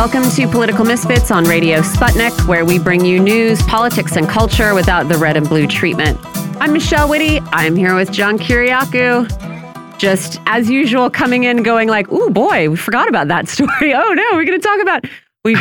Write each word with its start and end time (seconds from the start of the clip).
Welcome 0.00 0.30
to 0.30 0.48
Political 0.48 0.86
Misfits 0.86 1.30
on 1.30 1.44
Radio 1.44 1.82
Sputnik, 1.82 2.48
where 2.48 2.64
we 2.64 2.78
bring 2.78 3.04
you 3.04 3.20
news, 3.20 3.60
politics, 3.64 4.16
and 4.16 4.26
culture 4.26 4.72
without 4.72 5.10
the 5.10 5.18
red 5.18 5.36
and 5.36 5.46
blue 5.46 5.66
treatment. 5.66 6.18
I'm 6.58 6.72
Michelle 6.72 7.06
Witte. 7.06 7.42
I'm 7.52 7.76
here 7.76 7.94
with 7.94 8.10
John 8.10 8.38
Kiriakou. 8.38 9.98
Just 9.98 10.40
as 10.46 10.70
usual, 10.70 11.10
coming 11.10 11.44
in 11.44 11.62
going 11.62 11.90
like, 11.90 12.10
"Ooh, 12.10 12.30
boy, 12.30 12.70
we 12.70 12.76
forgot 12.78 13.10
about 13.10 13.28
that 13.28 13.46
story. 13.50 13.92
Oh 13.92 14.14
no, 14.14 14.24
we're 14.32 14.46
going 14.46 14.58
to 14.58 14.66
talk 14.66 14.80
about." 14.80 15.04
We, 15.44 15.58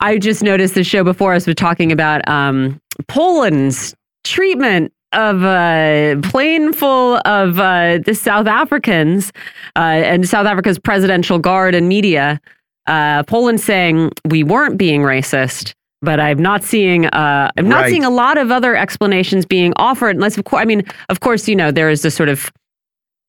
I 0.00 0.16
just 0.16 0.42
noticed 0.42 0.74
the 0.74 0.82
show 0.82 1.04
before 1.04 1.34
us 1.34 1.46
was 1.46 1.56
talking 1.56 1.92
about 1.92 2.26
um, 2.26 2.80
Poland's 3.08 3.94
treatment 4.24 4.90
of 5.12 5.44
a 5.44 6.16
plane 6.22 6.72
full 6.72 7.20
of 7.26 7.60
uh, 7.60 7.98
the 8.06 8.14
South 8.14 8.46
Africans 8.46 9.34
uh, 9.76 9.80
and 9.80 10.26
South 10.26 10.46
Africa's 10.46 10.78
presidential 10.78 11.38
guard 11.38 11.74
and 11.74 11.90
media. 11.90 12.40
Uh, 12.86 13.22
Poland 13.24 13.60
saying 13.60 14.12
we 14.26 14.42
weren't 14.44 14.78
being 14.78 15.02
racist, 15.02 15.72
but 16.02 16.20
I'm 16.20 16.38
not 16.38 16.62
seeing. 16.62 17.06
Uh, 17.06 17.50
I'm 17.56 17.68
not 17.68 17.82
Right. 17.82 17.90
seeing 17.90 18.04
a 18.04 18.10
lot 18.10 18.38
of 18.38 18.50
other 18.50 18.76
explanations 18.76 19.44
being 19.46 19.72
offered. 19.76 20.16
Unless, 20.16 20.38
of 20.38 20.44
course, 20.44 20.62
I 20.62 20.64
mean, 20.64 20.82
of 21.08 21.20
course, 21.20 21.48
you 21.48 21.56
know, 21.56 21.70
there 21.70 21.90
is 21.90 22.02
this 22.02 22.14
sort 22.14 22.28
of 22.28 22.50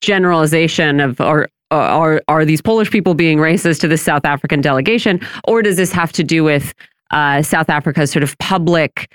generalization 0.01 0.99
of 0.99 1.20
or. 1.21 1.48
Are 1.70 2.21
are 2.29 2.45
these 2.45 2.62
Polish 2.62 2.89
people 2.91 3.13
being 3.13 3.39
racist 3.39 3.81
to 3.81 3.89
the 3.89 3.98
South 3.98 4.23
African 4.23 4.62
delegation, 4.62 5.20
or 5.49 5.62
does 5.62 5.76
this 5.76 5.91
have 5.91 6.13
to 6.13 6.23
do 6.23 6.41
with 6.41 6.73
uh, 7.12 7.41
South 7.41 7.70
Africa's 7.70 8.09
sort 8.09 8.23
of 8.23 8.37
public 8.37 9.12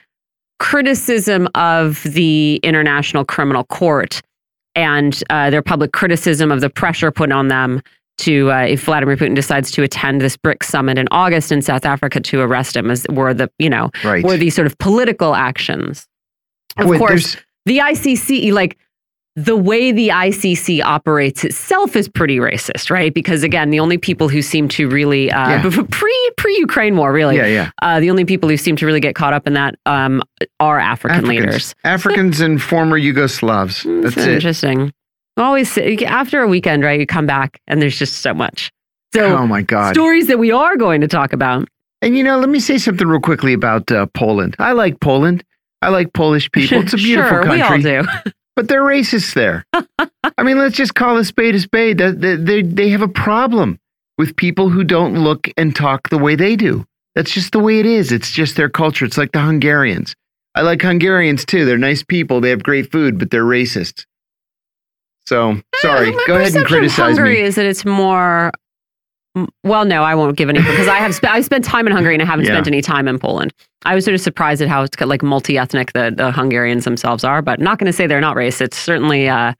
criticism 0.59 1.48
of 1.55 2.02
the 2.02 2.61
International 2.62 3.24
Criminal 3.24 3.64
Court 3.64 4.20
and 4.74 5.24
uh, 5.30 5.48
their 5.48 5.62
public 5.62 5.92
criticism 5.92 6.52
of 6.52 6.61
the 6.61 6.69
pressure 6.69 7.11
put 7.11 7.33
on 7.33 7.48
them 7.48 7.80
to, 8.18 8.50
uh, 8.52 8.60
if 8.68 8.84
Vladimir 8.84 9.16
Putin 9.16 9.34
decides 9.34 9.70
to 9.72 9.82
attend 9.82 10.20
this 10.20 10.36
BRICS 10.36 10.64
summit 10.64 10.98
in 10.98 11.08
August 11.10 11.50
in 11.52 11.62
South 11.62 11.84
Africa, 11.84 12.20
to 12.20 12.41
arrest 12.41 12.77
him, 12.77 12.91
as 12.91 13.06
were 13.10 13.34
the, 13.34 13.50
you 13.58 13.70
know, 13.70 13.91
Right. 14.05 14.22
were 14.24 14.36
these 14.36 14.55
sort 14.55 14.66
of 14.66 14.77
political 14.78 15.34
actions. 15.34 16.06
Of 16.78 16.86
Wait, 16.88 16.98
course, 16.98 17.36
the 17.66 17.78
ICC, 17.78 18.52
like 18.52 18.78
the 19.34 19.56
way 19.56 19.92
the 19.92 20.10
ICC 20.10 20.83
operates 20.83 21.42
itself 21.42 21.96
is 21.96 22.06
pretty 22.06 22.36
racist, 22.36 22.90
right? 22.90 23.14
Because 23.14 23.42
again, 23.42 23.70
the 23.70 23.80
only 23.80 23.96
people 23.96 24.28
who 24.28 24.42
seem 24.42 24.68
to 24.68 24.88
really 24.90 25.30
uh, 25.30 25.48
Yeah. 25.64 25.70
pre 25.90 26.30
pre 26.36 26.55
Ukraine 26.58 26.96
war, 26.98 27.12
really, 27.12 27.36
Yeah, 27.36 27.46
yeah. 27.46 27.70
uh, 27.80 27.98
the 27.98 28.10
only 28.10 28.27
people 28.27 28.48
who 28.50 28.58
seem 28.58 28.77
to 28.77 28.84
really 28.86 29.00
get 29.00 29.14
caught 29.14 29.33
up 29.33 29.46
in 29.46 29.55
that 29.55 29.74
um, 29.86 30.22
are 30.60 30.78
African 30.78 31.24
Africans. 31.24 31.28
leaders. 31.46 31.74
Africans 31.84 32.40
and 32.40 32.60
former 32.60 32.98
Yugoslavs. 33.00 33.84
That's 34.02 34.16
It's 34.18 34.27
it. 34.27 34.34
interesting. 34.34 34.92
Always 35.36 35.77
after 35.78 36.42
a 36.42 36.48
weekend, 36.48 36.83
right? 36.83 37.00
You 37.00 37.06
come 37.06 37.27
back 37.27 37.61
and 37.66 37.80
there's 37.80 37.98
just 37.98 38.16
so 38.19 38.34
much. 38.34 38.70
So 39.14 39.36
oh 39.36 39.47
my 39.47 39.62
God. 39.62 39.94
stories 39.94 40.27
that 40.28 40.39
we 40.39 40.50
are 40.50 40.77
going 40.77 41.00
to 41.00 41.08
talk 41.08 41.33
about. 41.33 41.69
And 42.00 42.16
you 42.16 42.24
know, 42.24 42.39
let 42.39 42.48
me 42.48 42.61
say 42.61 42.78
something 42.78 43.06
real 43.06 43.20
quickly 43.20 43.52
about 43.52 43.91
uh, 43.91 44.06
Poland. 44.14 44.56
I 44.58 44.72
like 44.72 45.00
Poland. 45.00 45.44
I 45.80 45.89
like 45.89 46.12
Polish 46.12 46.50
people. 46.50 46.80
It's 46.80 46.92
a 46.92 46.97
beautiful 46.98 47.30
sure, 47.30 47.44
country. 47.44 47.91
we 47.91 47.97
all 47.97 48.02
do. 48.05 48.30
But 48.55 48.69
they're 48.69 48.83
racist 48.83 49.33
there. 49.33 49.64
I 50.36 50.42
mean, 50.42 50.58
let's 50.58 50.77
just 50.77 50.94
call 50.94 51.16
a 51.16 51.24
spade 51.24 51.55
a 51.55 51.61
spade. 51.61 51.96
They, 51.96 52.36
they 52.36 52.61
they 52.61 52.91
have 52.91 53.00
a 53.00 53.08
problem 53.08 53.78
with 54.19 54.36
people 54.36 54.69
who 54.69 54.84
don't 54.84 55.14
look 55.14 55.48
and 55.56 55.74
talk 55.74 56.11
the 56.11 56.19
way 56.19 56.36
they 56.36 56.55
do. 56.55 56.84
That's 57.14 57.33
just 57.33 57.52
the 57.52 57.58
way 57.58 57.80
it 57.80 57.86
is. 57.86 58.12
It's 58.12 58.30
just 58.30 58.56
their 58.56 58.69
culture. 58.69 59.06
It's 59.06 59.17
like 59.17 59.33
the 59.33 59.41
Hungarians. 59.41 60.14
I 60.55 60.61
like 60.61 60.83
Hungarians 60.83 61.46
too. 61.46 61.64
They're 61.64 61.78
nice 61.78 62.02
people. 62.02 62.42
They 62.42 62.50
have 62.50 62.62
great 62.62 62.92
food, 62.92 63.19
but 63.19 63.30
they're 63.30 63.44
racist. 63.44 64.05
So 65.27 65.61
sorry. 65.77 66.12
Go 66.27 66.37
ahead 66.37 66.55
and 66.55 66.67
criticize 66.67 67.17
Hungary 67.17 67.34
me. 67.37 67.41
is 67.42 67.55
that 67.56 67.67
it's 67.67 67.84
more. 67.84 68.51
Well, 69.64 69.86
no, 69.86 70.02
I 70.02 70.14
won't 70.14 70.36
give 70.36 70.51
any 70.51 70.58
because 70.61 70.89
I 70.89 70.96
have 70.98 71.14
sp- 71.17 71.30
I 71.33 71.41
spent 71.41 71.64
time 71.64 71.86
in 71.86 71.92
Hungary 71.92 72.14
and 72.14 72.23
I 72.23 72.27
haven't 72.27 72.45
Yeah. 72.45 72.52
spent 72.52 72.67
any 72.67 72.83
time 72.83 73.08
in 73.08 73.19
Poland. 73.19 73.52
I 73.86 73.95
was 73.95 74.05
sort 74.05 74.14
of 74.14 74.20
surprised 74.20 74.61
at 74.61 74.69
how 74.69 74.86
like 75.01 75.23
multi 75.23 75.57
ethnic 75.57 75.92
the, 75.95 76.13
the 76.14 76.30
Hungarians 76.33 76.85
themselves 76.85 77.24
are, 77.24 77.41
but 77.41 77.58
not 77.58 77.79
going 77.79 77.86
to 77.86 77.92
say 77.95 78.07
they're 78.07 78.20
not 78.20 78.36
racist. 78.36 78.74
Certainly, 78.74 79.29
uh, 79.30 79.55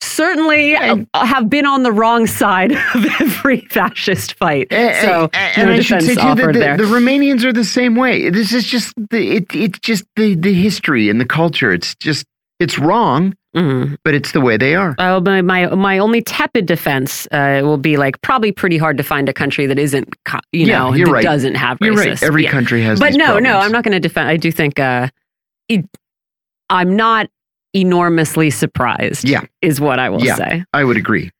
certainly 0.00 0.76
have 1.14 1.50
been 1.50 1.66
on 1.66 1.82
the 1.82 1.90
wrong 1.90 2.26
side 2.26 2.72
of 2.94 3.04
every 3.20 3.62
fascist 3.70 4.34
fight. 4.34 4.68
And, 4.70 4.94
so 5.04 5.30
and, 5.32 5.58
and 5.58 5.68
no 5.70 5.72
I 5.74 5.80
should 5.80 5.98
defense 6.00 6.04
say 6.06 6.14
too 6.14 6.20
that 6.20 6.26
offered 6.26 6.54
the, 6.54 6.58
there. 6.60 6.76
the 6.76 6.84
Romanians 6.84 7.42
are 7.44 7.52
the 7.52 7.64
same 7.64 7.96
way. 7.96 8.30
This 8.30 8.52
is 8.52 8.64
just 8.64 8.92
the 9.10 9.36
it, 9.38 9.46
it's 9.54 9.78
just 9.80 10.04
the 10.16 10.34
the 10.36 10.54
history 10.54 11.08
and 11.08 11.20
the 11.20 11.24
culture. 11.26 11.72
It's 11.72 11.94
just 11.96 12.26
it's 12.60 12.78
wrong, 12.78 13.34
Mhm. 13.54 13.96
but 14.04 14.14
it's 14.14 14.32
the 14.32 14.40
way 14.40 14.56
they 14.56 14.74
are. 14.74 14.94
Uh, 14.98 15.20
my, 15.20 15.40
my 15.42 15.66
my 15.74 15.98
only 15.98 16.22
tepid 16.22 16.66
defense 16.66 17.26
uh, 17.30 17.60
will 17.62 17.76
be 17.78 17.96
like 17.96 18.20
probably 18.22 18.50
pretty 18.52 18.76
hard 18.78 18.96
to 18.96 19.02
find 19.04 19.28
a 19.28 19.32
country 19.32 19.66
that 19.66 19.78
isn't 19.78 20.12
co- 20.24 20.40
you 20.52 20.66
Yeah, 20.66 20.78
know 20.78 20.92
that 20.96 21.06
right. 21.10 21.22
doesn't 21.22 21.54
have 21.54 21.78
You're 21.80 21.94
right. 21.94 22.20
Every 22.22 22.44
Yeah. 22.44 22.50
country 22.50 22.82
has. 22.82 22.98
but 22.98 23.14
no, 23.14 23.38
no. 23.38 23.58
I'm 23.58 23.70
not 23.72 23.84
going 23.84 23.92
to 23.92 24.00
defend. 24.00 24.28
I 24.28 24.36
do 24.36 24.50
think 24.50 24.78
uh, 24.80 25.08
it, 25.68 25.84
I'm 26.70 26.96
not 26.96 27.28
enormously 27.74 28.50
surprised. 28.50 29.28
Yeah. 29.28 29.42
is 29.62 29.80
what 29.80 29.98
I 29.98 30.08
will 30.10 30.24
Yeah. 30.24 30.34
say. 30.36 30.64
I 30.72 30.84
would 30.84 30.96
agree. 30.96 31.30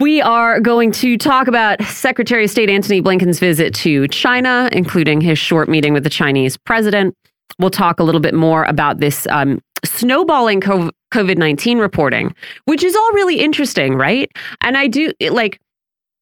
We 0.00 0.20
are 0.20 0.58
going 0.60 0.90
to 0.92 1.16
talk 1.16 1.46
about 1.46 1.80
Secretary 1.84 2.44
of 2.44 2.50
State 2.50 2.68
Antony 2.70 3.00
Blinken's 3.00 3.38
visit 3.38 3.72
to 3.76 4.08
China, 4.08 4.68
including 4.72 5.20
his 5.20 5.38
short 5.38 5.68
meeting 5.68 5.92
with 5.92 6.02
the 6.02 6.10
Chinese 6.10 6.56
president. 6.56 7.14
We'll 7.58 7.70
talk 7.70 8.00
a 8.00 8.02
little 8.02 8.20
bit 8.20 8.34
more 8.34 8.64
about 8.64 8.98
this 8.98 9.26
um, 9.30 9.60
snowballing 9.84 10.60
COVID 10.60 11.36
19 11.38 11.78
reporting, 11.78 12.34
which 12.64 12.82
is 12.82 12.94
all 12.94 13.12
really 13.12 13.40
interesting, 13.40 13.94
right? 13.94 14.30
And 14.60 14.76
I 14.76 14.86
do 14.86 15.12
it, 15.20 15.32
like 15.32 15.60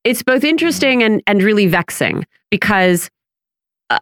it's 0.05 0.23
both 0.23 0.45
interesting 0.45 1.03
and, 1.03 1.23
and 1.27 1.43
really 1.43 1.67
vexing 1.67 2.27
because. 2.51 3.11
Uh, 3.91 3.99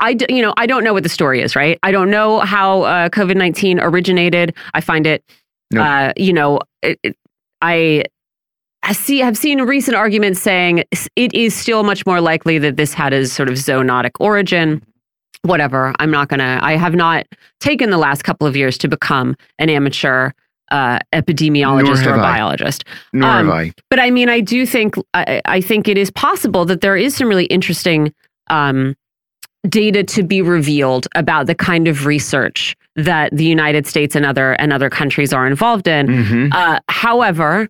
I, 0.00 0.16
you 0.28 0.42
know, 0.42 0.52
I 0.56 0.66
don't 0.66 0.82
know 0.82 0.92
what 0.92 1.04
the 1.04 1.08
story 1.08 1.42
is, 1.42 1.54
right? 1.54 1.78
I 1.84 1.92
don't 1.92 2.10
know 2.10 2.40
how 2.40 2.82
uh, 2.82 3.08
COVID 3.08 3.36
nineteen 3.36 3.78
originated. 3.78 4.52
I 4.74 4.80
find 4.80 5.06
it, 5.06 5.22
Nope. 5.70 5.86
uh, 5.86 6.12
you 6.16 6.32
know, 6.32 6.58
it, 6.82 6.98
it- 7.04 7.16
I 7.60 8.02
I 8.82 8.94
see 8.94 9.18
have 9.20 9.36
seen 9.36 9.60
recent 9.62 9.96
arguments 9.96 10.40
saying 10.40 10.82
it 11.14 11.32
is 11.34 11.54
still 11.54 11.84
much 11.84 12.04
more 12.04 12.20
likely 12.20 12.58
that 12.58 12.76
this 12.76 12.92
had 12.94 13.12
a 13.12 13.26
sort 13.26 13.48
of 13.48 13.54
zoonotic 13.54 14.10
origin. 14.18 14.82
Whatever. 15.42 15.92
I'm 15.98 16.10
not 16.10 16.28
gonna. 16.28 16.60
I 16.62 16.76
have 16.76 16.94
not 16.94 17.26
taken 17.60 17.90
the 17.90 17.98
last 17.98 18.22
couple 18.22 18.46
of 18.46 18.56
years 18.56 18.78
to 18.78 18.88
become 18.88 19.36
an 19.58 19.68
amateur 19.70 20.30
uh, 20.70 20.98
epidemiologist 21.12 22.06
or 22.06 22.10
have 22.12 22.18
a 22.18 22.22
I. 22.22 22.32
biologist. 22.36 22.84
Nor 23.12 23.28
Um, 23.30 23.46
have 23.46 23.54
I. 23.56 23.72
But 23.90 23.98
I 23.98 24.10
mean, 24.10 24.28
I 24.28 24.40
do 24.40 24.64
think 24.64 24.94
I, 25.14 25.42
I 25.44 25.60
think 25.60 25.88
it 25.88 25.98
is 25.98 26.10
possible 26.12 26.64
that 26.66 26.80
there 26.80 26.96
is 26.96 27.16
some 27.16 27.28
really 27.28 27.46
interesting 27.46 28.14
um, 28.50 28.94
data 29.68 30.02
to 30.04 30.22
be 30.22 30.42
revealed 30.42 31.08
about 31.14 31.46
the 31.46 31.54
kind 31.54 31.88
of 31.88 32.06
research 32.06 32.76
that 32.96 33.30
the 33.36 33.44
United 33.44 33.86
States 33.86 34.14
and 34.14 34.24
other 34.24 34.52
and 34.54 34.72
other 34.72 34.88
countries 34.90 35.32
are 35.32 35.46
involved 35.46 35.88
in. 35.88 36.24
hmm 36.24 36.48
Uh, 36.52 36.78
however, 36.88 37.68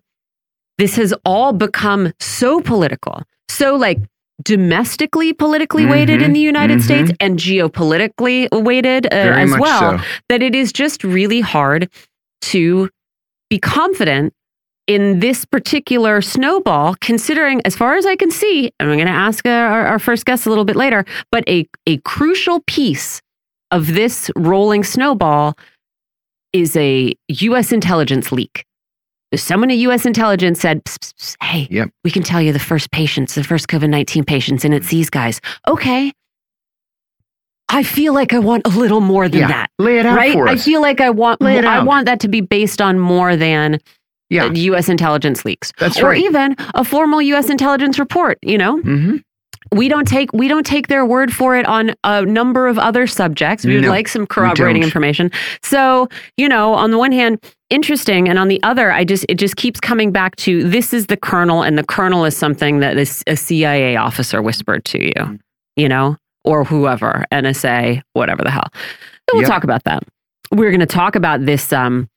this 0.77 0.95
has 0.95 1.13
all 1.25 1.53
become 1.53 2.11
so 2.19 2.61
political, 2.61 3.23
so 3.49 3.75
like 3.75 3.99
domestically 4.43 5.33
politically 5.33 5.85
weighted 5.85 6.21
in 6.21 6.31
Mhm, 6.31 6.33
the 6.33 6.39
United 6.39 6.79
mhm. 6.79 6.83
States 6.83 7.11
and 7.19 7.37
geopolitically 7.39 8.47
weighted 8.51 9.05
uh, 9.07 9.09
as 9.15 9.51
well 9.57 9.97
so. 9.97 10.05
that 10.29 10.41
it 10.43 10.53
is 10.55 10.71
just 10.73 11.03
really 11.03 11.41
hard 11.41 11.89
to 12.41 12.89
be 13.49 13.59
confident 13.59 14.33
in 14.87 15.19
this 15.19 15.45
particular 15.45 16.21
snowball, 16.21 16.95
considering, 16.99 17.61
as 17.63 17.75
far 17.75 17.95
as 17.95 18.05
I 18.05 18.17
can 18.17 18.29
see, 18.31 18.69
and 18.79 18.89
I'm 18.89 18.97
going 18.97 19.07
to 19.07 19.13
ask 19.13 19.45
uh, 19.45 19.49
our, 19.49 19.85
our 19.85 19.99
first 19.99 20.25
guest 20.25 20.45
a 20.45 20.49
little 20.49 20.65
bit 20.65 20.75
later, 20.75 21.05
but 21.31 21.47
a, 21.47 21.65
a 21.87 21.97
crucial 21.99 22.59
piece 22.67 23.21
of 23.71 23.93
this 23.93 24.29
rolling 24.35 24.83
snowball 24.83 25.57
is 26.51 26.75
a 26.75 27.13
U.S. 27.29 27.71
intelligence 27.71 28.31
leak. 28.31 28.65
Someone 29.35 29.71
at 29.71 29.77
U.S. 29.77 30.05
intelligence 30.05 30.59
said, 30.59 30.83
"Psst, 30.85 30.99
psst, 30.99 31.13
psst, 31.37 31.43
hey, 31.43 31.67
Yep. 31.71 31.89
we 32.03 32.11
can 32.11 32.23
tell 32.23 32.41
you 32.41 32.53
the 32.53 32.59
first 32.59 32.91
patients, 32.91 33.35
the 33.35 33.43
first 33.43 33.67
COVID 33.67 33.89
19 33.89 34.23
patients, 34.23 34.63
and 34.65 34.73
it's 34.73 34.89
these 34.89 35.09
guys. 35.09 35.39
Okay. 35.67 36.11
I 37.69 37.81
feel 37.83 38.13
like 38.13 38.33
I 38.33 38.39
want 38.39 38.67
a 38.67 38.69
little 38.69 39.01
more 39.01 39.27
than 39.27 39.41
Yeah. 39.41 39.47
that 39.47 39.69
Lay 39.79 39.97
it 39.97 40.05
out 40.05 40.15
right? 40.17 40.33
for 40.33 40.47
I 40.47 40.55
feel 40.57 40.81
like 40.81 41.01
I 41.01 41.09
want 41.09 41.41
Lay 41.41 41.57
it 41.57 41.65
I 41.65 41.77
out. 41.77 41.87
want 41.87 42.05
that 42.05 42.19
to 42.21 42.27
be 42.27 42.41
based 42.41 42.81
on 42.81 42.99
more 42.99 43.35
than 43.35 43.79
yeah. 44.29 44.51
U.S. 44.51 44.89
intelligence 44.89 45.43
leaks, 45.45 45.71
That's 45.79 45.99
or 45.99 46.09
right. 46.09 46.23
even 46.23 46.55
a 46.75 46.83
formal 46.83 47.21
U.S. 47.21 47.49
intelligence 47.49 47.97
report. 47.99 48.37
You 48.43 48.57
know, 48.57 48.77
hmm 48.79 49.17
we 49.73 49.87
don't 49.89 50.07
take 50.07 50.31
we 50.33 50.47
don't 50.47 50.65
take 50.65 50.87
their 50.87 51.05
word 51.05 51.33
for 51.33 51.55
it 51.55 51.65
on 51.65 51.93
a 52.03 52.25
number 52.25 52.67
of 52.67 52.77
other 52.77 53.07
subjects. 53.07 53.65
We 53.65 53.75
would 53.75 53.83
No, 53.83 53.89
like 53.89 54.07
some 54.07 54.25
corroborating 54.27 54.83
information. 54.83 55.31
So 55.61 56.07
you 56.37 56.47
know, 56.47 56.73
on 56.73 56.91
the 56.91 56.97
one 56.97 57.11
hand, 57.11 57.43
interesting, 57.69 58.29
and 58.29 58.37
on 58.39 58.47
the 58.47 58.61
other, 58.63 58.91
I 58.91 59.03
just 59.03 59.25
it 59.29 59.35
just 59.35 59.55
keeps 59.55 59.79
coming 59.79 60.11
back 60.11 60.35
to 60.37 60.67
this 60.67 60.93
is 60.93 61.07
the 61.07 61.17
kernel, 61.17 61.61
and 61.63 61.77
the 61.77 61.83
kernel 61.85 62.25
is 62.25 62.35
something 62.37 62.79
that 62.79 62.95
this, 62.95 63.23
a 63.27 63.35
CIA 63.35 63.95
officer 63.95 64.41
whispered 64.41 64.85
to 64.85 65.03
you. 65.03 65.11
Mm. 65.15 65.39
You 65.75 65.89
know, 65.89 66.17
or 66.43 66.63
whoever, 66.63 67.25
NSA, 67.31 68.01
whatever 68.13 68.43
the 68.43 68.51
hell. 68.51 68.67
So 68.73 69.33
we'll 69.33 69.41
Yep. 69.41 69.49
talk 69.49 69.63
about 69.63 69.83
that. 69.85 70.03
We're 70.51 70.69
going 70.69 70.81
to 70.81 70.85
talk 70.85 71.15
about 71.15 71.45
this 71.45 71.73
um, 71.73 72.07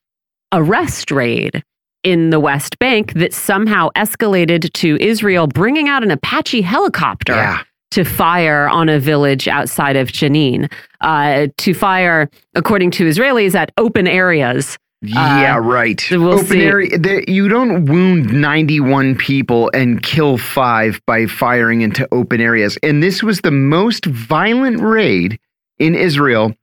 arrest 0.53 1.11
raid 1.11 1.63
in 2.07 2.31
the 2.31 2.39
West 2.39 2.79
Bank 2.79 3.13
that 3.15 3.35
somehow 3.35 3.89
escalated 3.97 4.73
to 4.75 4.97
Israel 5.01 5.49
bringing 5.49 5.89
out 5.89 6.05
an 6.05 6.11
Apache 6.13 6.61
helicopter 6.63 7.35
Yeah. 7.35 7.59
to 7.91 8.05
fire 8.05 8.69
on 8.69 8.89
a 8.89 9.01
village 9.01 9.49
outside 9.49 9.97
of 9.97 10.13
Jenin, 10.13 10.71
uh, 11.01 11.49
to 11.59 11.75
fire, 11.75 12.31
according 12.55 12.93
to 12.93 13.05
Israelis, 13.09 13.57
at 13.57 13.73
open 13.77 14.07
areas. 14.07 14.79
Yeah, 15.03 15.59
right. 15.61 16.01
we'll 16.13 16.35
Open 16.35 16.47
see. 16.47 16.63
area. 16.63 16.97
The, 16.97 17.25
you 17.29 17.49
don't 17.49 17.85
wound 17.87 18.33
91 18.33 19.17
people 19.17 19.71
and 19.75 20.01
kill 20.03 20.39
five 20.39 21.01
by 21.07 21.27
firing 21.27 21.81
into 21.83 22.09
open 22.13 22.41
areas. 22.41 22.79
And 22.85 23.03
this 23.03 23.21
was 23.23 23.41
the 23.41 23.51
most 23.51 24.07
violent 24.07 24.81
raid 24.81 25.39
in 25.79 25.95
Israel 25.97 26.55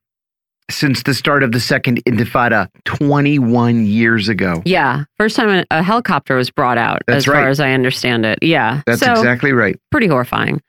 since 0.69 1.03
the 1.03 1.13
start 1.13 1.43
of 1.43 1.51
the 1.51 1.59
Second 1.59 2.03
Intifada 2.05 2.69
21 2.85 3.85
years 3.85 4.29
ago. 4.29 4.61
Yeah, 4.65 5.03
first 5.17 5.35
time 5.35 5.49
a, 5.49 5.65
a 5.71 5.83
helicopter 5.83 6.35
was 6.35 6.49
brought 6.49 6.77
out, 6.77 7.01
That's 7.07 7.17
as 7.17 7.25
far 7.25 7.35
right. 7.35 7.47
as 7.47 7.59
I 7.59 7.71
understand 7.71 8.25
it. 8.25 8.39
Yeah, 8.41 8.81
That's 8.85 9.01
so 9.01 9.11
exactly 9.11 9.51
right. 9.51 9.79
pretty 9.91 10.07
horrifying. 10.07 10.61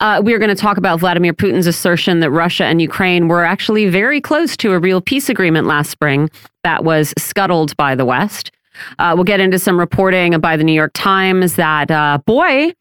Uh, 0.00 0.20
we 0.24 0.32
are 0.32 0.38
going 0.38 0.48
to 0.48 0.54
talk 0.54 0.78
about 0.78 0.98
Vladimir 0.98 1.34
Putin's 1.34 1.66
assertion 1.66 2.20
that 2.20 2.30
Russia 2.30 2.64
and 2.64 2.80
Ukraine 2.80 3.28
were 3.28 3.44
actually 3.44 3.86
very 3.88 4.20
close 4.20 4.56
to 4.56 4.72
a 4.72 4.78
real 4.78 5.02
peace 5.02 5.28
agreement 5.28 5.66
last 5.66 5.90
spring 5.90 6.30
that 6.64 6.84
was 6.84 7.12
scuttled 7.18 7.76
by 7.76 7.94
the 7.94 8.06
West. 8.06 8.50
Uh, 8.98 9.12
we'll 9.14 9.24
get 9.24 9.40
into 9.40 9.58
some 9.58 9.78
reporting 9.78 10.38
by 10.40 10.56
the 10.56 10.64
New 10.64 10.72
York 10.72 10.92
Times 10.94 11.56
that, 11.56 11.90
uh, 11.90 12.18
boy, 12.24 12.72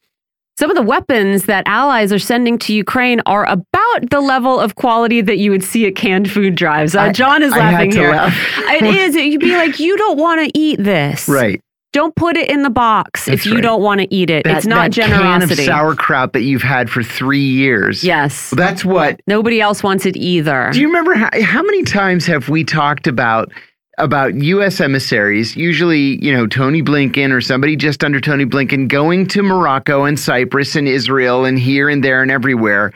some 0.59 0.69
of 0.69 0.75
the 0.75 0.83
weapons 0.83 1.45
that 1.45 1.63
allies 1.67 2.11
are 2.11 2.19
sending 2.19 2.57
to 2.59 2.73
Ukraine 2.73 3.21
are 3.25 3.45
about 3.45 4.09
the 4.11 4.19
level 4.19 4.59
of 4.59 4.75
quality 4.75 5.21
that 5.21 5.37
you 5.37 5.51
would 5.51 5.63
see 5.63 5.87
at 5.87 5.95
canned 5.95 6.29
food 6.29 6.55
drives. 6.55 6.97
Uh, 6.97 7.13
John 7.13 7.41
is 7.43 7.53
I 7.53 7.59
laughing 7.59 7.91
to 7.91 7.97
here. 7.97 8.11
laugh. 8.11 8.35
It 8.67 8.83
is. 8.83 9.15
You'd 9.15 9.39
be 9.39 9.55
like, 9.55 9.79
you 9.79 9.95
don't 9.95 10.19
want 10.19 10.45
to 10.45 10.59
eat 10.59 10.83
this. 10.83 11.29
Right. 11.29 11.61
Don't 11.93 12.13
put 12.13 12.35
it 12.35 12.49
in 12.51 12.63
the 12.63 12.69
box 12.69 13.25
That's 13.25 13.39
if 13.39 13.45
you 13.45 13.53
right. 13.53 13.63
don't 13.63 13.81
want 13.81 14.01
to 14.01 14.13
eat 14.13 14.29
it. 14.29 14.43
That, 14.43 14.57
it's 14.57 14.65
not 14.65 14.91
that 14.91 15.01
can 15.01 15.13
of 15.13 15.19
generosity. 15.21 15.65
sauerkraut 15.65 16.33
that 16.33 16.41
you've 16.41 16.61
had 16.61 16.89
for 16.89 17.03
three 17.03 17.39
years. 17.39 18.03
yes. 18.03 18.49
That's 18.49 18.83
what 18.83 19.21
Nobody 19.27 19.61
else 19.61 19.81
wants 19.81 20.05
it 20.05 20.17
either. 20.17 20.71
Do 20.73 20.81
you 20.81 20.87
remember 20.87 21.13
how, 21.13 21.29
how 21.41 21.63
many 21.63 21.83
times 21.83 22.25
have 22.25 22.49
we 22.49 22.65
talked 22.65 23.07
about 23.07 23.49
about 23.99 24.35
U.S. 24.35 24.81
emissaries, 24.81 25.55
usually 25.55 26.23
you 26.23 26.31
know 26.31 26.47
Tony 26.47 26.81
Blinken 26.81 27.31
or 27.31 27.41
somebody 27.41 27.75
just 27.75 28.03
under 28.03 28.19
Tony 28.19 28.45
Blinken, 28.45 28.87
going 28.87 29.27
to 29.27 29.43
Morocco 29.43 30.05
and 30.05 30.19
Cyprus 30.19 30.75
and 30.75 30.87
Israel 30.87 31.45
and 31.45 31.59
here 31.59 31.89
and 31.89 32.03
there 32.03 32.21
and 32.21 32.31
everywhere, 32.31 32.91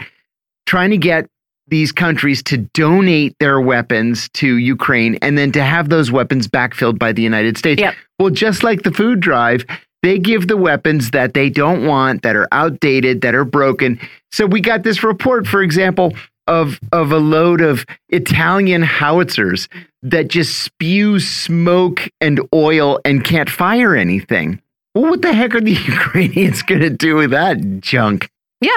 trying 0.65 0.89
to 0.91 0.97
get 0.97 1.27
these 1.67 1.91
countries 1.91 2.43
to 2.43 2.57
donate 2.57 3.35
their 3.39 3.59
weapons 3.59 4.29
to 4.29 4.57
Ukraine 4.57 5.15
and 5.21 5.37
then 5.37 5.51
to 5.53 5.63
have 5.63 5.89
those 5.89 6.11
weapons 6.11 6.47
backfilled 6.47 6.99
by 6.99 7.11
the 7.13 7.21
United 7.21 7.57
States. 7.57 7.81
Yep. 7.81 7.95
Well, 8.19 8.29
just 8.29 8.63
like 8.63 8.83
the 8.83 8.91
food 8.91 9.19
drive, 9.19 9.65
they 10.01 10.19
give 10.19 10.47
the 10.47 10.57
weapons 10.57 11.11
that 11.11 11.33
they 11.33 11.49
don't 11.49 11.87
want, 11.87 12.21
that 12.23 12.35
are 12.35 12.47
outdated, 12.51 13.21
that 13.21 13.33
are 13.33 13.45
broken. 13.45 13.99
So 14.31 14.45
we 14.45 14.59
got 14.59 14.83
this 14.83 15.03
report, 15.03 15.47
for 15.47 15.63
example, 15.63 16.13
of 16.47 16.79
of 16.91 17.11
a 17.11 17.17
load 17.19 17.61
of 17.61 17.85
Italian 18.09 18.81
howitzers 18.83 19.67
that 20.01 20.27
just 20.27 20.59
spew 20.59 21.19
smoke 21.19 22.09
and 22.19 22.41
oil 22.53 22.99
and 23.05 23.23
can't 23.23 23.49
fire 23.49 23.95
anything. 23.95 24.61
Well, 24.95 25.09
what 25.09 25.21
the 25.21 25.33
heck 25.33 25.55
are 25.55 25.61
the 25.61 25.71
Ukrainians 25.87 26.61
going 26.61 26.81
to 26.81 26.89
do 26.89 27.15
with 27.15 27.31
that 27.31 27.79
junk? 27.81 28.29
Yeah. 28.61 28.69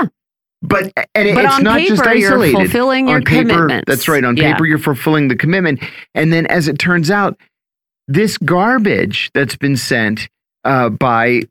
But 0.62 0.84
and 1.14 1.34
But 1.34 1.44
it's 1.44 1.54
on 1.54 1.62
not 1.64 1.78
paper, 1.80 1.96
just 1.96 2.04
you're 2.18 2.32
isolated. 2.34 2.56
fulfilling 2.56 3.08
your 3.08 3.16
on 3.18 3.24
paper, 3.24 3.48
commitments. 3.50 3.84
That's 3.86 4.08
right. 4.08 4.24
On 4.24 4.36
Yeah. 4.36 4.52
paper, 4.52 4.64
you're 4.66 4.78
fulfilling 4.78 5.28
the 5.28 5.36
commitment. 5.36 5.80
And 6.14 6.32
then, 6.32 6.46
as 6.46 6.66
it 6.68 6.78
turns 6.78 7.10
out, 7.10 7.38
this 8.08 8.38
garbage 8.38 9.30
that's 9.34 9.56
been 9.56 9.76
sent 9.76 10.28
uh, 10.64 10.88
by 10.88 11.42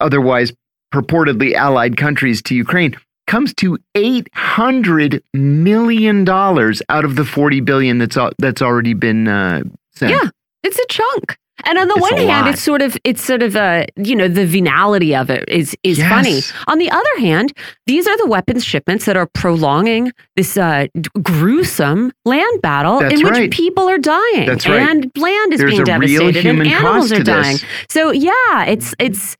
otherwise 0.00 0.52
purportedly 0.94 1.52
allied 1.54 1.96
countries 1.96 2.40
to 2.42 2.54
Ukraine 2.54 2.96
comes 3.30 3.54
to 3.54 3.78
eight 3.94 4.28
hundred 4.34 5.22
million 5.32 6.24
dollars 6.24 6.82
out 6.88 7.04
of 7.04 7.16
the 7.16 7.24
forty 7.24 7.60
billion 7.60 7.98
that's 7.98 8.18
that's 8.38 8.60
already 8.62 8.94
been 8.94 9.28
uh, 9.28 9.62
sent. 9.94 10.12
Yeah. 10.12 10.28
It's 10.62 10.78
a 10.78 10.86
chunk. 10.88 11.36
And 11.66 11.76
on 11.78 11.88
the 11.88 11.94
It's 11.94 12.10
one 12.10 12.16
hand, 12.16 12.46
lot. 12.46 12.48
it's 12.54 12.62
sort 12.62 12.80
of 12.80 12.96
it's 13.04 13.22
sort 13.22 13.42
of 13.42 13.54
uh, 13.54 13.84
you 13.96 14.16
know 14.16 14.28
the 14.28 14.46
venality 14.46 15.14
of 15.14 15.28
it 15.28 15.44
is 15.48 15.76
is 15.82 15.98
Yes. 15.98 16.08
funny. 16.08 16.40
On 16.72 16.78
the 16.78 16.90
other 16.90 17.16
hand, 17.18 17.52
these 17.86 18.06
are 18.06 18.16
the 18.16 18.26
weapons 18.26 18.64
shipments 18.64 19.04
that 19.04 19.16
are 19.16 19.28
prolonging 19.34 20.12
this 20.36 20.56
uh, 20.56 20.86
gruesome 21.22 22.12
land 22.24 22.62
battle 22.62 23.00
That's 23.00 23.14
in 23.20 23.24
which 23.26 23.34
right. 23.34 23.50
people 23.50 23.88
are 23.88 23.98
dying 23.98 24.46
That's 24.46 24.66
right. 24.66 24.80
and 24.88 25.10
land 25.16 25.52
is 25.52 25.60
There's 25.60 25.70
being 25.72 25.84
devastated 25.84 26.46
and 26.46 26.62
animals 26.66 27.12
are 27.12 27.22
dying. 27.22 27.56
this. 27.58 27.64
So 27.90 28.10
yeah, 28.10 28.64
it's 28.64 28.94
it's 28.98 29.36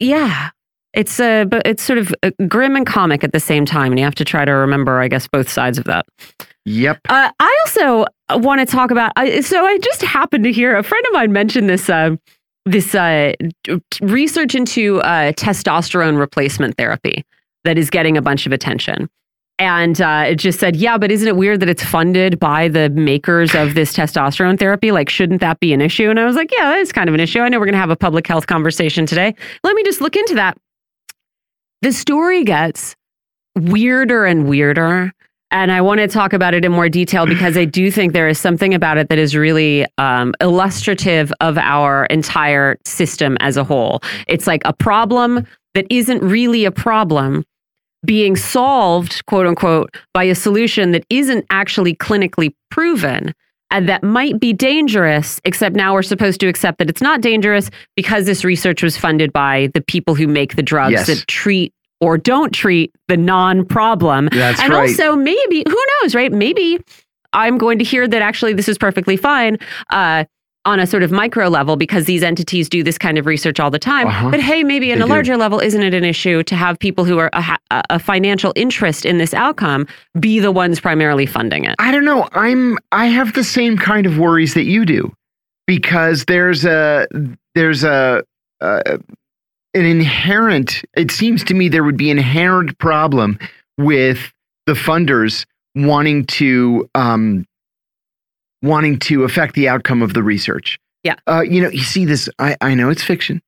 yeah. 0.00 0.50
It's 0.94 1.18
uh, 1.18 1.44
but 1.46 1.66
it's 1.66 1.82
sort 1.82 1.98
of 1.98 2.14
uh, 2.22 2.30
grim 2.48 2.76
and 2.76 2.86
comic 2.86 3.24
at 3.24 3.32
the 3.32 3.40
same 3.40 3.64
time, 3.64 3.92
and 3.92 3.98
you 3.98 4.04
have 4.04 4.14
to 4.16 4.24
try 4.24 4.44
to 4.44 4.52
remember, 4.52 5.00
I 5.00 5.08
guess, 5.08 5.26
both 5.26 5.48
sides 5.48 5.78
of 5.78 5.84
that. 5.84 6.04
Yep. 6.64 7.00
Uh, 7.08 7.30
I 7.40 7.58
also 7.64 8.06
want 8.38 8.60
to 8.60 8.66
talk 8.66 8.90
about. 8.90 9.12
So 9.42 9.64
I 9.64 9.78
just 9.78 10.02
happened 10.02 10.44
to 10.44 10.52
hear 10.52 10.76
a 10.76 10.82
friend 10.82 11.04
of 11.06 11.12
mine 11.14 11.32
mention 11.32 11.66
this. 11.66 11.88
Uh, 11.88 12.16
this 12.64 12.94
uh, 12.94 13.32
research 14.00 14.54
into 14.54 15.00
uh, 15.00 15.32
testosterone 15.32 16.16
replacement 16.16 16.76
therapy 16.76 17.24
that 17.64 17.76
is 17.76 17.90
getting 17.90 18.16
a 18.16 18.22
bunch 18.22 18.46
of 18.46 18.52
attention. 18.52 19.08
And 19.58 20.00
uh, 20.00 20.26
it 20.28 20.36
just 20.36 20.60
said, 20.60 20.76
yeah, 20.76 20.96
but 20.96 21.10
isn't 21.10 21.26
it 21.26 21.36
weird 21.36 21.60
that 21.60 21.68
it's 21.68 21.84
funded 21.84 22.38
by 22.38 22.68
the 22.68 22.88
makers 22.90 23.54
of 23.54 23.74
this 23.74 23.92
testosterone 23.92 24.58
therapy? 24.58 24.92
Like, 24.92 25.08
shouldn't 25.08 25.40
that 25.40 25.58
be 25.60 25.72
an 25.72 25.80
issue? 25.80 26.08
And 26.08 26.18
I 26.20 26.24
was 26.24 26.36
like, 26.36 26.52
yeah, 26.52 26.70
that 26.70 26.78
is 26.78 26.92
kind 26.92 27.08
of 27.08 27.14
an 27.14 27.20
issue. 27.20 27.40
I 27.40 27.48
know 27.48 27.58
we're 27.58 27.66
going 27.66 27.74
to 27.74 27.80
have 27.80 27.90
a 27.90 27.96
public 27.96 28.26
health 28.26 28.46
conversation 28.46 29.06
today. 29.06 29.34
Let 29.64 29.74
me 29.74 29.82
just 29.82 30.00
look 30.00 30.14
into 30.14 30.34
that. 30.36 30.56
The 31.82 31.92
story 31.92 32.44
gets 32.44 32.94
weirder 33.56 34.24
and 34.24 34.48
weirder. 34.48 35.12
And 35.50 35.70
I 35.70 35.82
want 35.82 35.98
to 35.98 36.08
talk 36.08 36.32
about 36.32 36.54
it 36.54 36.64
in 36.64 36.72
more 36.72 36.88
detail 36.88 37.26
because 37.26 37.58
I 37.58 37.66
do 37.66 37.90
think 37.90 38.14
there 38.14 38.28
is 38.28 38.38
something 38.38 38.72
about 38.72 38.96
it 38.96 39.08
that 39.10 39.18
is 39.18 39.36
really 39.36 39.84
um, 39.98 40.32
illustrative 40.40 41.32
of 41.40 41.58
our 41.58 42.06
entire 42.06 42.78
system 42.86 43.36
as 43.40 43.58
a 43.58 43.64
whole. 43.64 44.00
It's 44.28 44.46
like 44.46 44.62
a 44.64 44.72
problem 44.72 45.44
that 45.74 45.86
isn't 45.90 46.22
really 46.22 46.64
a 46.64 46.70
problem 46.70 47.44
being 48.06 48.36
solved, 48.36 49.26
quote 49.26 49.46
unquote, 49.46 49.94
by 50.14 50.24
a 50.24 50.34
solution 50.34 50.92
that 50.92 51.04
isn't 51.10 51.44
actually 51.50 51.94
clinically 51.96 52.54
proven 52.70 53.34
that 53.80 54.02
might 54.02 54.38
be 54.38 54.52
dangerous, 54.52 55.40
except 55.44 55.74
now 55.76 55.94
we're 55.94 56.02
supposed 56.02 56.40
to 56.40 56.46
accept 56.46 56.78
that 56.78 56.90
it's 56.90 57.00
not 57.02 57.20
dangerous 57.20 57.70
because 57.96 58.26
this 58.26 58.44
research 58.44 58.82
was 58.82 58.96
funded 58.96 59.32
by 59.32 59.70
the 59.74 59.80
people 59.80 60.14
who 60.14 60.26
make 60.26 60.56
the 60.56 60.62
drugs 60.62 60.92
Yes. 60.92 61.06
that 61.06 61.26
treat 61.26 61.72
or 62.00 62.18
don't 62.18 62.52
treat 62.52 62.92
the 63.08 63.16
non 63.16 63.64
problem. 63.64 64.28
That's 64.32 64.60
and 64.60 64.72
right. 64.72 64.88
also, 64.90 65.16
maybe, 65.16 65.64
who 65.66 65.84
knows, 66.02 66.14
right? 66.14 66.32
Maybe 66.32 66.78
I'm 67.32 67.56
going 67.58 67.78
to 67.78 67.84
hear 67.84 68.06
that 68.06 68.20
actually 68.22 68.52
this 68.52 68.68
is 68.68 68.76
perfectly 68.76 69.16
fine. 69.16 69.56
Uh, 69.90 70.24
on 70.64 70.78
a 70.78 70.86
sort 70.86 71.02
of 71.02 71.10
micro 71.10 71.48
level, 71.48 71.76
because 71.76 72.04
these 72.04 72.22
entities 72.22 72.68
do 72.68 72.82
this 72.82 72.96
kind 72.98 73.18
of 73.18 73.26
research 73.26 73.58
all 73.58 73.70
the 73.70 73.78
time. 73.78 74.06
Uh-huh. 74.06 74.30
But 74.30 74.40
hey, 74.40 74.62
maybe 74.62 74.92
on 74.92 74.98
They 74.98 75.04
a 75.04 75.06
do. 75.06 75.12
larger 75.12 75.36
level, 75.36 75.58
isn't 75.58 75.82
it 75.82 75.92
an 75.94 76.04
issue 76.04 76.42
to 76.44 76.54
have 76.54 76.78
people 76.78 77.04
who 77.04 77.18
are 77.18 77.30
a, 77.32 77.58
a 77.90 77.98
financial 77.98 78.52
interest 78.54 79.04
in 79.04 79.18
this 79.18 79.34
outcome 79.34 79.86
be 80.20 80.38
the 80.38 80.52
ones 80.52 80.78
primarily 80.78 81.26
funding 81.26 81.64
it? 81.64 81.74
I 81.78 81.90
don't 81.90 82.04
know. 82.04 82.28
I'm 82.32 82.78
I 82.92 83.06
have 83.06 83.32
the 83.32 83.44
same 83.44 83.76
kind 83.76 84.06
of 84.06 84.18
worries 84.18 84.54
that 84.54 84.64
you 84.64 84.84
do 84.84 85.12
because 85.66 86.24
there's 86.26 86.64
a 86.64 87.06
there's 87.54 87.82
a, 87.84 88.22
uh 88.60 88.98
an 89.74 89.84
inherent 89.86 90.84
it 90.96 91.10
seems 91.10 91.42
to 91.44 91.54
me 91.54 91.68
there 91.68 91.82
would 91.82 91.96
be 91.96 92.10
an 92.10 92.18
inherent 92.18 92.76
problem 92.78 93.38
with 93.78 94.32
the 94.66 94.74
funders 94.74 95.46
wanting 95.74 96.26
to 96.26 96.88
um 96.94 97.46
wanting 98.62 98.98
to 99.00 99.24
affect 99.24 99.54
the 99.54 99.68
outcome 99.68 100.02
of 100.02 100.14
the 100.14 100.22
research. 100.22 100.78
Yeah. 101.04 101.16
Uh 101.26 101.42
you 101.42 101.60
know, 101.62 101.68
you 101.70 101.82
see 101.82 102.04
this 102.04 102.28
I 102.38 102.56
I 102.60 102.74
know 102.74 102.90
it's 102.90 103.02
fiction 103.02 103.40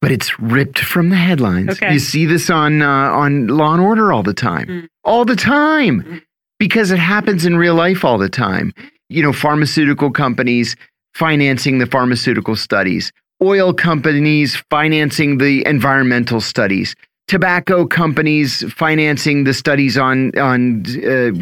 but 0.00 0.12
it's 0.12 0.38
ripped 0.38 0.78
from 0.78 1.08
the 1.10 1.16
headlines. 1.16 1.70
Okay. 1.70 1.92
You 1.92 1.98
see 1.98 2.24
this 2.24 2.50
on 2.50 2.82
uh, 2.82 2.86
on 2.88 3.48
Law 3.48 3.72
and 3.74 3.82
Order 3.82 4.12
all 4.12 4.22
the 4.22 4.32
time. 4.34 4.66
Mm. 4.68 4.88
All 5.04 5.24
the 5.24 5.34
time 5.36 6.02
Mm. 6.02 6.22
because 6.58 6.90
it 6.92 6.98
happens 7.00 7.44
in 7.44 7.56
real 7.56 7.74
life 7.74 8.04
all 8.04 8.18
the 8.18 8.28
time. 8.28 8.72
You 9.08 9.22
know, 9.22 9.32
pharmaceutical 9.32 10.10
companies 10.12 10.76
financing 11.14 11.78
the 11.78 11.86
pharmaceutical 11.86 12.54
studies, 12.54 13.10
oil 13.42 13.72
companies 13.74 14.54
financing 14.70 15.38
the 15.38 15.66
environmental 15.66 16.40
studies, 16.40 16.94
tobacco 17.26 17.86
companies 17.86 18.62
financing 18.72 19.44
the 19.44 19.54
studies 19.54 19.98
on 19.98 20.38
on 20.38 20.84
uh, 21.04 21.32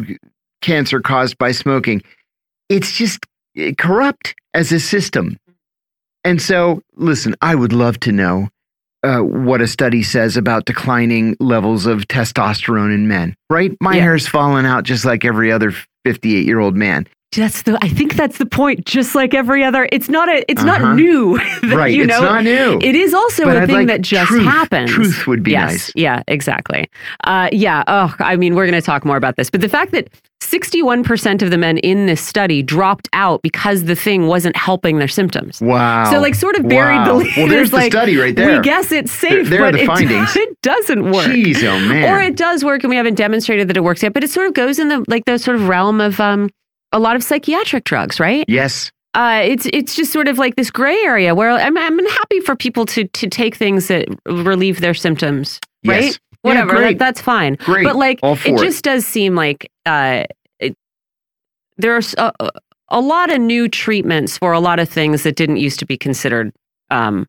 cancer 0.61 0.99
caused 0.99 1.37
by 1.37 1.51
smoking. 1.51 2.01
It's 2.69 2.91
just 2.93 3.19
uh, 3.59 3.71
corrupt 3.77 4.35
as 4.53 4.71
a 4.71 4.79
system. 4.79 5.37
And 6.23 6.41
so, 6.41 6.81
listen, 6.95 7.35
I 7.41 7.55
would 7.55 7.73
love 7.73 7.99
to 8.01 8.11
know 8.11 8.49
uh, 9.03 9.19
what 9.19 9.61
a 9.61 9.67
study 9.67 10.03
says 10.03 10.35
about 10.35 10.65
declining 10.65 11.37
levels 11.39 11.85
of 11.85 12.01
testosterone 12.07 12.93
in 12.93 13.07
men, 13.07 13.35
right? 13.49 13.71
My 13.81 13.95
Yeah. 13.95 14.01
hair's 14.03 14.27
falling 14.27 14.65
out 14.65 14.83
just 14.83 15.05
like 15.05 15.23
every 15.23 15.51
other 15.51 15.71
58 16.05 16.45
year 16.45 16.59
old 16.59 16.75
man. 16.75 17.07
That's 17.35 17.63
the. 17.63 17.77
I 17.81 17.89
think 17.89 18.15
that's 18.15 18.37
the 18.37 18.45
point. 18.45 18.85
Just 18.85 19.13
like 19.13 19.33
every 19.33 19.63
other, 19.63 19.87
it's 19.91 20.07
not 20.09 20.29
a. 20.29 20.49
It's 20.49 20.63
Uh-huh. 20.63 20.79
not 20.79 20.95
new. 20.95 21.37
that, 21.37 21.63
right. 21.75 21.93
You 21.93 22.03
it's 22.03 22.19
not 22.19 22.43
new. 22.45 22.79
It 22.81 22.95
is 22.95 23.13
also 23.13 23.43
But 23.43 23.57
a 23.57 23.61
I'd 23.61 23.65
thing 23.67 23.75
like 23.75 23.87
that 23.87 24.01
just 24.01 24.29
truth. 24.29 24.43
happens. 24.45 24.89
Truth 24.91 25.27
would 25.27 25.43
be 25.43 25.51
yes. 25.51 25.71
nice. 25.71 25.91
Yeah. 25.95 26.23
Exactly. 26.29 26.89
Uh, 27.25 27.49
yeah. 27.51 27.83
Oh, 27.87 28.15
I 28.19 28.37
mean, 28.37 28.55
we're 28.55 28.65
going 28.65 28.79
to 28.79 28.85
talk 28.85 29.03
more 29.03 29.17
about 29.17 29.35
this, 29.35 29.49
but 29.49 29.59
the 29.61 29.67
fact 29.69 29.91
that 29.91 30.07
61% 30.41 31.41
of 31.41 31.51
the 31.51 31.57
men 31.57 31.77
in 31.79 32.05
this 32.05 32.21
study 32.21 32.63
dropped 32.63 33.09
out 33.11 33.41
because 33.41 33.83
the 33.83 33.95
thing 33.95 34.27
wasn't 34.27 34.55
helping 34.55 34.99
their 34.99 35.07
symptoms. 35.07 35.59
Wow. 35.61 36.09
So, 36.09 36.19
like, 36.19 36.33
sort 36.35 36.55
of 36.55 36.67
buried 36.67 36.95
Wow. 36.99 37.05
the 37.05 37.13
lead. 37.15 37.37
Well, 37.37 37.47
there's 37.47 37.71
the 37.71 37.77
like, 37.77 37.91
study 37.91 38.15
right 38.17 38.35
there. 38.35 38.57
We 38.57 38.61
guess 38.63 38.91
it's 38.91 39.11
safe, 39.11 39.49
There 39.49 39.63
are 39.63 39.71
but 39.71 39.77
the 39.77 39.83
it, 39.83 39.87
findings. 39.87 40.35
it 40.35 40.61
doesn't 40.61 41.11
work. 41.11 41.27
Jeez, 41.27 41.61
oh 41.63 41.79
man. 41.89 42.11
Or 42.13 42.21
it 42.21 42.37
does 42.37 42.63
work, 42.63 42.83
and 42.83 42.89
we 42.89 42.95
haven't 42.95 43.15
demonstrated 43.15 43.67
that 43.67 43.75
it 43.77 43.83
works 43.83 44.01
yet. 44.01 44.13
But 44.13 44.23
it 44.23 44.29
sort 44.29 44.47
of 44.47 44.53
goes 44.53 44.79
in 44.79 44.87
the 44.87 45.03
like 45.07 45.25
the 45.25 45.37
sort 45.37 45.55
of 45.55 45.67
realm 45.67 45.99
of 45.99 46.19
um, 46.21 46.49
a 46.91 46.99
lot 46.99 47.15
of 47.15 47.23
psychiatric 47.23 47.83
drugs, 47.83 48.19
right? 48.19 48.45
yes. 48.47 48.91
Uh, 49.13 49.41
it's 49.43 49.65
it's 49.73 49.95
just 49.95 50.13
sort 50.13 50.27
of 50.27 50.37
like 50.37 50.55
this 50.57 50.69
gray 50.69 50.97
area 51.03 51.33
where 51.33 51.49
I'm 51.49 51.75
I'm 51.75 51.97
happy 52.05 52.39
for 52.41 52.55
people 52.55 52.85
to 52.87 53.05
to 53.07 53.27
take 53.27 53.55
things 53.55 53.87
that 53.87 54.05
relieve 54.27 54.79
their 54.79 54.93
symptoms, 54.93 55.59
right? 55.85 56.03
Yes. 56.03 56.19
Yeah, 56.43 56.51
Whatever, 56.51 56.79
that, 56.81 56.99
that's 56.99 57.19
fine. 57.19 57.55
Great. 57.55 57.83
But 57.83 57.95
like, 57.95 58.19
it 58.21 58.57
just 58.59 58.83
does 58.83 59.07
seem 59.07 59.33
like 59.35 59.71
uh, 59.87 60.25
it, 60.59 60.75
there's 61.77 62.13
a, 62.19 62.31
a 62.89 63.01
lot 63.01 63.31
of 63.33 63.39
new 63.41 63.67
treatments 63.67 64.37
for 64.37 64.53
a 64.53 64.59
lot 64.59 64.77
of 64.79 64.87
things 64.87 65.23
that 65.23 65.35
didn't 65.35 65.57
used 65.57 65.79
to 65.79 65.85
be 65.87 65.97
considered 65.97 66.53
um, 66.91 67.25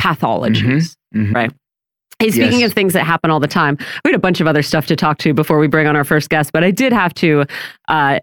pathologies. 0.00 0.94
Mhm. 1.14 1.34
Right. 1.34 1.50
Hey, 2.18 2.30
speaking 2.30 2.60
Yes. 2.60 2.70
of 2.70 2.74
things 2.74 2.92
that 2.92 3.04
happen 3.04 3.30
all 3.30 3.40
the 3.40 3.48
time, 3.48 3.76
we 4.04 4.10
had 4.10 4.14
a 4.14 4.18
bunch 4.20 4.40
of 4.40 4.46
other 4.46 4.62
stuff 4.62 4.86
to 4.86 4.96
talk 4.96 5.18
to 5.18 5.34
before 5.34 5.58
we 5.58 5.66
bring 5.66 5.86
on 5.86 5.96
our 5.96 6.04
first 6.04 6.30
guest, 6.30 6.52
but 6.52 6.62
I 6.64 6.70
did 6.70 6.92
have 6.92 7.12
to. 7.14 7.44
Uh, 7.88 8.20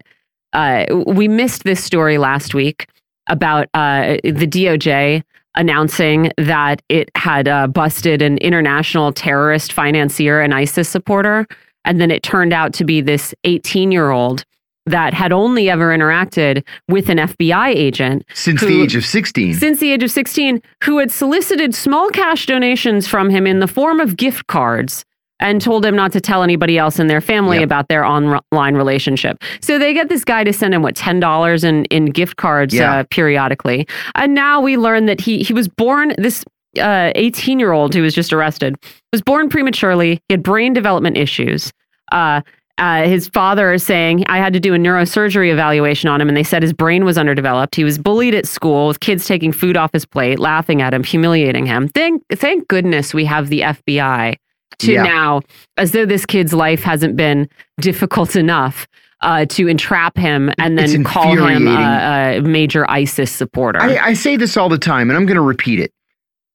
uh, 0.54 0.86
we 1.06 1.28
missed 1.28 1.64
this 1.64 1.82
story 1.82 2.18
last 2.18 2.54
week 2.54 2.88
about 3.28 3.68
uh, 3.74 4.16
the 4.22 4.46
DOJ 4.46 5.22
announcing 5.56 6.30
that 6.36 6.82
it 6.88 7.10
had 7.14 7.46
uh, 7.46 7.66
busted 7.66 8.22
an 8.22 8.38
international 8.38 9.12
terrorist 9.12 9.72
financier 9.72 10.40
and 10.40 10.52
ISIS 10.54 10.88
supporter. 10.88 11.46
And 11.84 12.00
then 12.00 12.10
it 12.10 12.22
turned 12.22 12.52
out 12.52 12.72
to 12.74 12.84
be 12.84 13.00
this 13.00 13.34
18 13.44 13.92
year 13.92 14.10
old 14.10 14.44
that 14.86 15.14
had 15.14 15.32
only 15.32 15.70
ever 15.70 15.96
interacted 15.96 16.62
with 16.88 17.08
an 17.08 17.18
FBI 17.18 17.68
agent 17.68 18.24
Since 18.34 18.60
the 18.60 18.82
age 18.82 18.94
of 18.96 19.04
16. 19.04 19.54
since 19.54 19.80
the 19.80 19.92
age 19.92 20.02
of 20.02 20.10
16 20.10 20.60
who 20.82 20.98
had 20.98 21.10
solicited 21.10 21.74
small 21.74 22.10
cash 22.10 22.44
donations 22.44 23.06
from 23.06 23.30
him 23.30 23.46
in 23.46 23.60
the 23.60 23.66
form 23.66 23.98
of 23.98 24.16
gift 24.16 24.46
cards 24.46 25.06
and 25.40 25.60
told 25.60 25.84
him 25.84 25.96
not 25.96 26.12
to 26.12 26.20
tell 26.20 26.42
anybody 26.42 26.78
else 26.78 26.98
in 26.98 27.06
their 27.08 27.20
family 27.20 27.56
Yep. 27.58 27.64
about 27.64 27.88
their 27.88 28.04
online 28.04 28.74
relationship. 28.74 29.36
So 29.60 29.78
they 29.78 29.92
get 29.92 30.08
this 30.08 30.24
guy 30.24 30.44
to 30.44 30.52
send 30.52 30.74
him 30.74 30.82
what 30.82 30.94
$10 30.94 31.64
in 31.64 31.84
in 31.86 32.06
gift 32.06 32.36
cards 32.36 32.72
Yeah. 32.74 32.98
uh, 32.98 33.04
periodically. 33.10 33.86
And 34.14 34.34
now 34.34 34.60
we 34.60 34.76
learn 34.76 35.06
that 35.06 35.20
he 35.20 35.38
he 35.42 35.52
was 35.52 35.68
born 35.68 36.14
this 36.18 36.44
18 36.76 37.58
year 37.58 37.72
old 37.72 37.94
who 37.94 38.02
was 38.02 38.14
just 38.14 38.32
arrested 38.32 38.76
was 39.12 39.22
born 39.22 39.48
prematurely. 39.48 40.20
He 40.28 40.32
had 40.34 40.42
brain 40.42 40.72
development 40.72 41.16
issues. 41.16 41.70
Uh, 42.12 42.40
uh, 42.78 43.04
his 43.04 43.28
father 43.28 43.72
is 43.72 43.84
saying 43.84 44.24
I 44.28 44.38
had 44.38 44.52
to 44.54 44.58
do 44.60 44.74
a 44.74 44.76
neurosurgery 44.76 45.52
evaluation 45.52 46.08
on 46.10 46.20
him, 46.20 46.26
and 46.26 46.36
they 46.36 46.42
said 46.42 46.60
his 46.62 46.72
brain 46.72 47.04
was 47.04 47.16
underdeveloped. 47.16 47.76
He 47.76 47.84
was 47.84 47.98
bullied 47.98 48.34
at 48.34 48.46
school 48.48 48.88
with 48.88 48.98
kids 48.98 49.26
taking 49.26 49.52
food 49.52 49.76
off 49.76 49.92
his 49.92 50.04
plate, 50.04 50.40
laughing 50.40 50.82
at 50.82 50.92
him, 50.92 51.04
humiliating 51.04 51.66
him. 51.66 51.86
Thank, 51.86 52.24
thank 52.32 52.66
goodness 52.66 53.14
we 53.14 53.24
have 53.26 53.48
the 53.48 53.60
FBI 53.60 54.34
to 54.80 54.92
Yeah. 54.92 55.02
now, 55.02 55.40
as 55.76 55.92
though 55.92 56.06
this 56.06 56.26
kid's 56.26 56.52
life 56.52 56.82
hasn't 56.82 57.16
been 57.16 57.48
difficult 57.80 58.36
enough. 58.36 58.86
Uh, 59.20 59.46
to 59.46 59.68
entrap 59.68 60.18
him 60.18 60.50
and 60.58 60.76
then 60.76 61.02
call 61.02 61.34
him 61.34 61.66
a, 61.66 62.36
a 62.36 62.40
major 62.42 62.84
ISIS 62.90 63.30
supporter. 63.32 63.80
I, 63.80 63.96
I 63.96 64.12
say 64.12 64.36
this 64.36 64.54
all 64.54 64.68
the 64.68 64.76
time, 64.76 65.08
and 65.08 65.16
I'm 65.16 65.24
going 65.24 65.36
to 65.36 65.40
repeat 65.40 65.80
it. 65.80 65.90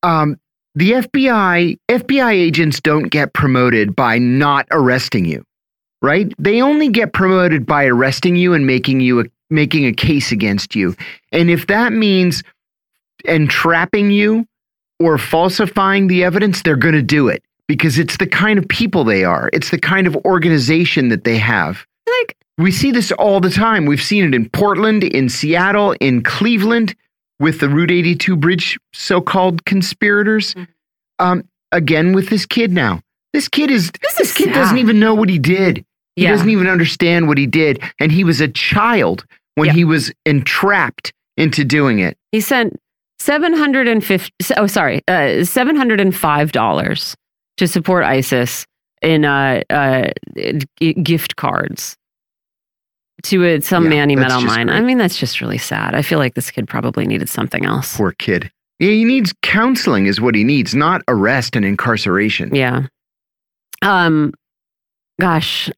Um, 0.04 0.38
the 0.76 0.92
FBI 0.92 1.78
FBI 1.88 2.30
agents 2.30 2.80
don't 2.80 3.08
get 3.08 3.32
promoted 3.32 3.96
by 3.96 4.18
not 4.18 4.68
arresting 4.70 5.24
you, 5.24 5.42
right? 6.00 6.32
They 6.38 6.62
only 6.62 6.88
get 6.88 7.12
promoted 7.12 7.66
by 7.66 7.86
arresting 7.86 8.36
you 8.36 8.54
and 8.54 8.68
making 8.68 9.00
you 9.00 9.20
a, 9.20 9.24
making 9.48 9.86
a 9.86 9.92
case 9.92 10.30
against 10.30 10.76
you. 10.76 10.94
And 11.32 11.50
if 11.50 11.66
that 11.66 11.92
means 11.92 12.44
entrapping 13.24 14.12
you 14.12 14.46
or 15.00 15.18
falsifying 15.18 16.06
the 16.06 16.22
evidence, 16.22 16.62
they're 16.62 16.76
going 16.76 16.94
to 16.94 17.02
do 17.02 17.26
it 17.26 17.42
because 17.70 18.00
it's 18.00 18.16
the 18.16 18.26
kind 18.26 18.58
of 18.58 18.66
people 18.66 19.04
they 19.04 19.22
are, 19.22 19.48
it's 19.52 19.70
the 19.70 19.78
kind 19.78 20.08
of 20.08 20.16
organization 20.24 21.08
that 21.08 21.22
they 21.22 21.38
have. 21.38 21.86
Like, 22.18 22.36
we 22.58 22.72
see 22.72 22.90
this 22.90 23.12
all 23.12 23.38
the 23.38 23.48
time. 23.48 23.86
We've 23.86 24.02
seen 24.02 24.24
it 24.24 24.34
in 24.34 24.50
Portland, 24.50 25.04
in 25.04 25.28
Seattle, 25.28 25.94
in 26.00 26.24
Cleveland 26.24 26.96
with 27.38 27.60
the 27.60 27.68
Route 27.68 27.92
82 27.92 28.34
bridge 28.34 28.76
so 28.92 29.20
called 29.20 29.66
conspirators. 29.66 30.54
Mm-hmm. 30.54 30.64
Um, 31.24 31.48
again, 31.70 32.12
with 32.12 32.28
this 32.28 32.44
kid 32.44 32.72
now. 32.72 33.02
This 33.34 33.46
kid 33.46 33.70
is 33.70 33.92
this, 34.02 34.16
this 34.16 34.30
is 34.30 34.36
kid 34.36 34.46
sad. 34.46 34.54
doesn't 34.54 34.78
even 34.78 34.98
know 34.98 35.14
what 35.14 35.28
he 35.28 35.38
did. 35.38 35.84
He 36.16 36.24
yeah. 36.24 36.32
doesn't 36.32 36.50
even 36.50 36.66
understand 36.66 37.28
what 37.28 37.38
he 37.38 37.46
did. 37.46 37.80
And 38.00 38.10
he 38.10 38.24
was 38.24 38.40
a 38.40 38.48
child 38.48 39.24
when 39.54 39.70
he 39.70 39.84
was 39.84 40.12
entrapped 40.26 41.12
into 41.36 41.64
doing 41.64 42.00
it. 42.00 42.18
He 42.32 42.40
sent 42.40 42.80
750 43.20 44.32
oh 44.56 44.66
sorry, 44.66 45.02
uh, 45.06 45.44
$705 45.46 47.14
to 47.60 47.68
support 47.68 48.04
ISIS 48.04 48.66
in 49.02 49.24
uh, 49.24 49.62
uh, 49.70 50.08
gift 51.02 51.36
cards 51.36 51.96
to 53.22 53.46
uh, 53.46 53.60
some 53.60 53.84
Yeah, 53.84 53.90
man 53.90 54.10
he 54.10 54.16
met 54.16 54.32
online. 54.32 54.68
I 54.70 54.80
mean, 54.80 54.98
that's 54.98 55.18
just 55.18 55.40
really 55.40 55.58
sad. 55.58 55.94
I 55.94 56.02
feel 56.02 56.18
like 56.18 56.34
this 56.34 56.50
kid 56.50 56.66
probably 56.68 57.06
needed 57.06 57.28
something 57.28 57.64
else. 57.64 57.96
Poor 57.96 58.12
kid. 58.12 58.50
Yeah, 58.78 58.90
he 58.90 59.04
needs 59.04 59.32
counseling, 59.42 60.06
is 60.06 60.20
what 60.20 60.34
he 60.34 60.42
needs, 60.42 60.74
not 60.74 61.02
arrest 61.06 61.54
and 61.54 61.64
incarceration. 61.64 62.54
Yeah. 62.54 62.86
Um. 63.82 64.32
Gosh. 65.20 65.70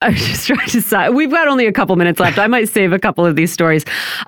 I 0.00 0.08
was 0.08 0.26
just 0.26 0.46
trying 0.48 0.66
to 0.66 0.72
decide. 0.72 1.10
We've 1.10 1.30
got 1.30 1.48
only 1.48 1.66
a 1.66 1.72
couple 1.72 1.94
minutes 1.96 2.18
left. 2.18 2.38
I 2.38 2.46
might 2.46 2.68
save 2.70 2.92
a 2.92 2.98
couple 2.98 3.26
of 3.26 3.36
these 3.36 3.52
stories. 3.52 3.84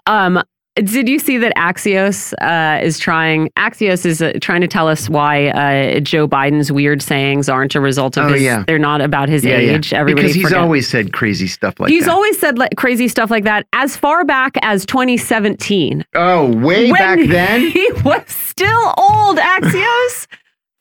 Um, 0.07 0.43
did 0.77 1.09
you 1.09 1.19
see 1.21 1.39
that 1.39 1.55
Axios 1.57 2.33
uh, 2.43 2.83
is 2.85 2.99
trying? 2.99 3.49
Axios 3.51 4.05
is 4.05 4.21
uh, 4.21 4.33
trying 4.41 4.61
to 4.61 4.67
tell 4.67 4.89
us 4.89 5.09
why 5.09 5.49
uh, 5.49 6.01
Joe 6.01 6.27
Biden's 6.27 6.73
weird 6.73 7.01
sayings 7.01 7.49
aren't 7.49 7.75
a 7.77 7.81
result 7.81 8.17
of 8.19 8.25
Oh, 8.27 8.33
his. 8.33 8.43
yeah. 8.43 8.65
They're 8.67 8.79
not 8.79 9.01
about 9.01 9.29
his 9.29 9.45
Yeah, 9.45 9.59
yeah. 9.59 9.73
age. 9.77 9.93
Everybody 9.93 10.23
because 10.25 10.35
he's 10.35 10.45
forget- 10.45 10.59
always 10.59 10.89
said 10.89 11.13
crazy 11.13 11.47
stuff 11.47 11.79
like 11.79 11.89
that. 11.89 11.95
he's 11.95 12.07
that. 12.07 12.11
always 12.13 12.39
said 12.41 12.59
like, 12.59 12.75
crazy 12.77 13.07
stuff 13.07 13.31
like 13.31 13.45
that 13.45 13.67
as 13.73 13.97
far 13.97 14.25
back 14.25 14.57
as 14.63 14.85
2017. 14.87 16.05
oh, 16.15 16.57
way 16.57 16.91
back 16.91 17.19
then? 17.29 17.61
he 17.71 17.91
was 18.05 18.23
still 18.29 18.95
old 18.97 19.39
axios 19.39 20.27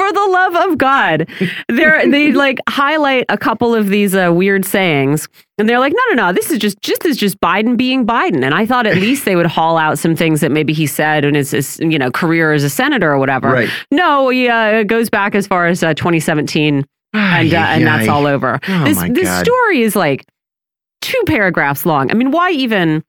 for 0.07 0.13
the 0.13 0.27
love 0.31 0.55
of 0.69 0.77
god. 0.77 1.29
They're 1.69 2.10
they 2.10 2.31
like 2.45 2.60
highlight 2.67 3.25
a 3.29 3.38
couple 3.38 3.74
of 3.74 3.89
these 3.89 4.15
uh, 4.15 4.31
weird 4.33 4.65
sayings 4.65 5.27
and 5.57 5.69
they're 5.69 5.79
like 5.79 5.93
no 5.93 6.01
no 6.10 6.27
no 6.27 6.33
this 6.33 6.51
is 6.51 6.57
just 6.57 6.81
just 6.81 7.05
is 7.05 7.17
just 7.17 7.39
biden 7.39 7.77
being 7.77 8.05
biden. 8.05 8.43
And 8.43 8.53
i 8.53 8.65
thought 8.65 8.86
at 8.88 8.98
least 9.05 9.25
they 9.25 9.36
would 9.36 9.45
haul 9.45 9.77
out 9.77 10.00
some 10.00 10.15
things 10.15 10.41
that 10.41 10.51
maybe 10.51 10.74
he 10.74 10.88
said 10.88 11.25
in 11.25 11.36
his, 11.36 11.51
his 11.51 11.79
you 11.79 11.98
know 11.98 12.12
career 12.12 12.53
as 12.53 12.63
a 12.63 12.69
senator 12.69 13.12
or 13.12 13.17
whatever. 13.17 13.50
Right. 13.50 13.69
no 13.91 14.29
he 14.29 14.50
uh, 14.50 14.79
it 14.79 14.88
goes 14.88 15.10
back 15.10 15.36
as 15.36 15.48
far 15.48 15.67
as 15.67 15.83
uh, 15.83 15.93
2017 15.93 16.86
and 17.13 17.53
uh, 17.53 17.57
and 17.57 17.88
that's 17.88 18.07
all 18.07 18.27
over. 18.27 18.60
Oh, 18.67 18.83
this 18.83 19.01
this 19.12 19.39
story 19.39 19.81
is 19.81 19.95
like 19.95 20.25
two 21.01 21.22
paragraphs 21.27 21.86
long. 21.86 22.12
I 22.12 22.13
mean 22.13 22.31
why 22.31 22.51
even 22.51 23.03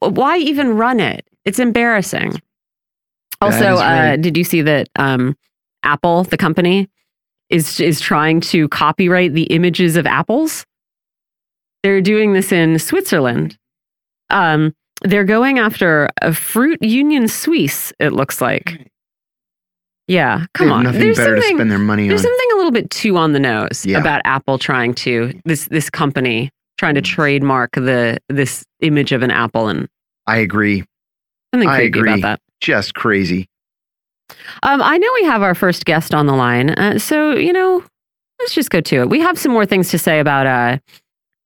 why 0.00 0.38
even 0.38 0.76
run 0.76 1.00
it? 1.00 1.26
It's 1.44 1.58
embarrassing. 1.58 2.40
Also 3.40 3.76
uh, 3.76 4.16
did 4.16 4.36
you 4.36 4.44
see 4.44 4.62
that 4.62 4.88
um, 4.96 5.36
apple 5.82 6.24
the 6.24 6.36
company 6.36 6.88
is 7.50 7.80
is 7.80 8.00
trying 8.00 8.40
to 8.40 8.68
copyright 8.68 9.32
the 9.34 9.44
images 9.44 9.96
of 9.96 10.06
apples 10.06 10.64
they're 11.82 12.00
doing 12.00 12.32
this 12.32 12.52
in 12.52 12.78
switzerland 12.78 13.56
um, 14.30 14.74
they're 15.02 15.24
going 15.24 15.58
after 15.58 16.08
a 16.22 16.34
fruit 16.34 16.82
union 16.82 17.28
suisse 17.28 17.92
it 17.98 18.12
looks 18.12 18.40
like 18.40 18.90
yeah 20.08 20.44
come 20.54 20.70
on 20.72 20.84
nothing 20.84 21.00
there's 21.00 21.16
better 21.16 21.36
to 21.36 21.40
something 21.42 21.56
spend 21.58 21.70
their 21.70 21.78
money 21.78 22.02
on. 22.04 22.08
there's 22.08 22.22
something 22.22 22.48
a 22.52 22.56
little 22.56 22.72
bit 22.72 22.90
too 22.90 23.16
on 23.16 23.32
the 23.32 23.38
nose 23.40 23.84
Yeah. 23.86 23.98
about 23.98 24.22
Apple 24.24 24.58
trying 24.58 24.94
to 24.94 25.32
this 25.44 25.68
this 25.68 25.88
company 25.90 26.50
trying 26.78 26.94
to 26.94 27.02
Mm. 27.02 27.04
trademark 27.04 27.72
the 27.72 28.18
this 28.28 28.64
image 28.80 29.12
of 29.12 29.22
an 29.22 29.30
apple 29.30 29.68
and 29.68 29.88
I 30.26 30.38
agree. 30.38 30.84
something 31.54 31.68
I 31.68 31.80
agree. 31.80 32.10
about 32.12 32.20
that. 32.22 32.40
Just 32.60 32.94
crazy. 32.94 33.48
Um, 34.62 34.82
I 34.82 34.98
know 34.98 35.08
we 35.14 35.24
have 35.24 35.42
our 35.42 35.54
first 35.54 35.84
guest 35.84 36.14
on 36.14 36.26
the 36.26 36.34
line, 36.34 36.70
uh, 36.70 36.98
so 36.98 37.32
you 37.32 37.52
know, 37.52 37.82
let's 38.40 38.54
just 38.54 38.70
go 38.70 38.80
to 38.80 39.00
it. 39.02 39.08
We 39.10 39.20
have 39.20 39.38
some 39.38 39.52
more 39.52 39.66
things 39.66 39.90
to 39.90 39.98
say 39.98 40.20
about 40.20 40.46
uh, 40.46 40.78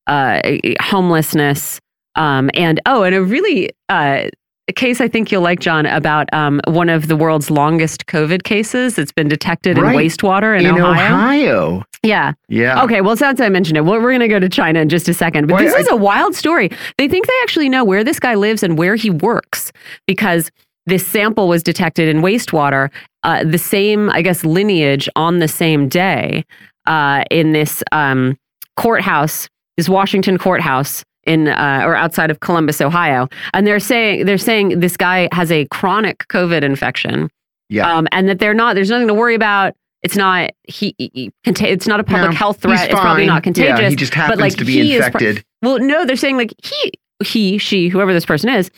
uh, 0.06 0.40
homelessness, 0.80 1.80
um, 2.16 2.50
and 2.54 2.80
oh, 2.86 3.02
and 3.02 3.14
a 3.14 3.22
really 3.22 3.70
uh, 3.88 4.28
case 4.74 5.00
I 5.00 5.08
think 5.08 5.30
you'll 5.30 5.42
like, 5.42 5.60
John, 5.60 5.86
about 5.86 6.32
um, 6.32 6.60
one 6.66 6.88
of 6.88 7.08
the 7.08 7.16
world's 7.16 7.50
longest 7.50 8.06
COVID 8.06 8.42
cases. 8.44 8.98
It's 8.98 9.12
been 9.12 9.28
detected 9.28 9.76
Right. 9.78 9.94
in 9.94 10.00
wastewater 10.00 10.58
in, 10.58 10.66
in 10.66 10.80
Ohio. 10.80 11.14
Ohio. 11.14 11.84
Yeah. 12.02 12.32
Yeah. 12.48 12.82
Okay. 12.82 13.00
Well, 13.00 13.16
since 13.16 13.40
I 13.40 13.48
mentioned 13.48 13.76
it, 13.76 13.82
well, 13.82 14.00
we're 14.00 14.10
going 14.10 14.20
to 14.20 14.28
go 14.28 14.40
to 14.40 14.48
China 14.48 14.80
in 14.80 14.88
just 14.88 15.08
a 15.08 15.14
second. 15.14 15.46
But 15.46 15.58
this 15.58 15.74
I- 15.74 15.78
is 15.78 15.88
a 15.88 15.96
wild 15.96 16.34
story. 16.34 16.68
They 16.98 17.06
think 17.08 17.26
they 17.26 17.32
actually 17.42 17.68
know 17.68 17.84
where 17.84 18.02
this 18.02 18.18
guy 18.18 18.34
lives 18.34 18.62
and 18.62 18.76
where 18.78 18.96
he 18.96 19.10
works 19.10 19.72
because 20.06 20.50
this 20.86 21.06
sample 21.06 21.48
was 21.48 21.62
detected 21.62 22.08
in 22.08 22.22
wastewater, 22.22 22.90
uh, 23.22 23.44
the 23.44 23.58
same, 23.58 24.10
I 24.10 24.22
guess, 24.22 24.44
lineage 24.44 25.08
on 25.16 25.38
the 25.38 25.48
same 25.48 25.88
day 25.88 26.44
uh, 26.86 27.24
in 27.30 27.52
this 27.52 27.82
um, 27.92 28.36
courthouse, 28.76 29.48
this 29.76 29.88
Washington 29.88 30.38
courthouse 30.38 31.04
in 31.24 31.46
uh, 31.48 31.82
or 31.84 31.94
outside 31.94 32.30
of 32.30 32.40
Columbus, 32.40 32.80
Ohio. 32.80 33.28
And 33.54 33.66
they're 33.66 33.78
saying 33.78 34.26
they're 34.26 34.38
saying 34.38 34.80
this 34.80 34.96
guy 34.96 35.28
has 35.32 35.52
a 35.52 35.66
chronic 35.66 36.26
COVID 36.28 36.62
infection 36.64 37.28
Yeah. 37.68 37.96
um, 37.96 38.08
and 38.10 38.28
that 38.28 38.40
they're 38.40 38.54
not. 38.54 38.74
There's 38.74 38.90
nothing 38.90 39.06
to 39.08 39.14
worry 39.14 39.36
about. 39.36 39.74
It's 40.02 40.16
not 40.16 40.50
he. 40.64 40.96
he 40.98 41.30
it's 41.44 41.86
not 41.86 42.00
a 42.00 42.04
public 42.04 42.30
No, 42.32 42.36
health 42.36 42.60
threat. 42.60 42.90
It's 42.90 43.00
probably 43.00 43.26
not 43.26 43.44
contagious. 43.44 43.78
Yeah, 43.78 43.88
he 43.88 43.94
just 43.94 44.14
happens 44.14 44.40
like, 44.40 44.56
to 44.56 44.64
be 44.64 44.72
he 44.72 44.94
is 44.94 44.98
pro- 44.98 45.06
infected. 45.06 45.44
well, 45.62 45.78
no, 45.78 46.04
they're 46.04 46.16
saying 46.16 46.36
like 46.36 46.52
he, 46.60 46.92
he, 47.24 47.58
she, 47.58 47.88
whoever 47.88 48.12
this 48.12 48.26
person 48.26 48.48
is, 48.50 48.68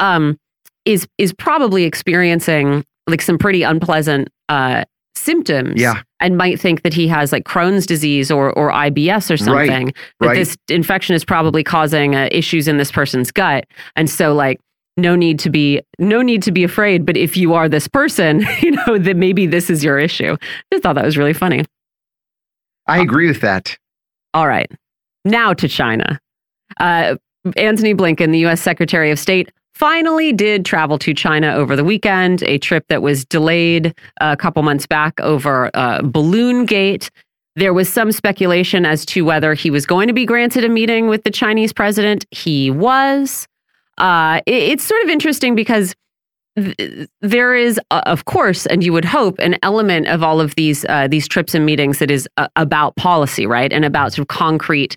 um, 0.00 0.38
is 0.86 1.06
is 1.18 1.32
probably 1.34 1.84
experiencing 1.84 2.84
like 3.06 3.20
some 3.22 3.36
pretty 3.38 3.62
unpleasant 3.62 4.28
uh 4.48 4.84
symptoms. 5.14 5.80
Yeah. 5.80 6.02
and 6.20 6.36
might 6.36 6.60
think 6.60 6.82
that 6.82 6.92
he 6.94 7.08
has 7.08 7.32
like 7.32 7.44
Crohn's 7.44 7.86
disease 7.86 8.30
or 8.30 8.52
or 8.52 8.70
IBS 8.70 9.30
or 9.30 9.52
Right, 9.52 9.66
something. 9.66 9.92
That 10.20 10.26
right. 10.28 10.34
this 10.34 10.56
infection 10.68 11.14
is 11.14 11.24
probably 11.24 11.64
causing 11.64 12.14
uh, 12.14 12.28
issues 12.30 12.68
in 12.68 12.76
this 12.76 12.92
person's 12.92 13.30
gut, 13.32 13.64
and 13.96 14.08
so 14.08 14.34
like. 14.34 14.60
No 14.98 15.14
need 15.14 15.38
to 15.40 15.50
be 15.50 15.82
no 15.98 16.22
need 16.22 16.40
to 16.44 16.50
be 16.52 16.64
afraid, 16.64 17.04
but 17.04 17.18
if 17.18 17.36
you 17.36 17.52
are 17.52 17.68
this 17.68 17.86
person, 17.86 18.46
you 18.62 18.70
know 18.70 18.96
that 18.96 19.14
maybe 19.14 19.44
this 19.46 19.68
is 19.68 19.84
your 19.84 19.98
issue. 19.98 20.32
I 20.40 20.64
just 20.72 20.82
thought 20.82 20.94
that 20.94 21.04
was 21.04 21.18
really 21.18 21.34
funny. 21.34 21.66
I 22.86 23.00
agree 23.00 23.26
with 23.28 23.42
that. 23.42 23.76
All 24.32 24.48
right. 24.48 24.70
Now 25.26 25.52
to 25.52 25.68
China. 25.68 26.18
Uh, 26.80 27.16
Antony 27.58 27.94
Blinken, 27.94 28.32
the 28.32 28.38
U.S. 28.38 28.62
Secretary 28.62 29.10
of 29.10 29.18
State, 29.18 29.52
finally 29.76 30.32
did 30.32 30.64
travel 30.64 30.98
to 30.98 31.12
China 31.12 31.52
over 31.54 31.76
the 31.76 31.84
weekend, 31.84 32.42
a 32.44 32.56
trip 32.56 32.86
that 32.88 33.02
was 33.02 33.26
delayed 33.26 33.94
a 34.22 34.34
couple 34.36 34.62
months 34.62 34.86
back 34.86 35.20
over 35.20 35.70
uh, 35.74 36.00
Balloon 36.02 36.64
Gate. 36.64 37.10
There 37.56 37.74
was 37.74 37.90
some 37.92 38.10
speculation 38.10 38.86
as 38.86 39.04
to 39.06 39.24
whether 39.24 39.52
he 39.52 39.70
was 39.70 39.84
going 39.84 40.08
to 40.08 40.14
be 40.14 40.24
granted 40.24 40.64
a 40.64 40.68
meeting 40.70 41.08
with 41.08 41.24
the 41.24 41.30
Chinese 41.30 41.74
president. 41.74 42.24
He 42.30 42.70
was. 42.70 43.46
Uh, 43.98 44.40
it- 44.46 44.62
it's 44.72 44.84
sort 44.84 45.02
of 45.04 45.10
interesting 45.10 45.54
because 45.54 45.94
th- 46.56 47.06
there 47.20 47.54
is, 47.54 47.78
uh, 47.90 48.00
of 48.06 48.24
course, 48.24 48.64
and 48.66 48.82
you 48.82 48.94
would 48.94 49.04
hope, 49.04 49.38
an 49.40 49.56
element 49.62 50.06
of 50.08 50.22
all 50.22 50.40
of 50.40 50.54
these 50.54 50.86
uh, 50.88 51.06
these 51.06 51.28
trips 51.28 51.54
and 51.54 51.66
meetings 51.66 51.98
that 51.98 52.10
is 52.10 52.26
uh, 52.38 52.48
about 52.56 52.96
policy, 52.96 53.46
right, 53.46 53.72
and 53.74 53.84
about 53.84 54.12
sort 54.14 54.24
of 54.24 54.28
concrete, 54.28 54.96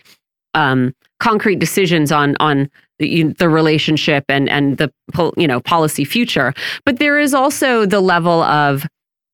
um, 0.53 0.93
concrete 1.19 1.59
decisions 1.59 2.11
on 2.13 2.35
on 2.39 2.69
the, 2.99 3.49
relationship 3.49 4.25
and 4.29 4.49
and 4.49 4.77
the 4.77 4.91
you 5.37 5.47
know 5.47 5.59
policy 5.61 6.03
future. 6.05 6.53
But 6.85 6.99
there 6.99 7.17
is 7.17 7.33
also 7.33 7.85
the 7.85 8.01
level 8.01 8.41
of 8.43 8.85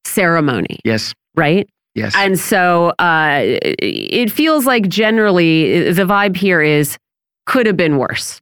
ceremony, 0.05 0.79
Yes. 0.83 1.13
right? 1.35 1.67
Yes. 1.95 2.13
And 2.15 2.37
so 2.39 2.89
uh, 2.99 3.39
it 3.79 4.29
feels 4.31 4.65
like 4.65 4.87
generally 4.87 5.91
the 5.91 6.03
vibe 6.03 6.35
here 6.35 6.61
is 6.61 6.97
could 7.45 7.65
have 7.65 7.77
been 7.77 7.97
worse. 7.97 8.41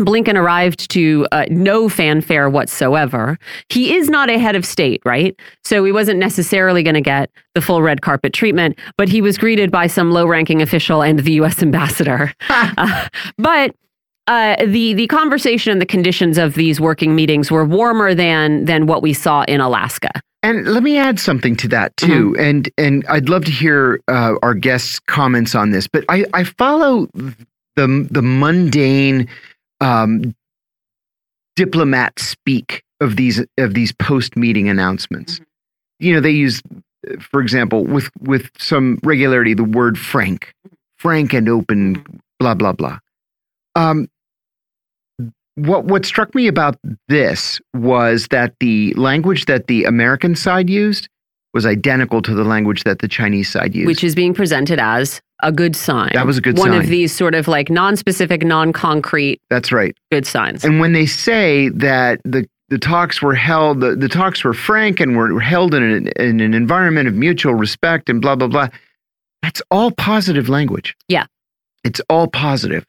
Blinken 0.00 0.36
arrived 0.36 0.90
to 0.92 1.26
uh, 1.32 1.44
no 1.50 1.88
fanfare 1.88 2.48
whatsoever. 2.48 3.36
He 3.68 3.94
is 3.96 4.08
not 4.08 4.30
a 4.30 4.38
head 4.38 4.54
of 4.54 4.64
state, 4.64 5.02
right? 5.04 5.34
So 5.64 5.82
he 5.84 5.90
wasn't 5.90 6.20
necessarily 6.20 6.84
going 6.84 6.94
to 6.94 7.00
get 7.00 7.30
the 7.54 7.60
full 7.60 7.82
red 7.82 8.00
carpet 8.00 8.32
treatment, 8.32 8.78
but 8.96 9.08
he 9.08 9.20
was 9.20 9.36
greeted 9.36 9.72
by 9.72 9.88
some 9.88 10.12
low 10.12 10.24
ranking 10.26 10.62
official 10.62 11.02
and 11.02 11.18
the 11.18 11.32
U.S. 11.32 11.62
ambassador. 11.62 12.32
Uh, 12.50 13.08
but 13.38 13.74
uh, 14.28 14.56
the 14.64 14.94
the 14.94 15.06
conversation 15.08 15.72
and 15.72 15.80
the 15.80 15.86
conditions 15.86 16.38
of 16.38 16.54
these 16.54 16.80
working 16.80 17.14
meetings 17.16 17.50
were 17.50 17.64
warmer 17.64 18.14
than 18.14 18.64
than 18.66 18.86
what 18.86 19.02
we 19.02 19.12
saw 19.12 19.42
in 19.48 19.60
Alaska. 19.60 20.10
And 20.44 20.68
let 20.68 20.84
me 20.84 20.96
add 20.98 21.18
something 21.18 21.56
to 21.56 21.68
that 21.68 21.96
too, 21.96 22.32
Mm-hmm. 22.34 22.40
and 22.40 22.68
and 22.78 23.04
I'd 23.08 23.28
love 23.28 23.44
to 23.46 23.50
hear 23.50 24.00
uh, 24.06 24.34
our 24.42 24.54
guests' 24.54 25.00
comments 25.00 25.54
on 25.56 25.70
this. 25.72 25.88
But 25.88 26.04
I 26.08 26.24
I 26.32 26.44
follow 26.44 27.08
the 27.74 28.06
the 28.10 28.22
mundane 28.22 29.26
um, 29.80 30.34
diplomat 31.56 32.18
speak 32.18 32.82
of 33.00 33.16
these 33.16 33.44
of 33.58 33.74
these 33.74 33.92
post 33.92 34.36
meeting 34.36 34.68
announcements. 34.68 35.34
Mm-hmm. 35.34 35.44
You 36.00 36.14
know, 36.14 36.20
they 36.20 36.30
use, 36.30 36.62
for 37.20 37.40
example, 37.40 37.84
with 37.84 38.08
with 38.20 38.50
some 38.58 38.98
regularity, 39.02 39.54
the 39.54 39.64
word 39.64 39.98
frank, 39.98 40.54
frank 40.98 41.32
and 41.32 41.48
open, 41.48 41.96
Mm-hmm. 41.96 42.16
blah 42.38 42.54
blah 42.54 42.72
blah. 42.72 42.98
Um, 43.74 44.08
what 45.66 45.84
what 45.84 46.04
struck 46.06 46.34
me 46.34 46.46
about 46.46 46.76
this 47.08 47.60
was 47.74 48.28
that 48.30 48.54
the 48.60 48.94
language 48.94 49.46
that 49.46 49.66
the 49.66 49.84
American 49.84 50.34
side 50.34 50.68
used 50.70 51.08
was 51.54 51.64
identical 51.66 52.20
to 52.22 52.34
the 52.34 52.44
language 52.44 52.84
that 52.84 52.98
the 53.00 53.08
Chinese 53.08 53.48
side 53.50 53.74
used. 53.74 53.86
which 53.86 54.04
is 54.04 54.14
being 54.14 54.34
presented 54.34 54.78
as 54.78 55.20
a 55.42 55.50
good 55.52 55.74
sign. 55.74 56.10
That 56.14 56.26
was 56.26 56.36
a 56.36 56.40
good 56.40 56.58
One 56.58 56.70
sign. 56.70 56.80
of 56.80 56.88
these 56.88 57.14
sort 57.14 57.34
of 57.34 57.48
like 57.48 57.70
non-specific, 57.70 58.42
non-concrete 58.42 59.40
That's 59.50 59.70
right. 59.72 59.96
good 60.12 60.26
signs. 60.26 60.64
And 60.64 60.80
when 60.80 60.92
they 60.92 61.06
say 61.06 61.68
that 61.70 62.20
the 62.24 62.46
the 62.70 62.78
talks 62.78 63.22
were 63.22 63.34
held, 63.34 63.80
the, 63.80 63.96
the 63.96 64.08
talks 64.10 64.44
were 64.44 64.52
frank 64.52 65.00
and 65.00 65.16
were 65.16 65.40
held 65.40 65.74
in 65.74 65.82
an, 65.82 66.08
in 66.16 66.40
an 66.40 66.52
environment 66.52 67.08
of 67.08 67.14
mutual 67.14 67.54
respect 67.54 68.10
and 68.10 68.20
blah 68.20 68.36
blah 68.36 68.48
blah. 68.48 68.68
That's 69.42 69.62
all 69.70 69.90
positive 69.92 70.48
language. 70.50 70.94
Yeah. 71.08 71.26
it's 71.84 72.00
all 72.10 72.26
positive. 72.28 72.84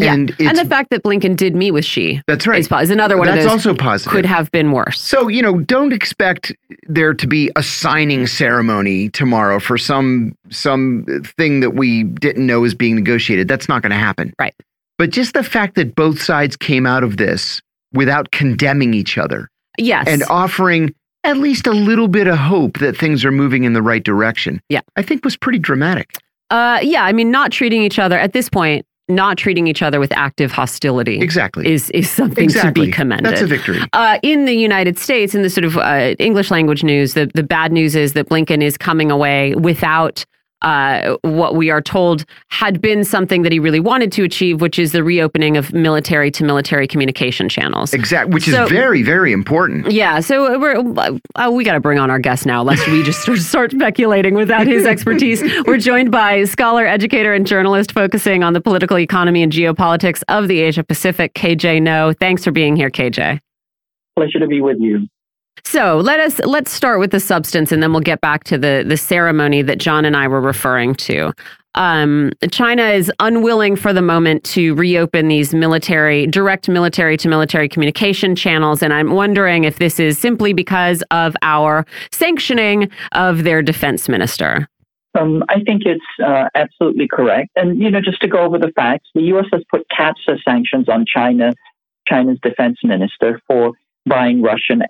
Yeah. 0.00 0.14
and 0.14 0.30
it's 0.30 0.40
and 0.40 0.56
the 0.58 0.64
fact 0.64 0.90
that 0.90 1.02
Blinken 1.02 1.36
did 1.36 1.54
meet 1.54 1.70
with 1.72 1.84
Xi 1.84 2.22
that's 2.26 2.46
right. 2.46 2.60
is, 2.60 2.68
is 2.70 2.90
another 2.90 3.16
one 3.16 3.26
that's 3.26 3.38
of 3.44 3.50
those 3.50 3.66
also 3.66 3.74
positive. 3.74 4.10
could 4.12 4.26
have 4.26 4.50
been 4.50 4.72
worse. 4.72 5.00
So, 5.00 5.28
you 5.28 5.42
know, 5.42 5.58
don't 5.60 5.92
expect 5.92 6.52
there 6.88 7.14
to 7.14 7.26
be 7.26 7.50
a 7.56 7.62
signing 7.62 8.26
ceremony 8.26 9.08
tomorrow 9.10 9.60
for 9.60 9.76
some 9.78 10.34
some 10.50 11.04
thing 11.36 11.60
that 11.60 11.70
we 11.70 12.04
didn't 12.04 12.46
know 12.46 12.64
is 12.64 12.74
being 12.74 12.94
negotiated. 12.96 13.48
That's 13.48 13.68
not 13.68 13.82
going 13.82 13.90
to 13.90 13.96
happen. 13.96 14.32
Right. 14.38 14.54
But 14.98 15.10
just 15.10 15.34
the 15.34 15.42
fact 15.42 15.76
that 15.76 15.94
both 15.94 16.20
sides 16.20 16.56
came 16.56 16.86
out 16.86 17.02
of 17.04 17.16
this 17.16 17.60
without 17.92 18.30
condemning 18.32 18.94
each 18.94 19.16
other 19.18 19.48
Yes. 19.78 20.06
and 20.08 20.22
offering 20.28 20.94
at 21.24 21.36
least 21.36 21.66
a 21.66 21.72
little 21.72 22.08
bit 22.08 22.26
of 22.26 22.38
hope 22.38 22.78
that 22.78 22.96
things 22.96 23.24
are 23.24 23.30
moving 23.32 23.64
in 23.64 23.72
the 23.72 23.82
right 23.82 24.02
direction. 24.04 24.60
Yeah. 24.68 24.80
I 24.96 25.02
think 25.02 25.24
was 25.24 25.36
pretty 25.36 25.58
dramatic. 25.58 26.10
uh, 26.50 26.78
yeah, 26.82 27.04
I 27.04 27.12
mean, 27.12 27.30
not 27.30 27.52
treating 27.52 27.82
each 27.82 27.98
other 27.98 28.18
at 28.18 28.32
this 28.32 28.48
point, 28.48 28.84
not 29.10 29.36
treating 29.36 29.66
each 29.66 29.82
other 29.82 30.00
with 30.00 30.12
active 30.12 30.52
hostility 30.52 31.20
Exactly. 31.20 31.70
is 31.70 31.90
is 31.90 32.08
something 32.08 32.44
exactly. 32.44 32.86
to 32.86 32.90
be 32.90 32.92
commended. 32.92 33.26
That's 33.26 33.42
a 33.42 33.46
victory. 33.46 33.80
Uh, 33.92 34.18
in 34.22 34.44
the 34.44 34.54
United 34.54 34.98
States, 34.98 35.34
in 35.34 35.42
the 35.42 35.50
sort 35.50 35.64
of 35.64 35.76
uh, 35.76 36.14
English 36.18 36.50
language 36.50 36.82
news, 36.84 37.14
the, 37.14 37.30
the 37.34 37.42
bad 37.42 37.72
news 37.72 37.94
is 37.96 38.12
that 38.14 38.28
Blinken 38.28 38.62
is 38.62 38.76
coming 38.78 39.10
away 39.10 39.54
without 39.54 40.24
uh, 40.62 41.16
what 41.22 41.54
we 41.54 41.70
are 41.70 41.80
told 41.80 42.24
had 42.48 42.80
been 42.80 43.04
something 43.04 43.42
that 43.42 43.52
he 43.52 43.58
really 43.58 43.80
wanted 43.80 44.12
to 44.12 44.22
achieve, 44.24 44.60
which 44.60 44.78
is 44.78 44.92
the 44.92 45.02
reopening 45.02 45.56
of 45.56 45.72
military 45.72 46.30
to 46.32 46.44
military 46.44 46.86
communication 46.86 47.48
channels. 47.48 47.92
Exactly, 47.94 48.34
which 48.34 48.44
So- 48.44 48.64
is 48.64 48.70
very 48.70 49.02
very 49.02 49.32
important. 49.32 49.90
Yeah, 49.90 50.20
so 50.20 50.58
we're 50.58 50.76
uh, 51.36 51.50
we 51.50 51.64
got 51.64 51.74
to 51.74 51.80
bring 51.80 51.98
on 51.98 52.10
our 52.10 52.18
guest 52.18 52.46
now, 52.46 52.62
lest 52.62 52.86
we 52.88 53.02
just 53.02 53.22
sort 53.24 53.38
of 53.38 53.44
start 53.44 53.70
speculating 53.72 54.34
without 54.34 54.66
his 54.66 54.86
expertise. 54.86 55.42
We're 55.66 55.78
joined 55.78 56.10
by 56.10 56.44
scholar, 56.44 56.86
educator, 56.86 57.32
and 57.32 57.46
journalist 57.46 57.92
focusing 57.92 58.42
on 58.42 58.52
the 58.52 58.60
political 58.60 58.98
economy 58.98 59.42
and 59.42 59.52
geopolitics 59.52 60.22
of 60.28 60.48
the 60.48 60.60
Asia 60.60 60.82
Pacific, 60.84 61.34
KJ 61.34 61.82
Noh. 61.82 62.12
Thanks 62.12 62.44
for 62.44 62.50
being 62.50 62.76
here, 62.76 62.90
KJ. 62.90 63.40
Pleasure 64.16 64.38
to 64.40 64.46
be 64.46 64.60
with 64.60 64.76
you. 64.80 65.06
So 65.64 65.98
let 65.98 66.20
us 66.20 66.40
let's 66.44 66.70
start 66.70 67.00
with 67.00 67.10
the 67.10 67.20
substance, 67.20 67.72
and 67.72 67.82
then 67.82 67.92
we'll 67.92 68.00
get 68.00 68.20
back 68.20 68.44
to 68.44 68.58
the 68.58 68.84
the 68.86 68.96
ceremony 68.96 69.62
that 69.62 69.78
John 69.78 70.04
and 70.04 70.16
I 70.16 70.28
were 70.28 70.40
referring 70.40 70.94
to. 70.96 71.32
Um, 71.76 72.32
China 72.50 72.82
is 72.82 73.12
unwilling 73.20 73.76
for 73.76 73.92
the 73.92 74.02
moment 74.02 74.42
to 74.44 74.74
reopen 74.74 75.28
these 75.28 75.54
military, 75.54 76.26
direct 76.26 76.68
military 76.68 77.16
to 77.18 77.28
military 77.28 77.68
communication 77.68 78.34
channels, 78.34 78.82
and 78.82 78.92
I'm 78.92 79.12
wondering 79.12 79.64
if 79.64 79.78
this 79.78 80.00
is 80.00 80.18
simply 80.18 80.52
because 80.52 81.04
of 81.12 81.36
our 81.42 81.86
sanctioning 82.10 82.90
of 83.12 83.44
their 83.44 83.62
defense 83.62 84.08
minister. 84.08 84.68
Um, 85.18 85.42
I 85.48 85.60
think 85.60 85.82
it's 85.86 86.04
uh, 86.24 86.48
absolutely 86.54 87.08
correct. 87.08 87.50
And, 87.56 87.80
you 87.80 87.90
know, 87.90 88.00
just 88.00 88.20
to 88.22 88.28
go 88.28 88.38
over 88.40 88.58
the 88.58 88.72
facts, 88.76 89.08
the 89.14 89.22
U.S. 89.22 89.46
has 89.52 89.62
put 89.70 89.86
CAATSA 89.90 90.42
sanctions 90.48 90.88
on 90.88 91.04
China, 91.04 91.52
China's 92.06 92.38
defense 92.42 92.78
minister, 92.84 93.40
for 93.48 93.72
buying 94.06 94.40
Russian 94.40 94.82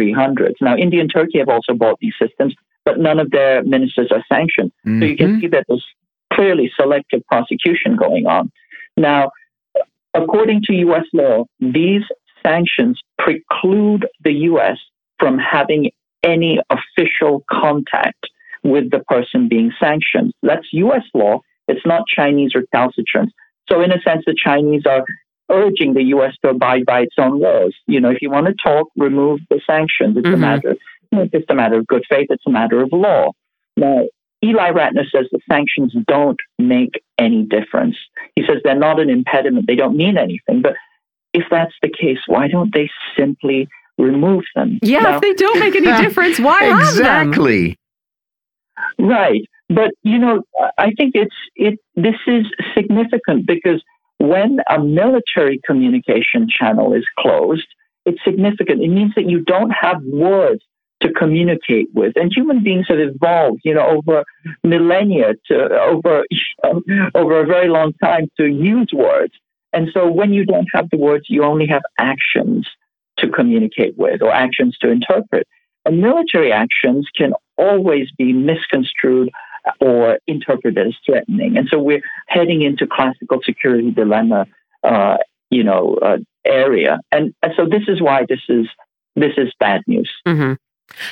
S-300s. 0.00 0.54
Now, 0.60 0.76
India 0.76 1.00
and 1.00 1.10
Turkey 1.12 1.38
have 1.38 1.48
also 1.48 1.74
bought 1.74 1.98
these 2.00 2.14
systems, 2.20 2.54
but 2.84 2.98
none 2.98 3.18
of 3.18 3.30
their 3.30 3.62
ministers 3.64 4.10
are 4.10 4.24
sanctioned. 4.32 4.72
So 4.84 5.04
you 5.04 5.16
can 5.16 5.32
mm-hmm. 5.32 5.40
see 5.40 5.46
that 5.48 5.64
there's 5.68 5.84
clearly 6.32 6.70
selective 6.78 7.24
prosecution 7.26 7.96
going 7.96 8.26
on. 8.26 8.50
Now, 8.96 9.30
according 10.14 10.62
to 10.64 10.74
U.S. 10.74 11.04
law, 11.12 11.44
these 11.60 12.02
sanctions 12.42 13.00
preclude 13.18 14.06
the 14.22 14.32
U.S. 14.32 14.78
from 15.18 15.38
having 15.38 15.90
any 16.22 16.60
official 16.70 17.44
contact 17.50 18.26
with 18.64 18.90
the 18.90 19.00
person 19.00 19.48
being 19.48 19.72
sanctioned. 19.80 20.32
That's 20.42 20.66
U.S. 20.72 21.02
law. 21.14 21.40
It's 21.68 21.84
not 21.86 22.02
Chinese 22.08 22.54
recalcitrance. 22.54 23.32
So, 23.70 23.82
in 23.82 23.92
a 23.92 24.00
sense, 24.00 24.24
the 24.26 24.34
Chinese 24.34 24.82
are 24.86 25.04
urging 25.50 25.94
the 25.94 26.02
U.S. 26.04 26.34
to 26.42 26.50
abide 26.50 26.86
by 26.86 27.00
its 27.00 27.14
own 27.18 27.40
laws. 27.40 27.74
You 27.86 28.00
know, 28.00 28.10
if 28.10 28.18
you 28.20 28.30
want 28.30 28.46
to 28.46 28.54
talk, 28.54 28.88
remove 28.96 29.40
the 29.50 29.60
sanctions. 29.66 30.16
It's 30.16 30.26
mm-hmm. 30.26 30.34
a 30.34 30.36
matter. 30.36 30.76
It's 31.12 31.32
just 31.32 31.50
a 31.50 31.54
matter 31.54 31.78
of 31.78 31.86
good 31.86 32.04
faith. 32.08 32.26
It's 32.30 32.44
a 32.46 32.50
matter 32.50 32.82
of 32.82 32.90
law. 32.92 33.32
Now, 33.76 34.04
Ely 34.44 34.70
Ratner 34.70 35.04
says 35.10 35.26
the 35.32 35.40
sanctions 35.50 35.94
don't 36.06 36.38
make 36.58 37.02
any 37.18 37.42
difference. 37.42 37.96
He 38.36 38.42
says 38.46 38.58
they're 38.62 38.78
not 38.78 39.00
an 39.00 39.10
impediment. 39.10 39.66
They 39.66 39.74
don't 39.74 39.96
mean 39.96 40.16
anything. 40.16 40.62
But 40.62 40.74
if 41.32 41.44
that's 41.50 41.74
the 41.82 41.88
case, 41.88 42.18
why 42.26 42.48
don't 42.48 42.72
they 42.72 42.88
simply 43.16 43.68
remove 43.96 44.44
them? 44.54 44.78
Yeah, 44.82 45.00
now, 45.00 45.16
if 45.16 45.22
they 45.22 45.34
don't 45.34 45.58
make 45.58 45.74
any 45.74 46.02
difference, 46.02 46.38
why 46.38 46.78
exactly? 46.78 47.76
Right. 48.98 49.42
But 49.68 49.90
you 50.02 50.18
know, 50.18 50.42
I 50.78 50.92
think 50.96 51.14
it's 51.14 51.34
it. 51.56 51.78
This 51.94 52.14
is 52.26 52.46
significant 52.74 53.46
because 53.46 53.82
when 54.18 54.58
a 54.68 54.78
military 54.78 55.60
communication 55.64 56.48
channel 56.48 56.92
is 56.92 57.04
closed, 57.18 57.66
it's 58.04 58.22
significant. 58.24 58.82
It 58.82 58.88
means 58.88 59.12
that 59.14 59.28
you 59.28 59.40
don't 59.40 59.70
have 59.70 60.02
words 60.02 60.62
to 61.00 61.12
communicate 61.12 61.88
with. 61.94 62.14
And 62.16 62.32
human 62.34 62.62
beings 62.62 62.86
have 62.88 62.98
evolved, 62.98 63.60
you 63.64 63.74
know, 63.74 63.86
over 63.86 64.24
millennia 64.64 65.34
to 65.46 65.80
over 65.80 66.24
over 67.14 67.40
a 67.40 67.46
very 67.46 67.68
long 67.68 67.92
time 68.02 68.28
to 68.38 68.46
use 68.46 68.90
words. 68.92 69.34
And 69.72 69.90
so 69.92 70.10
when 70.10 70.32
you 70.32 70.44
don't 70.44 70.66
have 70.74 70.88
the 70.90 70.96
words, 70.96 71.26
you 71.28 71.44
only 71.44 71.66
have 71.66 71.82
actions 71.98 72.66
to 73.18 73.28
communicate 73.28 73.96
with 73.96 74.22
or 74.22 74.32
actions 74.32 74.76
to 74.80 74.90
interpret. 74.90 75.46
And 75.84 76.00
military 76.00 76.52
actions 76.52 77.08
can 77.14 77.32
always 77.56 78.08
be 78.16 78.32
misconstrued 78.32 79.30
or 79.80 80.18
interpreted 80.26 80.86
as 80.86 80.94
threatening. 81.04 81.56
And 81.56 81.68
so 81.70 81.78
we're 81.78 82.02
heading 82.26 82.62
into 82.62 82.86
classical 82.86 83.40
security 83.42 83.90
dilemma, 83.90 84.46
uh, 84.82 85.16
you 85.50 85.64
know, 85.64 85.98
uh, 86.02 86.18
area. 86.44 87.00
And, 87.12 87.34
and 87.42 87.52
so 87.56 87.64
this 87.64 87.82
is 87.88 88.00
why 88.00 88.24
this 88.28 88.40
is 88.48 88.66
this 89.16 89.32
is 89.36 89.52
bad 89.58 89.82
news. 89.86 90.10
Mm-hmm. 90.26 90.54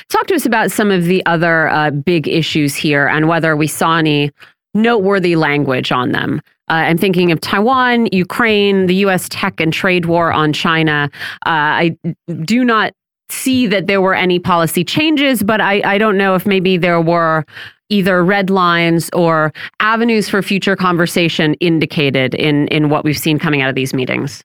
Talk 0.09 0.27
to 0.27 0.35
us 0.35 0.45
about 0.45 0.71
some 0.71 0.91
of 0.91 1.05
the 1.05 1.25
other 1.25 1.67
uh, 1.67 1.91
big 1.91 2.27
issues 2.27 2.73
here 2.75 3.07
and 3.07 3.27
whether 3.27 3.55
we 3.55 3.67
saw 3.67 3.97
any 3.97 4.31
noteworthy 4.73 5.35
language 5.35 5.91
on 5.91 6.11
them. 6.11 6.41
Uh, 6.69 6.73
I'm 6.73 6.97
thinking 6.97 7.31
of 7.31 7.39
Taiwan, 7.41 8.07
Ukraine, 8.11 8.87
the 8.87 8.95
U.S. 8.95 9.29
tech 9.29 9.59
and 9.59 9.71
trade 9.71 10.05
war 10.05 10.31
on 10.31 10.51
China. 10.51 11.09
Uh, 11.45 11.49
I 11.49 11.97
do 12.43 12.63
not 12.63 12.93
see 13.29 13.67
that 13.67 13.87
there 13.87 14.01
were 14.01 14.15
any 14.15 14.39
policy 14.39 14.83
changes, 14.83 15.43
but 15.43 15.61
I, 15.61 15.81
I 15.83 15.97
don't 15.97 16.17
know 16.17 16.35
if 16.35 16.45
maybe 16.45 16.77
there 16.77 17.01
were 17.01 17.45
either 17.89 18.23
red 18.23 18.49
lines 18.49 19.09
or 19.13 19.53
avenues 19.79 20.29
for 20.29 20.41
future 20.41 20.75
conversation 20.75 21.53
indicated 21.55 22.35
in, 22.35 22.67
in 22.67 22.89
what 22.89 23.03
we've 23.03 23.17
seen 23.17 23.39
coming 23.39 23.61
out 23.61 23.69
of 23.69 23.75
these 23.75 23.93
meetings. 23.93 24.43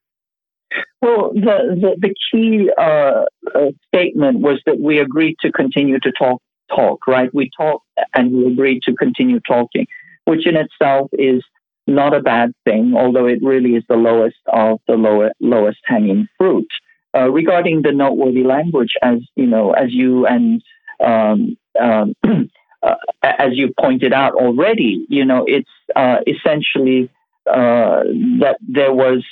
Well, 1.01 1.33
the, 1.35 1.77
the, 1.81 1.97
the 1.99 2.15
key 2.31 2.71
uh, 2.79 3.25
uh, 3.55 3.73
statement 3.89 4.41
was 4.41 4.61
that 4.67 4.79
we 4.79 4.99
agreed 4.99 5.37
to 5.43 5.51
continue 5.51 5.99
to 5.99 6.13
talk, 6.13 6.41
talk, 6.75 7.07
right? 7.07 7.33
We 7.35 7.51
talked 7.57 7.85
and 8.15 8.33
we 8.33 8.47
agreed 8.47 8.83
to 8.85 8.95
continue 8.95 9.41
talking, 9.41 9.87
which 10.27 10.47
in 10.47 10.57
itself 10.57 11.11
is 11.13 11.43
not 11.87 12.15
a 12.15 12.21
bad 12.21 12.53
thing, 12.65 12.95
although 12.97 13.27
it 13.27 13.41
really 13.43 13.75
is 13.75 13.83
the 13.89 13.97
lowest 13.97 14.37
of 14.47 14.79
the 14.87 14.95
lower, 14.95 15.33
lowest 15.41 15.81
hanging 15.85 16.29
fruit. 16.39 16.69
Uh, 17.15 17.31
regarding 17.31 17.83
the 17.83 17.93
noteworthy 17.93 18.43
language, 18.45 18.95
as 19.03 19.19
you 19.35 19.47
know, 19.47 19.73
as 19.73 19.93
you 19.93 20.27
and 20.27 20.63
um, 21.05 21.57
um, 21.79 22.15
uh, 22.83 22.95
as 23.23 23.51
you 23.53 23.73
pointed 23.79 24.13
out 24.13 24.35
already, 24.35 25.07
you 25.09 25.25
know, 25.25 25.45
it's 25.47 25.71
uh, 25.95 26.19
essentially 26.27 27.11
uh, 27.47 28.03
that 28.41 28.57
there 28.61 28.93
was 28.93 29.25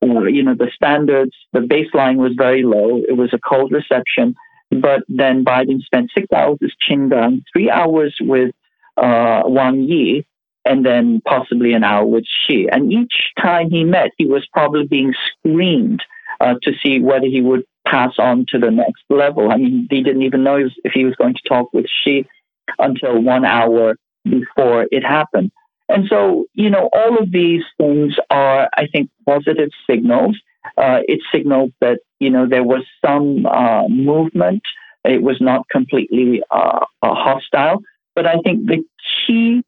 you 0.00 0.42
know, 0.42 0.54
the 0.54 0.70
standards, 0.74 1.32
the 1.52 1.60
baseline 1.60 2.16
was 2.16 2.32
very 2.36 2.62
low. 2.62 3.02
It 3.08 3.16
was 3.16 3.32
a 3.32 3.38
cold 3.38 3.72
reception. 3.72 4.34
But 4.70 5.02
then 5.08 5.44
Biden 5.44 5.80
spent 5.82 6.10
six 6.14 6.26
hours 6.32 6.58
with 6.60 6.72
Qin 6.88 7.10
Gang, 7.10 7.42
three 7.52 7.70
hours 7.70 8.16
with 8.20 8.54
uh, 8.96 9.42
Wang 9.46 9.82
Yi, 9.82 10.26
and 10.64 10.84
then 10.84 11.22
possibly 11.26 11.72
an 11.72 11.84
hour 11.84 12.04
with 12.04 12.24
Xi. 12.46 12.68
And 12.70 12.92
each 12.92 13.32
time 13.40 13.70
he 13.70 13.84
met, 13.84 14.10
he 14.18 14.26
was 14.26 14.46
probably 14.52 14.86
being 14.86 15.14
screened 15.30 16.02
uh, 16.40 16.54
to 16.62 16.72
see 16.82 17.00
whether 17.00 17.26
he 17.26 17.40
would 17.40 17.64
pass 17.86 18.12
on 18.18 18.44
to 18.50 18.58
the 18.58 18.70
next 18.70 19.02
level. 19.08 19.50
I 19.50 19.56
mean, 19.56 19.88
he 19.90 20.02
didn't 20.02 20.22
even 20.22 20.44
know 20.44 20.68
if 20.84 20.92
he 20.92 21.04
was 21.04 21.14
going 21.14 21.34
to 21.34 21.48
talk 21.48 21.72
with 21.72 21.86
Xi 22.04 22.26
until 22.78 23.20
one 23.20 23.44
hour 23.44 23.96
before 24.24 24.86
it 24.90 25.04
happened. 25.04 25.50
And 25.88 26.06
so, 26.08 26.46
you 26.54 26.68
know, 26.68 26.90
all 26.92 27.18
of 27.18 27.32
these 27.32 27.62
things 27.78 28.14
are, 28.30 28.68
I 28.76 28.86
think, 28.88 29.10
positive 29.26 29.70
signals. 29.88 30.36
Uh, 30.76 31.00
it 31.08 31.20
signals 31.32 31.70
that, 31.80 32.00
you 32.20 32.30
know, 32.30 32.46
there 32.46 32.64
was 32.64 32.84
some 33.04 33.46
uh, 33.46 33.88
movement. 33.88 34.62
It 35.04 35.22
was 35.22 35.40
not 35.40 35.66
completely 35.70 36.42
uh, 36.50 36.84
hostile. 37.02 37.80
But 38.14 38.26
I 38.26 38.36
think 38.44 38.66
the 38.66 38.84
key 39.26 39.62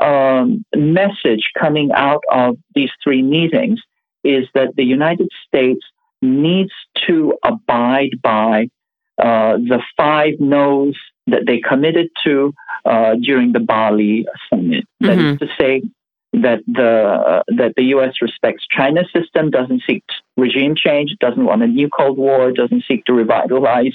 um, 0.00 0.64
message 0.76 1.48
coming 1.58 1.90
out 1.92 2.22
of 2.30 2.56
these 2.74 2.90
three 3.02 3.22
meetings 3.22 3.80
is 4.22 4.46
that 4.54 4.76
the 4.76 4.84
United 4.84 5.28
States 5.46 5.84
needs 6.22 6.72
to 7.06 7.34
abide 7.44 8.22
by 8.22 8.68
uh, 9.18 9.56
the 9.56 9.80
five 9.96 10.34
no's 10.40 10.96
that 11.26 11.44
they 11.46 11.58
committed 11.58 12.08
to 12.24 12.52
uh, 12.84 13.14
during 13.22 13.52
the 13.52 13.60
Bali 13.60 14.26
summit. 14.50 14.84
That 15.00 15.18
mm-hmm. 15.18 15.34
is 15.34 15.38
to 15.38 15.48
say 15.58 15.82
that 16.34 16.60
the 16.66 16.90
uh, 16.90 17.42
that 17.56 17.74
the 17.76 17.84
U.S. 17.84 18.14
respects 18.20 18.66
China's 18.70 19.06
system, 19.12 19.50
doesn't 19.50 19.82
seek 19.86 20.04
regime 20.36 20.74
change, 20.76 21.14
doesn't 21.20 21.44
want 21.44 21.62
a 21.62 21.66
new 21.66 21.88
Cold 21.88 22.18
War, 22.18 22.52
doesn't 22.52 22.84
seek 22.86 23.04
to 23.04 23.12
revitalize 23.12 23.94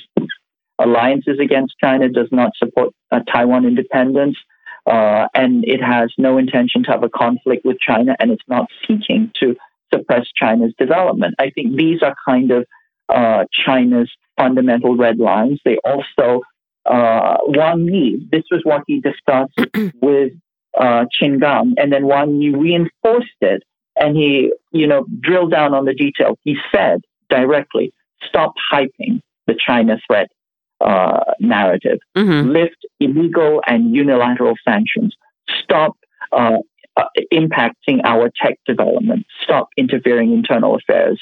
alliances 0.80 1.38
against 1.40 1.76
China, 1.80 2.08
does 2.10 2.30
not 2.32 2.52
support 2.56 2.94
uh, 3.12 3.20
Taiwan 3.32 3.66
independence, 3.66 4.38
uh, 4.86 5.28
and 5.34 5.66
it 5.66 5.84
has 5.84 6.12
no 6.18 6.38
intention 6.38 6.84
to 6.84 6.92
have 6.92 7.04
a 7.04 7.10
conflict 7.10 7.66
with 7.66 7.78
China, 7.80 8.16
and 8.20 8.32
it's 8.32 8.48
not 8.48 8.68
seeking 8.88 9.32
to 9.42 9.56
suppress 9.94 10.26
China's 10.36 10.74
development. 10.78 11.36
I 11.40 11.50
think 11.50 11.76
these 11.76 12.02
are 12.02 12.16
kind 12.26 12.52
of 12.52 12.66
uh, 13.10 13.46
China's 13.52 14.10
fundamental 14.40 14.96
red 14.96 15.20
lines. 15.20 15.60
They 15.66 15.78
also 15.84 16.42
uh, 16.86 17.38
Wang 17.46 17.86
Yi. 17.86 18.28
This 18.32 18.44
was 18.50 18.62
what 18.64 18.84
he 18.88 19.02
discussed 19.02 19.54
with 20.02 20.34
uh, 20.78 21.06
Qin 21.20 21.40
Gang, 21.40 21.76
and 21.78 21.92
then 21.92 22.08
Wang 22.08 22.42
Yi 22.42 22.50
reinforced 22.56 23.28
it, 23.42 23.64
and 24.00 24.16
he, 24.16 24.52
you 24.72 24.88
know, 24.88 25.06
drilled 25.20 25.52
down 25.52 25.74
on 25.74 25.86
the 25.86 25.94
details. 25.94 26.38
He 26.44 26.56
said 26.74 27.02
directly, 27.30 27.94
"Stop 28.28 28.54
hyping 28.72 29.22
the 29.46 29.56
China 29.56 30.00
threat 30.08 30.30
uh, 30.82 31.20
narrative. 31.40 32.00
Mm-hmm. 32.18 32.50
Lift 32.50 32.86
illegal 33.00 33.62
and 33.68 33.96
unilateral 33.96 34.56
sanctions. 34.68 35.16
Stop." 35.64 35.98
Uh, 36.32 36.58
uh, 36.98 37.06
impacting 37.34 38.02
our 38.04 38.30
tech 38.42 38.60
development, 38.66 39.26
stop 39.42 39.70
interfering 39.78 40.32
in 40.32 40.40
internal 40.40 40.76
affairs. 40.76 41.22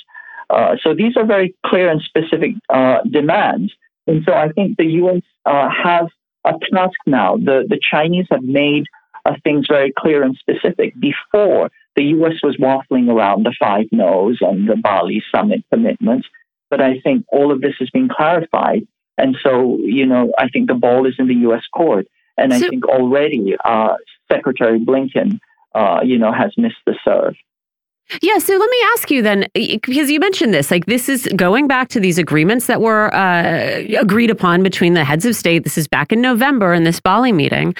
Uh, 0.49 0.75
so 0.81 0.93
these 0.93 1.17
are 1.17 1.25
very 1.25 1.55
clear 1.65 1.89
and 1.89 2.01
specific 2.01 2.51
uh, 2.69 2.99
demands. 3.09 3.73
And 4.07 4.23
so 4.25 4.33
I 4.33 4.49
think 4.49 4.77
the 4.77 4.85
U.S. 4.85 5.21
Uh, 5.45 5.69
has 5.69 6.07
a 6.45 6.53
task 6.73 6.97
now. 7.05 7.35
The, 7.37 7.65
the 7.67 7.79
Chinese 7.81 8.25
have 8.31 8.43
made 8.43 8.85
uh, 9.25 9.33
things 9.43 9.67
very 9.67 9.93
clear 9.97 10.23
and 10.23 10.37
specific. 10.37 10.93
Before, 10.99 11.69
the 11.95 12.03
U.S. 12.03 12.35
was 12.41 12.55
waffling 12.57 13.09
around 13.09 13.45
the 13.45 13.55
five 13.59 13.87
no's 13.91 14.37
and 14.41 14.69
the 14.69 14.77
Bali 14.77 15.21
summit 15.33 15.63
commitments. 15.71 16.27
But 16.69 16.81
I 16.81 16.99
think 16.99 17.25
all 17.29 17.51
of 17.51 17.61
this 17.61 17.75
has 17.79 17.89
been 17.89 18.09
clarified. 18.09 18.87
And 19.17 19.35
so, 19.41 19.77
you 19.81 20.05
know, 20.05 20.31
I 20.37 20.47
think 20.49 20.67
the 20.67 20.75
ball 20.75 21.07
is 21.07 21.15
in 21.17 21.27
the 21.27 21.35
U.S. 21.35 21.63
court. 21.73 22.07
And 22.37 22.53
I 22.53 22.59
think 22.59 22.85
already 22.85 23.55
uh, 23.65 23.95
Secretary 24.31 24.79
Blinken, 24.79 25.39
uh, 25.73 26.01
you 26.03 26.19
know, 26.19 26.31
has 26.31 26.51
missed 26.55 26.77
the 26.85 26.95
serve. 27.03 27.35
Yeah, 28.21 28.37
so 28.37 28.55
let 28.55 28.69
me 28.69 28.77
ask 28.93 29.11
you 29.11 29.21
then, 29.21 29.47
because 29.53 30.09
you 30.09 30.19
mentioned 30.19 30.53
this, 30.53 30.71
like 30.71 30.85
this 30.85 31.09
is 31.09 31.27
going 31.35 31.67
back 31.67 31.89
to 31.89 31.99
these 31.99 32.17
agreements 32.17 32.67
that 32.67 32.81
were 32.81 33.13
uh, 33.13 33.83
agreed 33.99 34.29
upon 34.29 34.63
between 34.63 34.93
the 34.93 35.03
heads 35.03 35.25
of 35.25 35.35
state. 35.35 35.63
This 35.63 35.77
is 35.77 35.87
back 35.87 36.13
in 36.13 36.21
November 36.21 36.73
in 36.73 36.83
this 36.83 36.99
Bali 37.01 37.33
meeting. 37.33 37.75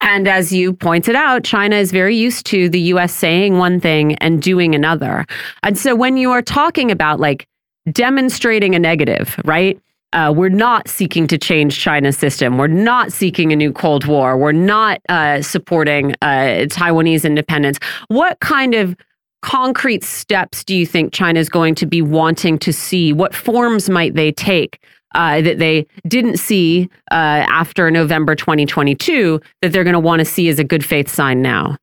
And 0.00 0.28
as 0.28 0.52
you 0.52 0.72
pointed 0.72 1.14
out, 1.14 1.44
China 1.44 1.76
is 1.76 1.92
very 1.92 2.16
used 2.16 2.46
to 2.46 2.68
the 2.68 2.80
US 2.80 3.12
saying 3.12 3.58
one 3.58 3.80
thing 3.80 4.14
and 4.16 4.40
doing 4.42 4.74
another. 4.74 5.24
And 5.62 5.76
so 5.78 5.94
when 5.94 6.16
you 6.16 6.30
are 6.30 6.42
talking 6.42 6.90
about 6.90 7.20
like 7.20 7.48
demonstrating 7.90 8.74
a 8.74 8.78
negative, 8.78 9.38
right? 9.44 9.80
Uh, 10.12 10.32
we're 10.36 10.50
not 10.50 10.88
seeking 10.88 11.26
to 11.26 11.38
change 11.38 11.78
China's 11.78 12.18
system. 12.18 12.58
We're 12.58 12.66
not 12.66 13.12
seeking 13.12 13.52
a 13.52 13.56
new 13.56 13.72
Cold 13.72 14.04
War. 14.04 14.36
We're 14.36 14.52
not 14.52 15.00
uh, 15.08 15.40
supporting 15.40 16.12
uh, 16.20 16.66
Taiwanese 16.68 17.24
independence. 17.24 17.78
What 18.08 18.38
kind 18.40 18.74
of 18.74 18.94
concrete 19.42 20.04
steps 20.04 20.64
do 20.64 20.74
you 20.74 20.86
think 20.86 21.12
China 21.12 21.38
is 21.38 21.48
going 21.48 21.74
to 21.76 21.86
be 21.86 22.00
wanting 22.00 22.58
to 22.60 22.72
see? 22.72 23.12
What 23.12 23.34
forms 23.34 23.90
might 23.90 24.14
they 24.14 24.32
take 24.32 24.82
uh, 25.14 25.42
that 25.42 25.58
they 25.58 25.86
didn't 26.08 26.38
see 26.38 26.88
uh, 27.10 27.44
after 27.48 27.90
November 27.90 28.34
2022 28.34 29.40
that 29.60 29.72
they're 29.72 29.84
going 29.84 29.92
to 29.94 30.00
want 30.00 30.20
to 30.20 30.24
see 30.24 30.48
as 30.48 30.58
a 30.58 30.64
good 30.64 30.84
faith 30.84 31.08
sign 31.08 31.42
now? 31.42 31.76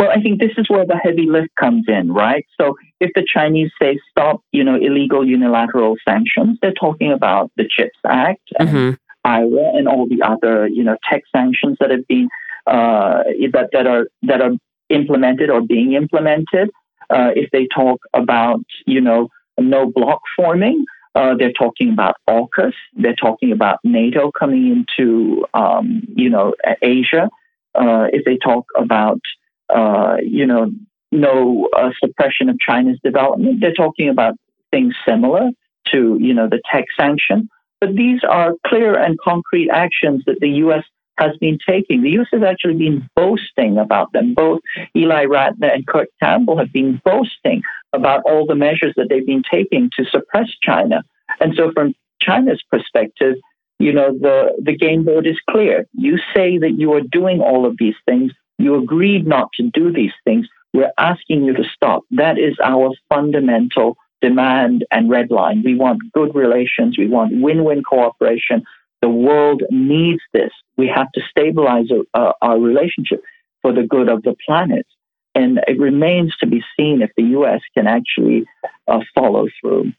Well, 0.00 0.10
I 0.10 0.20
think 0.20 0.40
this 0.40 0.50
is 0.58 0.68
where 0.68 0.84
the 0.84 0.96
heavy 0.96 1.26
lift 1.28 1.54
comes 1.54 1.84
in, 1.86 2.12
right? 2.12 2.44
So 2.60 2.74
if 3.00 3.10
the 3.14 3.24
Chinese 3.32 3.70
say 3.80 3.98
stop, 4.10 4.40
you 4.50 4.64
know, 4.64 4.74
illegal 4.74 5.24
unilateral 5.24 5.96
sanctions, 6.06 6.58
they're 6.60 6.72
talking 6.72 7.12
about 7.12 7.52
the 7.56 7.68
CHIPS 7.68 7.98
Act 8.04 8.42
and 8.58 8.68
mm-hmm. 8.68 8.90
IRA 9.24 9.76
and 9.76 9.86
all 9.86 10.08
the 10.08 10.22
other, 10.22 10.66
you 10.66 10.82
know, 10.82 10.96
tech 11.08 11.22
sanctions 11.34 11.76
that 11.78 11.90
have 11.90 12.06
been 12.08 12.28
uh, 12.66 13.22
that 13.52 13.68
that 13.72 13.86
are 13.86 14.08
that 14.22 14.40
are 14.40 14.52
implemented 14.88 15.50
or 15.50 15.60
being 15.60 15.92
implemented. 15.92 16.70
Uh, 17.10 17.30
if 17.34 17.50
they 17.50 17.66
talk 17.74 18.00
about, 18.14 18.60
you 18.86 19.00
know, 19.00 19.28
no 19.58 19.90
block 19.90 20.20
forming, 20.36 20.84
uh, 21.14 21.34
they're 21.38 21.52
talking 21.52 21.90
about 21.90 22.16
AUKUS. 22.28 22.72
They're 22.94 23.14
talking 23.14 23.52
about 23.52 23.78
NATO 23.84 24.32
coming 24.32 24.68
into, 24.68 25.46
um, 25.54 26.02
you 26.14 26.28
know, 26.28 26.54
Asia. 26.82 27.30
Uh, 27.74 28.06
if 28.12 28.24
they 28.24 28.36
talk 28.36 28.66
about, 28.76 29.20
uh, 29.68 30.16
you 30.22 30.46
know, 30.46 30.72
no 31.12 31.68
uh, 31.76 31.90
suppression 32.02 32.48
of 32.48 32.58
China's 32.58 32.98
development, 33.04 33.60
they're 33.60 33.72
talking 33.72 34.08
about 34.08 34.34
things 34.72 34.94
similar 35.06 35.50
to, 35.92 36.18
you 36.20 36.34
know, 36.34 36.48
the 36.48 36.60
tech 36.72 36.86
sanction. 36.96 37.48
But 37.80 37.94
these 37.94 38.20
are 38.28 38.54
clear 38.66 38.98
and 38.98 39.18
concrete 39.20 39.70
actions 39.70 40.24
that 40.26 40.40
the 40.40 40.48
U.S. 40.48 40.84
has 41.18 41.36
been 41.38 41.58
taking. 41.66 42.02
The 42.02 42.10
U.S. 42.12 42.28
has 42.32 42.42
actually 42.42 42.74
been 42.74 43.08
boasting 43.14 43.78
about 43.78 44.12
them. 44.12 44.34
Both 44.34 44.60
Ely 44.96 45.24
Ratner 45.24 45.74
and 45.74 45.86
Kurt 45.86 46.08
Campbell 46.22 46.58
have 46.58 46.72
been 46.72 47.00
boasting 47.04 47.62
about 47.92 48.22
all 48.24 48.46
the 48.46 48.54
measures 48.54 48.94
that 48.96 49.06
they've 49.08 49.26
been 49.26 49.44
taking 49.50 49.90
to 49.96 50.04
suppress 50.04 50.48
China. 50.62 51.02
And 51.40 51.54
so, 51.56 51.72
from 51.72 51.94
China's 52.20 52.62
perspective, 52.70 53.36
you 53.78 53.92
know, 53.92 54.16
the, 54.18 54.52
the 54.62 54.76
game 54.76 55.04
board 55.04 55.26
is 55.26 55.38
clear. 55.50 55.86
You 55.92 56.18
say 56.34 56.58
that 56.58 56.78
you 56.78 56.92
are 56.94 57.00
doing 57.00 57.40
all 57.40 57.66
of 57.66 57.76
these 57.78 57.96
things. 58.06 58.32
You 58.58 58.76
agreed 58.76 59.26
not 59.26 59.48
to 59.54 59.70
do 59.70 59.92
these 59.92 60.12
things. 60.24 60.46
We're 60.72 60.92
asking 60.98 61.44
you 61.44 61.54
to 61.54 61.64
stop. 61.74 62.02
That 62.12 62.38
is 62.38 62.56
our 62.62 62.90
fundamental 63.08 63.96
demand 64.20 64.84
and 64.90 65.10
red 65.10 65.30
line. 65.30 65.62
We 65.64 65.74
want 65.74 66.00
good 66.12 66.34
relations. 66.34 66.96
We 66.96 67.08
want 67.08 67.40
win 67.40 67.64
win 67.64 67.82
cooperation. 67.82 68.64
The 69.04 69.10
world 69.10 69.62
needs 69.70 70.22
this. 70.32 70.50
We 70.78 70.88
have 70.88 71.12
to 71.12 71.20
stabilize 71.28 71.88
uh, 72.14 72.32
our 72.40 72.58
relationship 72.58 73.22
for 73.60 73.70
the 73.70 73.82
good 73.82 74.08
of 74.08 74.22
the 74.22 74.34
planet. 74.46 74.86
And 75.34 75.60
it 75.66 75.78
remains 75.78 76.34
to 76.40 76.46
be 76.46 76.62
seen 76.74 77.02
if 77.02 77.10
the 77.14 77.24
U.S. 77.24 77.60
can 77.76 77.86
actually 77.86 78.46
uh, 78.88 79.00
follow 79.14 79.46
through. 79.60 79.92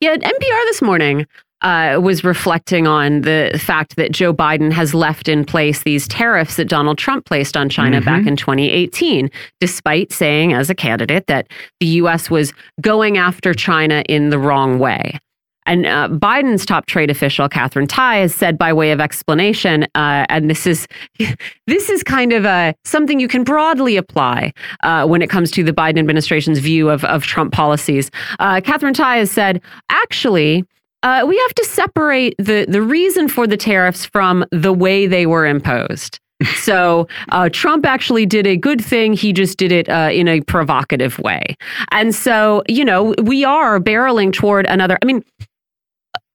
Yeah, 0.00 0.16
NPR 0.16 0.64
this 0.64 0.80
morning 0.80 1.26
uh, 1.60 2.00
was 2.02 2.24
reflecting 2.24 2.86
on 2.86 3.20
the 3.20 3.60
fact 3.62 3.96
that 3.96 4.12
Joe 4.12 4.32
Biden 4.32 4.72
has 4.72 4.94
left 4.94 5.28
in 5.28 5.44
place 5.44 5.82
these 5.82 6.08
tariffs 6.08 6.56
that 6.56 6.70
Donald 6.70 6.96
Trump 6.96 7.26
placed 7.26 7.54
on 7.54 7.68
China 7.68 7.98
mm-hmm. 7.98 8.06
back 8.06 8.26
in 8.26 8.36
2018, 8.36 9.30
despite 9.60 10.10
saying 10.10 10.54
as 10.54 10.70
a 10.70 10.74
candidate 10.74 11.26
that 11.26 11.48
the 11.80 11.86
U.S. 11.86 12.30
was 12.30 12.54
going 12.80 13.18
after 13.18 13.52
China 13.52 14.02
in 14.08 14.30
the 14.30 14.38
wrong 14.38 14.78
way. 14.78 15.18
And 15.66 15.86
uh, 15.86 16.08
Biden's 16.08 16.66
top 16.66 16.86
trade 16.86 17.10
official, 17.10 17.48
Katherine 17.48 17.86
Tai, 17.86 18.16
has 18.16 18.34
said 18.34 18.58
by 18.58 18.72
way 18.72 18.90
of 18.90 19.00
explanation, 19.00 19.84
uh, 19.94 20.26
and 20.28 20.50
this 20.50 20.66
is 20.66 20.86
this 21.66 21.88
is 21.88 22.02
kind 22.02 22.32
of 22.32 22.44
a 22.44 22.74
something 22.84 23.20
you 23.20 23.28
can 23.28 23.44
broadly 23.44 23.96
apply 23.96 24.52
uh, 24.82 25.06
when 25.06 25.22
it 25.22 25.30
comes 25.30 25.50
to 25.52 25.62
the 25.62 25.72
Biden 25.72 25.98
administration's 25.98 26.58
view 26.58 26.90
of, 26.90 27.04
of 27.04 27.24
Trump 27.24 27.52
policies. 27.52 28.10
Uh, 28.38 28.60
Katherine 28.60 28.94
Tai 28.94 29.18
has 29.18 29.30
said, 29.30 29.60
actually, 29.90 30.64
uh, 31.02 31.24
we 31.26 31.36
have 31.36 31.54
to 31.54 31.64
separate 31.64 32.34
the 32.38 32.66
the 32.68 32.82
reason 32.82 33.28
for 33.28 33.46
the 33.46 33.56
tariffs 33.56 34.04
from 34.04 34.44
the 34.50 34.72
way 34.72 35.06
they 35.06 35.26
were 35.26 35.46
imposed. 35.46 36.18
so 36.56 37.08
uh, 37.30 37.48
Trump 37.50 37.86
actually 37.86 38.26
did 38.26 38.46
a 38.46 38.56
good 38.56 38.84
thing. 38.84 39.12
He 39.12 39.32
just 39.32 39.58
did 39.58 39.72
it 39.72 39.88
uh, 39.88 40.10
in 40.12 40.28
a 40.28 40.40
provocative 40.42 41.18
way. 41.18 41.56
And 41.90 42.14
so, 42.14 42.62
you 42.68 42.84
know, 42.84 43.14
we 43.22 43.44
are 43.44 43.78
barreling 43.80 44.32
toward 44.32 44.66
another. 44.66 44.98
I 45.02 45.04
mean, 45.04 45.24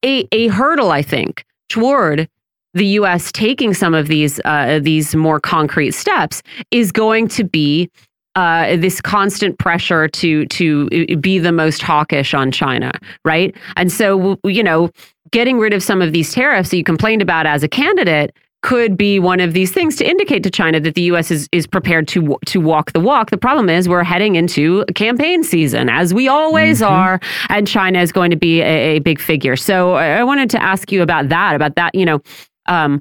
a, 0.04 0.26
a 0.32 0.48
hurdle, 0.48 0.90
I 0.90 1.02
think, 1.02 1.44
toward 1.68 2.28
the 2.74 2.86
U.S. 2.86 3.32
taking 3.32 3.74
some 3.74 3.94
of 3.94 4.08
these 4.08 4.40
uh, 4.44 4.78
these 4.82 5.14
more 5.14 5.40
concrete 5.40 5.92
steps 5.92 6.42
is 6.70 6.92
going 6.92 7.28
to 7.28 7.44
be 7.44 7.90
uh, 8.34 8.76
this 8.76 9.00
constant 9.00 9.58
pressure 9.58 10.06
to 10.08 10.46
to 10.46 10.88
uh, 10.92 11.16
be 11.16 11.38
the 11.38 11.52
most 11.52 11.82
hawkish 11.82 12.34
on 12.34 12.52
China, 12.52 12.92
right? 13.24 13.54
And 13.76 13.90
so, 13.90 14.38
you 14.44 14.62
know, 14.62 14.90
getting 15.30 15.58
rid 15.58 15.72
of 15.72 15.82
some 15.82 16.00
of 16.02 16.12
these 16.12 16.32
tariffs 16.32 16.70
that 16.70 16.76
you 16.76 16.84
complained 16.84 17.22
about 17.22 17.46
as 17.46 17.62
a 17.62 17.68
candidate 17.68 18.34
could 18.68 18.98
be 18.98 19.18
one 19.18 19.40
of 19.40 19.54
these 19.54 19.72
things 19.72 19.96
to 19.96 20.06
indicate 20.06 20.42
to 20.42 20.50
China 20.50 20.78
that 20.78 20.94
the 20.94 21.00
U.S. 21.12 21.30
is 21.30 21.48
is 21.52 21.66
prepared 21.66 22.06
to 22.08 22.36
to 22.44 22.60
walk 22.60 22.92
the 22.92 23.00
walk. 23.00 23.30
The 23.30 23.38
problem 23.38 23.70
is 23.70 23.88
we're 23.88 24.04
heading 24.04 24.34
into 24.36 24.84
campaign 24.94 25.42
season, 25.42 25.88
as 25.88 26.12
we 26.12 26.28
always 26.28 26.82
mm-hmm. 26.82 26.92
are, 26.92 27.20
and 27.48 27.66
China 27.66 28.02
is 28.02 28.12
going 28.12 28.30
to 28.30 28.36
be 28.36 28.60
a, 28.60 28.96
a, 28.96 28.98
big 28.98 29.20
figure. 29.20 29.56
So 29.56 29.94
I 29.94 30.22
wanted 30.22 30.50
to 30.50 30.62
ask 30.62 30.92
you 30.92 31.00
about 31.00 31.30
that, 31.30 31.56
about 31.56 31.76
that, 31.76 31.94
you 31.94 32.04
know. 32.04 32.20
Um, 32.66 33.00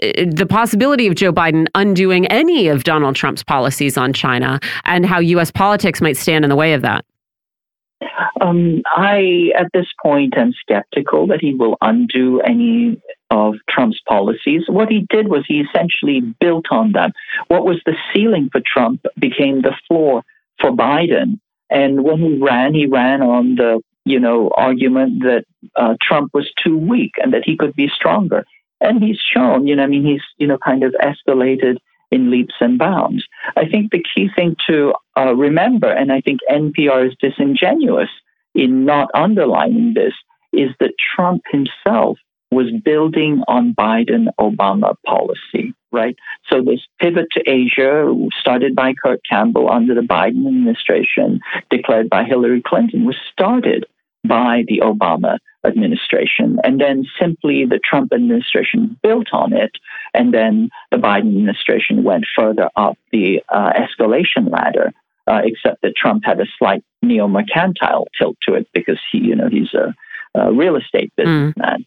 the 0.00 0.46
possibility 0.48 1.08
of 1.08 1.14
Joe 1.16 1.32
Biden 1.32 1.66
undoing 1.74 2.26
any 2.28 2.68
of 2.68 2.84
Donald 2.84 3.16
Trump's 3.16 3.42
policies 3.42 3.98
on 3.98 4.12
China 4.12 4.60
and 4.84 5.04
how 5.04 5.18
U.S. 5.18 5.50
politics 5.50 6.00
might 6.00 6.16
stand 6.16 6.44
in 6.44 6.48
the 6.48 6.56
way 6.56 6.72
of 6.72 6.82
that. 6.82 7.04
Um, 8.40 8.82
I, 8.86 9.52
at 9.56 9.68
this 9.74 9.86
point, 10.02 10.36
am 10.36 10.52
skeptical 10.52 11.26
that 11.28 11.40
he 11.40 11.54
will 11.54 11.76
undo 11.80 12.40
any 12.40 13.00
of 13.30 13.54
Trump's 13.68 14.00
policies. 14.08 14.62
What 14.66 14.88
he 14.88 15.06
did 15.10 15.28
was 15.28 15.44
he 15.46 15.60
essentially 15.60 16.20
built 16.40 16.66
on 16.70 16.92
them. 16.92 17.12
What 17.48 17.64
was 17.64 17.80
the 17.84 17.94
ceiling 18.12 18.48
for 18.50 18.62
Trump 18.64 19.04
became 19.18 19.62
the 19.62 19.74
floor 19.86 20.22
for 20.60 20.70
Biden. 20.70 21.40
And 21.70 22.04
when 22.04 22.18
he 22.18 22.38
ran, 22.38 22.74
he 22.74 22.86
ran 22.86 23.22
on 23.22 23.56
the 23.56 23.80
you 24.04 24.18
know 24.18 24.50
argument 24.56 25.22
that 25.22 25.44
uh, 25.76 25.94
Trump 26.02 26.30
was 26.34 26.50
too 26.62 26.76
weak 26.76 27.12
and 27.22 27.32
that 27.32 27.42
he 27.44 27.56
could 27.56 27.74
be 27.74 27.88
stronger. 27.88 28.44
And 28.80 29.02
he's 29.02 29.18
shown, 29.18 29.66
you 29.66 29.76
know, 29.76 29.82
I 29.82 29.86
mean, 29.86 30.04
he's 30.04 30.22
you 30.38 30.46
know 30.46 30.58
kind 30.58 30.84
of 30.84 30.94
escalated 31.02 31.76
in 32.10 32.30
leaps 32.30 32.54
and 32.60 32.78
bounds. 32.78 33.24
I 33.56 33.66
think 33.66 33.90
the 33.90 34.02
key 34.14 34.28
thing 34.34 34.56
to 34.68 34.94
uh, 35.16 35.34
remember, 35.34 35.90
and 35.90 36.12
I 36.12 36.20
think 36.20 36.40
NPR 36.50 37.08
is 37.08 37.16
disingenuous 37.20 38.10
in 38.54 38.84
not 38.84 39.08
underlining 39.14 39.94
this, 39.94 40.14
is 40.52 40.70
that 40.80 40.94
Trump 41.14 41.42
himself 41.50 42.18
was 42.50 42.66
building 42.84 43.42
on 43.46 43.74
Biden 43.74 44.26
Obama 44.40 44.94
policy, 45.06 45.72
right? 45.92 46.16
So 46.50 46.62
this 46.62 46.80
pivot 47.00 47.26
to 47.32 47.48
Asia, 47.48 48.12
started 48.40 48.74
by 48.74 48.94
Kurt 48.94 49.20
Campbell 49.30 49.70
under 49.70 49.94
the 49.94 50.00
Biden 50.00 50.46
administration, 50.48 51.40
declared 51.70 52.10
by 52.10 52.24
Hillary 52.24 52.62
Clinton, 52.66 53.04
was 53.04 53.16
started 53.32 53.86
by 54.24 54.64
the 54.68 54.80
Obama 54.80 55.38
administration. 55.66 56.58
And 56.64 56.80
then 56.80 57.04
simply 57.18 57.66
the 57.66 57.80
Trump 57.82 58.12
administration 58.12 58.98
built 59.02 59.28
on 59.32 59.52
it. 59.52 59.72
And 60.14 60.32
then 60.32 60.70
the 60.90 60.96
Biden 60.96 61.28
administration 61.28 62.02
went 62.02 62.24
further 62.36 62.68
up 62.76 62.96
the 63.12 63.42
uh, 63.48 63.72
escalation 63.72 64.50
ladder. 64.50 64.92
Uh, 65.26 65.42
except 65.44 65.80
that 65.82 65.94
Trump 65.94 66.24
had 66.24 66.40
a 66.40 66.46
slight 66.58 66.82
neo-mercantile 67.02 68.08
tilt 68.18 68.36
to 68.42 68.54
it 68.54 68.66
because 68.74 68.98
he, 69.12 69.18
you 69.18 69.36
know, 69.36 69.48
he's 69.48 69.72
a, 69.74 69.94
a 70.34 70.52
real 70.52 70.74
estate 70.74 71.12
mm. 71.12 71.16
businessman. 71.16 71.84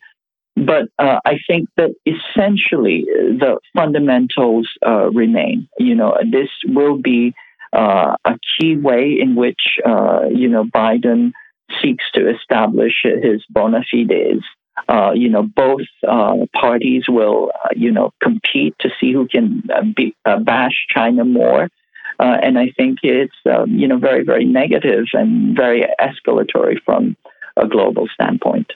Mm. 0.58 0.66
But 0.66 1.04
uh, 1.04 1.20
I 1.26 1.40
think 1.46 1.68
that 1.76 1.92
essentially 2.06 3.06
the 3.08 3.58
fundamentals 3.76 4.70
uh, 4.86 5.10
remain. 5.12 5.68
You 5.78 5.96
know, 5.96 6.16
this 6.32 6.48
will 6.66 6.98
be 6.98 7.34
uh, 7.74 8.16
a 8.24 8.40
key 8.58 8.78
way 8.78 9.18
in 9.20 9.36
which, 9.36 9.80
uh, 9.86 10.26
you 10.34 10.48
know, 10.48 10.64
Biden 10.64 11.34
seeks 11.82 12.06
to 12.14 12.30
establish 12.30 12.94
his 13.04 13.44
bona 13.50 13.84
fides. 13.92 14.44
Uh, 14.88 15.12
you 15.14 15.30
know, 15.30 15.44
both 15.44 15.82
uh, 16.08 16.34
parties 16.60 17.04
will, 17.08 17.52
you 17.76 17.92
know, 17.92 18.12
compete 18.22 18.74
to 18.80 18.90
see 19.00 19.14
who 19.14 19.28
can 19.28 19.64
be, 19.96 20.16
bash 20.42 20.86
China 20.90 21.24
more. 21.24 21.70
and 22.20 22.58
I 22.58 22.72
think 22.76 23.00
it's, 23.04 23.36
um, 23.46 23.76
you 23.76 23.88
know, 23.88 23.98
very, 23.98 24.24
very 24.24 24.46
negative 24.46 25.06
and 25.14 25.56
very 25.56 25.86
escalatory 26.00 26.78
from 26.84 27.16
a 27.56 27.68
global 27.68 28.08
standpoint. 28.14 28.72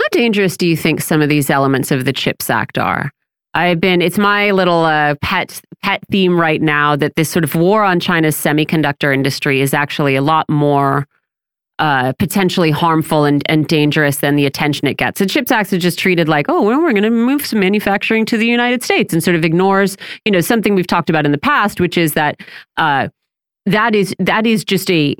How 0.00 0.08
dangerous 0.10 0.56
do 0.56 0.66
you 0.66 0.76
think 0.76 1.00
some 1.00 1.20
of 1.20 1.28
these 1.28 1.50
elements 1.50 1.90
of 1.90 2.06
the 2.06 2.12
CHIPS 2.12 2.50
Act 2.50 2.78
are? 2.78 3.10
I've 3.54 3.80
been, 3.80 4.00
it's 4.00 4.18
my 4.18 4.50
little 4.50 4.84
uh, 4.84 5.16
pet 5.20 5.60
pet 5.82 6.02
theme 6.10 6.40
right 6.40 6.62
now 6.62 6.96
that 6.96 7.16
this 7.16 7.28
sort 7.28 7.44
of 7.44 7.54
war 7.54 7.82
on 7.82 8.00
China's 8.00 8.36
semiconductor 8.36 9.12
industry 9.12 9.60
is 9.60 9.74
actually 9.74 10.16
a 10.16 10.22
lot 10.22 10.48
more 10.48 11.06
uh, 11.82 12.12
potentially 12.12 12.70
harmful 12.70 13.24
and, 13.24 13.42
and 13.46 13.66
dangerous 13.66 14.18
than 14.18 14.36
the 14.36 14.46
attention 14.46 14.86
it 14.86 14.96
gets. 14.96 15.18
The 15.18 15.26
CHIPS 15.26 15.50
Act 15.50 15.72
is 15.72 15.82
just 15.82 15.98
treated 15.98 16.28
like, 16.28 16.46
oh, 16.48 16.62
well, 16.62 16.80
we're 16.80 16.92
going 16.92 17.02
to 17.02 17.10
move 17.10 17.44
some 17.44 17.58
manufacturing 17.58 18.24
to 18.26 18.36
the 18.38 18.46
United 18.46 18.84
States 18.84 19.12
and 19.12 19.20
sort 19.20 19.34
of 19.34 19.44
ignores, 19.44 19.96
you 20.24 20.30
know, 20.30 20.40
something 20.40 20.76
we've 20.76 20.86
talked 20.86 21.10
about 21.10 21.26
in 21.26 21.32
the 21.32 21.38
past, 21.38 21.80
which 21.80 21.98
is 21.98 22.12
that 22.12 22.40
uh, 22.76 23.08
that 23.66 23.96
is 23.96 24.14
that 24.20 24.46
is 24.46 24.64
just 24.64 24.88
a 24.92 25.16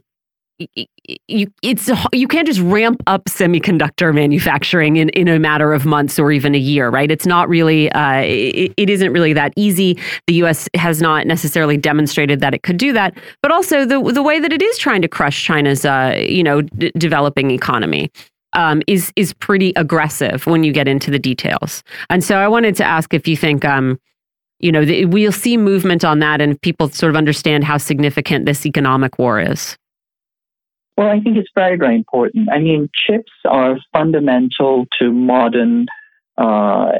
you 0.58 1.46
it's 1.62 1.90
you 2.12 2.28
can't 2.28 2.46
just 2.46 2.60
ramp 2.60 3.02
up 3.06 3.24
semiconductor 3.24 4.14
manufacturing 4.14 4.96
in, 4.96 5.08
in 5.10 5.28
a 5.28 5.38
matter 5.38 5.72
of 5.72 5.84
months 5.84 6.18
or 6.18 6.30
even 6.32 6.54
a 6.54 6.58
year 6.58 6.88
right? 6.88 7.10
It's 7.10 7.26
not 7.26 7.48
really 7.48 7.90
uh, 7.92 8.20
it, 8.20 8.72
it 8.76 8.90
isn't 8.90 9.12
really 9.12 9.32
that 9.32 9.52
easy. 9.56 9.98
The 10.26 10.34
US 10.44 10.68
has 10.74 11.00
not 11.00 11.26
necessarily 11.26 11.76
demonstrated 11.76 12.40
that 12.40 12.54
it 12.54 12.62
could 12.62 12.76
do 12.76 12.92
that 12.92 13.16
but 13.42 13.50
also 13.50 13.84
the 13.84 14.00
the 14.12 14.22
way 14.22 14.40
that 14.40 14.52
it 14.52 14.62
is 14.62 14.78
trying 14.78 15.02
to 15.02 15.08
crush 15.08 15.44
China's 15.44 15.84
uh, 15.84 16.14
you 16.18 16.42
know 16.42 16.62
developing 16.62 17.50
economy 17.50 18.10
um, 18.52 18.82
is 18.86 19.12
is 19.16 19.32
pretty 19.32 19.72
aggressive 19.76 20.46
when 20.46 20.64
you 20.64 20.72
get 20.72 20.88
into 20.88 21.10
the 21.10 21.18
details. 21.18 21.82
And 22.10 22.22
so 22.22 22.36
I 22.36 22.48
wanted 22.48 22.76
to 22.76 22.84
ask 22.84 23.14
if 23.14 23.26
you 23.26 23.36
think 23.36 23.64
um, 23.64 23.98
you 24.60 24.70
know 24.70 24.84
the, 24.84 25.06
we'll 25.06 25.32
see 25.32 25.56
movement 25.56 26.04
on 26.04 26.20
that 26.20 26.40
and 26.40 26.60
people 26.60 26.88
sort 26.90 27.10
of 27.10 27.16
understand 27.16 27.64
how 27.64 27.78
significant 27.78 28.46
this 28.46 28.66
economic 28.66 29.18
war 29.18 29.40
is 29.40 29.76
well, 30.96 31.08
I 31.08 31.20
think 31.20 31.36
it's 31.36 31.50
very, 31.54 31.76
very 31.76 31.94
important. 31.94 32.48
I 32.52 32.58
mean, 32.58 32.90
chips 32.94 33.32
are 33.46 33.78
fundamental 33.92 34.86
to 34.98 35.10
modern 35.10 35.86
uh, 36.38 36.92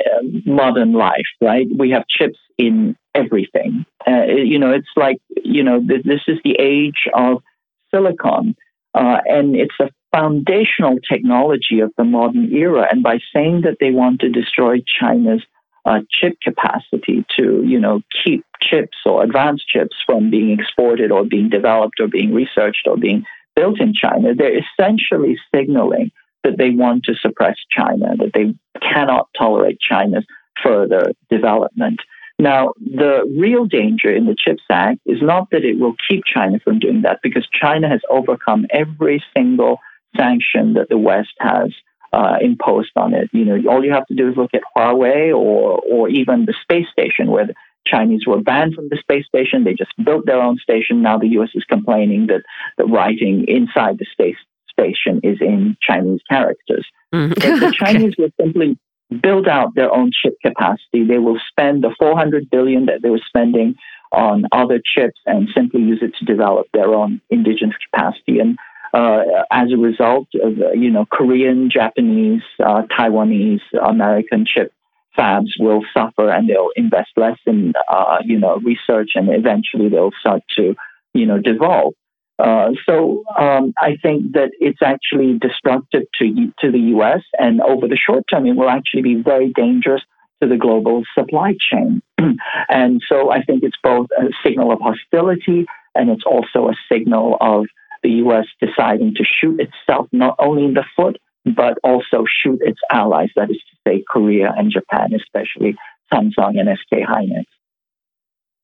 modern 0.45 0.93
life, 0.93 1.27
right? 1.41 1.67
We 1.77 1.91
have 1.91 2.07
chips 2.07 2.39
in 2.59 2.97
everything. 3.15 3.87
Uh, 4.07 4.25
you 4.25 4.59
know, 4.59 4.73
it's 4.73 4.95
like 4.97 5.19
you 5.43 5.63
know, 5.63 5.81
th- 5.81 6.05
this 6.05 6.21
is 6.29 6.39
the 6.45 6.57
age 6.59 7.09
of 7.15 7.43
silicon, 7.91 8.57
uh, 8.95 9.19
and 9.27 9.57
it's 9.57 9.75
a 9.81 9.89
foundational 10.13 10.99
technology 11.11 11.81
of 11.81 11.93
the 11.97 12.05
modern 12.05 12.53
era. 12.53 12.87
And 12.91 13.03
by 13.03 13.19
saying 13.35 13.63
that 13.63 13.79
they 13.81 13.91
want 13.91 14.21
to 14.21 14.29
destroy 14.29 14.83
China's 15.01 15.43
uh, 15.85 16.01
chip 16.11 16.39
capacity 16.43 17.25
to, 17.37 17.63
you 17.65 17.81
know, 17.81 18.03
keep 18.25 18.45
chips 18.61 18.99
or 19.05 19.23
advanced 19.25 19.67
chips 19.67 19.97
from 20.07 20.31
being 20.31 20.51
exported 20.59 21.11
or 21.11 21.25
being 21.25 21.49
developed 21.49 21.99
or 21.99 22.07
being 22.07 22.33
researched 22.33 22.87
or 22.87 22.97
being 22.97 23.25
built 23.55 23.81
in 23.81 23.93
China, 23.95 24.35
they're 24.35 24.59
essentially 24.59 25.39
signaling 25.55 26.11
that 26.45 26.59
they 26.59 26.71
want 26.71 27.05
to 27.05 27.15
suppress 27.15 27.57
China, 27.71 28.17
that 28.17 28.33
they 28.35 28.55
cannot 28.81 29.29
tolerate 29.39 29.79
China's 29.81 30.25
further 30.63 31.13
development. 31.31 32.01
Now, 32.39 32.73
the 32.81 33.25
real 33.39 33.67
danger 33.67 34.13
in 34.13 34.27
the 34.27 34.35
CHIPS 34.37 34.65
Act 34.71 35.01
is 35.07 35.23
not 35.23 35.51
that 35.51 35.65
it 35.65 35.79
will 35.79 35.95
keep 36.09 36.25
China 36.25 36.59
from 36.59 36.81
doing 36.81 37.03
that, 37.03 37.21
because 37.23 37.47
China 37.53 37.89
has 37.89 38.01
overcome 38.11 38.67
every 38.71 39.23
single 39.37 39.79
sanction 40.17 40.75
that 40.75 40.89
the 40.89 40.99
West 40.99 41.35
has 41.39 41.71
uh, 42.13 42.37
imposed 42.41 42.91
on 42.97 43.15
it. 43.15 43.31
You 43.33 43.45
know, 43.45 43.71
all 43.71 43.85
you 43.85 43.93
have 43.93 44.07
to 44.09 44.15
do 44.15 44.29
is 44.29 44.37
look 44.37 44.55
at 44.55 44.63
Huawei 44.77 45.35
or 45.35 45.81
or 45.91 46.09
even 46.09 46.47
the 46.47 46.55
space 46.63 46.87
station, 46.93 47.31
where 47.31 47.49
Chinese 47.87 48.27
were 48.27 48.41
banned 48.41 48.75
from 48.75 48.89
the 48.89 48.97
space 48.97 49.27
station. 49.27 49.65
They 49.65 49.75
just 49.75 49.93
built 50.05 50.27
their 50.27 50.41
own 50.41 50.59
station. 50.59 51.03
Now 51.03 51.19
the 51.19 51.29
U.S. 51.29 51.51
is 51.55 51.65
complaining 51.65 52.27
that 52.29 52.43
the 52.79 52.85
writing 52.85 53.45
inside 53.49 53.99
the 53.99 54.07
space 54.13 54.37
station 54.71 55.21
is 55.23 55.39
in 55.41 55.77
Chinese 55.83 56.21
characters. 56.31 56.87
Mm. 57.15 57.33
If 57.37 57.61
the 57.61 57.73
Chinese 57.79 58.15
will 58.19 58.31
simply 58.41 58.79
build 59.23 59.49
out 59.49 59.75
their 59.75 59.93
own 59.93 60.11
chip 60.13 60.35
capacity, 60.45 61.05
they 61.05 61.19
will 61.19 61.39
spend 61.49 61.85
the 61.85 61.95
400 61.99 62.49
billion 62.51 62.87
that 62.87 63.03
they 63.03 63.11
were 63.11 63.21
spending 63.27 63.75
on 64.13 64.45
other 64.53 64.81
chips 64.85 65.21
and 65.27 65.49
simply 65.55 65.81
use 65.81 66.01
it 66.03 66.15
to 66.19 66.25
develop 66.25 66.67
their 66.73 66.95
own 66.95 67.21
indigenous 67.31 67.77
capacity. 67.91 68.39
And 68.39 68.59
uh, 68.95 69.23
as 69.51 69.73
a 69.73 69.77
result 69.77 70.29
of, 70.43 70.59
you 70.75 70.91
know, 70.91 71.07
Korean, 71.11 71.71
Japanese, 71.71 72.43
uh, 72.65 72.83
Taiwanese, 72.99 73.63
American 73.83 74.45
chip 74.47 74.73
fabs 75.17 75.53
will 75.59 75.83
suffer 75.95 76.31
and 76.31 76.49
they'll 76.49 76.71
invest 76.77 77.11
less 77.17 77.39
in, 77.47 77.73
uh, 77.89 78.19
you 78.25 78.39
know, 78.39 78.59
research 78.59 79.11
and 79.15 79.29
eventually 79.31 79.89
they'll 79.89 80.13
start 80.21 80.43
to, 80.57 80.75
you 81.15 81.27
know, 81.27 81.39
devolve. 81.39 81.95
Uh, 82.39 82.71
so 82.87 83.23
um, 83.39 83.73
I 83.79 83.97
think 84.03 84.33
that 84.33 84.51
it's 84.59 84.83
actually 84.83 85.39
destructive 85.39 86.03
to 86.19 86.53
to 86.61 86.73
the 86.73 86.79
U.S. 86.97 87.21
and 87.39 87.61
over 87.61 87.87
the 87.87 87.97
short 87.97 88.25
term, 88.29 88.47
it 88.47 88.57
will 88.57 88.71
actually 88.71 89.03
be 89.03 89.15
very 89.15 89.53
dangerous 89.55 90.03
to 90.43 90.49
the 90.49 90.57
global 90.57 91.05
supply 91.17 91.55
chain. 91.71 92.03
and 92.69 93.03
so 93.09 93.31
I 93.31 93.43
think 93.43 93.63
it's 93.63 93.77
both 93.83 94.09
a 94.19 94.25
signal 94.45 94.73
of 94.73 94.81
hostility 94.81 95.67
and 95.95 96.11
it's 96.11 96.25
also 96.25 96.69
a 96.69 96.75
signal 96.91 97.37
of 97.41 97.67
the 98.03 98.11
U.S. 98.25 98.47
deciding 98.61 99.15
to 99.15 99.25
shoot 99.25 99.61
itself 99.61 100.09
not 100.11 100.35
only 100.39 100.65
in 100.65 100.75
the 100.75 100.85
foot 100.97 101.19
but 101.45 101.79
also 101.83 102.25
shoot 102.27 102.59
its 102.63 102.81
allies, 102.91 103.31
that 103.37 103.51
is 103.51 103.57
to 103.57 103.77
say, 103.87 104.05
Korea 104.09 104.53
and 104.57 104.71
Japan, 104.71 105.13
especially 105.15 105.77
Samsung 106.13 106.59
and 106.59 106.69
SK 106.79 107.09
Hynix. 107.09 107.45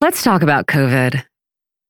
Let's 0.00 0.22
talk 0.22 0.42
about 0.42 0.66
COVID. 0.66 1.24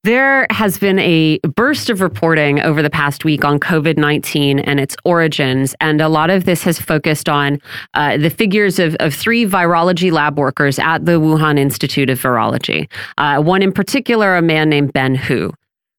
There 0.05 0.46
has 0.51 0.79
been 0.79 0.98
a 1.01 1.38
burst 1.40 1.90
of 1.90 2.01
reporting 2.01 2.61
over 2.61 2.83
the 2.83 2.88
past 2.88 3.24
week 3.24 3.44
on 3.44 3.59
COVID 3.59 3.98
19 3.98 4.61
and 4.61 4.79
its 4.79 4.96
origins. 5.05 5.74
And 5.81 6.01
a 6.01 6.09
lot 6.09 6.31
of 6.31 6.44
this 6.44 6.62
has 6.62 6.81
focused 6.81 7.29
on 7.29 7.59
uh, 7.94 8.16
the 8.16 8.31
figures 8.31 8.79
of, 8.79 8.94
of 9.01 9.12
three 9.12 9.44
virology 9.44 10.12
lab 10.12 10.38
workers 10.38 10.79
at 10.79 11.05
the 11.05 11.20
Wuhan 11.20 11.59
Institute 11.59 12.09
of 12.11 12.20
Virology. 12.20 12.88
Uh, 13.18 13.42
one 13.42 13.61
in 13.61 13.72
particular, 13.72 14.37
a 14.37 14.42
man 14.42 14.70
named 14.70 14.92
Ben 14.92 15.16
Hu 15.16 15.53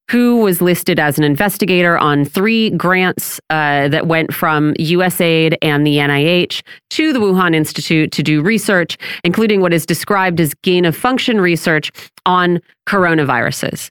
who 0.09 0.37
was 0.37 0.61
listed 0.61 0.99
as 0.99 1.17
an 1.17 1.23
investigator 1.23 1.97
on 1.97 2.25
three 2.25 2.71
grants 2.71 3.39
uh, 3.49 3.87
that 3.89 4.07
went 4.07 4.33
from 4.33 4.73
USAID 4.75 5.55
and 5.61 5.85
the 5.85 5.97
NIH 5.97 6.63
to 6.89 7.13
the 7.13 7.19
Wuhan 7.19 7.55
Institute 7.55 8.11
to 8.13 8.23
do 8.23 8.41
research, 8.41 8.97
including 9.23 9.61
what 9.61 9.73
is 9.73 9.85
described 9.85 10.39
as 10.39 10.53
gain 10.63 10.85
of 10.85 10.95
function 10.95 11.39
research 11.39 11.91
on 12.25 12.59
coronaviruses. 12.87 13.89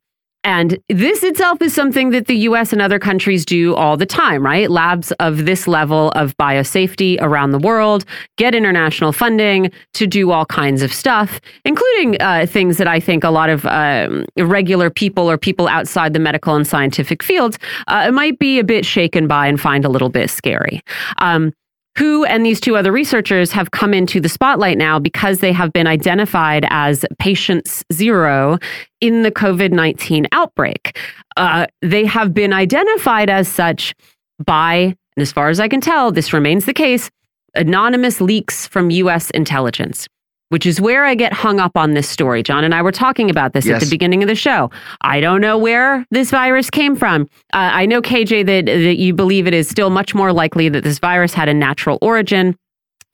And 0.49 0.79
this 0.89 1.23
itself 1.23 1.61
is 1.61 1.75
something 1.75 2.09
that 2.09 2.27
the 2.27 2.37
US 2.49 2.73
and 2.73 2.81
other 2.81 2.99
countries 2.99 3.45
do 3.45 3.75
all 3.75 3.99
the 3.99 4.07
time, 4.07 4.43
right? 4.43 4.71
Labs 4.71 5.13
of 5.21 5.45
this 5.45 5.69
level 5.69 6.09
of 6.13 6.35
biosafety 6.39 7.19
around 7.21 7.51
the 7.51 7.59
world 7.59 8.07
get 8.39 8.55
international 8.55 9.13
funding 9.13 9.71
to 9.93 10.07
do 10.07 10.31
all 10.31 10.47
kinds 10.47 10.81
of 10.81 10.91
stuff, 10.91 11.39
including 11.67 12.19
uh, 12.23 12.47
things 12.49 12.79
that 12.79 12.89
I 12.89 12.99
think 12.99 13.25
a 13.25 13.31
lot 13.31 13.51
of 13.51 13.67
um, 13.67 14.25
regular 14.39 14.89
people 14.89 15.31
or 15.31 15.37
people 15.37 15.69
outside 15.69 16.15
the 16.15 16.19
medical 16.19 16.55
and 16.55 16.67
scientific 16.67 17.23
fields 17.23 17.59
uh, 17.87 18.11
might 18.11 18.39
be 18.39 18.59
a 18.59 18.65
bit 18.65 18.87
shaken 18.87 19.29
by 19.29 19.49
and 19.49 19.61
find 19.61 19.85
a 19.85 19.91
little 19.91 20.09
bit 20.09 20.31
scary. 20.31 20.81
Um, 21.19 21.53
Hu 21.99 22.25
and 22.25 22.47
these 22.47 22.61
two 22.61 22.77
other 22.77 22.93
researchers 22.93 23.51
have 23.51 23.73
come 23.73 23.93
into 23.93 24.21
the 24.21 24.29
spotlight 24.29 24.79
now 24.79 25.01
because 25.01 25.41
they 25.41 25.51
have 25.51 25.73
been 25.73 25.89
identified 25.89 26.65
as 26.71 27.05
patients 27.19 27.85
zero 27.93 28.59
in 29.01 29.25
the 29.25 29.33
COVID 29.33 29.73
19 29.73 30.29
outbreak. 30.31 30.97
Uh, 31.37 31.67
they 31.83 32.05
have 32.07 32.33
been 32.33 32.53
identified 32.53 33.29
as 33.29 33.49
such 33.49 33.97
by, 34.39 34.77
and 34.77 34.97
as 35.17 35.33
far 35.33 35.49
as 35.49 35.59
I 35.59 35.67
can 35.67 35.81
tell, 35.81 36.13
this 36.13 36.33
remains 36.33 36.67
the 36.67 36.73
case, 36.73 37.11
anonymous 37.57 38.21
leaks 38.21 38.69
from 38.69 38.91
US 38.91 39.31
intelligence 39.31 40.07
which 40.51 40.67
is 40.67 40.81
where 40.81 41.05
I 41.05 41.15
get 41.15 41.33
hung 41.33 41.61
up 41.61 41.77
on 41.77 41.95
this 41.95 42.09
story. 42.09 42.43
John 42.43 42.65
and 42.65 42.75
I 42.75 42.83
were 42.83 42.93
talking 42.93 43.31
about 43.31 43.53
this 43.53 43.67
yes. 43.67 43.83
at 43.83 43.85
the 43.87 43.91
beginning 43.91 44.23
of 44.23 44.29
the 44.29 44.35
show. 44.35 44.71
I 45.03 45.21
don't 45.21 45.41
know 45.41 45.59
where 45.59 46.07
this 46.11 46.31
virus 46.31 46.71
came 46.71 46.97
from. 46.97 47.23
Uh, 47.53 47.71
I 47.73 47.87
know, 47.87 48.01
KJ, 48.01 48.47
that, 48.47 48.67
that 48.67 48.99
you 48.99 49.13
believe 49.13 49.47
it 49.47 49.55
is 49.55 49.69
still 49.69 49.91
much 49.91 50.15
more 50.15 50.33
likely 50.33 50.69
that 50.69 50.85
this 50.85 50.99
virus 50.99 51.35
had 51.35 51.49
a 51.49 51.55
natural 51.55 51.99
origin 52.01 52.57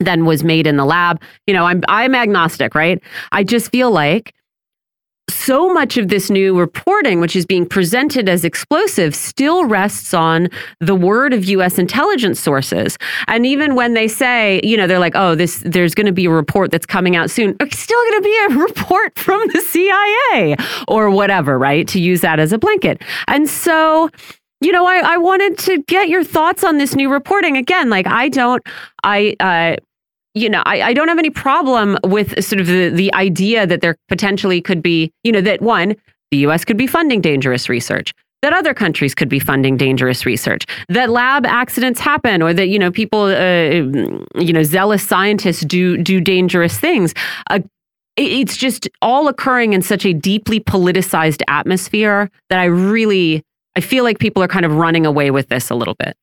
than 0.00 0.24
was 0.24 0.44
made 0.44 0.66
in 0.66 0.76
the 0.76 0.84
lab. 0.84 1.20
You 1.46 1.54
know, 1.54 1.64
I'm 1.64 1.82
I'm 1.88 2.14
agnostic, 2.14 2.74
right? 2.74 3.02
I 3.32 3.44
just 3.44 3.70
feel 3.70 3.90
like 3.90 4.34
so 5.30 5.72
much 5.72 5.96
of 5.96 6.08
this 6.08 6.30
new 6.30 6.58
reporting, 6.58 7.20
which 7.20 7.37
is 7.37 7.46
being 7.46 7.66
presented 7.66 8.28
as 8.28 8.44
explosive, 8.44 9.14
still 9.14 9.64
rests 9.64 10.14
on 10.14 10.48
the 10.80 10.94
word 10.94 11.32
of 11.32 11.44
U.S. 11.46 11.78
intelligence 11.78 12.40
sources. 12.40 12.96
And 13.26 13.46
even 13.46 13.74
when 13.74 13.94
they 13.94 14.08
say, 14.08 14.60
you 14.62 14.76
know, 14.76 14.87
they're 14.87 14.98
like, 14.98 15.14
"Oh, 15.14 15.34
this 15.34 15.62
there's 15.64 15.94
going 15.94 16.06
to 16.06 16.12
be 16.12 16.26
a 16.26 16.30
report 16.30 16.70
that's 16.70 16.87
coming 16.87 17.16
out 17.16 17.30
soon," 17.30 17.56
it's 17.60 17.78
still 17.78 18.02
going 18.10 18.22
to 18.22 18.24
be 18.24 18.54
a 18.54 18.58
report 18.66 19.18
from 19.18 19.46
the 19.52 19.60
CIA 19.60 20.56
or 20.88 21.10
whatever, 21.10 21.58
right? 21.58 21.87
To 21.88 22.00
use 22.00 22.20
that 22.20 22.38
as 22.38 22.52
a 22.52 22.58
blanket. 22.58 23.02
And 23.28 23.48
so 23.48 24.10
you 24.60 24.72
know, 24.72 24.87
I, 24.87 25.14
I 25.14 25.16
wanted 25.18 25.58
to 25.58 25.82
get 25.82 26.08
your 26.08 26.24
thoughts 26.24 26.64
on 26.64 26.78
this 26.78 26.94
new 26.94 27.12
reporting. 27.12 27.58
Again, 27.58 27.90
like 27.90 28.06
I 28.06 28.30
don't, 28.30 28.62
I, 29.02 29.37
uh, 29.38 29.76
you 30.34 30.50
know, 30.50 30.62
I, 30.66 30.82
I 30.82 30.92
don't 30.92 31.08
have 31.08 31.18
any 31.18 31.30
problem 31.30 31.96
with 32.04 32.44
sort 32.44 32.60
of 32.60 32.66
the, 32.66 32.90
the 32.90 33.12
idea 33.14 33.66
that 33.66 33.80
there 33.80 33.96
potentially 34.08 34.60
could 34.60 34.82
be, 34.82 35.12
you 35.22 35.32
know, 35.32 35.40
that 35.40 35.62
one, 35.62 35.94
the 36.30 36.38
US 36.38 36.64
could 36.64 36.76
be 36.76 36.88
funding 36.88 37.20
dangerous 37.20 37.68
research, 37.68 38.12
that 38.42 38.52
other 38.52 38.74
countries 38.74 39.14
could 39.14 39.28
be 39.28 39.38
funding 39.38 39.76
dangerous 39.76 40.26
research, 40.26 40.66
that 40.88 41.10
lab 41.10 41.46
accidents 41.46 42.00
happen, 42.00 42.42
or 42.42 42.52
that, 42.52 42.66
you 42.66 42.78
know, 42.78 42.90
people, 42.90 43.22
uh, 43.22 43.68
you 44.40 44.52
know, 44.52 44.64
zealous 44.64 45.06
scientists 45.06 45.60
do, 45.60 45.96
do 45.96 46.20
dangerous 46.20 46.78
things. 46.78 47.14
Uh, 47.48 47.60
it's 48.16 48.56
just 48.56 48.88
all 49.02 49.28
occurring 49.28 49.72
in 49.72 49.82
such 49.82 50.04
a 50.04 50.12
deeply 50.12 50.60
politicized 50.60 51.42
atmosphere 51.48 52.30
that 52.50 52.58
I 52.58 52.64
really, 52.64 53.42
I 53.76 53.80
feel 53.80 54.04
like 54.04 54.18
people 54.18 54.42
are 54.42 54.48
kind 54.48 54.64
of 54.64 54.74
running 54.74 55.06
away 55.06 55.30
with 55.30 55.48
this 55.48 55.70
a 55.70 55.74
little 55.74 55.96
bit. 55.98 56.16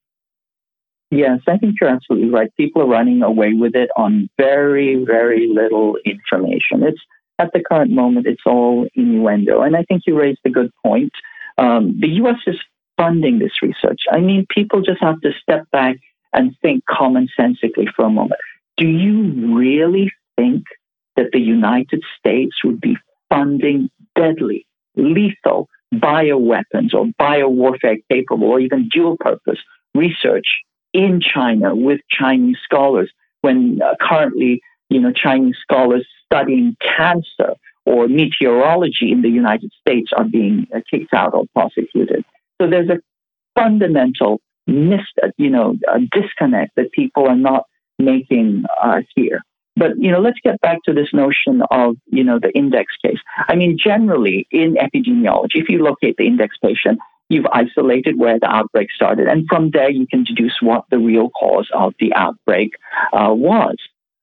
Yes, 1.12 1.42
I 1.46 1.58
think 1.58 1.76
you're 1.80 1.90
absolutely 1.90 2.30
right. 2.30 2.50
People 2.56 2.82
are 2.84 2.88
running 2.88 3.22
away 3.22 3.52
with 3.54 3.76
it 3.76 3.90
on 3.98 4.30
very, 4.38 5.04
very 5.06 5.50
little 5.54 5.98
information. 6.06 6.84
It's 6.84 7.02
at 7.38 7.52
the 7.54 7.62
current 7.62 7.92
moment, 7.92 8.28
it's 8.28 8.44
all 8.46 8.88
innuendo. 8.96 9.62
And 9.62 9.76
I 9.76 9.84
think 9.84 10.04
you 10.08 10.18
raised 10.18 10.40
a 10.46 10.50
good 10.50 10.72
point. 10.86 11.12
Um, 11.58 11.98
the 12.00 12.08
U.S. 12.08 12.38
is 12.48 12.56
funding 12.98 13.40
this 13.40 13.62
research. 13.62 14.02
I 14.10 14.20
mean, 14.20 14.46
people 14.50 14.82
just 14.82 15.02
have 15.02 15.20
to 15.22 15.32
step 15.42 15.70
back 15.72 15.98
and 16.34 16.56
think 16.62 16.86
common 16.90 17.28
sensically 17.38 17.88
for 17.94 18.06
a 18.06 18.10
moment. 18.10 18.40
Do 18.78 18.88
you 18.88 19.58
really 19.58 20.12
think 20.38 20.64
that 21.18 21.32
the 21.34 21.42
United 21.42 22.04
States 22.18 22.56
would 22.64 22.80
be 22.80 22.96
funding 23.30 23.90
deadly, 24.16 24.66
lethal 24.96 25.68
bioweapons 25.94 26.94
or 26.94 27.08
biowarfare 27.20 27.98
capable 28.10 28.48
or 28.48 28.62
even 28.62 28.88
dual 28.88 29.18
purpose 29.20 29.60
research 29.94 30.48
in 30.94 31.22
China 31.22 31.76
with 31.76 32.02
Chinese 32.10 32.58
scholars 32.64 33.12
when 33.42 33.80
uh, 33.84 33.96
currently, 34.00 34.62
you 34.90 35.00
know, 35.00 35.12
Chinese 35.12 35.58
scholars 35.62 36.06
studying 36.26 36.76
cancer 36.98 37.56
or 37.86 38.08
meteorology 38.08 39.12
in 39.12 39.22
the 39.22 39.30
United 39.30 39.72
States 39.80 40.12
are 40.16 40.26
being 40.26 40.68
uh, 40.76 40.80
kicked 40.90 41.14
out 41.14 41.34
or 41.34 41.46
prosecuted. 41.54 42.24
So 42.62 42.70
there's 42.70 42.90
a 42.90 43.00
fundamental 43.56 44.40
uh, 44.70 45.28
you 45.38 45.50
know, 45.50 45.76
disconnect 46.12 46.76
that 46.76 46.92
people 46.92 47.28
are 47.28 47.36
not 47.36 47.66
making 48.00 48.64
uh, 48.82 49.02
here. 49.16 49.42
But 49.76 49.92
you 49.98 50.12
know, 50.12 50.20
let's 50.20 50.40
get 50.44 50.60
back 50.62 50.80
to 50.86 50.94
this 50.94 51.10
notion 51.14 51.62
of 51.72 51.96
you 52.08 52.24
know 52.24 52.40
the 52.40 52.52
index 52.52 52.94
case. 53.04 53.20
I 53.48 53.56
mean, 53.56 53.78
generally 53.78 54.48
in 54.52 54.76
epidemiology, 54.76 55.56
if 55.56 55.70
you 55.70 55.84
locate 55.84 56.18
the 56.18 56.28
index 56.28 56.58
patient, 56.62 57.00
you've 57.32 57.48
isolated 57.54 58.18
where 58.18 58.40
the 58.40 58.50
outbreak 58.50 58.92
started, 58.92 59.28
and 59.28 59.48
from 59.48 59.72
there 59.72 59.90
you 59.90 60.06
can 60.08 60.24
deduce 60.24 60.58
what 60.62 60.86
the 60.92 61.00
real 61.00 61.30
cause 61.30 61.70
of 61.74 61.94
the 62.00 62.14
outbreak 62.14 62.74
uh, 63.14 63.34
was. 63.34 63.76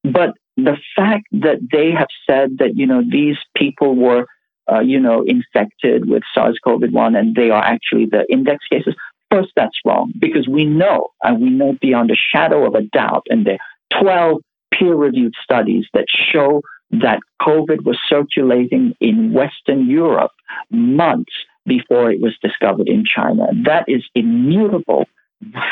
But 0.05 0.35
the 0.57 0.77
fact 0.97 1.27
that 1.33 1.59
they 1.73 1.93
have 1.93 2.09
said 2.29 2.59
that 2.59 2.77
you 2.77 2.87
know 2.87 3.03
these 3.09 3.37
people 3.57 3.97
were 3.97 4.27
uh, 4.71 4.81
you 4.81 5.01
know 5.01 5.25
infected 5.27 6.09
with 6.09 6.23
SARS-CoV-1 6.35 7.19
and 7.19 7.35
they 7.35 7.51
are 7.51 7.63
actually 7.63 8.07
the 8.07 8.25
index 8.31 8.65
cases. 8.71 8.95
First, 9.31 9.51
that's 9.57 9.79
wrong 9.85 10.13
because 10.19 10.49
we 10.49 10.65
know, 10.65 11.09
and 11.23 11.41
we 11.41 11.51
know 11.51 11.77
beyond 11.81 12.11
a 12.11 12.17
shadow 12.17 12.67
of 12.67 12.75
a 12.75 12.83
doubt, 12.83 13.27
and 13.29 13.47
there 13.47 13.59
are 13.93 14.03
12 14.03 14.43
peer 14.73 14.95
reviewed 14.95 15.35
studies 15.43 15.85
that 15.93 16.07
show 16.11 16.63
that 16.91 17.21
COVID 17.43 17.85
was 17.85 17.99
circulating 18.09 18.95
in 19.01 19.33
Western 19.33 19.89
Europe 19.89 20.31
months 20.71 21.33
before 21.69 22.11
it 22.11 22.21
was 22.21 22.37
discovered 22.43 22.89
in 22.89 23.05
China. 23.05 23.47
That 23.64 23.85
is 23.87 24.03
immutable, 24.14 25.05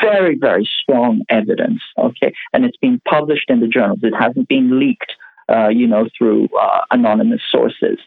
very, 0.01 0.37
very 0.37 0.69
strong 0.81 1.23
evidence. 1.29 1.81
Okay. 1.97 2.33
And 2.53 2.63
it's 2.65 2.77
been 2.77 3.01
published 3.09 3.49
in 3.49 3.59
the 3.59 3.67
journals. 3.67 3.99
It 4.03 4.13
hasn't 4.17 4.47
been 4.47 4.79
leaked, 4.79 5.11
uh, 5.49 5.69
you 5.69 5.87
know, 5.87 6.07
through 6.17 6.49
uh, 6.57 6.81
anonymous 6.91 7.41
sources. 7.51 7.97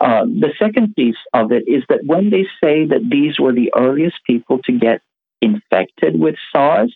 Uh, 0.00 0.24
the 0.24 0.52
second 0.58 0.94
piece 0.96 1.16
of 1.32 1.52
it 1.52 1.64
is 1.68 1.84
that 1.88 2.00
when 2.04 2.30
they 2.30 2.44
say 2.62 2.84
that 2.86 3.08
these 3.10 3.38
were 3.38 3.52
the 3.52 3.72
earliest 3.76 4.16
people 4.26 4.58
to 4.64 4.72
get 4.72 5.00
infected 5.40 6.18
with 6.18 6.34
SARS, 6.52 6.94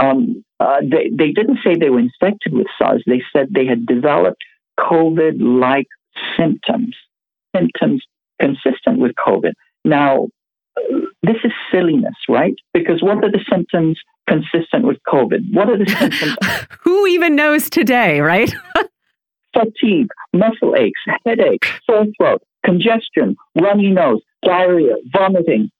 um, 0.00 0.44
uh, 0.58 0.80
they, 0.80 1.10
they 1.12 1.30
didn't 1.30 1.58
say 1.62 1.74
they 1.74 1.90
were 1.90 2.00
infected 2.00 2.52
with 2.52 2.66
SARS. 2.78 3.02
They 3.06 3.22
said 3.32 3.48
they 3.50 3.66
had 3.66 3.86
developed 3.86 4.42
COVID 4.80 5.34
like 5.40 5.86
symptoms, 6.36 6.96
symptoms 7.54 8.02
consistent 8.40 8.98
with 8.98 9.12
COVID. 9.26 9.52
Now, 9.84 10.28
this 11.22 11.36
is 11.44 11.52
silliness, 11.70 12.14
right? 12.28 12.54
Because 12.72 13.02
what 13.02 13.18
are 13.24 13.30
the 13.30 13.44
symptoms 13.50 13.98
consistent 14.28 14.84
with 14.84 14.98
COVID? 15.06 15.52
What 15.52 15.68
are 15.68 15.78
the 15.78 15.88
symptoms? 15.88 16.36
Who 16.80 17.06
even 17.06 17.36
knows 17.36 17.70
today, 17.70 18.20
right? 18.20 18.52
Fatigue, 19.52 20.08
muscle 20.32 20.74
aches, 20.76 21.00
headache, 21.24 21.66
sore 21.88 22.06
throat, 22.16 22.42
congestion, 22.64 23.36
runny 23.60 23.90
nose, 23.90 24.20
diarrhea, 24.42 24.96
vomiting, 25.12 25.70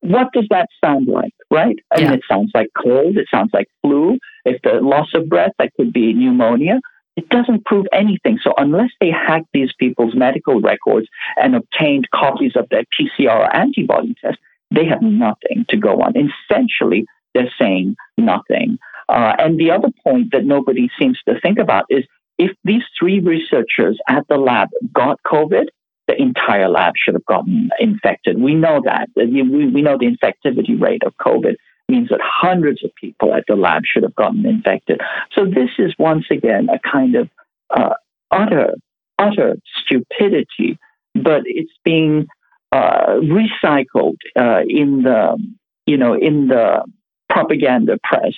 what 0.00 0.32
does 0.32 0.46
that 0.50 0.68
sound 0.84 1.08
like, 1.08 1.34
right? 1.50 1.76
I 1.92 2.00
yeah. 2.00 2.10
mean, 2.10 2.18
it 2.18 2.24
sounds 2.30 2.50
like 2.54 2.68
cold, 2.80 3.16
it 3.16 3.26
sounds 3.30 3.50
like 3.52 3.66
flu. 3.82 4.18
If 4.44 4.62
the 4.62 4.80
loss 4.80 5.08
of 5.14 5.28
breath, 5.28 5.52
that 5.58 5.72
could 5.76 5.92
be 5.92 6.12
pneumonia. 6.12 6.80
It 7.16 7.28
doesn't 7.30 7.64
prove 7.64 7.86
anything. 7.92 8.38
So, 8.42 8.52
unless 8.58 8.90
they 9.00 9.10
hacked 9.10 9.48
these 9.52 9.72
people's 9.78 10.14
medical 10.14 10.60
records 10.60 11.08
and 11.36 11.56
obtained 11.56 12.08
copies 12.14 12.52
of 12.56 12.68
their 12.68 12.84
PCR 12.98 13.48
antibody 13.54 14.14
test, 14.22 14.38
they 14.70 14.84
have 14.84 15.02
nothing 15.02 15.64
to 15.70 15.76
go 15.76 16.02
on. 16.02 16.14
Essentially, 16.16 17.06
they're 17.34 17.52
saying 17.58 17.96
nothing. 18.18 18.78
Uh, 19.08 19.34
and 19.38 19.58
the 19.58 19.70
other 19.70 19.88
point 20.04 20.32
that 20.32 20.44
nobody 20.44 20.90
seems 20.98 21.18
to 21.28 21.40
think 21.40 21.58
about 21.58 21.84
is 21.88 22.04
if 22.38 22.50
these 22.64 22.82
three 22.98 23.20
researchers 23.20 23.98
at 24.08 24.26
the 24.28 24.36
lab 24.36 24.68
got 24.92 25.18
COVID, 25.24 25.66
the 26.08 26.20
entire 26.20 26.68
lab 26.68 26.94
should 26.96 27.14
have 27.14 27.24
gotten 27.26 27.70
infected. 27.80 28.40
We 28.40 28.54
know 28.54 28.80
that. 28.84 29.08
We, 29.16 29.42
we 29.42 29.82
know 29.82 29.98
the 29.98 30.06
infectivity 30.06 30.80
rate 30.80 31.02
of 31.04 31.14
COVID 31.16 31.56
means 31.88 32.08
that 32.08 32.20
hundreds 32.22 32.84
of 32.84 32.94
people 32.94 33.34
at 33.34 33.44
the 33.48 33.56
lab 33.56 33.82
should 33.84 34.02
have 34.02 34.14
gotten 34.14 34.44
infected. 34.46 35.00
So 35.32 35.44
this 35.44 35.70
is 35.78 35.94
once 35.98 36.26
again 36.30 36.68
a 36.68 36.78
kind 36.78 37.14
of 37.16 37.28
uh, 37.70 37.94
utter, 38.30 38.74
utter 39.18 39.56
stupidity, 39.82 40.78
but 41.14 41.42
it's 41.44 41.72
being 41.84 42.26
uh, 42.72 43.20
recycled 43.22 44.16
uh, 44.38 44.62
in 44.68 45.02
the, 45.02 45.38
you 45.86 45.96
know, 45.96 46.14
in 46.14 46.48
the 46.48 46.84
propaganda 47.30 47.98
press 48.02 48.34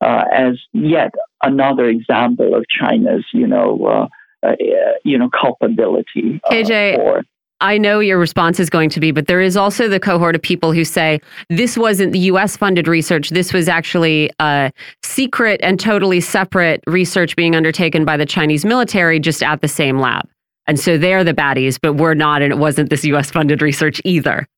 uh, 0.00 0.24
as 0.32 0.58
yet 0.72 1.12
another 1.42 1.86
example 1.86 2.54
of 2.54 2.64
China's, 2.68 3.24
you 3.32 3.46
know, 3.46 4.08
uh, 4.44 4.46
uh, 4.46 4.56
you 5.04 5.16
know, 5.16 5.30
culpability. 5.30 6.40
KJ, 6.50 6.96
for, 6.96 7.24
I 7.62 7.78
know 7.78 8.00
your 8.00 8.18
response 8.18 8.58
is 8.58 8.68
going 8.68 8.90
to 8.90 9.00
be, 9.00 9.12
but 9.12 9.28
there 9.28 9.40
is 9.40 9.56
also 9.56 9.88
the 9.88 10.00
cohort 10.00 10.34
of 10.34 10.42
people 10.42 10.72
who 10.72 10.84
say 10.84 11.20
this 11.48 11.78
wasn't 11.78 12.12
the 12.12 12.18
US 12.18 12.56
funded 12.56 12.88
research. 12.88 13.30
This 13.30 13.52
was 13.52 13.68
actually 13.68 14.30
a 14.40 14.72
secret 15.04 15.60
and 15.62 15.78
totally 15.78 16.20
separate 16.20 16.82
research 16.88 17.36
being 17.36 17.54
undertaken 17.54 18.04
by 18.04 18.16
the 18.16 18.26
Chinese 18.26 18.64
military 18.64 19.20
just 19.20 19.44
at 19.44 19.60
the 19.60 19.68
same 19.68 20.00
lab. 20.00 20.28
And 20.66 20.78
so 20.78 20.98
they're 20.98 21.22
the 21.22 21.34
baddies, 21.34 21.78
but 21.80 21.94
we're 21.94 22.14
not, 22.14 22.42
and 22.42 22.52
it 22.52 22.58
wasn't 22.58 22.90
this 22.90 23.04
US 23.04 23.30
funded 23.30 23.62
research 23.62 24.02
either. 24.04 24.48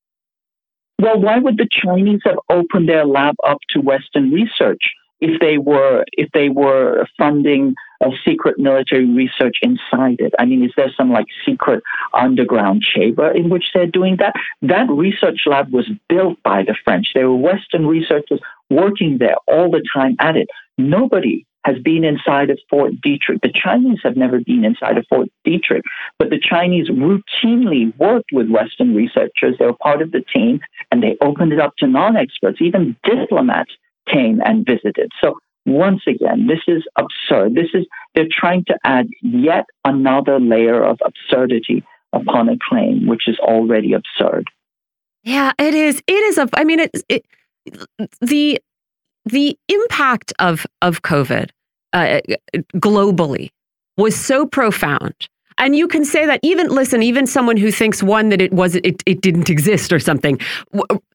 Well, 0.99 1.21
why 1.21 1.39
would 1.39 1.59
the 1.59 1.69
Chinese 1.71 2.21
have 2.25 2.39
opened 2.49 2.89
their 2.89 3.05
lab 3.05 3.35
up 3.47 3.59
to 3.71 3.81
Western 3.81 4.31
research 4.31 4.81
if 5.21 5.41
they 5.41 5.59
were 5.59 6.05
if 6.13 6.31
they 6.33 6.49
were 6.49 7.07
funding 7.19 7.75
of 8.01 8.13
secret 8.27 8.59
military 8.59 9.07
research 9.07 9.57
inside 9.63 10.17
it. 10.19 10.35
I 10.39 10.45
mean, 10.45 10.65
is 10.65 10.73
there 10.77 10.93
some 10.97 11.11
like 11.11 11.27
secret 11.47 11.83
underground 12.13 12.83
chamber 12.83 13.31
in 13.31 13.49
which 13.49 13.67
they're 13.73 13.87
doing 13.87 14.17
that? 14.19 14.35
That 14.63 14.89
research 14.91 15.43
lab 15.47 15.73
was 15.73 15.89
built 16.09 16.43
by 16.43 16.63
the 16.63 16.77
French. 16.85 17.09
There 17.15 17.29
were 17.29 17.37
Western 17.37 17.87
researchers 17.87 18.41
working 18.71 19.19
there 19.19 19.37
all 19.47 19.71
the 19.71 19.83
time 19.95 20.17
at 20.21 20.37
it. 20.37 20.49
Nobody 20.79 21.47
has 21.65 21.77
been 21.83 22.05
inside 22.05 22.51
of 22.51 22.59
Fort 22.69 22.93
Detrick. 23.05 23.41
The 23.43 23.53
Chinese 23.53 23.99
have 24.03 24.17
never 24.17 24.39
been 24.39 24.65
inside 24.65 24.99
of 24.99 25.07
Fort 25.09 25.29
Detrick, 25.47 25.83
but 26.19 26.31
the 26.31 26.41
Chinese 26.41 26.91
routinely 26.91 27.97
worked 27.99 28.31
with 28.33 28.51
Western 28.51 28.95
researchers. 28.95 29.57
They 29.59 29.67
were 29.67 29.77
part 29.83 30.03
of 30.03 30.13
the 30.13 30.23
team 30.35 30.61
and 30.91 31.03
they 31.03 31.17
opened 31.21 31.53
it 31.53 31.61
up 31.61 31.75
to 31.79 31.87
non 31.87 32.17
experts. 32.17 32.59
Even 32.61 32.97
diplomats 33.03 33.73
came 34.07 34.41
and 34.45 34.67
visited. 34.67 35.11
So 35.23 35.39
once 35.67 36.03
again, 36.07 36.47
this 36.47 36.61
is 36.69 36.85
absurd. 36.97 37.55
This 37.55 37.69
is 37.75 37.87
they're 38.15 38.27
trying 38.31 38.65
to 38.67 38.79
add 38.85 39.09
yet 39.23 39.67
another 39.85 40.39
layer 40.39 40.83
of 40.85 40.99
absurdity 41.05 41.85
upon 42.13 42.49
a 42.49 42.57
claim 42.69 43.07
which 43.07 43.27
is 43.27 43.39
already 43.39 43.93
absurd. 43.93 44.49
Yeah, 45.23 45.53
it 45.59 45.75
is. 45.75 46.03
It 46.07 46.13
is 46.13 46.39
a. 46.39 46.49
I 46.55 46.65
mean, 46.65 46.81
it, 46.81 47.27
the 48.21 48.61
the 49.25 49.59
impact 49.69 50.33
of 50.39 50.67
of 50.83 51.03
COVID 51.03 51.51
uh, 51.93 52.21
globally 52.77 53.51
was 53.97 54.15
so 54.15 54.45
profound 54.45 55.29
and 55.59 55.77
you 55.77 55.87
can 55.87 56.05
say 56.05 56.27
that 56.27 56.41
even 56.43 56.69
listen, 56.69 57.03
even 57.03 57.27
someone 57.27 57.57
who 57.57 57.71
thinks 57.71 58.03
one 58.03 58.29
that 58.31 58.41
it 58.41 58.53
was 58.53 58.75
it, 58.77 59.03
it 59.07 59.21
didn't 59.21 59.51
exist 59.51 59.93
or 59.93 59.99
something. 59.99 60.39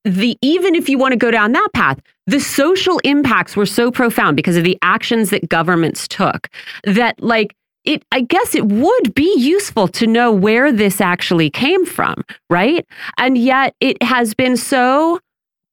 The 0.05 0.37
even 0.41 0.75
if 0.75 0.87
you 0.87 0.97
want 0.97 1.11
to 1.11 1.17
go 1.17 1.31
down 1.31 1.51
that 1.51 1.69
path, 1.73 1.99
the 2.29 2.39
social 2.39 2.99
impacts 3.03 3.55
were 3.55 3.65
so 3.65 3.91
profound 3.91 4.35
because 4.35 4.55
of 4.55 4.63
the 4.63 4.77
actions 4.81 5.31
that 5.31 5.49
governments 5.49 6.07
took 6.07 6.47
that 6.83 7.21
like 7.21 7.55
it 7.85 8.03
I 8.11 8.21
guess 8.21 8.53
it 8.53 8.67
would 8.67 9.15
be 9.15 9.33
useful 9.37 9.87
to 9.89 10.05
know 10.05 10.31
where 10.31 10.71
this 10.71 11.01
actually 11.01 11.49
came 11.49 11.85
from, 11.85 12.23
right? 12.49 12.85
And 13.17 13.37
yet 13.37 13.73
it 13.79 14.01
has 14.03 14.33
been 14.33 14.57
so 14.57 15.19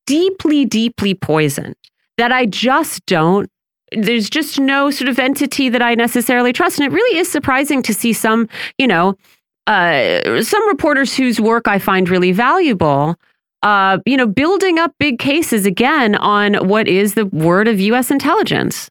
deeply 0.06 0.64
deeply 0.64 1.14
poisoned 1.14 1.76
that 2.16 2.32
I 2.32 2.46
just 2.46 3.04
don't 3.06 3.50
there's 3.92 4.30
just 4.30 4.58
no 4.58 4.90
sort 4.90 5.08
of 5.08 5.18
entity 5.18 5.68
that 5.68 5.82
I 5.82 5.94
necessarily 5.94 6.52
trust. 6.52 6.80
And 6.80 6.90
it 6.90 6.94
really 6.94 7.18
is 7.18 7.30
surprising 7.30 7.82
to 7.82 7.94
see 7.94 8.12
some, 8.12 8.48
you 8.78 8.86
know, 8.86 9.14
uh, 9.68 10.42
some 10.42 10.66
reporters 10.68 11.14
whose 11.14 11.40
work 11.40 11.68
I 11.68 11.78
find 11.78 12.08
really 12.08 12.32
valuable, 12.32 13.16
uh, 13.62 13.98
you 14.06 14.16
know, 14.16 14.26
building 14.26 14.78
up 14.78 14.92
big 14.98 15.18
cases 15.18 15.66
again 15.66 16.14
on 16.16 16.54
what 16.68 16.88
is 16.88 17.14
the 17.14 17.26
word 17.26 17.68
of 17.68 17.80
U.S. 17.80 18.10
intelligence. 18.10 18.88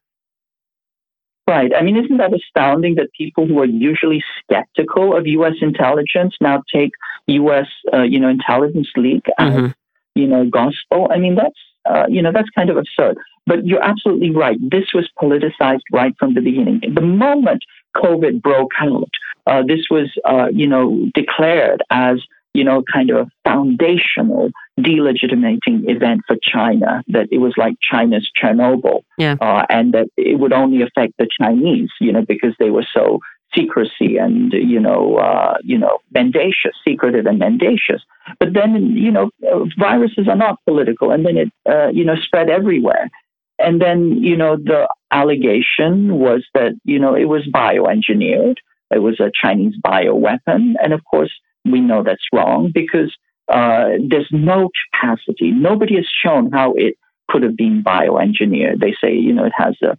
Right. 1.48 1.72
I 1.74 1.82
mean, 1.82 1.96
isn't 1.96 2.16
that 2.16 2.34
astounding 2.34 2.96
that 2.96 3.08
people 3.16 3.46
who 3.46 3.60
are 3.60 3.66
usually 3.66 4.22
skeptical 4.42 5.16
of 5.16 5.28
U.S. 5.28 5.54
intelligence 5.60 6.34
now 6.40 6.62
take 6.74 6.90
U.S. 7.28 7.66
Uh, 7.92 8.02
you 8.02 8.18
know 8.18 8.28
intelligence 8.28 8.88
leak 8.96 9.24
as 9.38 9.52
mm-hmm. 9.52 9.66
you 10.16 10.26
know, 10.26 10.44
gospel. 10.50 11.08
I 11.12 11.18
mean, 11.18 11.36
that's, 11.36 11.58
uh, 11.88 12.06
you 12.08 12.20
know, 12.20 12.32
that's 12.32 12.50
kind 12.50 12.68
of 12.68 12.76
absurd. 12.76 13.18
But 13.46 13.64
you're 13.64 13.82
absolutely 13.82 14.30
right. 14.30 14.58
This 14.60 14.86
was 14.92 15.08
politicized 15.22 15.82
right 15.92 16.12
from 16.18 16.34
the 16.34 16.40
beginning. 16.40 16.80
The 16.92 17.00
moment 17.00 17.62
COVID 17.96 18.42
broke 18.42 18.72
out, 18.80 19.10
uh, 19.46 19.62
this 19.62 19.86
was, 19.88 20.10
uh, 20.24 20.48
you 20.52 20.66
know, 20.66 21.08
declared 21.14 21.80
as 21.90 22.18
you 22.56 22.64
know, 22.64 22.82
kind 22.90 23.10
of 23.10 23.26
a 23.26 23.30
foundational 23.44 24.50
delegitimating 24.80 25.84
event 25.88 26.22
for 26.26 26.36
China, 26.42 27.02
that 27.08 27.28
it 27.30 27.38
was 27.38 27.52
like 27.56 27.74
China's 27.82 28.28
Chernobyl, 28.40 29.02
yeah. 29.18 29.36
uh, 29.40 29.66
and 29.68 29.92
that 29.92 30.08
it 30.16 30.38
would 30.38 30.54
only 30.54 30.80
affect 30.80 31.14
the 31.18 31.28
Chinese, 31.40 31.90
you 32.00 32.12
know, 32.12 32.24
because 32.26 32.54
they 32.58 32.70
were 32.70 32.86
so 32.94 33.20
secrecy 33.54 34.16
and 34.16 34.52
you 34.52 34.80
know 34.80 35.16
uh, 35.16 35.58
you 35.62 35.78
know 35.78 35.98
mendacious, 36.14 36.74
secretive 36.86 37.26
and 37.26 37.38
mendacious. 37.38 38.02
But 38.40 38.54
then 38.54 38.96
you 38.96 39.10
know 39.10 39.30
viruses 39.78 40.26
are 40.28 40.36
not 40.36 40.58
political, 40.64 41.10
and 41.10 41.26
then 41.26 41.36
it 41.36 41.52
uh, 41.68 41.88
you 41.88 42.04
know 42.04 42.16
spread 42.16 42.48
everywhere. 42.48 43.10
And 43.58 43.80
then 43.80 44.22
you 44.22 44.36
know 44.36 44.56
the 44.56 44.88
allegation 45.10 46.18
was 46.18 46.44
that 46.54 46.72
you 46.84 46.98
know 46.98 47.14
it 47.14 47.26
was 47.26 47.46
bioengineered. 47.46 48.56
It 48.90 49.00
was 49.00 49.20
a 49.20 49.32
Chinese 49.34 49.74
bioweapon, 49.84 50.74
and 50.82 50.92
of 50.92 51.04
course 51.04 51.32
we 51.70 51.80
know 51.80 52.02
that's 52.02 52.26
wrong 52.32 52.70
because 52.72 53.14
uh, 53.48 53.90
there's 54.08 54.28
no 54.30 54.70
capacity. 54.92 55.50
Nobody 55.50 55.96
has 55.96 56.06
shown 56.24 56.50
how 56.52 56.74
it 56.74 56.96
could 57.28 57.42
have 57.42 57.56
been 57.56 57.82
bioengineered. 57.82 58.80
They 58.80 58.94
say 59.00 59.14
you 59.14 59.32
know 59.32 59.44
it 59.44 59.52
has 59.56 59.76
a 59.82 59.96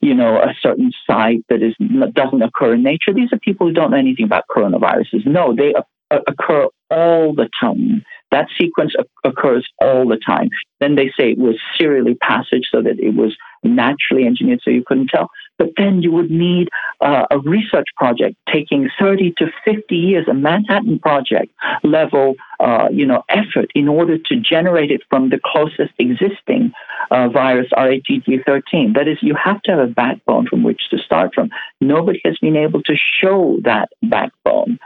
you 0.00 0.14
know, 0.14 0.36
a 0.36 0.54
certain 0.60 0.92
site 1.06 1.44
that 1.48 1.62
is 1.62 1.74
doesn't 2.12 2.42
occur 2.42 2.74
in 2.74 2.82
nature. 2.82 3.12
These 3.14 3.32
are 3.32 3.38
people 3.38 3.66
who 3.66 3.72
don't 3.72 3.90
know 3.90 3.96
anything 3.96 4.24
about 4.24 4.44
coronaviruses. 4.54 5.26
No, 5.26 5.54
they 5.54 5.74
occur 6.10 6.68
all 6.90 7.34
the 7.34 7.48
time. 7.60 8.02
That 8.30 8.48
sequence 8.58 8.94
occurs 9.24 9.66
all 9.80 10.08
the 10.08 10.18
time. 10.18 10.50
Then 10.80 10.96
they 10.96 11.06
say 11.18 11.32
it 11.32 11.38
was 11.38 11.56
serially 11.78 12.14
passage 12.14 12.68
so 12.70 12.82
that 12.82 12.98
it 12.98 13.14
was 13.14 13.36
naturally 13.62 14.26
engineered 14.26 14.60
so 14.62 14.70
you 14.70 14.82
couldn't 14.86 15.08
tell. 15.08 15.28
But 15.58 15.70
then 15.76 16.02
you 16.02 16.10
would 16.12 16.30
need 16.30 16.68
uh, 17.00 17.26
a 17.30 17.38
research 17.38 17.86
project 17.96 18.36
taking 18.52 18.88
30 18.98 19.34
to 19.38 19.46
50 19.64 19.94
years, 19.94 20.26
a 20.28 20.34
Manhattan 20.34 20.98
Project 20.98 21.52
level, 21.84 22.34
uh, 22.58 22.88
you 22.90 23.06
know, 23.06 23.22
effort 23.28 23.70
in 23.74 23.88
order 23.88 24.18
to 24.18 24.36
generate 24.40 24.90
it 24.90 25.02
from 25.08 25.30
the 25.30 25.40
closest 25.44 25.92
existing 25.98 26.72
uh, 27.10 27.28
virus, 27.28 27.68
RATG13. 27.76 28.94
That 28.94 29.08
is, 29.08 29.18
you 29.20 29.36
have 29.42 29.62
to 29.62 29.72
have 29.72 29.80
a 29.80 29.86
backbone 29.86 30.46
from 30.46 30.62
which 30.62 30.88
to 30.90 30.98
start 30.98 31.32
from. 31.34 31.50
Nobody 31.80 32.20
has 32.24 32.38
been 32.38 32.56
able 32.56 32.82
to 32.84 32.96
show 32.96 33.58
that 33.64 33.90
backbone. 34.02 34.78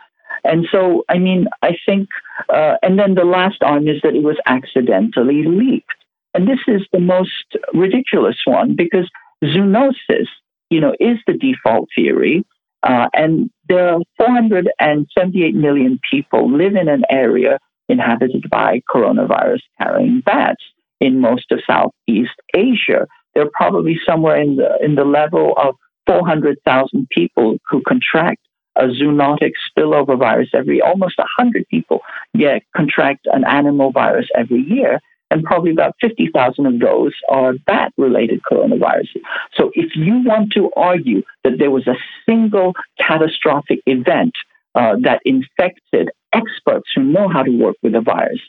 And 0.45 0.67
so, 0.71 1.05
I 1.09 1.19
mean, 1.19 1.49
I 1.62 1.77
think, 1.85 2.09
uh, 2.49 2.77
and 2.83 2.99
then 2.99 3.14
the 3.14 3.25
last 3.25 3.62
arm 3.62 3.89
is 3.89 4.01
that 4.03 4.14
it 4.14 4.23
was 4.23 4.37
accidentally 4.47 5.45
leaked. 5.45 5.91
And 6.35 6.47
this 6.47 6.61
is 6.67 6.83
the 6.93 7.01
most 7.01 7.57
ridiculous 7.73 8.37
one 8.45 8.77
because 8.77 9.11
zoonosis, 9.43 10.29
you 10.71 10.81
know, 10.81 10.95
is 11.01 11.19
the 11.27 11.35
default 11.35 11.89
theory. 11.95 12.45
Uh, 12.83 13.09
and 13.14 13.51
there 13.69 13.89
are 13.89 14.01
478 14.19 15.55
million 15.55 15.99
people 16.11 16.51
live 16.51 16.77
in 16.77 16.89
an 16.89 17.03
area 17.11 17.59
inhabited 17.89 18.49
by 18.51 18.81
coronavirus 18.93 19.61
carrying 19.81 20.21
bats 20.21 20.62
in 21.01 21.21
most 21.21 21.51
of 21.51 21.61
Southeast 21.67 22.35
Asia. 22.55 23.07
There 23.35 23.45
are 23.45 23.51
probably 23.53 23.99
somewhere 24.07 24.41
in 24.41 24.57
the 24.57 24.79
in 24.83 24.95
the 24.95 25.05
level 25.05 25.55
of 25.57 25.75
400,000 26.07 27.09
people 27.11 27.59
who 27.69 27.83
contract 27.83 28.41
a 28.77 28.87
zoonotic 28.87 29.53
spillover 29.69 30.19
virus 30.19 30.49
every 30.55 30.81
almost 30.81 31.19
100 31.19 31.67
people 31.69 32.01
yeah, 32.35 32.59
contract 32.77 33.27
an 33.33 33.45
animal 33.45 33.91
virus 33.91 34.29
every 34.37 34.61
year 34.61 35.01
and 35.31 35.45
probably 35.45 35.70
about 35.70 35.95
50,000 36.01 36.66
of 36.66 36.79
those 36.79 37.12
are 37.29 37.55
bat 37.66 37.93
related 37.97 38.41
coronaviruses. 38.51 39.20
So 39.55 39.70
if 39.74 39.97
you 39.97 40.22
want 40.24 40.53
to 40.53 40.70
argue 40.77 41.22
that 41.45 41.59
there 41.59 41.70
was 41.70 41.87
a 41.87 41.97
single 42.24 42.74
catastrophic 42.99 43.81
event 43.87 44.35
uh, 44.74 44.97
that 45.03 45.20
infected 45.24 46.11
experts 46.33 46.91
who 46.95 47.03
know 47.03 47.29
how 47.29 47.43
to 47.43 47.51
work 47.51 47.77
with 47.83 47.93
the 47.93 48.01
virus, 48.01 48.41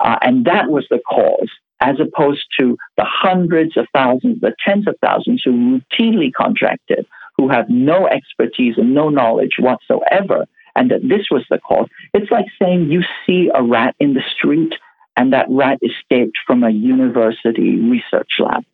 uh, 0.00 0.16
and 0.22 0.44
that 0.46 0.70
was 0.70 0.86
the 0.90 1.00
cause, 1.08 1.50
as 1.80 1.96
opposed 2.00 2.44
to 2.58 2.76
the 2.96 3.04
hundreds 3.06 3.76
of 3.76 3.86
thousands, 3.92 4.40
the 4.40 4.54
tens 4.64 4.88
of 4.88 4.96
thousands 5.02 5.42
who 5.44 5.80
routinely 5.80 6.32
contracted, 6.32 7.06
who 7.36 7.48
have 7.48 7.68
no 7.68 8.06
expertise 8.06 8.74
and 8.78 8.94
no 8.94 9.08
knowledge 9.08 9.56
whatsoever, 9.58 10.46
and 10.76 10.90
that 10.90 11.02
this 11.02 11.26
was 11.30 11.44
the 11.50 11.58
cause. 11.58 11.88
It's 12.12 12.30
like 12.30 12.46
saying 12.60 12.90
you 12.90 13.02
see 13.26 13.50
a 13.54 13.62
rat 13.62 13.94
in 14.00 14.14
the 14.14 14.22
street 14.36 14.74
and 15.16 15.32
that 15.32 15.46
rat 15.48 15.78
escaped 15.82 16.36
from 16.46 16.62
a 16.64 16.70
university 16.70 17.76
research 17.76 18.32
lab. 18.38 18.64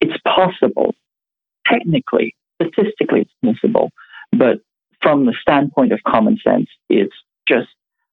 It's 0.00 0.16
possible. 0.26 0.94
Technically, 1.66 2.34
statistically, 2.60 3.22
it's 3.22 3.32
possible. 3.44 3.90
But 4.32 4.60
from 5.02 5.26
the 5.26 5.34
standpoint 5.40 5.92
of 5.92 6.00
common 6.06 6.38
sense, 6.42 6.68
it's 6.88 7.14
just 7.46 7.68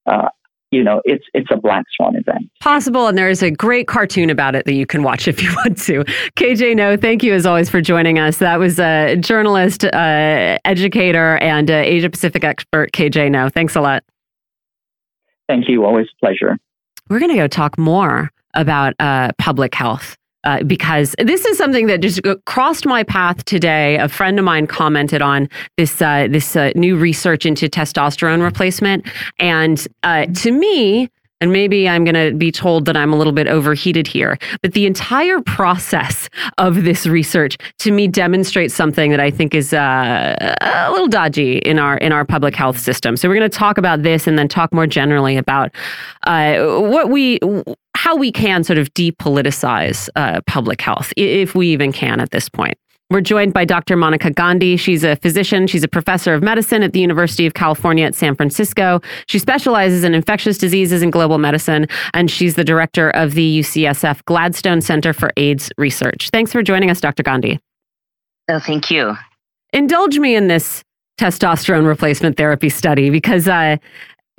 uh, 0.06 0.30
you 0.72 0.84
know, 0.84 1.02
it's 1.06 1.24
it's 1.34 1.50
a 1.50 1.56
black 1.56 1.86
swan 1.96 2.16
event. 2.16 2.50
Possible, 2.60 3.08
and 3.08 3.18
there 3.18 3.30
is 3.30 3.42
a 3.42 3.52
great 3.52 3.88
cartoon 3.88 4.30
about 4.30 4.54
it 4.56 4.66
that 4.66 4.74
you 4.74 4.86
can 4.86 5.02
watch 5.02 5.28
if 5.28 5.42
you 5.42 5.50
want 5.56 5.78
to. 5.84 6.04
KJ 6.36 6.76
Noh, 6.76 6.98
thank 6.98 7.24
you 7.24 7.34
as 7.34 7.46
always 7.46 7.70
for 7.70 7.82
joining 7.82 8.20
us. 8.20 8.38
That 8.38 8.60
was 8.60 8.80
a 8.80 9.16
journalist, 9.16 9.86
uh, 9.86 10.58
educator, 10.66 11.38
and 11.38 11.72
uh, 11.72 11.76
Asia 11.76 12.10
Pacific 12.10 12.44
expert, 12.44 12.92
KJ 12.92 13.32
Noh. 13.32 13.50
Thanks 13.50 13.76
a 13.76 13.82
lot. 13.82 14.04
Thank 15.48 15.70
you. 15.70 15.86
Always 15.86 16.08
a 16.08 16.20
pleasure. 16.20 16.58
We're 17.10 17.20
going 17.20 17.32
to 17.32 17.38
go 17.38 17.48
talk 17.48 17.78
more 17.78 18.32
about 18.54 18.94
uh, 19.00 19.32
public 19.38 19.74
health. 19.76 20.18
Uh, 20.44 20.64
because 20.64 21.14
this 21.18 21.44
is 21.46 21.58
something 21.58 21.88
that 21.88 22.00
just 22.00 22.22
crossed 22.46 22.86
my 22.86 23.04
path 23.04 23.44
today. 23.44 23.98
A 23.98 24.08
friend 24.08 24.40
of 24.40 24.46
mine 24.46 24.66
commented 24.66 25.22
on 25.22 25.50
this 25.76 26.02
uh, 26.02 26.28
this 26.30 26.56
uh, 26.56 26.72
new 26.74 26.96
research 26.96 27.46
into 27.46 27.68
testosterone 27.68 28.42
replacement, 28.42 29.06
and 29.40 29.86
uh, 30.04 30.26
to 30.28 30.52
me, 30.52 31.10
and 31.42 31.52
maybe 31.52 31.88
I'm 31.88 32.04
going 32.04 32.32
to 32.32 32.36
be 32.36 32.52
told 32.52 32.86
that 32.86 32.98
I'm 32.98 33.14
a 33.14 33.16
little 33.16 33.34
bit 33.34 33.48
overheated 33.48 34.08
here, 34.08 34.38
but 34.62 34.74
the 34.74 34.86
entire 34.86 35.42
process 35.42 36.30
of 36.58 36.84
this 36.84 37.06
research 37.06 37.58
to 37.80 37.92
me 37.92 38.08
demonstrates 38.08 38.74
something 38.74 39.12
that 39.12 39.20
I 39.20 39.32
think 39.32 39.54
is 39.54 39.74
uh, 39.74 40.56
a 40.62 40.92
little 40.92 41.08
dodgy 41.08 41.58
in 41.60 41.80
our 41.80 41.98
in 41.98 42.12
our 42.12 42.26
public 42.26 42.56
health 42.56 42.80
system. 42.80 43.18
So 43.18 43.28
we're 43.30 43.36
going 43.36 43.50
to 43.50 43.58
talk 43.58 43.78
about 43.78 44.04
this 44.04 44.28
and 44.28 44.38
then 44.38 44.48
talk 44.48 44.74
more 44.74 44.88
generally 44.88 45.38
about 45.38 45.74
uh, 46.26 46.58
what 46.80 47.10
we 47.10 47.40
how 47.96 48.16
we 48.16 48.32
can 48.32 48.64
sort 48.64 48.78
of 48.78 48.94
depoliticize 48.94 50.10
uh, 50.16 50.42
public 50.46 50.82
health, 50.82 51.12
if 51.18 51.56
we 51.56 51.68
even 51.70 51.92
can 51.92 52.20
at 52.20 52.32
this 52.32 52.48
point. 52.48 52.78
We're 53.10 53.22
joined 53.22 53.54
by 53.54 53.64
Dr. 53.64 53.96
Monica 53.96 54.32
Gandhi. 54.32 54.76
She's 54.76 55.06
a 55.06 55.16
physician. 55.16 55.66
She's 55.66 55.84
a 55.84 55.88
professor 55.88 56.34
of 56.34 56.44
medicine 56.44 56.84
at 56.84 56.92
the 56.92 57.00
University 57.00 57.46
of 57.46 57.54
California 57.54 58.06
at 58.06 58.16
San 58.16 58.36
Francisco. 58.36 59.00
She 59.28 59.40
specializes 59.40 60.04
in 60.04 60.14
infectious 60.14 60.58
diseases 60.58 61.02
and 61.02 61.14
global 61.14 61.38
medicine, 61.38 61.88
and 62.14 62.30
she's 62.30 62.56
the 62.56 62.66
director 62.66 63.10
of 63.12 63.34
the 63.34 63.60
UCSF 63.60 64.26
Gladstone 64.26 64.82
Center 64.82 65.14
for 65.14 65.32
AIDS 65.38 65.72
Research. 65.78 66.30
Thanks 66.32 66.52
for 66.52 66.62
joining 66.62 66.90
us, 66.90 67.00
Dr. 67.00 67.24
Gandhi. 67.24 67.62
Oh, 68.50 68.60
thank 68.60 68.92
you. 68.92 69.16
Indulge 69.72 70.20
me 70.20 70.36
in 70.36 70.50
this 70.50 70.84
testosterone 71.18 71.88
replacement 71.88 72.36
therapy 72.36 72.68
study 72.70 73.10
because 73.10 73.48
uh, 73.48 73.78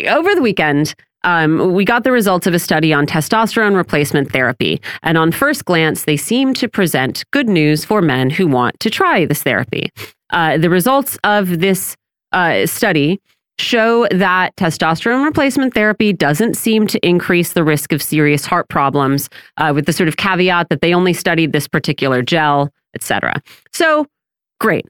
over 0.07 0.35
the 0.35 0.43
weekend, 0.43 0.95
um, 1.25 1.73
we 1.73 1.85
got 1.85 2.05
the 2.05 2.13
results 2.13 2.47
of 2.47 2.55
a 2.55 2.59
study 2.59 2.93
on 2.93 3.07
testosterone 3.07 3.77
replacement 3.77 4.33
therapy. 4.33 4.81
And 5.03 5.19
on 5.19 5.33
first 5.33 5.65
glance, 5.65 6.05
they 6.05 6.17
seem 6.17 6.55
to 6.55 6.69
present 6.69 7.25
good 7.33 7.49
news 7.49 7.85
for 7.85 8.01
men 8.01 8.31
who 8.31 8.47
want 8.47 8.79
to 8.81 8.91
try 8.91 9.25
this 9.25 9.43
therapy. 9.43 9.91
Uh, 10.31 10.59
the 10.59 10.71
results 10.71 11.19
of 11.25 11.61
this 11.61 11.97
uh, 12.33 12.67
study 12.67 13.21
show 13.59 14.07
that 14.13 14.55
testosterone 14.57 15.25
replacement 15.25 15.75
therapy 15.75 16.13
doesn't 16.13 16.55
seem 16.55 16.87
to 16.87 17.07
increase 17.07 17.55
the 17.55 17.65
risk 17.65 17.93
of 17.93 18.01
serious 18.01 18.47
heart 18.47 18.69
problems, 18.69 19.29
uh, 19.57 19.73
with 19.75 19.87
the 19.87 19.93
sort 19.93 20.09
of 20.09 20.17
caveat 20.17 20.69
that 20.69 20.81
they 20.81 20.95
only 20.95 21.13
studied 21.13 21.53
this 21.53 21.67
particular 21.67 22.23
gel, 22.23 22.73
etc. 22.95 23.43
So, 23.73 24.07
great. 24.61 24.87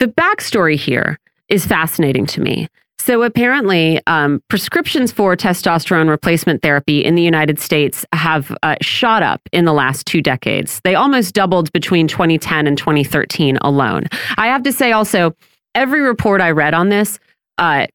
The 0.00 0.08
backstory 0.08 0.76
here 0.76 1.18
is 1.48 1.64
fascinating 1.64 2.26
to 2.26 2.40
me. 2.40 2.68
So 2.98 3.22
apparently, 3.22 4.00
um, 4.06 4.42
prescriptions 4.48 5.12
for 5.12 5.36
testosterone 5.36 6.08
replacement 6.08 6.62
therapy 6.62 7.04
in 7.04 7.16
the 7.16 7.22
United 7.22 7.58
States 7.58 8.06
have 8.12 8.56
uh, 8.62 8.76
shot 8.80 9.22
up 9.22 9.42
in 9.52 9.66
the 9.66 9.74
last 9.74 10.06
two 10.06 10.22
decades. 10.22 10.80
They 10.84 10.94
almost 10.94 11.34
doubled 11.34 11.70
between 11.72 12.08
2010 12.08 12.66
and 12.66 12.78
2013 12.78 13.58
alone. 13.58 14.04
I 14.38 14.46
have 14.46 14.62
to 14.62 14.72
say 14.72 14.92
also, 14.92 15.34
every 15.74 16.00
report 16.00 16.40
I 16.40 16.52
read 16.52 16.72
on 16.72 16.88
this 16.88 17.18
uh, 17.58 17.86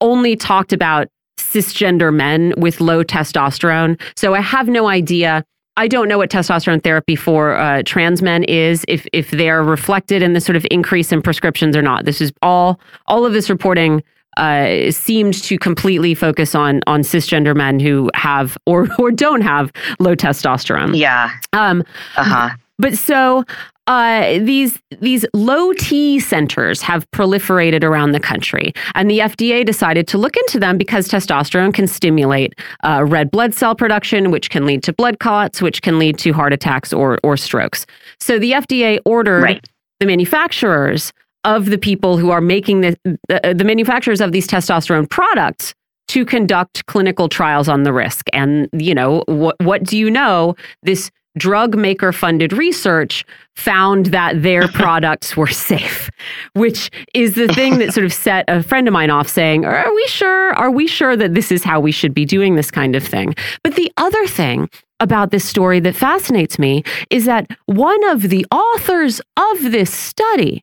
only 0.00 0.36
talked 0.36 0.72
about 0.72 1.08
cisgender 1.38 2.12
men 2.14 2.54
with 2.56 2.80
low 2.80 3.04
testosterone. 3.04 4.00
So 4.16 4.34
I 4.34 4.40
have 4.40 4.68
no 4.68 4.88
idea. 4.88 5.44
I 5.76 5.88
don't 5.88 6.08
know 6.08 6.18
what 6.18 6.30
testosterone 6.30 6.82
therapy 6.82 7.16
for 7.16 7.56
uh, 7.56 7.82
trans 7.84 8.22
men 8.22 8.44
is, 8.44 8.84
if 8.88 9.06
if 9.12 9.30
they're 9.30 9.62
reflected 9.62 10.22
in 10.22 10.32
the 10.32 10.40
sort 10.40 10.56
of 10.56 10.66
increase 10.70 11.12
in 11.12 11.22
prescriptions 11.22 11.76
or 11.76 11.82
not. 11.82 12.04
This 12.04 12.20
is 12.20 12.32
all 12.42 12.80
all 13.06 13.24
of 13.24 13.32
this 13.32 13.48
reporting 13.48 14.02
uh, 14.40 14.90
seemed 14.90 15.34
to 15.34 15.58
completely 15.58 16.14
focus 16.14 16.54
on 16.54 16.80
on 16.86 17.02
cisgender 17.02 17.54
men 17.54 17.78
who 17.78 18.10
have 18.14 18.56
or 18.66 18.88
or 18.98 19.10
don't 19.10 19.42
have 19.42 19.70
low 20.00 20.16
testosterone. 20.16 20.96
Yeah. 20.96 21.30
Um, 21.52 21.84
uh 22.16 22.24
huh. 22.24 22.50
But 22.78 22.96
so 22.96 23.44
uh, 23.86 24.38
these 24.38 24.78
these 25.00 25.26
low 25.34 25.72
T 25.74 26.18
centers 26.18 26.80
have 26.80 27.10
proliferated 27.10 27.84
around 27.84 28.12
the 28.12 28.20
country, 28.20 28.72
and 28.94 29.10
the 29.10 29.18
FDA 29.18 29.66
decided 29.66 30.08
to 30.08 30.18
look 30.18 30.36
into 30.36 30.58
them 30.58 30.78
because 30.78 31.08
testosterone 31.08 31.74
can 31.74 31.86
stimulate 31.86 32.54
uh, 32.82 33.04
red 33.06 33.30
blood 33.30 33.52
cell 33.52 33.74
production, 33.74 34.30
which 34.30 34.48
can 34.48 34.64
lead 34.64 34.82
to 34.84 34.92
blood 34.94 35.18
clots, 35.18 35.60
which 35.60 35.82
can 35.82 35.98
lead 35.98 36.18
to 36.18 36.32
heart 36.32 36.52
attacks 36.52 36.92
or 36.92 37.18
or 37.22 37.36
strokes. 37.36 37.84
So 38.18 38.38
the 38.38 38.52
FDA 38.52 39.00
ordered 39.04 39.42
right. 39.42 39.68
the 39.98 40.06
manufacturers 40.06 41.12
of 41.44 41.66
the 41.66 41.78
people 41.78 42.16
who 42.16 42.30
are 42.30 42.40
making 42.40 42.80
the, 42.80 42.96
the 43.28 43.50
uh, 43.50 43.52
the 43.52 43.64
manufacturers 43.64 44.20
of 44.20 44.32
these 44.32 44.46
testosterone 44.46 45.08
products 45.08 45.74
to 46.08 46.24
conduct 46.24 46.84
clinical 46.86 47.28
trials 47.28 47.68
on 47.68 47.84
the 47.84 47.92
risk. 47.92 48.26
And 48.32 48.68
you 48.72 48.94
know 48.94 49.24
what 49.26 49.56
what 49.60 49.82
do 49.84 49.96
you 49.96 50.10
know 50.10 50.56
this 50.82 51.10
drug 51.38 51.76
maker 51.76 52.12
funded 52.12 52.52
research 52.52 53.24
found 53.54 54.06
that 54.06 54.42
their 54.42 54.68
products 54.82 55.36
were 55.36 55.46
safe, 55.46 56.10
which 56.54 56.90
is 57.14 57.34
the 57.34 57.48
thing 57.48 57.78
that 57.78 57.94
sort 57.94 58.04
of 58.04 58.12
set 58.12 58.44
a 58.48 58.62
friend 58.62 58.88
of 58.88 58.92
mine 58.92 59.10
off 59.10 59.28
saying, 59.28 59.64
Are 59.64 59.94
we 59.94 60.06
sure? 60.08 60.52
Are 60.54 60.70
we 60.70 60.86
sure 60.86 61.16
that 61.16 61.34
this 61.34 61.52
is 61.52 61.62
how 61.62 61.80
we 61.80 61.92
should 61.92 62.14
be 62.14 62.24
doing 62.24 62.56
this 62.56 62.70
kind 62.70 62.96
of 62.96 63.04
thing? 63.04 63.34
But 63.62 63.76
the 63.76 63.92
other 63.96 64.26
thing 64.26 64.68
about 64.98 65.30
this 65.30 65.48
story 65.48 65.80
that 65.80 65.96
fascinates 65.96 66.58
me 66.58 66.82
is 67.08 67.24
that 67.24 67.50
one 67.66 68.04
of 68.08 68.22
the 68.22 68.46
authors 68.50 69.20
of 69.36 69.72
this 69.72 69.92
study 69.92 70.62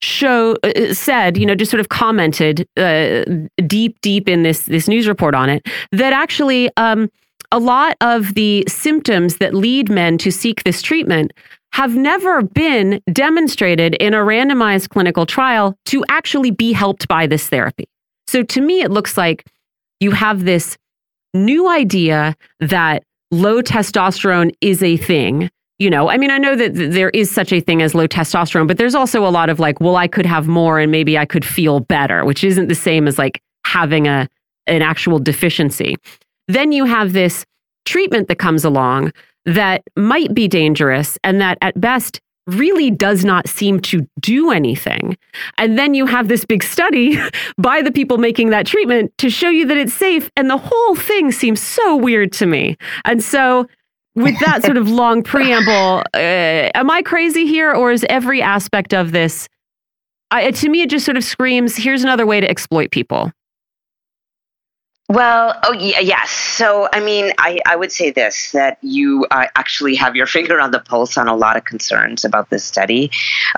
show 0.00 0.56
uh, 0.62 0.68
uh 0.68 0.94
said 0.94 1.36
you 1.36 1.44
know 1.44 1.54
just 1.54 1.70
sort 1.70 1.80
of 1.80 1.88
commented 1.88 2.68
uh, 2.76 3.24
deep 3.66 4.00
deep 4.00 4.28
in 4.28 4.42
this 4.42 4.62
this 4.62 4.86
news 4.86 5.08
report 5.08 5.34
on 5.34 5.48
it 5.50 5.66
that 5.92 6.12
actually 6.12 6.70
um, 6.76 7.10
a 7.50 7.58
lot 7.58 7.96
of 8.00 8.34
the 8.34 8.64
symptoms 8.68 9.38
that 9.38 9.54
lead 9.54 9.90
men 9.90 10.18
to 10.18 10.30
seek 10.30 10.62
this 10.64 10.82
treatment 10.82 11.32
have 11.72 11.94
never 11.94 12.42
been 12.42 13.00
demonstrated 13.12 13.94
in 13.96 14.14
a 14.14 14.18
randomized 14.18 14.88
clinical 14.88 15.26
trial 15.26 15.76
to 15.86 16.04
actually 16.08 16.50
be 16.50 16.72
helped 16.72 17.06
by 17.08 17.26
this 17.26 17.48
therapy. 17.48 17.84
So 18.26 18.42
to 18.42 18.60
me, 18.60 18.80
it 18.82 18.90
looks 18.90 19.16
like 19.16 19.46
you 20.00 20.10
have 20.12 20.44
this 20.44 20.76
new 21.34 21.68
idea 21.68 22.36
that 22.60 23.02
low 23.30 23.62
testosterone 23.62 24.52
is 24.60 24.82
a 24.82 24.96
thing. 24.96 25.50
You 25.78 25.90
know, 25.90 26.10
I 26.10 26.16
mean, 26.16 26.30
I 26.30 26.38
know 26.38 26.56
that 26.56 26.74
there 26.74 27.10
is 27.10 27.30
such 27.30 27.52
a 27.52 27.60
thing 27.60 27.82
as 27.82 27.94
low 27.94 28.08
testosterone, 28.08 28.66
but 28.66 28.78
there's 28.78 28.96
also 28.96 29.24
a 29.24 29.30
lot 29.30 29.48
of 29.48 29.60
like, 29.60 29.80
well, 29.80 29.94
I 29.94 30.08
could 30.08 30.26
have 30.26 30.48
more 30.48 30.80
and 30.80 30.90
maybe 30.90 31.16
I 31.16 31.24
could 31.24 31.44
feel 31.44 31.78
better, 31.78 32.24
which 32.24 32.42
isn't 32.42 32.66
the 32.66 32.74
same 32.74 33.06
as 33.06 33.16
like 33.16 33.40
having 33.64 34.08
a 34.08 34.28
an 34.66 34.82
actual 34.82 35.18
deficiency. 35.18 35.96
Then 36.46 36.72
you 36.72 36.84
have 36.84 37.12
this 37.12 37.44
treatment 37.86 38.28
that 38.28 38.38
comes 38.38 38.64
along 38.64 39.12
that 39.46 39.82
might 39.96 40.34
be 40.34 40.46
dangerous 40.46 41.16
and 41.24 41.40
that 41.40 41.56
at 41.62 41.80
best 41.80 42.20
really 42.48 42.90
does 42.90 43.24
not 43.24 43.48
seem 43.48 43.78
to 43.78 44.08
do 44.20 44.50
anything. 44.50 45.16
And 45.58 45.78
then 45.78 45.94
you 45.94 46.06
have 46.06 46.28
this 46.28 46.44
big 46.44 46.62
study 46.62 47.18
by 47.58 47.82
the 47.82 47.92
people 47.92 48.18
making 48.18 48.50
that 48.50 48.66
treatment 48.66 49.12
to 49.18 49.30
show 49.30 49.50
you 49.50 49.66
that 49.66 49.76
it's 49.76 49.94
safe. 49.94 50.30
And 50.36 50.50
the 50.50 50.56
whole 50.56 50.96
thing 50.96 51.30
seems 51.30 51.60
so 51.60 51.96
weird 51.96 52.32
to 52.32 52.46
me. 52.46 52.76
And 53.04 53.22
so, 53.22 53.66
with 54.18 54.38
that 54.40 54.62
sort 54.64 54.76
of 54.76 54.88
long 54.90 55.22
preamble, 55.22 56.02
uh, 56.14 56.70
am 56.74 56.90
I 56.90 57.02
crazy 57.02 57.46
here 57.46 57.72
or 57.72 57.92
is 57.92 58.04
every 58.08 58.42
aspect 58.42 58.92
of 58.92 59.12
this? 59.12 59.48
I, 60.30 60.50
to 60.50 60.68
me, 60.68 60.82
it 60.82 60.90
just 60.90 61.04
sort 61.04 61.16
of 61.16 61.24
screams 61.24 61.76
here's 61.76 62.02
another 62.02 62.26
way 62.26 62.40
to 62.40 62.48
exploit 62.48 62.90
people. 62.90 63.32
Well, 65.10 65.58
oh 65.64 65.72
yeah, 65.72 66.00
yes. 66.00 66.30
So, 66.30 66.86
I 66.92 67.00
mean, 67.00 67.32
I, 67.38 67.60
I 67.64 67.76
would 67.76 67.90
say 67.90 68.10
this 68.10 68.52
that 68.52 68.76
you 68.82 69.26
uh, 69.30 69.46
actually 69.56 69.94
have 69.94 70.14
your 70.14 70.26
finger 70.36 70.60
on 70.60 70.70
the 70.70 70.80
pulse 70.80 71.16
on 71.16 71.28
a 71.28 71.34
lot 71.34 71.56
of 71.56 71.64
concerns 71.64 72.26
about 72.26 72.50
this 72.50 72.62
study, 72.62 73.10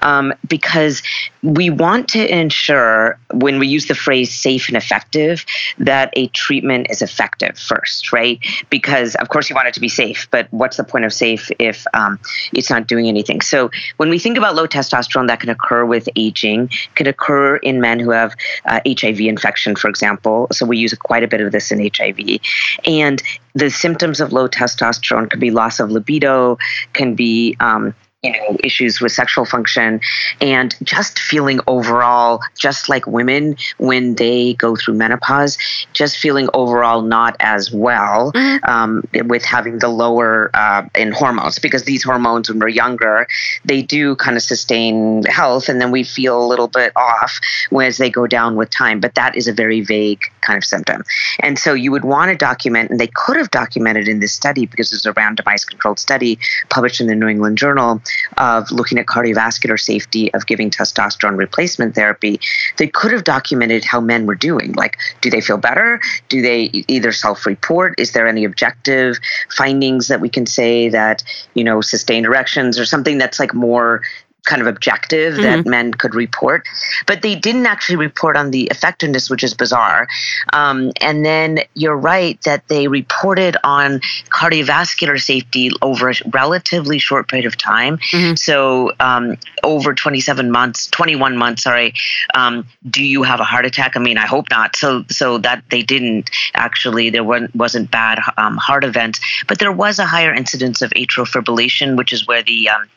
um, 0.03 0.33
because 0.47 1.03
we 1.43 1.71
want 1.71 2.09
to 2.09 2.39
ensure 2.39 3.19
when 3.33 3.59
we 3.59 3.67
use 3.67 3.87
the 3.87 3.95
phrase 3.95 4.35
safe 4.35 4.69
and 4.69 4.77
effective 4.77 5.45
that 5.79 6.13
a 6.15 6.27
treatment 6.29 6.89
is 6.91 7.03
effective 7.03 7.59
first, 7.59 8.13
right? 8.13 8.39
Because 8.69 9.15
of 9.17 9.29
course 9.29 9.49
you 9.49 9.57
want 9.57 9.69
it 9.69 9.75
to 9.75 9.81
be 9.81 9.89
safe, 9.89 10.29
but 10.31 10.49
what's 10.51 10.77
the 10.77 10.85
point 10.85 11.05
of 11.05 11.13
safe 11.13 11.51
if 11.59 11.87
um, 11.95 12.19
it's 12.53 12.71
not 12.71 12.87
doing 12.87 13.09
anything? 13.09 13.41
So, 13.41 13.71
when 13.97 14.11
we 14.11 14.19
think 14.19 14.37
about 14.37 14.55
low 14.55 14.67
testosterone, 14.67 15.29
that 15.29 15.41
can 15.41 15.49
occur 15.49 15.85
with 15.85 16.09
aging, 16.17 16.71
can 16.95 17.07
occur 17.07 17.57
in 17.57 17.81
men 17.81 17.99
who 17.99 18.11
have 18.11 18.35
uh, 18.67 18.81
HIV 18.87 19.21
infection, 19.21 19.77
for 19.77 19.89
example. 19.89 20.49
So 20.53 20.67
we 20.67 20.79
use 20.79 20.93
quite 20.95 21.23
a 21.23 21.29
bit 21.29 21.41
of 21.41 21.53
this 21.53 21.71
in 21.71 21.91
HIV. 21.95 22.41
And 22.85 23.23
the 23.55 23.71
symptoms 23.71 24.21
of 24.21 24.33
low 24.33 24.49
testosterone 24.49 25.31
can 25.31 25.41
be 25.41 25.51
loss 25.51 25.81
of 25.81 25.91
libido, 25.91 26.59
can 26.93 27.15
be 27.15 27.57
um, 27.61 27.95
you 28.23 28.33
know 28.33 28.57
issues 28.63 29.01
with 29.01 29.13
sexual 29.13 29.47
function 29.47 29.99
and 30.43 30.77
just 30.83 31.19
feeling 31.19 31.59
overall 31.67 32.41
just 32.59 32.91
like 32.91 33.07
women 33.07 33.57
when 33.79 34.15
they 34.17 34.53
go 34.55 34.77
through 34.77 34.93
menopause 34.93 35.57
just 35.95 36.19
feeling 36.19 36.47
overall 36.53 37.01
not 37.01 37.35
as 37.41 37.73
well 37.73 38.31
mm-hmm. 38.33 38.71
um, 38.71 39.03
with 39.27 39.43
having 39.43 39.79
the 39.79 39.89
lower 39.89 40.51
uh, 40.53 40.87
in 40.95 41.13
hormones 41.13 41.59
because 41.59 41.85
these 41.85 42.03
hormones 42.03 42.51
when 42.51 42.59
we're 42.59 42.69
younger 42.69 43.27
they 43.65 43.81
do 43.81 44.15
kind 44.17 44.37
of 44.37 44.43
sustain 44.43 45.23
health 45.25 45.71
and 45.71 45.81
then 45.81 45.91
we 45.91 46.05
feel 46.05 46.45
a 46.45 46.47
little 46.47 46.69
bit 46.69 46.93
off 46.97 47.41
as 47.81 47.97
they 47.97 48.11
go 48.11 48.27
down 48.27 48.55
with 48.55 48.69
time 48.69 49.01
but 49.01 49.15
that 49.15 49.35
is 49.35 49.49
a 49.49 49.53
very 49.53 49.81
vague 49.81 50.23
kind 50.43 50.59
of 50.59 50.65
symptom 50.65 51.03
and 51.39 51.59
so 51.59 51.73
you 51.73 51.91
would 51.91 52.05
want 52.05 52.31
to 52.31 52.37
document 52.37 52.91
and 52.91 53.01
they 53.01 53.07
could 53.07 53.37
have 53.37 53.51
documented 53.51 54.07
in 54.09 54.21
this 54.21 54.35
study 54.35 54.67
because 54.67 54.93
it's 54.93 55.07
a 55.07 55.15
randomized 55.15 55.67
controlled 55.69 55.99
study 55.99 56.39
published 56.69 57.01
in 57.01 57.07
the 57.07 57.15
new 57.15 57.27
england 57.27 57.57
journal 57.57 58.03
of 58.37 58.71
looking 58.71 58.99
at 58.99 59.07
cardiovascular 59.07 59.79
safety 59.79 60.33
of 60.35 60.47
giving 60.47 60.71
testosterone 60.71 61.37
replacement 61.37 61.95
therapy, 61.95 62.41
they 62.77 62.87
could 62.87 63.13
have 63.13 63.25
documented 63.25 63.85
how 63.85 64.01
men 64.01 64.27
were 64.27 64.35
doing. 64.35 64.73
Like, 64.73 64.99
do 65.21 65.31
they 65.31 65.41
feel 65.41 65.59
better? 65.59 66.01
Do 66.29 66.43
they 66.43 66.71
either 66.89 67.13
self 67.13 67.47
report? 67.47 67.99
Is 67.99 68.13
there 68.13 68.27
any 68.27 68.45
objective 68.45 69.19
findings 69.57 70.09
that 70.09 70.21
we 70.21 70.29
can 70.29 70.47
say 70.47 70.89
that, 70.89 71.23
you 71.55 71.65
know, 71.65 71.81
sustained 71.81 72.27
erections 72.27 72.79
or 72.79 72.85
something 72.85 73.19
that's 73.19 73.39
like 73.39 73.55
more 73.55 74.03
kind 74.51 74.61
of 74.61 74.69
objective 74.69 75.35
mm-hmm. 75.35 75.43
that 75.43 75.67
men 75.67 75.95
could 75.95 76.15
report, 76.15 76.67
but 77.07 77.23
they 77.23 77.35
didn't 77.35 77.67
actually 77.67 77.97
report 77.97 78.37
on 78.37 78.51
the 78.51 78.65
effectiveness, 78.71 79.31
which 79.31 79.43
is 79.43 79.55
bizarre. 79.55 80.07
Um, 80.53 80.93
and 81.01 81.25
then 81.25 81.61
you're 81.75 81.97
right 81.97 82.41
that 82.43 82.69
they 82.69 82.89
reported 82.89 83.57
on 83.65 84.01
cardiovascular 84.31 85.21
safety 85.21 85.71
over 85.81 86.11
a 86.11 86.15
relatively 86.33 86.99
short 86.99 87.29
period 87.29 87.47
of 87.47 87.57
time. 87.57 87.99
Mm-hmm. 88.13 88.35
So 88.35 88.93
um, 89.01 89.37
over 89.63 89.95
27 89.95 90.51
months, 90.51 90.87
21 90.89 91.37
months, 91.37 91.63
sorry. 91.63 91.95
Um, 92.35 92.67
do 92.89 93.03
you 93.03 93.23
have 93.23 93.41
a 93.41 93.45
heart 93.45 93.65
attack? 93.65 93.97
I 93.97 94.01
mean, 94.01 94.19
I 94.19 94.27
hope 94.27 94.47
not. 94.51 94.77
So 94.77 95.05
so 95.09 95.39
that 95.39 95.63
they 95.71 95.83
didn't 95.83 96.31
actually. 96.55 97.11
There 97.11 97.25
wasn't 97.25 97.55
wasn't 97.55 97.91
bad 97.91 98.19
um, 98.37 98.57
heart 98.57 98.85
events, 98.85 99.21
but 99.47 99.59
there 99.59 99.73
was 99.73 99.99
a 99.99 100.07
higher 100.07 100.35
incidence 100.35 100.83
of 100.83 100.91
atrial 100.91 101.27
fibrillation, 101.27 101.97
which 101.97 102.13
is 102.13 102.27
where 102.27 102.43
the 102.43 102.69
um, 102.69 102.89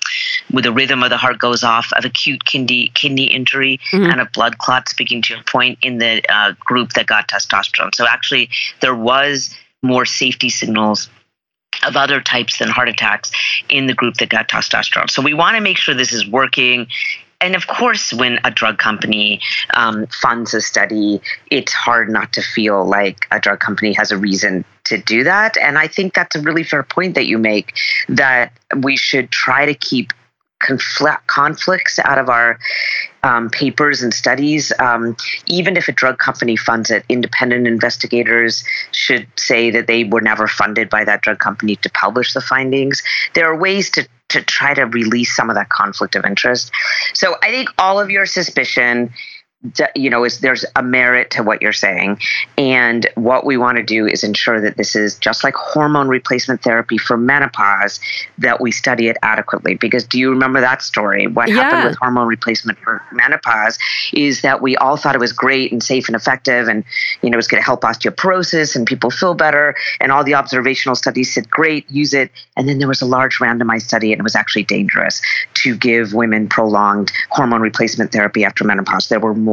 with 0.51 0.63
the 0.63 0.71
rhythm 0.71 1.03
of 1.03 1.09
the 1.09 1.17
heart 1.17 1.37
goes 1.43 1.61
off 1.61 1.91
of 1.97 2.05
acute 2.05 2.45
kidney 2.45 2.89
kidney 2.95 3.25
injury 3.25 3.79
mm-hmm. 3.91 4.09
and 4.09 4.21
a 4.21 4.25
blood 4.33 4.57
clot. 4.57 4.87
Speaking 4.87 5.21
to 5.23 5.33
your 5.33 5.43
point, 5.43 5.77
in 5.81 5.97
the 5.97 6.23
uh, 6.33 6.53
group 6.59 6.93
that 6.93 7.05
got 7.05 7.27
testosterone, 7.27 7.93
so 7.93 8.07
actually 8.07 8.49
there 8.79 8.95
was 8.95 9.53
more 9.81 10.05
safety 10.05 10.49
signals 10.49 11.09
of 11.85 11.97
other 11.97 12.21
types 12.21 12.59
than 12.59 12.69
heart 12.69 12.87
attacks 12.87 13.29
in 13.67 13.87
the 13.87 13.93
group 13.93 14.15
that 14.15 14.29
got 14.29 14.47
testosterone. 14.47 15.09
So 15.09 15.21
we 15.21 15.33
want 15.33 15.57
to 15.57 15.61
make 15.61 15.77
sure 15.77 15.93
this 15.93 16.13
is 16.13 16.25
working. 16.25 16.87
And 17.41 17.55
of 17.55 17.67
course, 17.67 18.13
when 18.13 18.39
a 18.45 18.51
drug 18.51 18.77
company 18.77 19.41
um, 19.73 20.07
funds 20.21 20.53
a 20.53 20.61
study, 20.61 21.21
it's 21.51 21.73
hard 21.73 22.09
not 22.09 22.31
to 22.33 22.41
feel 22.41 22.85
like 22.85 23.27
a 23.31 23.39
drug 23.39 23.59
company 23.59 23.91
has 23.93 24.11
a 24.11 24.17
reason 24.17 24.63
to 24.85 24.97
do 24.97 25.25
that. 25.25 25.57
And 25.57 25.77
I 25.77 25.87
think 25.87 26.13
that's 26.13 26.37
a 26.37 26.41
really 26.41 26.63
fair 26.63 26.83
point 26.83 27.15
that 27.15 27.25
you 27.25 27.37
make 27.37 27.73
that 28.07 28.53
we 28.77 28.95
should 28.95 29.29
try 29.31 29.65
to 29.65 29.73
keep 29.73 30.13
conflict, 30.63 31.27
conflicts 31.27 31.99
out 31.99 32.17
of 32.17 32.29
our 32.29 32.59
um, 33.23 33.49
papers 33.49 34.01
and 34.01 34.13
studies. 34.13 34.71
Um, 34.79 35.15
even 35.47 35.77
if 35.77 35.87
a 35.87 35.91
drug 35.91 36.17
company 36.17 36.55
funds 36.55 36.89
it, 36.89 37.05
independent 37.09 37.67
investigators 37.67 38.63
should 38.91 39.27
say 39.37 39.69
that 39.71 39.87
they 39.87 40.03
were 40.03 40.21
never 40.21 40.47
funded 40.47 40.89
by 40.89 41.05
that 41.05 41.21
drug 41.21 41.39
company 41.39 41.75
to 41.77 41.89
publish 41.89 42.33
the 42.33 42.41
findings. 42.41 43.01
There 43.33 43.49
are 43.49 43.55
ways 43.55 43.89
to 43.91 44.07
to 44.29 44.41
try 44.41 44.73
to 44.73 44.83
release 44.87 45.35
some 45.35 45.49
of 45.51 45.55
that 45.55 45.69
conflict 45.69 46.15
of 46.15 46.25
interest. 46.25 46.71
So 47.13 47.35
I 47.43 47.51
think 47.51 47.69
all 47.77 47.99
of 47.99 48.09
your 48.09 48.25
suspicion 48.25 49.13
you 49.95 50.09
know 50.09 50.23
is 50.23 50.39
there's 50.39 50.65
a 50.75 50.83
merit 50.83 51.31
to 51.31 51.43
what 51.43 51.61
you're 51.61 51.73
saying. 51.73 52.19
And 52.57 53.07
what 53.15 53.45
we 53.45 53.57
want 53.57 53.77
to 53.77 53.83
do 53.83 54.05
is 54.05 54.23
ensure 54.23 54.59
that 54.61 54.77
this 54.77 54.95
is 54.95 55.15
just 55.17 55.43
like 55.43 55.55
hormone 55.55 56.07
replacement 56.07 56.61
therapy 56.63 56.97
for 56.97 57.15
menopause 57.17 57.99
that 58.39 58.59
we 58.59 58.71
study 58.71 59.07
it 59.07 59.17
adequately. 59.23 59.75
Because 59.75 60.03
do 60.03 60.19
you 60.19 60.29
remember 60.29 60.59
that 60.61 60.81
story? 60.81 61.27
What 61.27 61.49
Yeah. 61.49 61.63
happened 61.63 61.85
with 61.85 61.97
hormone 61.97 62.27
replacement 62.27 62.77
for 62.79 63.01
menopause 63.11 63.77
is 64.11 64.41
that 64.41 64.61
we 64.61 64.75
all 64.77 64.97
thought 64.97 65.15
it 65.15 65.19
was 65.19 65.31
great 65.31 65.71
and 65.71 65.81
safe 65.81 66.07
and 66.07 66.15
effective 66.15 66.67
and 66.67 66.83
you 67.21 67.29
know 67.29 67.35
it 67.35 67.37
was 67.37 67.47
going 67.47 67.61
to 67.61 67.65
help 67.65 67.81
osteoporosis 67.81 68.75
and 68.75 68.85
people 68.85 69.09
feel 69.11 69.33
better. 69.33 69.75
And 70.01 70.11
all 70.11 70.23
the 70.23 70.33
observational 70.35 70.95
studies 70.95 71.33
said 71.33 71.49
great 71.49 71.89
use 71.89 72.13
it. 72.13 72.31
And 72.57 72.67
then 72.67 72.79
there 72.79 72.87
was 72.87 73.01
a 73.01 73.05
large 73.05 73.37
randomized 73.37 73.83
study 73.83 74.11
and 74.11 74.19
it 74.19 74.23
was 74.23 74.35
actually 74.35 74.63
dangerous 74.63 75.21
to 75.55 75.75
give 75.75 76.13
women 76.13 76.49
prolonged 76.49 77.11
hormone 77.29 77.61
replacement 77.61 78.11
therapy 78.11 78.43
after 78.43 78.63
menopause. 78.65 79.07
There 79.07 79.19
were 79.19 79.33
more 79.33 79.52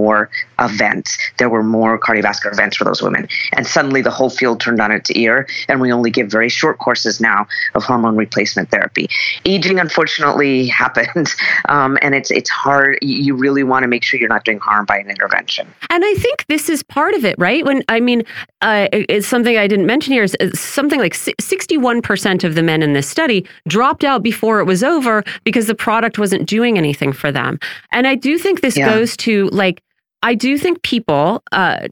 events 0.58 1.18
there 1.38 1.48
were 1.48 1.62
more 1.62 1.98
cardiovascular 1.98 2.52
events 2.52 2.76
for 2.76 2.84
those 2.84 3.02
women 3.02 3.26
and 3.52 3.66
suddenly 3.66 4.02
the 4.02 4.10
whole 4.10 4.30
field 4.30 4.60
turned 4.60 4.80
on 4.80 4.90
its 4.92 5.10
ear 5.12 5.46
and 5.68 5.80
we 5.80 5.92
only 5.92 6.10
give 6.10 6.28
very 6.30 6.48
short 6.48 6.78
courses 6.78 7.20
now 7.20 7.46
of 7.74 7.82
hormone 7.84 8.16
replacement 8.16 8.70
therapy 8.70 9.08
aging 9.44 9.78
unfortunately 9.78 10.66
happens 10.82 11.34
um, 11.68 11.98
and 12.02 12.14
it's 12.14 12.30
it's 12.30 12.50
hard 12.50 12.98
you 13.02 13.34
really 13.34 13.62
want 13.62 13.82
to 13.82 13.88
make 13.88 14.02
sure 14.02 14.18
you're 14.20 14.28
not 14.28 14.44
doing 14.44 14.58
harm 14.58 14.84
by 14.84 14.98
an 14.98 15.08
intervention 15.10 15.66
And 15.90 16.04
I 16.04 16.14
think 16.14 16.46
this 16.48 16.68
is 16.68 16.82
part 16.82 17.14
of 17.14 17.24
it, 17.24 17.34
right? 17.38 17.64
When 17.64 17.82
I 17.88 18.00
mean, 18.00 18.22
uh, 18.62 18.88
it's 18.92 19.26
something 19.26 19.56
I 19.56 19.66
didn't 19.66 19.86
mention 19.86 20.12
here 20.12 20.22
is 20.22 20.34
is 20.40 20.58
something 20.60 21.00
like 21.00 21.14
61% 21.14 22.44
of 22.44 22.54
the 22.54 22.62
men 22.62 22.82
in 22.82 22.92
this 22.92 23.08
study 23.08 23.46
dropped 23.68 24.04
out 24.04 24.22
before 24.22 24.60
it 24.60 24.64
was 24.64 24.82
over 24.82 25.24
because 25.44 25.66
the 25.66 25.74
product 25.74 26.18
wasn't 26.18 26.48
doing 26.48 26.78
anything 26.78 27.12
for 27.12 27.30
them. 27.32 27.58
And 27.92 28.06
I 28.06 28.14
do 28.14 28.38
think 28.38 28.60
this 28.60 28.76
Yeah. 28.76 28.86
goes 28.86 29.16
to 29.18 29.48
like, 29.48 29.82
I 30.22 30.34
do 30.34 30.58
think 30.58 30.82
people 30.82 31.42
uh, 31.52 31.88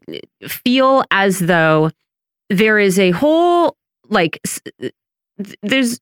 feel 0.46 1.04
as 1.10 1.38
though 1.38 1.90
there 2.50 2.78
is 2.78 2.98
a 2.98 3.10
whole 3.10 3.76
like 4.08 4.40
there's 5.62 6.00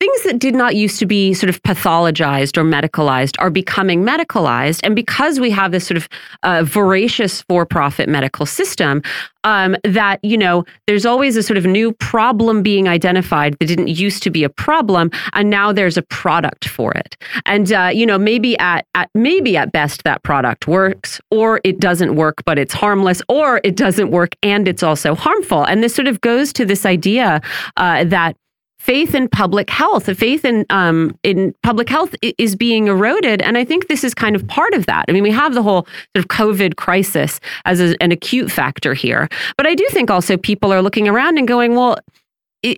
things 0.00 0.22
that 0.24 0.38
did 0.38 0.54
not 0.54 0.74
used 0.74 0.98
to 0.98 1.06
be 1.06 1.32
sort 1.34 1.48
of 1.48 1.62
pathologized 1.62 2.58
or 2.58 2.64
medicalized 2.64 3.36
are 3.38 3.50
becoming 3.50 4.04
medicalized. 4.04 4.80
And 4.82 4.94
because 4.94 5.40
we 5.40 5.50
have 5.50 5.72
this 5.72 5.86
sort 5.86 5.96
of 5.96 6.08
uh, 6.42 6.64
voracious 6.64 7.42
for-profit 7.42 8.08
medical 8.08 8.46
system 8.46 9.02
um, 9.44 9.76
that 9.84 10.18
you 10.22 10.36
know 10.36 10.64
there's 10.86 11.06
always 11.06 11.36
a 11.36 11.42
sort 11.42 11.58
of 11.58 11.66
new 11.66 11.92
problem 11.92 12.62
being 12.62 12.88
identified 12.88 13.56
that 13.58 13.66
didn't 13.66 13.88
used 13.88 14.22
to 14.22 14.30
be 14.30 14.42
a 14.42 14.48
problem 14.48 15.10
and 15.34 15.50
now 15.50 15.70
there's 15.70 15.96
a 15.96 16.02
product 16.02 16.66
for 16.66 16.92
it. 16.92 17.16
And 17.46 17.72
uh, 17.72 17.90
you 17.92 18.06
know 18.06 18.18
maybe 18.18 18.58
at, 18.58 18.86
at 18.94 19.10
maybe 19.14 19.56
at 19.56 19.70
best 19.72 20.02
that 20.04 20.22
product 20.22 20.66
works 20.66 21.20
or 21.30 21.60
it 21.62 21.78
doesn't 21.78 22.16
work 22.16 22.42
but 22.44 22.58
it's 22.58 22.74
harmless 22.74 23.22
or 23.28 23.60
it 23.64 23.76
doesn't 23.76 24.10
work 24.10 24.34
and 24.42 24.66
it's 24.66 24.82
also 24.82 25.14
harmful. 25.14 25.64
And 25.64 25.82
this 25.82 25.94
sort 25.94 26.08
of 26.08 26.20
goes 26.20 26.52
to 26.54 26.64
this 26.64 26.84
idea 26.86 27.40
uh, 27.76 28.04
that 28.04 28.36
faith 28.84 29.14
in 29.14 29.28
public 29.28 29.70
health, 29.70 30.14
faith 30.18 30.44
in 30.44 30.66
um, 30.68 31.18
in 31.22 31.54
public 31.62 31.88
health 31.88 32.14
is 32.20 32.54
being 32.54 32.88
eroded, 32.88 33.40
and 33.40 33.56
I 33.56 33.64
think 33.64 33.88
this 33.88 34.04
is 34.04 34.12
kind 34.12 34.36
of 34.36 34.46
part 34.46 34.74
of 34.74 34.84
that. 34.86 35.06
I 35.08 35.12
mean, 35.12 35.22
we 35.22 35.30
have 35.30 35.54
the 35.54 35.62
whole 35.62 35.86
sort 36.14 36.16
of 36.16 36.28
COVID 36.28 36.76
crisis 36.76 37.40
as 37.64 37.80
a, 37.80 37.96
an 38.02 38.12
acute 38.12 38.52
factor 38.52 38.92
here, 38.92 39.28
but 39.56 39.66
I 39.66 39.74
do 39.74 39.86
think 39.90 40.10
also 40.10 40.36
people 40.36 40.70
are 40.70 40.82
looking 40.82 41.08
around 41.08 41.38
and 41.38 41.48
going, 41.48 41.74
well. 41.74 41.96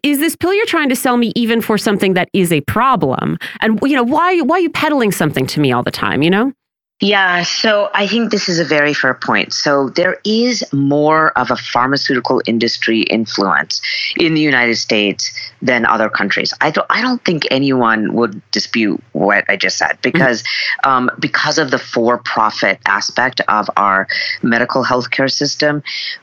Is 0.02 0.18
this 0.18 0.34
pill 0.34 0.52
you're 0.52 0.66
trying 0.66 0.88
to 0.88 0.96
sell 0.96 1.16
me 1.16 1.30
even 1.36 1.61
for 1.61 1.78
something 1.78 2.14
that 2.14 2.28
is 2.32 2.52
a 2.52 2.61
problem? 2.62 3.38
And 3.61 3.78
you 3.84 3.94
know 3.94 4.02
why? 4.02 4.40
Why 4.40 4.57
are 4.57 4.61
you 4.61 4.68
peddling 4.68 5.12
something 5.12 5.46
to 5.46 5.61
me 5.61 5.70
all 5.70 5.84
the 5.84 5.92
time? 5.92 6.24
You 6.24 6.30
know? 6.30 6.52
Yeah, 7.01 7.42
so 7.42 7.90
I 7.92 8.07
think 8.07 8.30
this 8.30 8.49
is 8.49 8.59
a 8.59 8.64
very 8.64 8.94
fair 8.94 9.12
point. 9.12 9.53
So 9.53 9.90
there 9.90 10.16
is 10.24 10.64
more 10.72 11.38
of 11.38 11.51
a 11.51 11.57
pharmaceutical 11.57 12.40
industry 12.47 13.03
influence 13.03 13.82
in 14.16 14.32
the 14.32 14.40
United 14.40 14.76
States 14.76 15.30
than 15.61 15.84
other 15.84 16.09
countries. 16.09 16.55
I 16.62 16.70
don't, 16.70 16.86
I 16.88 17.03
don't 17.03 17.22
think 17.22 17.47
anyone 17.51 18.14
would 18.14 18.40
dispute 18.51 19.03
what 19.12 19.44
I 19.47 19.57
just 19.57 19.76
said 19.76 19.99
because 20.01 20.42
um, 20.84 21.11
because 21.18 21.59
of 21.59 21.70
the 21.70 21.78
for-profit 21.78 22.78
aspect 22.86 23.42
of 23.47 23.68
our 23.76 24.09
medical 24.42 24.82
healthcare 24.82 25.30
system. 25.30 25.82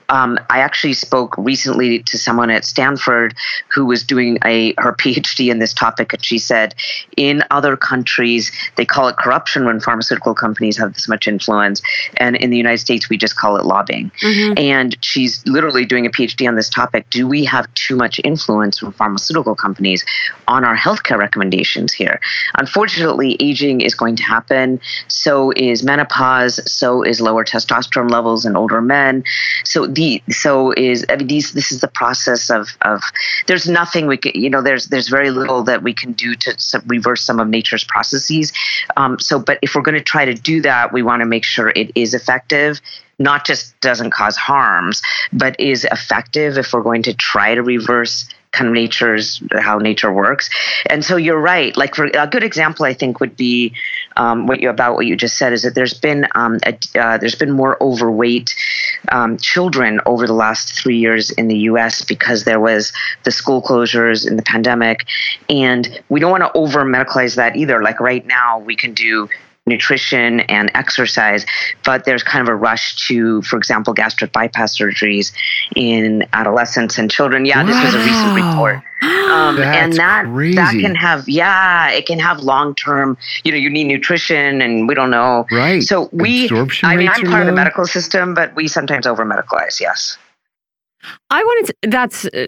Um, 0.10 0.40
I 0.50 0.60
actually 0.60 0.94
spoke 0.94 1.36
recently 1.38 2.04
to 2.04 2.18
someone 2.18 2.50
at 2.52 2.66
Stanford 2.66 3.36
who 3.70 3.86
was 3.86 4.04
doing 4.04 4.38
a 4.44 4.74
her 4.80 4.94
PhD 4.94 5.50
in 5.52 5.60
this 5.60 5.74
topic, 5.74 6.14
and 6.14 6.24
she 6.24 6.40
said 6.40 6.74
in 7.16 7.44
other 7.52 7.78
countries 7.78 8.52
they 8.76 8.86
call 8.86 9.08
it 9.08 9.18
corruption 9.18 9.66
when 9.66 9.80
pharmaceutical 9.80 10.34
companies 10.34 10.63
have 10.78 10.94
this 10.94 11.08
much 11.08 11.28
influence, 11.28 11.82
and 12.18 12.36
in 12.36 12.50
the 12.50 12.58
United 12.58 12.80
States 12.80 13.10
we 13.10 13.18
just 13.18 13.36
call 13.36 13.58
it 13.58 13.66
lobbying. 13.66 14.12
And 14.58 14.96
she's 15.02 15.46
literally 15.46 15.86
doing 15.86 16.06
a 16.06 16.10
PhD 16.10 16.48
on 16.48 16.56
this 16.56 16.70
topic. 16.70 17.10
Do 17.10 17.28
we 17.28 17.46
have 17.46 17.72
too 17.74 17.96
much 17.96 18.20
influence 18.24 18.80
from 18.80 18.94
pharmaceutical 18.94 19.56
companies 19.56 20.06
on 20.48 20.64
our 20.64 20.76
healthcare 20.76 21.18
recommendations 21.18 21.94
here? 21.94 22.20
Unfortunately, 22.58 23.38
aging 23.40 23.82
is 23.82 23.96
going 23.96 24.16
to 24.16 24.24
happen. 24.24 24.80
So 25.08 25.52
is 25.56 25.84
menopause. 25.84 26.60
So 26.72 27.04
is 27.04 27.22
lower 27.22 27.44
testosterone 27.44 28.12
levels 28.12 28.46
in 28.46 28.56
older 28.56 28.82
men. 28.82 29.24
So 29.64 29.88
the 29.88 30.22
so 30.30 30.72
is 30.72 31.06
I 31.10 31.16
mean 31.16 31.28
these 31.28 31.54
this 31.54 31.72
is 31.72 31.80
the 31.82 31.88
process 31.88 32.50
of 32.50 32.70
of 32.82 33.02
there's 33.48 33.68
nothing 33.68 34.08
we 34.08 34.18
can 34.18 34.32
you 34.36 34.50
know 34.50 34.62
there's 34.62 34.88
there's 34.88 35.10
very 35.10 35.32
little 35.32 35.64
that 35.64 35.84
we 35.84 35.94
can 35.94 36.14
do 36.14 36.36
to 36.36 36.56
reverse 36.86 37.24
some 37.24 37.40
of 37.40 37.48
nature's 37.48 37.84
processes. 37.84 38.52
Um, 38.98 39.20
so 39.20 39.40
but 39.40 39.60
if 39.62 39.76
we're 39.76 39.82
going 39.82 39.98
to 39.98 40.04
try 40.04 40.26
to 40.26 40.34
do 40.34 40.53
that, 40.62 40.94
we 40.94 41.04
want 41.04 41.22
to 41.22 41.26
make 41.26 41.44
sure 41.44 41.70
it 41.70 41.92
is 41.96 42.14
effective 42.14 42.80
not 43.20 43.46
just 43.46 43.80
doesn't 43.80 44.12
cause 44.12 44.36
harms, 44.36 45.02
but 45.32 45.60
is 45.60 45.86
effective 45.86 46.58
if 46.58 46.74
we're 46.74 46.82
going 46.82 47.04
to 47.04 47.14
try 47.14 47.54
to 47.56 47.62
reverse 47.62 48.28
kind 48.54 48.68
of 48.68 48.74
nature's 48.74 49.42
how 49.60 49.80
nature 49.80 50.14
works. 50.14 50.48
And 50.86 51.04
so 51.04 51.18
you're 51.18 51.40
right. 51.40 51.76
Like 51.76 51.96
for 51.96 52.06
a 52.06 52.28
good 52.28 52.44
example, 52.44 52.86
I 52.86 52.94
think 52.94 53.20
would 53.20 53.36
be 53.36 53.74
um, 54.16 54.46
what 54.46 54.62
you 54.62 54.70
about 54.70 54.94
what 54.94 55.08
you 55.08 55.16
just 55.16 55.38
said 55.38 55.54
is 55.54 55.64
that 55.64 55.74
there's 55.74 55.96
been 55.96 56.28
um, 56.36 56.60
a, 56.64 56.78
uh, 56.98 57.18
there's 57.18 57.36
been 57.36 57.52
more 57.52 57.82
overweight 57.82 58.56
um, 59.12 59.38
children 59.38 60.00
over 60.06 60.28
the 60.28 60.34
last 60.34 60.80
three 60.80 60.98
years 60.98 61.32
in 61.32 61.48
the 61.48 61.58
U.S. 61.60 62.04
because 62.04 62.44
there 62.44 62.60
was 62.60 62.94
the 63.24 63.32
school 63.32 63.62
closures 63.62 64.26
in 64.28 64.36
the 64.36 64.44
pandemic, 64.44 65.08
and 65.50 66.02
we 66.10 66.20
don't 66.20 66.32
want 66.32 66.44
to 66.44 66.52
over 66.56 66.86
medicalize 66.86 67.36
that 67.36 67.56
either. 67.56 67.82
Like 67.82 68.00
right 68.00 68.26
now, 68.26 68.60
we 68.60 68.76
can 68.76 68.94
do 68.94 69.30
nutrition 69.66 70.42
and 70.42 70.70
exercise, 70.76 71.46
but 71.86 72.06
there's 72.06 72.24
kind 72.24 72.42
of 72.42 72.52
a 72.52 72.56
rush 72.56 73.08
to, 73.08 73.42
for 73.44 73.58
example, 73.58 73.94
gastric 73.94 74.34
bypass 74.34 74.78
surgeries 74.78 75.32
in 75.76 76.26
adolescents 76.34 76.98
and 76.98 77.10
children. 77.10 77.46
Yeah, 77.46 77.64
this 77.64 77.84
was 77.84 77.94
a 77.94 78.00
recent 78.00 78.36
report. 78.36 78.82
Um, 79.04 79.60
and 79.62 79.92
That's 79.94 79.98
that 79.98 80.24
that 80.24 80.70
crazy. 80.72 80.82
can 80.82 80.96
have 80.96 81.28
yeah, 81.28 81.90
it 81.90 82.06
can 82.06 82.20
have 82.20 82.40
long 82.42 82.74
term. 82.76 83.18
You 83.44 83.52
know, 83.52 83.58
you 83.58 83.70
need 83.70 83.86
nutrition, 83.86 84.62
and 84.62 84.88
we 84.88 84.94
don't 84.94 85.10
know. 85.10 85.46
Right. 85.52 85.84
So 85.84 86.08
we, 86.14 86.50
I 86.84 86.96
mean 86.96 87.10
I'm 87.10 87.26
are 87.26 87.30
part 87.30 87.42
of 87.42 87.48
the 87.48 87.52
medical 87.52 87.86
system, 87.86 88.34
but 88.34 88.56
we 88.56 88.70
sometimes 88.70 89.06
over 89.06 89.26
medicalize. 89.26 89.82
Yes. 89.82 90.18
I 91.30 91.44
wanted 91.44 91.74
to, 91.82 91.90
that's 91.90 92.26
uh, 92.26 92.46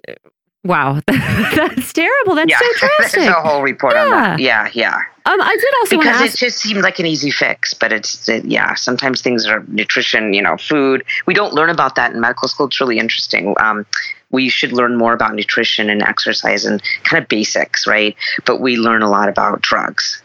wow, 0.66 1.00
that's 1.08 1.94
terrible. 1.94 2.36
That's 2.36 2.50
yeah. 2.50 2.60
so 2.60 2.66
There's 2.82 3.12
drastic. 3.12 3.30
a 3.30 3.34
whole 3.42 3.62
report 3.62 3.96
on 3.96 4.10
that. 4.12 4.40
Yeah, 4.40 4.70
yeah. 4.74 5.00
Um, 5.28 5.42
I 5.42 5.56
did 5.56 5.74
also 5.80 5.98
because 5.98 6.22
ask. 6.22 6.36
it 6.36 6.46
just 6.46 6.60
seemed 6.60 6.82
like 6.82 7.00
an 7.00 7.08
easy 7.08 7.32
fix 7.32 7.74
but 7.74 7.92
it's 7.92 8.30
it, 8.30 8.46
yeah 8.46 8.76
sometimes 8.76 9.24
things 9.24 9.48
are 9.48 9.64
nutrition 9.70 10.36
you 10.36 10.42
know 10.42 10.56
food 10.56 11.04
we 11.26 11.34
don't 11.34 11.52
learn 11.52 11.72
about 11.72 11.96
that 11.96 12.14
in 12.14 12.20
medical 12.22 12.48
school 12.48 12.68
it's 12.68 12.80
really 12.80 13.00
interesting 13.00 13.56
um, 13.60 13.88
we 14.30 14.50
should 14.50 14.72
learn 14.72 14.96
more 14.96 15.14
about 15.14 15.34
nutrition 15.34 15.90
and 15.90 16.04
exercise 16.04 16.64
and 16.64 16.80
kind 17.06 17.24
of 17.24 17.28
basics 17.28 17.88
right 17.88 18.16
but 18.46 18.62
we 18.62 18.78
learn 18.78 19.02
a 19.02 19.10
lot 19.10 19.28
about 19.28 19.62
drugs 19.62 20.22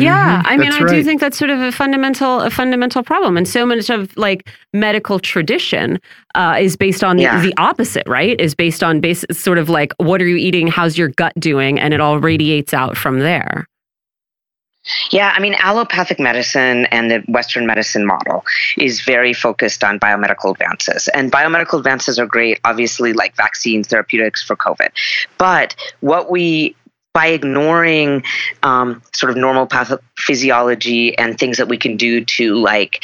Yeah, 0.00 0.42
Mhm, 0.42 0.46
I 0.46 0.56
mean, 0.56 0.70
that's 0.70 0.76
I 0.76 0.78
do 0.80 0.84
right. 0.86 1.04
think 1.04 1.20
that's 1.20 1.38
sort 1.38 1.50
of 1.50 1.60
a 1.60 1.70
fundamental, 1.70 2.40
a 2.40 2.50
fundamental 2.50 3.02
problem, 3.02 3.36
and 3.36 3.46
so 3.46 3.64
much 3.64 3.90
of 3.90 4.16
like 4.16 4.48
medical 4.72 5.18
tradition 5.18 6.00
uh, 6.34 6.56
is 6.60 6.76
based 6.76 7.04
on 7.04 7.16
the, 7.16 7.24
the 7.42 7.54
opposite, 7.58 8.06
right? 8.06 8.40
Is 8.40 8.54
based 8.54 8.82
on 8.82 9.00
base, 9.00 9.24
sort 9.30 9.58
of 9.58 9.68
like 9.68 9.92
what 9.98 10.20
are 10.20 10.26
you 10.26 10.36
eating, 10.36 10.66
how's 10.66 10.98
your 10.98 11.08
gut 11.08 11.32
doing, 11.38 11.78
and 11.78 11.94
it 11.94 12.00
all 12.00 12.18
radiates 12.18 12.74
out 12.74 12.96
from 12.96 13.20
there. 13.20 13.68
Yeah, 15.10 15.32
I 15.34 15.40
mean, 15.40 15.54
allopathic 15.60 16.20
medicine 16.20 16.84
and 16.86 17.10
the 17.10 17.20
Western 17.28 17.66
medicine 17.66 18.04
model 18.04 18.44
is 18.76 19.00
very 19.00 19.32
focused 19.32 19.82
on 19.82 19.98
biomedical 19.98 20.50
advances. 20.50 21.08
And 21.08 21.32
biomedical 21.32 21.78
advances 21.78 22.18
are 22.18 22.26
great, 22.26 22.60
obviously, 22.64 23.14
like 23.14 23.34
vaccines, 23.34 23.88
therapeutics 23.88 24.42
for 24.42 24.56
COVID. 24.56 24.90
But 25.38 25.74
what 26.00 26.30
we 26.30 26.76
by 27.14 27.28
ignoring 27.28 28.24
um, 28.64 29.00
sort 29.12 29.30
of 29.30 29.36
normal 29.36 29.66
path- 29.66 30.00
physiology 30.18 31.16
and 31.16 31.38
things 31.38 31.56
that 31.56 31.68
we 31.68 31.78
can 31.78 31.96
do 31.96 32.24
to 32.24 32.56
like 32.56 33.02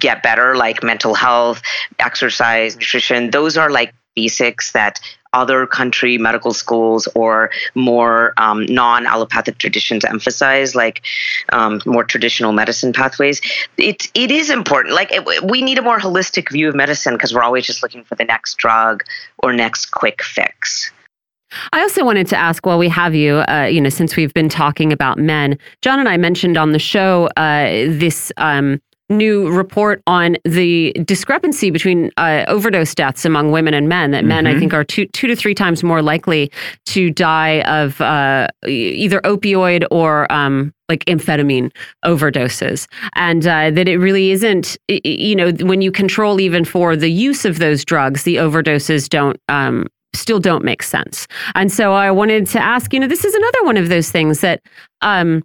get 0.00 0.22
better, 0.22 0.56
like 0.56 0.82
mental 0.82 1.14
health, 1.14 1.62
exercise, 1.98 2.74
nutrition, 2.74 3.30
those 3.30 3.56
are 3.56 3.70
like 3.70 3.94
basics 4.16 4.72
that 4.72 4.98
other 5.32 5.66
country 5.66 6.18
medical 6.18 6.52
schools 6.52 7.06
or 7.14 7.50
more 7.74 8.32
um, 8.36 8.64
non 8.66 9.06
allopathic 9.06 9.58
traditions 9.58 10.04
emphasize, 10.04 10.74
like 10.74 11.02
um, 11.52 11.80
more 11.86 12.02
traditional 12.02 12.52
medicine 12.52 12.92
pathways. 12.92 13.40
It, 13.76 14.08
it 14.14 14.30
is 14.30 14.50
important. 14.50 14.94
Like, 14.94 15.12
it, 15.12 15.44
we 15.44 15.62
need 15.62 15.78
a 15.78 15.82
more 15.82 16.00
holistic 16.00 16.50
view 16.50 16.68
of 16.68 16.74
medicine 16.74 17.14
because 17.14 17.32
we're 17.32 17.44
always 17.44 17.66
just 17.66 17.82
looking 17.82 18.04
for 18.04 18.16
the 18.16 18.24
next 18.24 18.56
drug 18.56 19.04
or 19.38 19.52
next 19.52 19.92
quick 19.92 20.22
fix. 20.22 20.90
I 21.72 21.80
also 21.80 22.04
wanted 22.04 22.26
to 22.28 22.36
ask 22.36 22.64
while 22.66 22.78
we 22.78 22.88
have 22.88 23.14
you, 23.14 23.38
uh, 23.48 23.68
you 23.70 23.80
know, 23.80 23.88
since 23.90 24.16
we've 24.16 24.34
been 24.34 24.48
talking 24.48 24.92
about 24.92 25.18
men, 25.18 25.58
John 25.82 25.98
and 25.98 26.08
I 26.08 26.16
mentioned 26.16 26.56
on 26.56 26.72
the 26.72 26.78
show 26.78 27.28
uh, 27.36 27.64
this. 27.88 28.32
Um, 28.36 28.80
new 29.10 29.50
report 29.50 30.02
on 30.06 30.36
the 30.44 30.92
discrepancy 31.04 31.70
between 31.70 32.10
uh, 32.16 32.44
overdose 32.46 32.94
deaths 32.94 33.24
among 33.24 33.50
women 33.50 33.74
and 33.74 33.88
men. 33.88 34.12
That 34.12 34.20
mm-hmm. 34.20 34.28
men, 34.28 34.46
I 34.46 34.50
mm-hmm. 34.52 34.60
think, 34.60 34.74
are 34.74 34.84
two 34.84 35.06
two 35.06 35.26
to 35.26 35.36
three 35.36 35.54
times 35.54 35.82
more 35.82 36.00
likely 36.00 36.50
to 36.86 37.10
die 37.10 37.62
of 37.62 38.00
uh, 38.00 38.46
either 38.66 39.20
opioid 39.22 39.84
or 39.90 40.32
um, 40.32 40.72
like 40.88 41.04
amphetamine 41.06 41.72
overdoses, 42.04 42.86
and 43.14 43.46
uh, 43.46 43.70
that 43.72 43.88
it 43.88 43.98
really 43.98 44.30
isn't. 44.30 44.78
You 44.88 45.34
know, 45.34 45.50
when 45.60 45.82
you 45.82 45.92
control 45.92 46.40
even 46.40 46.64
for 46.64 46.96
the 46.96 47.10
use 47.10 47.44
of 47.44 47.58
those 47.58 47.84
drugs, 47.84 48.22
the 48.22 48.36
overdoses 48.36 49.08
don't. 49.08 49.38
Um, 49.48 49.86
still 50.14 50.40
don't 50.40 50.64
make 50.64 50.82
sense. 50.82 51.26
And 51.54 51.72
so 51.72 51.92
I 51.92 52.10
wanted 52.10 52.46
to 52.48 52.60
ask, 52.60 52.92
you 52.92 53.00
know, 53.00 53.06
this 53.06 53.24
is 53.24 53.34
another 53.34 53.64
one 53.64 53.76
of 53.76 53.88
those 53.88 54.10
things 54.10 54.40
that 54.40 54.60
um, 55.02 55.42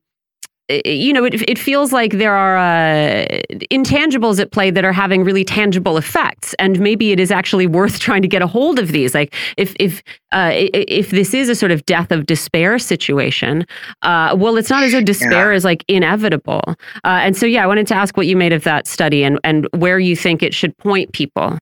you 0.67 1.13
know, 1.13 1.23
it, 1.23 1.47
it 1.47 1.59
feels 1.59 1.93
like 1.93 2.13
there 2.13 2.33
are 2.33 2.57
uh, 2.57 3.27
intangibles 3.71 4.39
at 4.39 4.51
play 4.51 4.71
that 4.71 4.83
are 4.83 4.91
having 4.91 5.23
really 5.23 5.43
tangible 5.45 5.95
effects, 5.95 6.55
and 6.57 6.79
maybe 6.79 7.11
it 7.11 7.19
is 7.19 7.29
actually 7.29 7.67
worth 7.67 7.99
trying 8.07 8.23
to 8.23 8.27
get 8.27 8.41
a 8.41 8.47
hold 8.47 8.79
of 8.79 8.91
these. 8.91 9.13
Like, 9.13 9.35
if 9.57 9.75
if 9.79 10.01
uh, 10.31 10.51
if 10.53 11.11
this 11.11 11.33
is 11.33 11.49
a 11.49 11.55
sort 11.55 11.71
of 11.71 11.85
death 11.85 12.11
of 12.11 12.25
despair 12.25 12.79
situation, 12.79 13.65
uh, 14.01 14.35
well, 14.37 14.57
it's 14.57 14.71
not 14.71 14.83
as 14.83 14.91
though 14.91 15.01
despair 15.01 15.51
yeah. 15.51 15.57
is 15.57 15.63
like 15.63 15.85
inevitable. 15.87 16.63
Uh, 16.67 17.21
and 17.21 17.37
so, 17.37 17.45
yeah, 17.45 17.63
I 17.63 17.67
wanted 17.67 17.85
to 17.87 17.95
ask 17.95 18.17
what 18.17 18.25
you 18.25 18.35
made 18.35 18.53
of 18.53 18.63
that 18.63 18.87
study 18.87 19.23
and 19.23 19.39
and 19.43 19.67
where 19.71 19.99
you 19.99 20.15
think 20.15 20.41
it 20.41 20.53
should 20.53 20.75
point 20.77 21.13
people. 21.13 21.59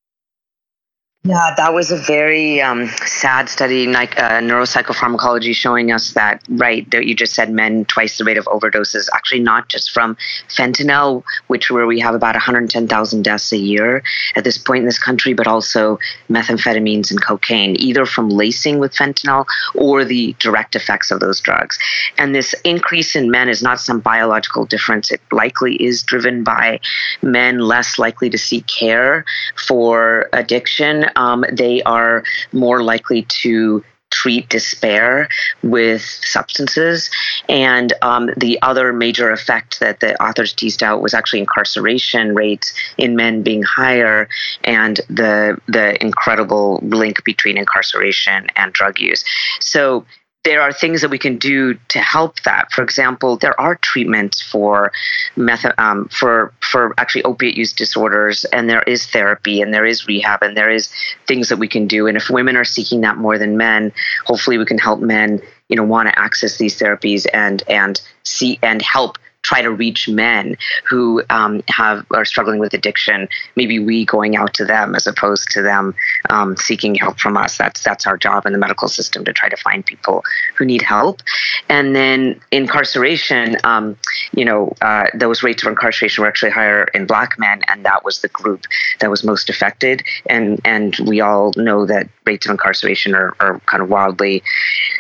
Yeah, 1.26 1.53
that 1.55 1.74
was 1.74 1.89
a 1.89 1.95
very 1.95 2.61
um, 2.61 2.89
sad 3.05 3.47
study, 3.47 3.88
uh, 3.88 4.41
neuropsychopharmacology, 4.41 5.55
showing 5.55 5.89
us 5.89 6.11
that, 6.15 6.43
right, 6.49 6.89
that 6.91 7.05
you 7.05 7.15
just 7.15 7.34
said 7.34 7.49
men 7.49 7.86
twice 7.86 8.17
the 8.17 8.26
rate 8.26 8.38
of 8.38 8.43
overdoses, 8.47 9.07
actually 9.13 9.39
not 9.39 9.69
just 9.69 9.91
from 9.91 10.17
fentanyl, 10.49 11.24
which 11.47 11.71
where 11.71 11.88
we 11.88 12.01
have 12.01 12.13
about 12.13 12.36
110,000 12.36 13.21
deaths 13.21 13.53
a 13.53 13.57
year 13.57 14.03
at 14.36 14.43
this 14.43 14.57
point 14.57 14.80
in 14.80 14.86
this 14.86 14.99
country, 14.99 15.34
but 15.34 15.47
also 15.47 15.97
methamphetamines 16.30 17.09
and 17.09 17.24
cocaine, 17.24 17.78
either 17.80 18.05
from 18.05 18.28
lacing 18.28 18.80
with 18.80 18.93
fentanyl 18.93 19.45
or 19.76 20.03
the 20.03 20.36
direct 20.39 20.76
effects 20.76 21.09
of 21.09 21.21
those 21.21 21.39
drugs. 21.39 21.80
And 22.17 22.36
this 22.36 22.53
increase 22.65 23.15
in 23.15 23.32
men 23.32 23.47
is 23.47 23.63
not 23.63 23.80
some 23.80 24.01
biological 24.01 24.65
difference. 24.65 25.09
It 25.09 25.21
likely 25.32 25.82
is 25.82 26.03
driven 26.03 26.43
by 26.43 26.82
men 27.21 27.59
less 27.59 27.97
likely 27.97 28.30
to 28.30 28.38
seek 28.38 28.67
care 28.67 29.24
for 29.55 30.28
addiction 30.34 31.05
um, 31.16 31.45
they 31.51 31.82
are 31.84 32.24
more 32.51 32.84
likely 32.84 33.24
to 33.41 33.84
treat 34.14 34.47
despair 34.47 35.28
with 35.64 36.01
substances. 36.01 37.09
And 37.49 37.91
um, 38.03 38.30
the 38.38 38.61
other 38.61 38.93
major 38.93 39.32
effect 39.32 39.80
that 39.80 39.99
the 40.01 40.22
authors 40.24 40.53
teased 40.53 40.84
out 40.84 41.01
was 41.01 41.14
actually 41.14 41.39
incarceration 41.39 42.36
rates 42.36 42.74
in 42.97 43.16
men 43.16 43.41
being 43.41 43.64
higher 43.64 44.30
and 44.64 44.97
the 45.09 45.59
the 45.68 46.01
incredible 46.01 46.80
link 46.84 47.24
between 47.24 47.57
incarceration 47.57 48.47
and 48.55 48.72
drug 48.72 48.99
use. 48.99 49.26
So 49.59 50.05
there 50.43 50.61
are 50.61 50.73
things 50.73 51.01
that 51.01 51.09
we 51.09 51.17
can 51.17 51.37
do 51.37 51.75
to 51.87 51.99
help 51.99 52.41
that. 52.41 52.71
For 52.71 52.83
example, 52.83 53.37
there 53.37 53.59
are 53.59 53.75
treatments 53.75 54.41
for 54.41 54.91
meth- 55.35 55.77
um, 55.77 56.09
for 56.09 56.53
for 56.59 56.93
actually 56.97 57.23
opiate 57.23 57.55
use 57.55 57.71
disorders, 57.71 58.43
and 58.45 58.69
there 58.69 58.83
is 58.83 59.05
therapy, 59.05 59.61
and 59.61 59.73
there 59.73 59.85
is 59.85 60.07
rehab, 60.07 60.43
and 60.43 60.57
there 60.57 60.69
is 60.69 60.89
things 61.27 61.49
that 61.49 61.57
we 61.57 61.67
can 61.67 61.87
do. 61.87 62.07
And 62.07 62.17
if 62.17 62.29
women 62.29 62.57
are 62.57 62.65
seeking 62.65 63.01
that 63.01 63.17
more 63.17 63.37
than 63.37 63.57
men, 63.57 63.93
hopefully 64.25 64.57
we 64.57 64.65
can 64.65 64.77
help 64.77 64.99
men, 64.99 65.41
you 65.69 65.77
know, 65.77 65.83
want 65.83 66.09
to 66.09 66.19
access 66.19 66.57
these 66.57 66.77
therapies 66.77 67.25
and 67.33 67.63
and 67.69 68.01
see 68.23 68.59
and 68.61 68.81
help 68.81 69.17
try 69.43 69.61
to 69.61 69.69
reach 69.69 70.09
men 70.09 70.57
who 70.89 71.21
um, 71.29 71.61
have 71.69 72.05
are 72.11 72.25
struggling 72.25 72.59
with 72.59 72.73
addiction. 72.73 73.27
Maybe 73.55 73.79
we 73.79 74.05
going 74.05 74.35
out 74.35 74.53
to 74.55 74.65
them 74.65 74.95
as 74.95 75.05
opposed 75.05 75.51
to 75.51 75.61
them 75.61 75.93
um, 76.29 76.57
seeking 76.57 76.95
help 76.95 77.19
from 77.19 77.37
us. 77.37 77.57
That's 77.57 77.83
that's 77.83 78.07
our 78.07 78.17
job 78.17 78.45
in 78.45 78.53
the 78.53 78.59
medical 78.59 78.87
system 78.87 79.23
to 79.25 79.33
try 79.33 79.49
to 79.49 79.57
find 79.57 79.85
people 79.85 80.23
who 80.55 80.65
need 80.65 80.81
help. 80.81 81.21
And 81.69 81.95
then 81.95 82.41
incarceration, 82.51 83.57
um, 83.63 83.97
you 84.33 84.45
know, 84.45 84.73
uh, 84.81 85.05
those 85.13 85.43
rates 85.43 85.63
of 85.63 85.69
incarceration 85.69 86.21
were 86.21 86.27
actually 86.27 86.51
higher 86.51 86.85
in 86.93 87.05
Black 87.05 87.37
men, 87.37 87.61
and 87.67 87.85
that 87.85 88.03
was 88.03 88.21
the 88.21 88.29
group 88.29 88.65
that 88.99 89.09
was 89.09 89.23
most 89.23 89.49
affected. 89.49 90.03
And 90.27 90.59
and 90.65 90.95
we 91.05 91.21
all 91.21 91.51
know 91.57 91.85
that 91.85 92.09
rates 92.25 92.45
of 92.45 92.51
incarceration 92.51 93.13
are, 93.13 93.35
are 93.39 93.59
kind 93.65 93.83
of 93.83 93.89
wildly 93.89 94.43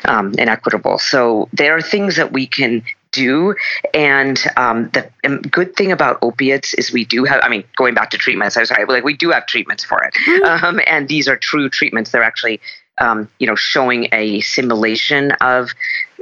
um, 0.05 0.33
inequitable. 0.37 0.99
So 0.99 1.47
there 1.53 1.75
are 1.75 1.81
things 1.81 2.17
that 2.17 2.33
we 2.33 2.45
can 2.45 2.83
do. 3.13 3.55
And 3.93 4.37
um, 4.57 4.89
the 4.89 5.09
good 5.49 5.75
thing 5.75 5.93
about 5.93 6.19
opiates 6.21 6.73
is 6.73 6.91
we 6.91 7.05
do 7.05 7.23
have, 7.23 7.39
I 7.43 7.47
mean, 7.47 7.63
going 7.77 7.93
back 7.93 8.09
to 8.09 8.17
treatments, 8.17 8.57
I'm 8.57 8.65
sorry, 8.65 8.85
like 8.85 9.05
we 9.05 9.15
do 9.15 9.31
have 9.31 9.45
treatments 9.45 9.83
for 9.85 10.03
it. 10.03 10.13
Mm-hmm. 10.13 10.65
Um, 10.65 10.81
and 10.85 11.07
these 11.07 11.29
are 11.29 11.37
true 11.37 11.69
treatments. 11.69 12.11
They're 12.11 12.23
actually 12.23 12.59
um, 12.99 13.29
you 13.39 13.47
know, 13.47 13.55
showing 13.55 14.07
a 14.11 14.41
simulation 14.41 15.31
of 15.41 15.71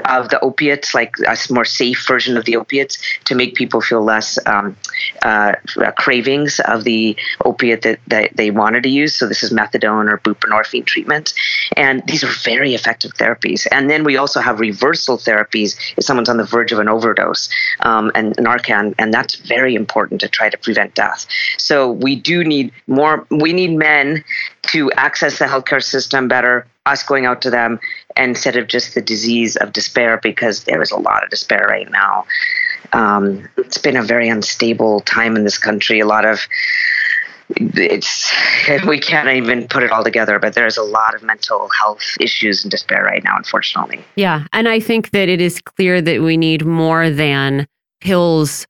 of 0.06 0.30
the 0.30 0.40
opiates, 0.42 0.94
like 0.94 1.16
a 1.28 1.38
more 1.50 1.66
safe 1.66 2.06
version 2.08 2.38
of 2.38 2.46
the 2.46 2.56
opiates, 2.56 2.98
to 3.26 3.36
make 3.36 3.56
people 3.56 3.82
feel 3.82 4.04
less 4.04 4.38
um, 4.46 4.76
uh, 5.24 5.54
cravings 5.98 6.60
of 6.62 6.84
the 6.84 7.16
opiate 7.46 7.82
that, 7.84 8.00
that 8.08 8.36
they 8.36 8.52
wanted 8.52 8.84
to 8.84 8.90
use. 8.90 9.16
So 9.16 9.28
this 9.28 9.44
is 9.44 9.52
methadone 9.52 10.12
or 10.12 10.18
buprenorphine 10.20 10.86
treatment, 10.86 11.34
and 11.78 12.04
these 12.08 12.24
are 12.24 12.32
very 12.44 12.74
effective 12.74 13.12
therapies. 13.14 13.68
And 13.72 13.90
then 13.90 14.04
we 14.04 14.18
also 14.18 14.40
have 14.40 14.60
reversal 14.60 15.18
therapies 15.18 15.78
if 15.98 16.04
someone's 16.04 16.30
on 16.30 16.38
the 16.38 16.44
verge 16.44 16.72
of 16.72 16.80
an 16.80 16.90
overdose, 16.90 17.50
um, 17.82 18.12
and 18.16 18.36
Narcan, 18.38 18.96
and 18.98 19.14
that's 19.14 19.36
very 19.36 19.76
important 19.76 20.22
to 20.22 20.28
try 20.28 20.50
to 20.50 20.58
prevent 20.58 20.96
death. 20.96 21.28
So 21.58 21.92
we 21.92 22.16
do 22.16 22.44
need 22.44 22.72
more. 22.88 23.26
We 23.30 23.54
need 23.54 23.72
men 23.78 24.24
to 24.64 24.92
access 24.94 25.40
the 25.40 25.46
healthcare 25.46 25.84
system 25.84 26.28
better, 26.28 26.68
us 26.86 27.04
going 27.04 27.26
out 27.26 27.42
to 27.42 27.50
them 27.50 27.80
instead 28.18 28.56
of 28.56 28.68
just 28.68 28.96
the 28.96 29.02
disease 29.02 29.56
of 29.58 29.74
despair, 29.74 30.20
because 30.22 30.64
there 30.64 30.82
is 30.82 30.92
a 30.92 30.98
lot 30.98 31.24
of 31.24 31.30
despair 31.30 31.68
right 31.70 31.90
now. 31.92 32.26
Um, 32.94 33.48
it's 33.58 33.78
been 33.78 33.96
a 33.96 34.04
very 34.04 34.28
unstable 34.28 35.02
time 35.02 35.36
in 35.36 35.44
this 35.44 35.58
country. 35.58 36.00
A 36.00 36.06
lot 36.06 36.26
of 36.26 36.48
it's 37.58 38.32
we 38.88 39.00
can't 39.00 39.30
even 39.30 39.68
put 39.68 39.84
it 39.84 39.92
all 39.92 40.04
together 40.04 40.40
but 40.40 40.54
there's 40.54 40.78
a 40.78 40.84
lot 40.84 41.14
of 41.14 41.24
mental 41.24 41.70
health 41.78 42.02
issues 42.20 42.64
and 42.64 42.72
despair 42.72 43.04
right 43.04 43.24
now 43.24 43.36
unfortunately 43.36 44.04
yeah 44.16 44.46
and 44.54 44.70
i 44.70 44.80
think 44.80 45.12
that 45.12 45.28
it 45.28 45.42
is 45.42 45.60
clear 45.62 46.02
that 46.02 46.22
we 46.22 46.38
need 46.38 46.66
more 46.66 47.10
than 47.10 47.68
pills 48.00 48.66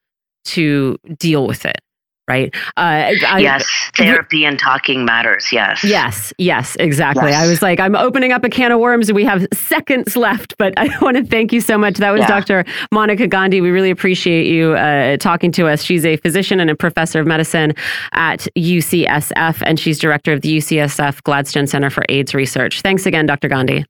to 0.45 0.97
deal 1.17 1.45
with 1.45 1.65
it 1.65 1.79
right? 2.27 2.53
Uh, 2.77 3.11
I, 3.25 3.39
yes, 3.39 3.65
therapy 3.97 4.45
and 4.45 4.57
talking 4.57 5.05
matters. 5.05 5.51
Yes. 5.51 5.83
Yes, 5.83 6.33
yes, 6.37 6.75
exactly. 6.79 7.29
Yes. 7.29 7.43
I 7.43 7.49
was 7.49 7.61
like, 7.61 7.79
I'm 7.79 7.95
opening 7.95 8.31
up 8.31 8.43
a 8.43 8.49
can 8.49 8.71
of 8.71 8.79
worms. 8.79 9.09
And 9.09 9.15
we 9.15 9.25
have 9.25 9.45
seconds 9.53 10.15
left, 10.15 10.55
but 10.57 10.73
I 10.77 10.89
want 11.01 11.17
to 11.17 11.25
thank 11.25 11.51
you 11.51 11.61
so 11.61 11.77
much. 11.77 11.95
That 11.95 12.11
was 12.11 12.21
yeah. 12.21 12.27
Dr. 12.27 12.65
Monica 12.91 13.27
Gandhi. 13.27 13.61
We 13.61 13.69
really 13.69 13.91
appreciate 13.91 14.45
you 14.45 14.73
uh, 14.73 15.17
talking 15.17 15.51
to 15.53 15.67
us. 15.67 15.83
She's 15.83 16.05
a 16.05 16.17
physician 16.17 16.59
and 16.59 16.69
a 16.69 16.75
professor 16.75 17.19
of 17.19 17.27
medicine 17.27 17.73
at 18.13 18.47
UCSF, 18.57 19.61
and 19.65 19.79
she's 19.79 19.99
director 19.99 20.33
of 20.33 20.41
the 20.41 20.57
UCSF 20.57 21.23
Gladstone 21.23 21.67
Center 21.67 21.89
for 21.89 22.05
AIDS 22.09 22.33
Research. 22.33 22.81
Thanks 22.81 23.05
again, 23.05 23.25
Dr. 23.25 23.47
Gandhi. 23.47 23.85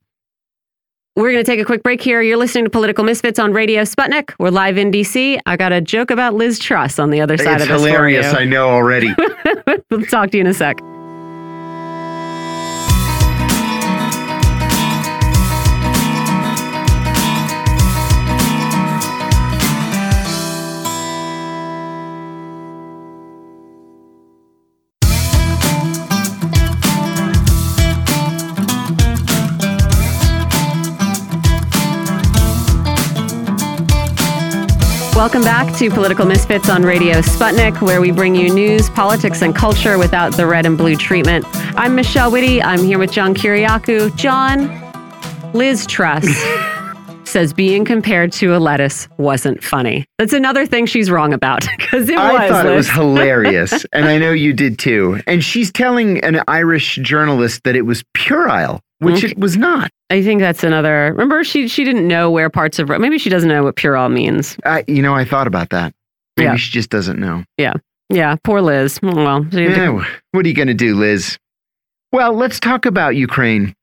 We're 1.14 1.30
going 1.30 1.44
to 1.44 1.50
take 1.50 1.60
a 1.60 1.64
quick 1.66 1.82
break 1.82 2.00
here. 2.00 2.22
You're 2.22 2.38
listening 2.38 2.64
to 2.64 2.70
Political 2.70 3.04
Misfits 3.04 3.38
on 3.38 3.52
Radio 3.52 3.82
Sputnik. 3.82 4.32
We're 4.38 4.48
live 4.48 4.78
in 4.78 4.90
DC. 4.90 5.38
I 5.44 5.56
got 5.58 5.70
a 5.70 5.82
joke 5.82 6.10
about 6.10 6.32
Liz 6.32 6.58
Truss 6.58 6.98
on 6.98 7.10
the 7.10 7.20
other 7.20 7.36
side 7.36 7.60
it's 7.60 7.64
of 7.64 7.68
this. 7.68 7.82
It's 7.82 7.86
hilarious. 7.86 8.32
I 8.32 8.46
know 8.46 8.70
already. 8.70 9.14
we'll 9.90 10.06
talk 10.06 10.30
to 10.30 10.38
you 10.38 10.40
in 10.40 10.46
a 10.46 10.54
sec. 10.54 10.80
Welcome 35.22 35.42
back 35.42 35.72
to 35.78 35.88
Political 35.88 36.26
Misfits 36.26 36.68
on 36.68 36.82
Radio 36.82 37.20
Sputnik, 37.20 37.80
where 37.80 38.00
we 38.00 38.10
bring 38.10 38.34
you 38.34 38.52
news, 38.52 38.90
politics, 38.90 39.40
and 39.40 39.54
culture 39.54 39.96
without 39.96 40.36
the 40.36 40.48
red 40.48 40.66
and 40.66 40.76
blue 40.76 40.96
treatment. 40.96 41.44
I'm 41.78 41.94
Michelle 41.94 42.28
Witte. 42.32 42.60
I'm 42.64 42.80
here 42.82 42.98
with 42.98 43.12
John 43.12 43.32
Kiriakou. 43.32 44.16
John, 44.16 44.68
Liz 45.52 45.86
Truss 45.86 46.26
says 47.24 47.52
being 47.52 47.84
compared 47.84 48.32
to 48.32 48.56
a 48.56 48.58
lettuce 48.58 49.08
wasn't 49.16 49.62
funny. 49.62 50.06
That's 50.18 50.32
another 50.32 50.66
thing 50.66 50.86
she's 50.86 51.08
wrong 51.08 51.32
about 51.32 51.68
because 51.78 52.08
it 52.08 52.18
I 52.18 52.32
was. 52.32 52.50
thought 52.50 52.66
it 52.66 52.74
was 52.74 52.90
hilarious, 52.90 53.86
and 53.92 54.06
I 54.06 54.18
know 54.18 54.32
you 54.32 54.52
did 54.52 54.76
too. 54.76 55.20
And 55.28 55.44
she's 55.44 55.70
telling 55.70 56.18
an 56.24 56.42
Irish 56.48 56.96
journalist 56.96 57.62
that 57.62 57.76
it 57.76 57.82
was 57.82 58.02
puerile, 58.14 58.80
which 58.98 59.18
Okay. 59.18 59.28
it 59.28 59.38
was 59.38 59.56
not. 59.56 59.92
I 60.12 60.22
think 60.22 60.40
that's 60.40 60.62
another. 60.62 61.06
Remember, 61.12 61.42
she 61.42 61.68
she 61.68 61.84
didn't 61.84 62.06
know 62.06 62.30
where 62.30 62.50
parts 62.50 62.78
of 62.78 62.90
maybe 62.90 63.16
she 63.16 63.30
doesn't 63.30 63.48
know 63.48 63.64
what 63.64 63.76
puerile 63.76 64.10
means. 64.10 64.58
I, 64.66 64.84
you 64.86 65.00
know, 65.00 65.14
I 65.14 65.24
thought 65.24 65.46
about 65.46 65.70
that. 65.70 65.94
Maybe 66.36 66.48
Yeah. 66.50 66.56
she 66.56 66.70
just 66.70 66.90
doesn't 66.90 67.18
know. 67.18 67.44
Yeah, 67.56 67.72
yeah. 68.10 68.36
poor 68.44 68.60
Liz. 68.60 69.00
Oh, 69.02 69.14
Well, 69.14 69.46
Yeah, 69.50 70.04
what 70.32 70.44
are 70.44 70.48
you 70.48 70.54
going 70.54 70.68
to 70.68 70.74
do, 70.74 70.96
Liz? 70.96 71.38
Well, 72.12 72.34
let's 72.34 72.60
talk 72.60 72.84
about 72.84 73.16
Ukraine. 73.16 73.74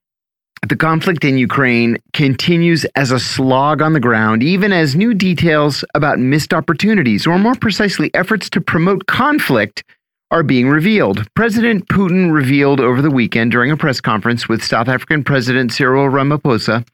The 0.67 0.75
conflict 0.75 1.23
in 1.23 1.38
Ukraine 1.39 1.97
continues 2.13 2.86
as 2.95 3.11
a 3.11 3.19
slog 3.19 3.82
on 3.82 3.93
the 3.93 3.99
ground, 3.99 4.43
even 4.43 4.71
as 4.71 4.95
new 4.95 5.15
details 5.15 5.84
about 5.95 6.19
missed 6.19 6.53
opportunities, 6.53 7.25
or 7.25 7.39
more 7.39 7.55
precisely, 7.55 8.11
efforts 8.13 8.51
to 8.51 8.61
promote 8.61 9.07
conflict, 9.07 9.84
are 10.32 10.43
being 10.43 10.69
revealed. 10.69 11.25
President 11.34 11.88
Putin 11.88 12.32
revealed 12.32 12.80
over 12.80 13.01
the 13.01 13.11
weekend 13.11 13.51
during 13.51 13.71
a 13.71 13.77
press 13.77 13.99
conference 13.99 14.47
with 14.47 14.63
South 14.63 14.88
African 14.88 15.23
President 15.23 15.71
Cyril 15.73 16.07
Ramaphosa 16.07 16.88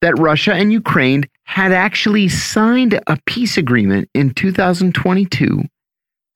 that 0.00 0.18
Russia 0.18 0.54
and 0.54 0.72
Ukraine 0.72 1.24
had 1.44 1.72
actually 1.72 2.28
signed 2.28 3.00
a 3.06 3.18
peace 3.26 3.56
agreement 3.58 4.08
in 4.14 4.32
2022 4.32 5.62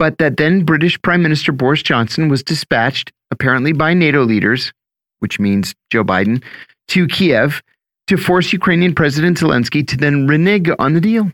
but 0.02 0.18
that 0.18 0.36
then 0.36 0.64
British 0.64 1.00
Prime 1.02 1.22
Minister 1.22 1.52
Boris 1.52 1.80
Johnson 1.80 2.28
was 2.28 2.42
dispatched, 2.42 3.12
apparently 3.30 3.72
by 3.72 3.94
NATO 3.94 4.24
leaders, 4.24 4.72
which 5.20 5.38
means 5.38 5.76
Joe 5.92 6.02
Biden, 6.02 6.42
to 6.88 7.06
Kiev 7.06 7.62
to 8.08 8.16
force 8.16 8.52
Ukrainian 8.52 8.96
President 8.96 9.38
Zelensky 9.38 9.86
to 9.86 9.96
then 9.96 10.26
renege 10.26 10.68
on 10.80 10.94
the 10.94 11.00
deal. 11.00 11.30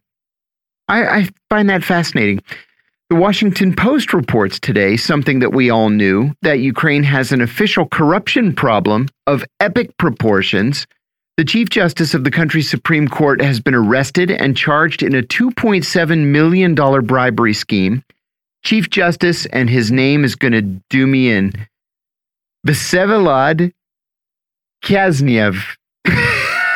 I, 0.86 1.06
I 1.06 1.28
find 1.48 1.70
that 1.70 1.82
fascinating. 1.82 2.42
The 3.10 3.16
Washington 3.16 3.74
Post 3.74 4.12
reports 4.12 4.60
today 4.60 4.98
something 4.98 5.38
that 5.38 5.54
we 5.54 5.70
all 5.70 5.88
knew 5.88 6.34
that 6.42 6.60
Ukraine 6.60 7.04
has 7.04 7.32
an 7.32 7.40
official 7.40 7.86
corruption 7.86 8.54
problem 8.54 9.08
of 9.26 9.46
epic 9.60 9.96
proportions. 9.96 10.86
The 11.38 11.44
Chief 11.46 11.70
Justice 11.70 12.12
of 12.12 12.24
the 12.24 12.30
country's 12.30 12.68
Supreme 12.68 13.08
Court 13.08 13.40
has 13.40 13.60
been 13.60 13.74
arrested 13.74 14.30
and 14.30 14.54
charged 14.54 15.02
in 15.02 15.14
a 15.14 15.22
$2.7 15.22 16.26
million 16.26 16.74
bribery 16.74 17.54
scheme. 17.54 18.04
Chief 18.62 18.90
Justice, 18.90 19.46
and 19.46 19.70
his 19.70 19.90
name 19.90 20.22
is 20.22 20.36
going 20.36 20.52
to 20.52 20.60
do 20.90 21.06
me 21.06 21.30
in. 21.30 21.54
Vsevolod 22.66 23.72
Kazniev. 24.84 25.64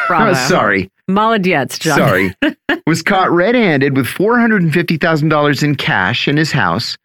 Bravo. 0.09 0.31
Oh, 0.31 0.49
sorry, 0.49 0.91
Molodets, 1.11 1.79
John. 1.79 1.99
sorry. 1.99 2.37
was 2.87 3.03
caught 3.03 3.31
red-handed 3.31 3.97
with 3.97 4.07
$450,000 4.07 5.63
in 5.63 5.75
cash 5.75 6.29
in 6.29 6.37
his 6.37 6.53
house. 6.53 6.97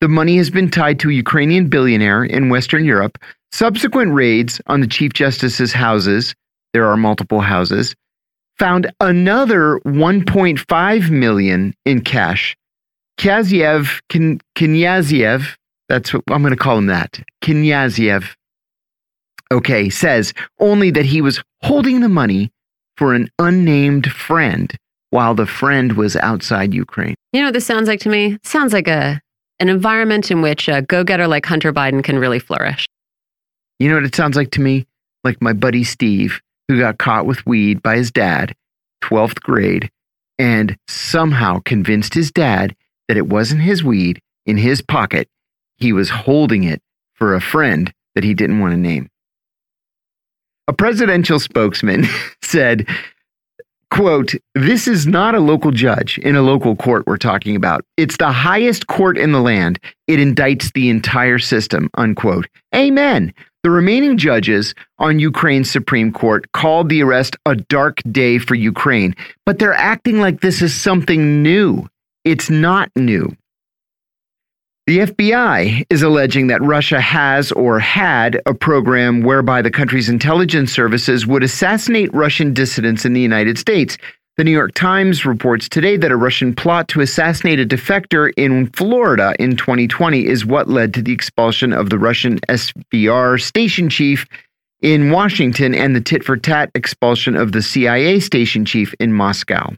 The 0.00 0.08
money 0.08 0.36
has 0.36 0.50
been 0.50 0.70
tied 0.70 1.00
to 1.00 1.10
a 1.10 1.14
Ukrainian 1.14 1.68
billionaire 1.68 2.24
in 2.24 2.50
Western 2.50 2.84
Europe. 2.84 3.18
Subsequent 3.50 4.12
raids 4.14 4.60
on 4.66 4.80
the 4.80 4.86
Chief 4.86 5.12
Justice's 5.12 5.72
houses, 5.72 6.34
there 6.72 6.86
are 6.86 6.96
multiple 6.96 7.40
houses, 7.40 7.96
found 8.58 8.92
another 9.00 9.80
1.5 9.86 11.10
million 11.10 11.74
in 11.84 12.02
cash. 12.02 12.56
Kaziev, 13.18 14.00
Kin- 14.08 14.40
Knyaziev, 14.54 15.56
that's 15.88 16.12
what 16.12 16.22
I'm 16.28 16.42
going 16.42 16.52
to 16.52 16.56
call 16.56 16.78
him 16.78 16.86
that. 16.86 17.20
Knyaziev, 17.42 18.24
okay, 19.50 19.88
says 19.88 20.34
only 20.60 20.90
that 20.90 21.06
he 21.06 21.20
was 21.20 21.42
holding 21.62 22.00
the 22.00 22.08
money 22.08 22.52
for 22.98 23.14
an 23.14 23.30
unnamed 23.38 24.10
friend 24.10 24.74
while 25.10 25.34
the 25.34 25.46
friend 25.46 25.92
was 25.92 26.16
outside 26.16 26.74
Ukraine. 26.74 27.14
You 27.32 27.40
know 27.40 27.46
what 27.46 27.54
this 27.54 27.64
sounds 27.64 27.86
like 27.86 28.00
to 28.00 28.08
me? 28.08 28.34
It 28.34 28.46
sounds 28.46 28.72
like 28.72 28.88
a 28.88 29.20
an 29.60 29.68
environment 29.68 30.30
in 30.30 30.42
which 30.42 30.68
a 30.68 30.82
go-getter 30.82 31.26
like 31.26 31.46
Hunter 31.46 31.72
Biden 31.72 32.02
can 32.04 32.18
really 32.18 32.38
flourish. 32.38 32.86
You 33.78 33.88
know 33.88 33.94
what 33.94 34.04
it 34.04 34.14
sounds 34.14 34.36
like 34.36 34.50
to 34.52 34.60
me? 34.60 34.86
Like 35.24 35.40
my 35.42 35.52
buddy 35.52 35.82
Steve, 35.84 36.40
who 36.68 36.78
got 36.78 36.98
caught 36.98 37.26
with 37.26 37.44
weed 37.46 37.82
by 37.82 37.96
his 37.96 38.12
dad, 38.12 38.54
12th 39.02 39.40
grade, 39.40 39.90
and 40.38 40.76
somehow 40.86 41.60
convinced 41.64 42.14
his 42.14 42.30
dad 42.30 42.76
that 43.08 43.16
it 43.16 43.26
wasn't 43.26 43.62
his 43.62 43.82
weed 43.82 44.20
in 44.46 44.56
his 44.56 44.80
pocket. 44.80 45.28
He 45.76 45.92
was 45.92 46.10
holding 46.10 46.64
it 46.64 46.80
for 47.14 47.34
a 47.34 47.40
friend 47.40 47.92
that 48.14 48.24
he 48.24 48.34
didn't 48.34 48.60
want 48.60 48.72
to 48.72 48.76
name. 48.76 49.08
A 50.68 50.72
presidential 50.74 51.40
spokesman 51.40 52.06
said, 52.42 52.86
quote, 53.90 54.34
this 54.54 54.86
is 54.86 55.06
not 55.06 55.34
a 55.34 55.40
local 55.40 55.70
judge 55.70 56.18
in 56.18 56.36
a 56.36 56.42
local 56.42 56.76
court 56.76 57.06
we're 57.06 57.16
talking 57.16 57.56
about. 57.56 57.84
It's 57.96 58.18
the 58.18 58.30
highest 58.30 58.86
court 58.86 59.16
in 59.16 59.32
the 59.32 59.40
land. 59.40 59.80
It 60.06 60.18
indicts 60.18 60.72
the 60.74 60.90
entire 60.90 61.38
system, 61.38 61.88
unquote. 61.96 62.46
Amen. 62.74 63.32
The 63.62 63.70
remaining 63.70 64.18
judges 64.18 64.74
on 64.98 65.18
Ukraine's 65.18 65.70
Supreme 65.70 66.12
Court 66.12 66.52
called 66.52 66.90
the 66.90 67.02
arrest 67.02 67.34
a 67.46 67.56
dark 67.56 68.00
day 68.12 68.38
for 68.38 68.54
Ukraine, 68.54 69.16
but 69.46 69.58
they're 69.58 69.72
acting 69.72 70.20
like 70.20 70.42
this 70.42 70.62
is 70.62 70.74
something 70.74 71.42
new. 71.42 71.88
It's 72.24 72.50
not 72.50 72.90
new. 72.94 73.34
The 74.88 75.00
FBI 75.00 75.84
is 75.90 76.00
alleging 76.00 76.46
that 76.46 76.62
Russia 76.62 76.98
has 76.98 77.52
or 77.52 77.78
had 77.78 78.40
a 78.46 78.54
program 78.54 79.20
whereby 79.20 79.60
the 79.60 79.70
country's 79.70 80.08
intelligence 80.08 80.72
services 80.72 81.26
would 81.26 81.42
assassinate 81.42 82.08
Russian 82.14 82.54
dissidents 82.54 83.04
in 83.04 83.12
the 83.12 83.20
United 83.20 83.58
States. 83.58 83.98
The 84.38 84.44
New 84.44 84.50
York 84.50 84.72
Times 84.72 85.26
reports 85.26 85.68
today 85.68 85.98
that 85.98 86.10
a 86.10 86.16
Russian 86.16 86.54
plot 86.54 86.88
to 86.88 87.02
assassinate 87.02 87.60
a 87.60 87.66
defector 87.66 88.32
in 88.38 88.68
Florida 88.68 89.34
in 89.38 89.58
2020 89.58 90.24
is 90.24 90.46
what 90.46 90.70
led 90.70 90.94
to 90.94 91.02
the 91.02 91.12
expulsion 91.12 91.74
of 91.74 91.90
the 91.90 91.98
Russian 91.98 92.38
SVR 92.48 93.38
station 93.38 93.90
chief 93.90 94.24
in 94.80 95.10
Washington 95.10 95.74
and 95.74 95.94
the 95.94 96.00
tit 96.00 96.24
for 96.24 96.38
tat 96.38 96.70
expulsion 96.74 97.36
of 97.36 97.52
the 97.52 97.60
CIA 97.60 98.20
station 98.20 98.64
chief 98.64 98.94
in 98.98 99.12
Moscow. 99.12 99.70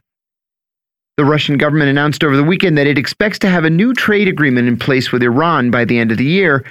The 1.17 1.25
Russian 1.25 1.57
government 1.57 1.89
announced 1.89 2.23
over 2.23 2.35
the 2.35 2.43
weekend 2.43 2.77
that 2.77 2.87
it 2.87 2.97
expects 2.97 3.37
to 3.39 3.49
have 3.49 3.65
a 3.65 3.69
new 3.69 3.93
trade 3.93 4.27
agreement 4.27 4.67
in 4.67 4.77
place 4.77 5.11
with 5.11 5.21
Iran 5.21 5.69
by 5.69 5.85
the 5.85 5.99
end 5.99 6.11
of 6.11 6.17
the 6.17 6.25
year. 6.25 6.65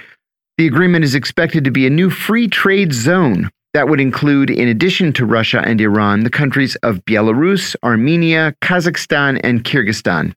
The 0.57 0.67
agreement 0.67 1.05
is 1.05 1.15
expected 1.15 1.63
to 1.63 1.71
be 1.71 1.85
a 1.85 1.91
new 1.91 2.09
free 2.09 2.47
trade 2.47 2.93
zone 2.93 3.49
that 3.73 3.87
would 3.87 4.01
include, 4.01 4.49
in 4.49 4.67
addition 4.67 5.13
to 5.13 5.25
Russia 5.25 5.61
and 5.65 5.79
Iran, 5.79 6.23
the 6.23 6.29
countries 6.29 6.75
of 6.77 7.03
Belarus, 7.05 7.75
Armenia, 7.83 8.53
Kazakhstan, 8.61 9.39
and 9.43 9.63
Kyrgyzstan. 9.63 10.33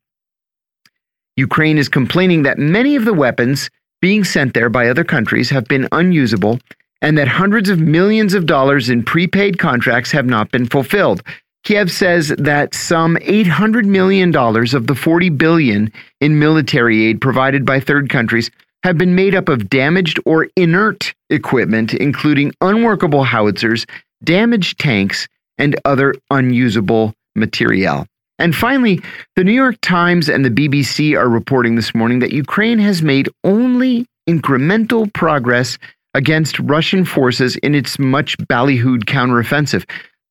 Ukraine 1.37 1.79
is 1.79 1.89
complaining 1.89 2.45
that 2.45 2.59
many 2.59 2.95
of 2.95 3.05
the 3.05 3.15
weapons 3.15 3.71
being 4.01 4.23
sent 4.23 4.55
there 4.55 4.69
by 4.69 4.89
other 4.89 5.03
countries 5.03 5.51
have 5.51 5.65
been 5.65 5.89
unusable 5.91 6.61
and 7.03 7.19
that 7.19 7.27
hundreds 7.27 7.69
of 7.69 7.81
millions 7.81 8.35
of 8.35 8.47
dollars 8.47 8.89
in 8.89 9.03
prepaid 9.03 9.59
contracts 9.59 10.13
have 10.13 10.27
not 10.27 10.51
been 10.53 10.67
fulfilled. 10.67 11.23
Kiev 11.65 11.91
says 11.91 12.29
that 12.39 12.75
some 12.75 13.17
$800 13.17 13.87
million 13.87 14.35
of 14.37 14.87
the 14.87 14.95
40 14.95 15.31
billion 15.31 15.91
in 16.21 16.39
military 16.39 17.07
aid 17.07 17.21
provided 17.21 17.65
by 17.65 17.81
third 17.81 18.11
countries 18.11 18.51
have 18.83 18.99
been 18.99 19.15
made 19.15 19.35
up 19.35 19.49
of 19.49 19.71
damaged 19.71 20.21
or 20.27 20.49
inert 20.57 21.15
equipment, 21.31 21.95
including 21.95 22.53
unworkable 22.61 23.25
howitzers, 23.25 23.87
damaged 24.23 24.79
tanks, 24.79 25.27
and 25.57 25.75
other 25.87 26.15
unusable 26.31 27.15
materiel. 27.35 28.07
And 28.39 28.55
finally, 28.55 29.01
the 29.37 29.45
New 29.45 29.53
York 29.53 29.77
Times 29.81 30.29
and 30.29 30.45
the 30.45 30.51
BBC 30.51 31.17
are 31.17 31.29
reporting 31.29 31.77
this 31.77 31.95
morning 31.95 32.19
that 32.19 32.33
Ukraine 32.33 32.79
has 32.79 33.01
made 33.01 33.29
only 33.43 34.07
incremental 34.29 35.11
progress 35.15 35.79
against 36.13 36.59
Russian 36.61 37.05
forces 37.07 37.57
in 37.57 37.75
its 37.75 37.99
much 37.99 38.37
ballyhooed 38.39 39.05
counteroffensive. 39.05 39.85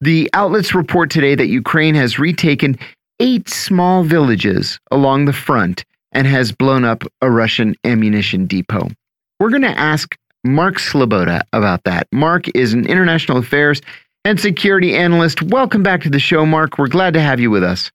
The 0.04 0.30
outlets 0.34 0.76
report 0.76 1.10
today 1.10 1.34
that 1.34 1.48
Ukraine 1.48 1.96
has 1.96 2.20
retaken 2.20 2.78
eight 3.22 3.48
small 3.48 4.04
villages 4.04 4.78
along 4.92 5.24
the 5.24 5.32
front 5.32 5.86
and 6.12 6.28
has 6.28 6.52
blown 6.52 6.84
up 6.84 7.06
a 7.22 7.32
Russian 7.32 7.74
ammunition 7.86 8.46
depot. 8.46 8.90
We're 9.40 9.50
going 9.50 9.62
to 9.62 9.80
ask 9.80 10.14
Mark 10.44 10.76
Sloboda 10.76 11.44
about 11.54 11.86
that. 11.86 12.10
Mark 12.12 12.54
is 12.54 12.74
an 12.74 12.86
international 12.86 13.38
affairs 13.38 13.82
and 14.26 14.38
security 14.38 14.94
analyst. 14.94 15.42
Welcome 15.42 15.84
back 15.84 16.02
to 16.02 16.10
the 16.10 16.20
show, 16.20 16.46
Mark. 16.46 16.78
We're 16.78 16.88
glad 16.88 17.14
to 17.14 17.22
have 17.22 17.40
you 17.40 17.50
with 17.50 17.64
us. 17.64 17.90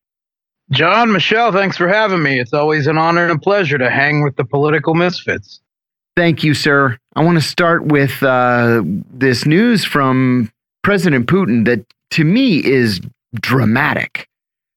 John, 0.70 1.12
Michelle, 1.12 1.52
thanks 1.52 1.76
for 1.76 1.88
having 1.88 2.22
me. 2.22 2.40
It's 2.40 2.54
always 2.54 2.86
an 2.86 2.96
honor 2.96 3.24
and 3.24 3.36
a 3.36 3.38
pleasure 3.38 3.76
to 3.76 3.90
hang 3.90 4.22
with 4.22 4.36
the 4.36 4.46
political 4.46 4.94
misfits. 4.94 5.60
Thank 6.16 6.42
you, 6.42 6.54
sir. 6.54 6.96
I 7.16 7.22
want 7.22 7.36
to 7.36 7.46
start 7.46 7.84
with 7.84 8.22
uh, 8.22 8.82
this 9.12 9.44
news 9.44 9.84
from 9.84 10.50
President 10.82 11.26
Putin 11.26 11.66
that 11.66 11.84
to 12.10 12.24
me 12.24 12.64
is 12.64 13.00
dramatic. 13.34 14.28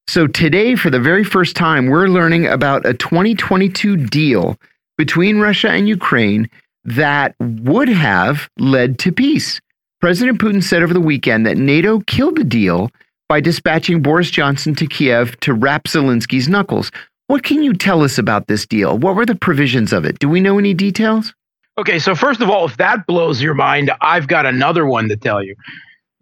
So 0.08 0.28
today, 0.28 0.76
for 0.76 0.90
the 0.90 1.00
very 1.00 1.24
first 1.24 1.56
time, 1.56 1.88
we're 1.88 2.08
learning 2.08 2.46
about 2.46 2.86
a 2.86 2.94
2022 2.94 3.96
deal 3.96 4.58
between 4.98 5.40
Russia 5.40 5.70
and 5.70 5.88
Ukraine 5.88 6.50
that 6.84 7.36
would 7.40 7.88
have 7.88 8.50
led 8.60 9.00
to 9.00 9.12
peace. 9.12 9.62
President 10.02 10.40
Putin 10.40 10.64
said 10.64 10.84
over 10.84 10.94
the 10.94 11.00
weekend 11.00 11.46
that 11.46 11.58
NATO 11.58 12.00
killed 12.02 12.36
the 12.36 12.44
deal 12.44 12.90
by 13.30 13.40
dispatching 13.40 14.02
Boris 14.02 14.30
Johnson 14.30 14.76
to 14.76 14.88
Kiev 14.88 15.40
to 15.40 15.54
wrap 15.54 15.86
Zelensky's 15.86 16.50
knuckles. 16.50 16.92
What 17.28 17.44
can 17.44 17.64
you 17.64 17.74
tell 17.74 18.04
us 18.04 18.18
about 18.18 18.48
this 18.48 18.66
deal? 18.66 18.98
What 18.98 19.16
were 19.16 19.26
the 19.26 19.36
provisions 19.36 19.94
of 19.94 20.04
it? 20.04 20.20
Do 20.20 20.28
we 20.28 20.42
know 20.42 20.60
any 20.60 20.74
details? 20.74 21.34
Okay, 21.78 22.00
so 22.00 22.16
first 22.16 22.42
of 22.42 22.50
all, 22.50 22.66
if 22.66 22.76
that 22.78 23.08
blows 23.08 23.42
your 23.42 23.54
mind, 23.54 23.92
I've 24.02 24.28
got 24.28 24.46
another 24.46 24.86
one 24.86 25.08
to 25.08 25.16
tell 25.16 25.42
you. 25.42 25.56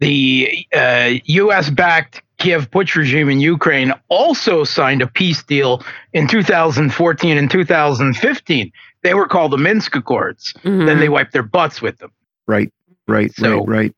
The 0.00 0.66
uh, 0.74 1.12
U.S. 1.24 1.70
backed 1.70 2.22
Kiev 2.38 2.70
Putsch 2.70 2.96
regime 2.96 3.28
in 3.28 3.40
Ukraine 3.40 3.92
also 4.08 4.64
signed 4.64 5.02
a 5.02 5.06
peace 5.06 5.42
deal 5.42 5.84
in 6.14 6.26
2014 6.26 7.36
and 7.36 7.50
2015. 7.50 8.72
They 9.02 9.14
were 9.14 9.28
called 9.28 9.52
the 9.52 9.58
Minsk 9.58 9.94
Accords. 9.94 10.54
Mm-hmm. 10.64 10.86
Then 10.86 11.00
they 11.00 11.08
wiped 11.08 11.32
their 11.32 11.42
butts 11.42 11.82
with 11.82 11.98
them. 11.98 12.10
Right, 12.46 12.72
right, 13.06 13.32
so, 13.32 13.58
right, 13.58 13.68
right. 13.68 13.94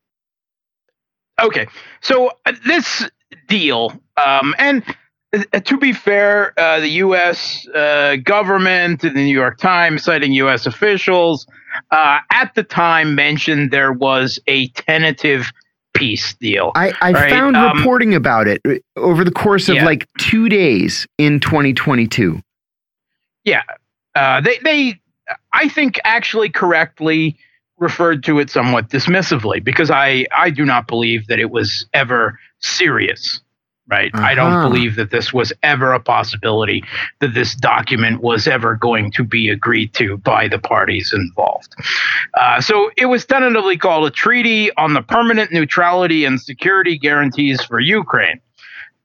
Okay, 1.41 1.67
so 2.03 2.33
uh, 2.45 2.53
this 2.67 3.09
deal, 3.49 3.93
um, 4.25 4.55
and 4.59 4.85
uh, 5.33 5.61
to 5.61 5.79
be 5.79 5.93
fair, 5.93 6.53
uh, 6.59 6.81
the 6.81 6.89
U.S. 6.89 7.67
Uh, 7.69 8.17
government 8.17 9.03
and 9.05 9.17
the 9.17 9.25
New 9.25 9.35
York 9.35 9.59
Times, 9.59 10.03
citing 10.05 10.33
U.S. 10.35 10.67
officials, 10.67 11.47
uh, 11.91 12.19
at 12.31 12.55
the 12.55 12.63
time 12.63 13.15
mentioned 13.15 13.71
there 13.71 13.93
was 13.93 14.39
a 14.47 14.69
tentative 14.69 15.51
peace 16.03 16.35
deal. 16.35 16.73
I, 16.75 16.93
I 17.01 17.13
right? 17.13 17.31
found 17.31 17.57
um, 17.57 17.77
reporting 17.77 18.15
about 18.15 18.49
it 18.49 18.61
uh, 18.67 18.75
over 18.97 19.25
the 19.25 19.31
course 19.31 19.69
of 19.69 19.77
yeah. 19.77 19.85
like 19.85 20.09
two 20.19 20.49
days 20.49 21.07
in 21.19 21.41
2022. 21.41 22.41
Yeah, 23.45 23.63
uh, 24.15 24.41
they 24.41 24.59
they 24.63 25.01
I 25.53 25.69
think 25.69 26.01
actually 26.05 26.49
correctly 26.49 27.37
referred 27.79 28.23
to 28.25 28.39
it 28.39 28.51
somewhat 28.51 28.89
dismissively 28.89 29.63
because 29.63 29.91
I 29.91 30.27
I 30.33 30.51
do 30.51 30.65
not 30.65 30.87
believe 30.87 31.27
that 31.29 31.39
it 31.39 31.51
was 31.51 31.87
ever 31.95 32.39
serious 32.61 33.41
right? 33.89 34.11
Uh-huh. 34.15 34.25
I 34.25 34.35
don't 34.35 34.53
uh-huh. 34.53 34.69
believe 34.69 34.97
that 34.97 35.11
this 35.11 35.33
was 35.33 35.53
ever 35.63 35.93
a 35.93 36.01
possibility 36.01 36.85
that 37.21 37.35
this 37.35 37.55
document 37.55 38.21
was 38.21 38.47
ever 38.47 38.77
going 38.77 39.13
to 39.13 39.25
be 39.25 39.49
agreed 39.49 39.93
to 39.95 40.17
by 40.19 40.49
the 40.49 40.59
parties 40.59 41.13
involved. 41.13 41.75
Uh, 42.35 42.61
so 42.61 42.91
it 42.97 43.07
was 43.07 43.25
tentatively 43.25 43.77
called 43.77 44.07
a 44.07 44.11
treaty 44.11 44.75
on 44.77 44.95
the 44.95 45.03
permanent 45.03 45.53
neutrality 45.53 46.25
and 46.25 46.41
security 46.41 46.99
guarantees 46.99 47.63
for 47.63 47.81
Ukraine. 47.81 48.41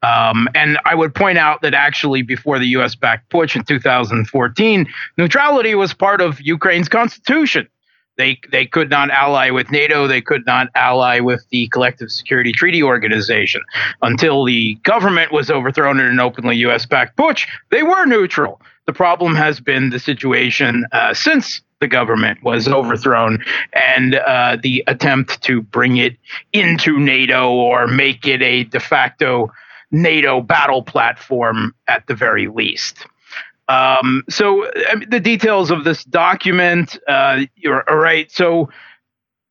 Um, 0.02 0.48
and 0.54 0.78
I 0.84 0.94
would 0.94 1.14
point 1.14 1.38
out 1.38 1.62
that 1.62 1.74
actually, 1.74 2.22
before 2.22 2.58
the 2.58 2.66
U.S. 2.68 2.94
backed 2.94 3.30
putsch 3.30 3.56
in 3.56 3.64
2014, 3.64 4.86
neutrality 5.16 5.74
was 5.74 5.92
part 5.92 6.20
of 6.20 6.40
Ukraine's 6.40 6.88
constitution. 6.88 7.68
They 8.18 8.40
they 8.50 8.66
could 8.66 8.90
not 8.90 9.10
ally 9.10 9.50
with 9.50 9.70
NATO. 9.70 10.06
They 10.06 10.20
could 10.20 10.44
not 10.44 10.68
ally 10.74 11.20
with 11.20 11.46
the 11.50 11.68
Collective 11.68 12.10
Security 12.10 12.52
Treaty 12.52 12.82
Organization 12.82 13.62
until 14.02 14.44
the 14.44 14.74
government 14.82 15.32
was 15.32 15.50
overthrown 15.50 16.00
in 16.00 16.06
an 16.06 16.20
openly 16.20 16.56
U.S.-backed 16.56 17.14
putsch. 17.16 17.46
They 17.70 17.84
were 17.84 18.04
neutral. 18.04 18.60
The 18.86 18.92
problem 18.92 19.34
has 19.36 19.60
been 19.60 19.90
the 19.90 20.00
situation 20.00 20.84
uh, 20.92 21.14
since 21.14 21.60
the 21.80 21.86
government 21.86 22.42
was 22.42 22.66
overthrown 22.66 23.38
and 23.72 24.16
uh, 24.16 24.56
the 24.60 24.82
attempt 24.88 25.40
to 25.42 25.62
bring 25.62 25.98
it 25.98 26.16
into 26.52 26.98
NATO 26.98 27.50
or 27.50 27.86
make 27.86 28.26
it 28.26 28.42
a 28.42 28.64
de 28.64 28.80
facto 28.80 29.52
NATO 29.90 30.40
battle 30.40 30.82
platform 30.82 31.74
at 31.86 32.06
the 32.06 32.14
very 32.14 32.48
least. 32.48 33.06
Um, 33.68 34.24
so 34.28 34.66
I 34.88 34.94
mean, 34.94 35.10
the 35.10 35.20
details 35.20 35.70
of 35.70 35.84
this 35.84 36.04
document, 36.04 36.98
uh, 37.06 37.42
you're 37.54 37.84
right. 37.88 38.30
So 38.32 38.70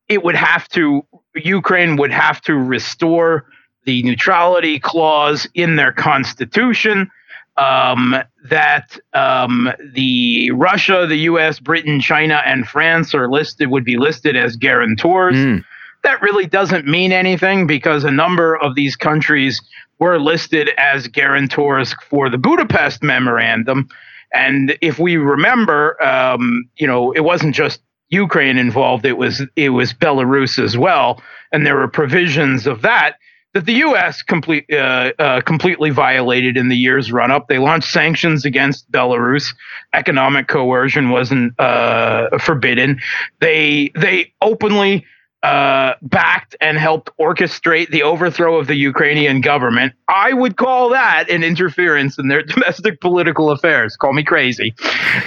it 0.07 0.23
would 0.23 0.35
have 0.35 0.67
to 0.69 1.05
Ukraine 1.35 1.97
would 1.97 2.11
have 2.11 2.41
to 2.41 2.55
restore 2.55 3.45
the 3.85 4.03
neutrality 4.03 4.79
clause 4.79 5.47
in 5.53 5.75
their 5.75 5.91
constitution. 5.91 7.09
Um, 7.57 8.15
that 8.49 8.99
um, 9.13 9.71
the 9.93 10.51
Russia, 10.51 11.07
the 11.07 11.17
U.S., 11.21 11.59
Britain, 11.59 11.99
China, 11.99 12.39
and 12.45 12.67
France 12.67 13.15
are 13.15 13.27
listed 13.27 13.71
would 13.71 13.83
be 13.83 13.97
listed 13.97 14.35
as 14.35 14.55
guarantors. 14.55 15.35
Mm. 15.35 15.65
That 16.07 16.21
really 16.21 16.45
doesn't 16.45 16.87
mean 16.87 17.11
anything 17.11 17.67
because 17.67 18.05
a 18.05 18.11
number 18.11 18.55
of 18.55 18.75
these 18.75 18.95
countries 18.95 19.61
were 19.99 20.17
listed 20.17 20.69
as 20.77 21.05
guarantors 21.09 21.93
for 22.09 22.29
the 22.29 22.37
Budapest 22.37 23.03
Memorandum, 23.03 23.89
and 24.33 24.77
if 24.79 24.99
we 24.99 25.17
remember, 25.17 26.01
um, 26.01 26.63
you 26.77 26.87
know, 26.87 27.11
it 27.11 27.25
wasn't 27.25 27.53
just 27.53 27.81
Ukraine 28.07 28.57
involved; 28.57 29.05
it 29.05 29.17
was 29.17 29.41
it 29.57 29.71
was 29.71 29.91
Belarus 29.91 30.63
as 30.63 30.77
well, 30.77 31.21
and 31.51 31.65
there 31.65 31.75
were 31.75 31.89
provisions 31.89 32.67
of 32.67 32.83
that 32.83 33.17
that 33.53 33.65
the 33.65 33.73
U.S. 33.73 34.21
complete 34.21 34.63
uh, 34.71 35.11
uh, 35.19 35.41
completely 35.41 35.89
violated 35.89 36.55
in 36.55 36.69
the 36.69 36.77
years 36.77 37.11
run 37.11 37.31
up. 37.31 37.49
They 37.49 37.57
launched 37.57 37.91
sanctions 37.91 38.45
against 38.45 38.89
Belarus. 38.89 39.53
Economic 39.93 40.47
coercion 40.47 41.09
wasn't 41.09 41.59
uh, 41.59 42.37
forbidden. 42.37 43.01
They 43.41 43.91
they 43.93 44.31
openly 44.41 45.05
uh, 45.43 45.93
backed 46.01 46.55
and 46.61 46.77
helped 46.77 47.09
orchestrate 47.19 47.89
the 47.89 48.03
overthrow 48.03 48.57
of 48.57 48.67
the 48.67 48.75
Ukrainian 48.75 49.41
government. 49.41 49.93
I 50.07 50.33
would 50.33 50.57
call 50.57 50.89
that 50.89 51.29
an 51.29 51.43
interference 51.43 52.17
in 52.17 52.27
their 52.27 52.43
domestic 52.53 52.99
political 53.01 53.51
affairs. 53.51 53.95
Call 53.95 54.13
me 54.13 54.23
crazy. 54.23 54.73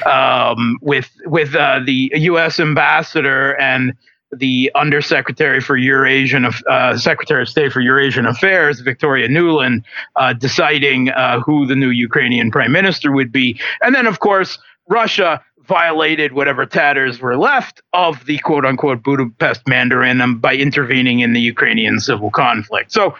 Um, 0.05 0.79
with 0.83 1.11
with 1.27 1.55
uh, 1.55 1.81
the 1.85 2.13
U.S. 2.15 2.59
ambassador 2.59 3.59
and 3.61 3.95
the 4.33 4.71
Undersecretary 4.77 5.61
for 5.61 5.77
Eurasian, 5.77 6.47
uh, 6.69 6.97
Secretary 6.97 7.43
of 7.43 7.49
State 7.49 7.73
for 7.73 7.81
Eurasian 7.81 8.27
Affairs, 8.27 8.81
Victoria 8.81 9.29
Nuland, 9.29 9.83
uh, 10.17 10.33
deciding 10.33 11.11
uh, 11.11 11.41
who 11.41 11.67
the 11.67 11.75
new 11.75 11.91
Ukrainian 11.91 12.51
Prime 12.51 12.71
Minister 12.71 13.11
would 13.11 13.33
be, 13.33 13.61
and 13.83 13.95
then 13.95 14.07
of 14.07 14.21
course 14.21 14.59
Russia 14.89 15.43
violated 15.71 16.33
whatever 16.33 16.67
tatters 16.67 17.21
were 17.21 17.39
left 17.39 17.81
of 17.93 18.25
the 18.27 18.39
quote 18.39 18.67
unquote 18.67 19.05
Budapest 19.05 19.63
Memorandum 19.69 20.41
by 20.41 20.57
intervening 20.57 21.21
in 21.21 21.33
the 21.33 21.41
Ukrainian 21.41 22.01
civil 22.01 22.29
conflict. 22.29 22.91
So 22.91 23.15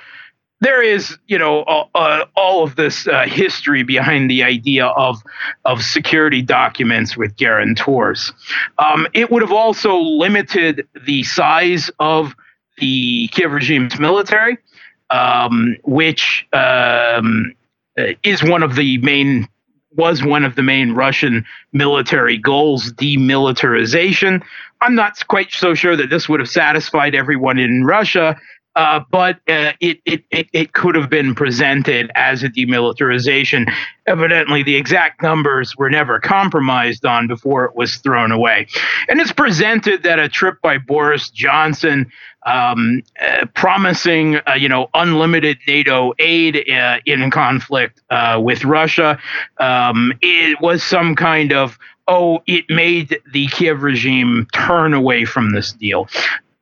there 0.61 0.83
is, 0.83 1.17
you 1.29 1.39
know, 1.39 1.63
uh, 1.63 1.87
uh, 1.95 2.25
all 2.35 2.65
of 2.65 2.75
this 2.75 3.07
uh, 3.07 3.23
history 3.27 3.85
behind 3.85 4.29
the 4.29 4.43
idea 4.43 4.87
of 4.87 5.23
of 5.65 5.81
security 5.81 6.43
documents 6.43 7.17
with 7.17 7.37
guarantors. 7.37 8.33
Um, 8.79 9.07
it 9.15 9.31
would 9.31 9.43
have 9.43 9.53
also 9.53 9.97
limited 9.97 10.89
the 11.07 11.23
size 11.23 11.89
of 12.01 12.35
the 12.79 13.29
Kiev 13.29 13.53
regime's 13.53 13.99
military, 14.01 14.59
um, 15.11 15.77
which 15.85 16.49
um, 16.53 17.55
is 18.25 18.43
one 18.43 18.65
of 18.65 18.75
the 18.75 18.99
main 18.99 19.49
was 19.97 20.23
one 20.23 20.45
of 20.45 20.55
the 20.55 20.63
main 20.63 20.93
Russian 20.93 21.45
military 21.73 22.39
goals, 22.39 22.93
demilitarization. 22.93 24.43
I'm 24.81 24.95
not 24.95 25.27
quite 25.29 25.53
so 25.53 25.75
sure 25.75 25.97
that 25.97 26.11
this 26.11 26.29
would 26.29 26.41
have 26.41 26.49
satisfied 26.49 27.15
everyone 27.15 27.59
in 27.59 27.85
Russia, 27.85 28.37
uh, 28.77 29.01
but 29.11 29.37
uh, 29.49 29.73
it, 29.81 30.01
it, 30.05 30.25
it, 30.31 30.49
it 30.53 30.73
could 30.73 30.95
have 30.95 31.11
been 31.11 31.35
presented 31.35 32.11
as 32.15 32.43
a 32.43 32.49
demilitarization. 32.49 33.71
Evidently, 34.07 34.63
the 34.63 34.77
exact 34.77 35.23
numbers 35.23 35.77
were 35.77 35.91
never 35.91 36.21
compromised 36.21 37.05
on 37.05 37.27
before 37.27 37.65
it 37.65 37.75
was 37.75 37.97
thrown 37.97 38.31
away. 38.31 38.69
And 39.09 39.21
it's 39.21 39.33
presented 39.33 40.05
that 40.05 40.19
a 40.21 40.29
trip 40.29 40.63
by 40.63 40.79
Boris 40.79 41.31
Johnson 41.31 42.11
um, 42.47 43.03
uh, 43.21 43.47
promising, 43.55 44.37
uh, 44.37 44.55
you 44.57 44.69
know, 44.69 44.89
unlimited 44.95 45.59
NATO 45.67 46.15
aid 46.19 46.69
uh, 46.71 46.99
in 47.07 47.31
conflict 47.31 48.01
uh, 48.11 48.41
with 48.43 48.65
Russia. 48.65 49.19
Um, 49.59 50.13
it 50.23 50.61
was 50.61 50.83
some 50.83 51.15
kind 51.15 51.53
of, 51.53 51.79
oh, 52.09 52.43
it 52.47 52.65
made 52.69 53.21
the 53.33 53.47
Kiev 53.49 53.83
regime 53.83 54.47
turn 54.53 54.95
away 54.95 55.25
from 55.25 55.53
this 55.53 55.73
deal. 55.73 56.09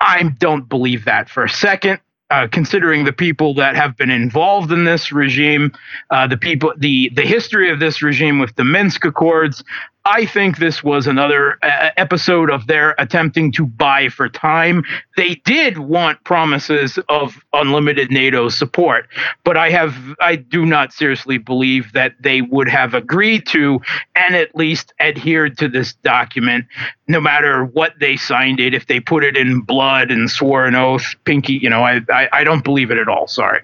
I 0.00 0.24
don't 0.38 0.68
believe 0.68 1.04
that 1.04 1.28
for 1.28 1.44
a 1.44 1.48
second. 1.48 2.00
Uh, 2.30 2.46
considering 2.46 3.06
the 3.06 3.12
people 3.12 3.54
that 3.54 3.74
have 3.74 3.96
been 3.96 4.10
involved 4.10 4.70
in 4.70 4.84
this 4.84 5.10
regime, 5.10 5.72
uh, 6.10 6.26
the 6.26 6.36
people, 6.36 6.70
the 6.76 7.10
the 7.14 7.22
history 7.22 7.70
of 7.70 7.80
this 7.80 8.02
regime 8.02 8.38
with 8.38 8.54
the 8.56 8.64
Minsk 8.64 9.06
Accords, 9.06 9.64
I 10.10 10.24
think 10.24 10.56
this 10.56 10.82
was 10.82 11.06
another 11.06 11.58
uh, 11.62 11.90
episode 11.98 12.50
of 12.50 12.66
their 12.66 12.94
attempting 12.98 13.52
to 13.52 13.66
buy 13.66 14.08
for 14.08 14.26
time. 14.28 14.82
They 15.18 15.34
did 15.44 15.76
want 15.78 16.24
promises 16.24 16.98
of 17.10 17.36
unlimited 17.52 18.10
NATO 18.10 18.48
support, 18.48 19.06
but 19.44 19.58
I 19.58 19.68
have 19.68 19.94
I 20.20 20.36
do 20.36 20.64
not 20.64 20.94
seriously 20.94 21.36
believe 21.36 21.92
that 21.92 22.14
they 22.22 22.40
would 22.40 22.68
have 22.70 22.94
agreed 22.94 23.46
to 23.48 23.80
and 24.16 24.34
at 24.34 24.56
least 24.56 24.94
adhered 24.98 25.58
to 25.58 25.68
this 25.68 25.92
document, 25.92 26.64
no 27.06 27.20
matter 27.20 27.66
what 27.66 27.92
they 28.00 28.16
signed 28.16 28.60
it. 28.60 28.72
If 28.72 28.86
they 28.86 29.00
put 29.00 29.24
it 29.24 29.36
in 29.36 29.60
blood 29.60 30.10
and 30.10 30.30
swore 30.30 30.64
an 30.64 30.74
oath, 30.74 31.04
pinky, 31.24 31.54
you 31.54 31.68
know, 31.68 31.82
I 31.84 32.00
I, 32.08 32.28
I 32.32 32.44
don't 32.44 32.64
believe 32.64 32.90
it 32.90 32.96
at 32.96 33.08
all. 33.08 33.26
Sorry. 33.26 33.60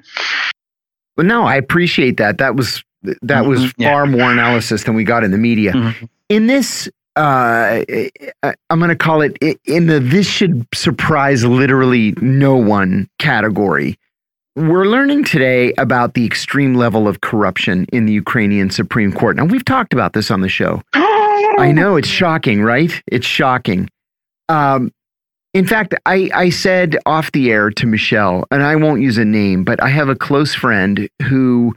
Well, 1.17 1.27
no, 1.27 1.45
I 1.47 1.57
appreciate 1.57 2.19
that. 2.19 2.37
That 2.37 2.55
was 2.55 2.85
that 3.23 3.47
was 3.47 3.61
Mhm, 3.61 3.73
yeah. 3.79 3.91
far 3.93 4.07
more 4.07 4.31
analysis 4.33 4.85
than 4.85 4.95
we 4.95 5.05
got 5.05 5.25
in 5.25 5.31
the 5.31 5.39
media. 5.39 5.73
Mhm. 5.73 6.09
In 6.29 6.47
this, 6.47 6.89
uh, 7.17 7.85
I'm 8.71 8.79
going 8.79 8.89
to 8.89 8.97
call 8.97 9.21
it 9.21 9.37
in 9.67 9.87
the 9.87 10.01
"this 10.01 10.27
should 10.27 10.67
surprise 10.75 11.45
literally 11.45 12.15
no 12.21 12.57
one" 12.57 13.09
category. 13.19 13.99
We're 14.57 14.87
learning 14.87 15.25
today 15.25 15.75
about 15.79 16.15
the 16.15 16.25
extreme 16.25 16.75
level 16.75 17.09
of 17.09 17.21
corruption 17.21 17.87
in 17.93 18.07
the 18.07 18.13
Ukrainian 18.13 18.71
Supreme 18.71 19.13
Court. 19.13 19.37
Now, 19.37 19.45
we've 19.45 19.65
talked 19.65 19.93
about 19.93 20.13
this 20.13 20.31
on 20.31 20.43
the 20.43 20.49
show. 20.49 20.81
I 20.95 21.73
know 21.73 21.97
it's 21.97 22.09
shocking, 22.09 22.63
right? 22.63 23.03
It's 23.09 23.27
shocking. 23.27 23.91
Um, 24.49 24.93
in 25.55 25.67
fact, 25.67 25.95
I, 26.07 26.31
I 26.35 26.51
said 26.51 26.97
off 27.05 27.33
the 27.33 27.51
air 27.51 27.71
to 27.71 27.87
Michelle, 27.87 28.45
and 28.51 28.63
I 28.63 28.77
won't 28.77 29.03
use 29.03 29.19
a 29.19 29.25
name, 29.25 29.65
but 29.65 29.83
I 29.83 29.89
have 29.89 30.09
a 30.09 30.17
close 30.17 30.55
friend 30.55 31.09
who 31.23 31.75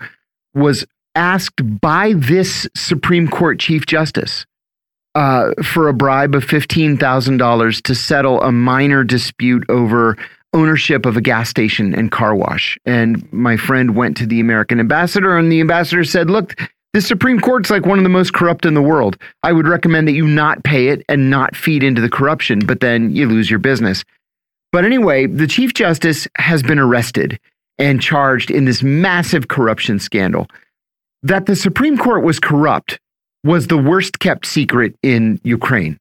was 0.54 0.86
asked 1.18 1.82
by 1.82 2.14
this 2.14 2.68
Supreme 2.76 3.28
Court 3.28 3.60
Chief 3.60 3.86
Justice 3.88 4.46
uh, 5.16 5.52
for 5.64 5.88
a 5.88 5.94
bribe 5.94 6.36
of 6.36 6.46
$15,000 6.46 7.82
to 7.82 7.96
settle 7.96 8.42
a 8.44 8.52
minor 8.52 9.04
dispute 9.04 9.66
over 9.68 10.16
ownership 10.54 11.06
of 11.06 11.18
a 11.18 11.22
gas 11.22 11.50
station 11.50 11.94
and 11.94 12.12
car 12.12 12.36
wash. 12.36 12.78
And 12.86 13.28
my 13.34 13.58
friend 13.58 13.96
went 13.96 14.16
to 14.18 14.28
the 14.28 14.40
American 14.40 14.80
ambassador, 14.80 15.36
and 15.36 15.52
the 15.52 15.60
ambassador 15.60 16.04
said, 16.04 16.30
Look, 16.30 16.56
the 16.94 17.02
Supreme 17.02 17.40
Court's 17.40 17.70
like 17.70 17.86
one 17.86 17.98
of 17.98 18.04
the 18.04 18.10
most 18.10 18.34
corrupt 18.34 18.66
in 18.66 18.76
the 18.76 18.82
world. 18.82 19.18
I 19.44 19.54
would 19.54 19.68
recommend 19.68 20.08
that 20.08 20.14
you 20.14 20.28
not 20.28 20.64
pay 20.64 20.90
it 20.90 21.04
and 21.10 21.30
not 21.30 21.56
feed 21.56 21.84
into 21.84 22.02
the 22.02 22.10
corruption, 22.10 22.60
but 22.60 22.80
then 22.80 23.16
you 23.16 23.28
lose 23.28 23.50
your 23.50 23.60
business. 23.60 24.06
But 24.72 24.86
anyway, 24.86 25.26
the 25.26 25.48
Chief 25.48 25.74
Justice 25.74 26.28
has 26.36 26.62
been 26.62 26.80
arrested 26.80 27.40
and 27.80 28.02
charged 28.02 28.52
in 28.52 28.66
this 28.66 28.84
massive 28.84 29.48
corruption 29.48 30.00
scandal. 30.00 30.48
That 31.24 31.46
the 31.46 31.56
Supreme 31.56 31.98
Court 31.98 32.24
was 32.24 32.40
corrupt 32.40 33.00
was 33.44 33.68
the 33.68 33.78
worst 33.78 34.20
kept 34.20 34.46
secret 34.46 34.96
in 35.02 35.40
Ukraine. 35.44 35.98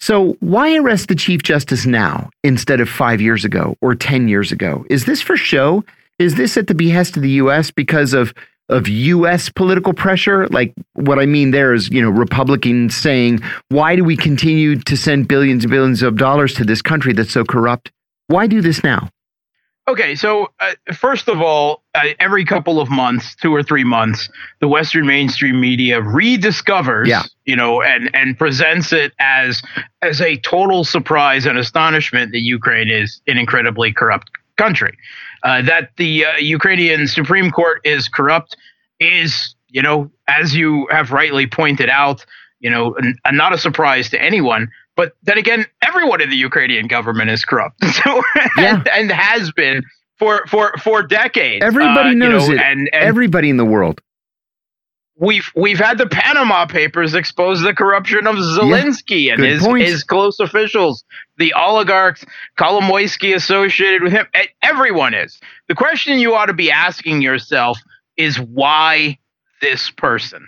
So, 0.00 0.36
why 0.40 0.76
arrest 0.76 1.08
the 1.08 1.14
Chief 1.14 1.42
Justice 1.42 1.86
now 1.86 2.28
instead 2.42 2.80
of 2.80 2.88
five 2.88 3.20
years 3.20 3.44
ago 3.44 3.76
or 3.80 3.94
10 3.94 4.28
years 4.28 4.52
ago? 4.52 4.84
Is 4.90 5.06
this 5.06 5.22
for 5.22 5.36
show? 5.36 5.84
Is 6.18 6.34
this 6.34 6.56
at 6.56 6.66
the 6.66 6.74
behest 6.74 7.16
of 7.16 7.22
the 7.22 7.30
U.S. 7.30 7.70
because 7.70 8.12
of, 8.12 8.34
of 8.68 8.86
U.S. 8.86 9.48
political 9.48 9.94
pressure? 9.94 10.46
Like, 10.48 10.74
what 10.92 11.18
I 11.18 11.26
mean 11.26 11.52
there 11.52 11.72
is, 11.72 11.88
you 11.88 12.02
know, 12.02 12.10
Republicans 12.10 12.94
saying, 12.94 13.40
why 13.70 13.96
do 13.96 14.04
we 14.04 14.16
continue 14.16 14.78
to 14.78 14.96
send 14.96 15.26
billions 15.26 15.64
and 15.64 15.70
billions 15.70 16.02
of 16.02 16.16
dollars 16.16 16.54
to 16.54 16.64
this 16.64 16.82
country 16.82 17.12
that's 17.14 17.32
so 17.32 17.44
corrupt? 17.44 17.90
Why 18.26 18.46
do 18.46 18.60
this 18.60 18.84
now? 18.84 19.08
Okay, 19.86 20.14
so 20.14 20.48
uh, 20.60 20.72
first 20.94 21.28
of 21.28 21.42
all, 21.42 21.82
uh, 21.94 22.04
every 22.18 22.44
couple 22.46 22.80
of 22.80 22.88
months, 22.88 23.34
two 23.34 23.54
or 23.54 23.62
three 23.62 23.84
months, 23.84 24.30
the 24.60 24.68
Western 24.68 25.06
mainstream 25.06 25.60
media 25.60 26.00
rediscovers, 26.00 27.06
Yeah. 27.06 27.22
you 27.44 27.54
know, 27.54 27.82
and 27.82 28.10
and 28.14 28.38
presents 28.38 28.94
it 28.94 29.12
as 29.18 29.62
as 30.00 30.22
a 30.22 30.36
total 30.38 30.84
surprise 30.84 31.44
and 31.44 31.58
astonishment 31.58 32.32
that 32.32 32.40
Ukraine 32.40 32.88
is 32.88 33.20
an 33.26 33.36
incredibly 33.36 33.92
corrupt 33.92 34.30
country. 34.56 34.96
Uh, 35.42 35.60
that 35.60 35.90
the 35.98 36.24
uh, 36.24 36.36
Ukrainian 36.38 37.06
Supreme 37.06 37.50
Court 37.50 37.82
is 37.84 38.08
corrupt 38.08 38.56
is, 39.00 39.54
you 39.68 39.82
know, 39.82 40.10
as 40.28 40.54
you 40.56 40.86
have 40.90 41.12
rightly 41.12 41.46
pointed 41.46 41.90
out, 41.90 42.24
you 42.60 42.70
know, 42.70 42.92
n- 42.92 43.16
not 43.32 43.52
a 43.52 43.58
surprise 43.58 44.08
to 44.10 44.22
anyone. 44.22 44.70
But 44.96 45.12
then 45.24 45.38
again, 45.38 45.66
everyone 45.82 46.20
in 46.20 46.30
the 46.30 46.36
Ukrainian 46.36 46.86
government 46.86 47.30
is 47.30 47.44
corrupt, 47.44 47.84
so 48.04 48.22
Yeah. 48.56 48.76
and, 48.76 48.88
and 48.88 49.10
has 49.12 49.50
been 49.52 49.82
for 50.18 50.44
for 50.46 50.72
for 50.82 51.02
decades. 51.02 51.64
Everybody 51.64 52.10
Uh, 52.10 52.12
you 52.12 52.16
knows 52.18 52.48
know, 52.48 52.54
it. 52.54 52.60
and, 52.60 52.88
and 52.92 53.02
Everybody 53.04 53.50
in 53.50 53.56
the 53.56 53.64
world. 53.64 54.00
we've 55.16 55.50
we've 55.54 55.78
had 55.78 55.98
the 55.98 56.06
Panama 56.06 56.66
Papers 56.66 57.14
expose 57.14 57.60
the 57.60 57.74
corruption 57.74 58.26
of 58.26 58.36
Zelensky 58.36 59.32
and 59.32 59.42
his 59.42 59.62
point. 59.62 59.82
his 59.84 60.02
close 60.04 60.38
officials, 60.40 61.04
the 61.38 61.52
oligarchs, 61.54 62.24
Kolomoisky 62.58 63.34
associated 63.34 64.02
with 64.02 64.12
him. 64.12 64.26
Everyone 64.62 65.14
is. 65.14 65.38
The 65.68 65.74
question 65.74 66.18
you 66.18 66.34
ought 66.34 66.46
to 66.46 66.52
be 66.54 66.70
asking 66.70 67.22
yourself 67.22 67.78
is 68.16 68.38
why 68.40 69.18
this 69.60 69.90
person, 69.90 70.46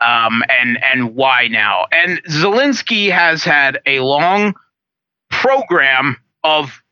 um, 0.00 0.42
and 0.48 0.78
and 0.82 1.14
why 1.14 1.48
now? 1.48 1.86
And 1.92 2.22
Zelensky 2.24 3.10
has 3.10 3.44
had 3.44 3.80
a 3.86 4.00
long 4.00 4.54
program 5.30 6.16
of 6.44 6.82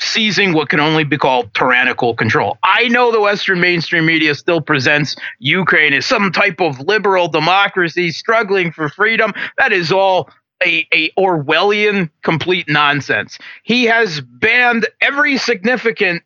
seizing 0.00 0.52
what 0.52 0.68
can 0.68 0.80
only 0.80 1.04
be 1.04 1.16
called 1.16 1.54
tyrannical 1.54 2.14
control. 2.14 2.58
I 2.64 2.88
know 2.88 3.12
the 3.12 3.20
Western 3.20 3.60
mainstream 3.60 4.04
media 4.04 4.34
still 4.34 4.60
presents 4.60 5.16
Ukraine 5.38 5.92
as 5.92 6.06
some 6.06 6.32
type 6.32 6.60
of 6.60 6.80
liberal 6.80 7.28
democracy 7.28 8.10
struggling 8.10 8.72
for 8.72 8.88
freedom. 8.88 9.32
That 9.58 9.72
is 9.72 9.92
all 9.92 10.28
a, 10.64 10.86
a 10.92 11.10
Orwellian 11.18 12.10
complete 12.22 12.68
nonsense. 12.68 13.38
He 13.62 13.84
has 13.84 14.20
banned 14.20 14.88
every 15.00 15.36
significant 15.36 16.22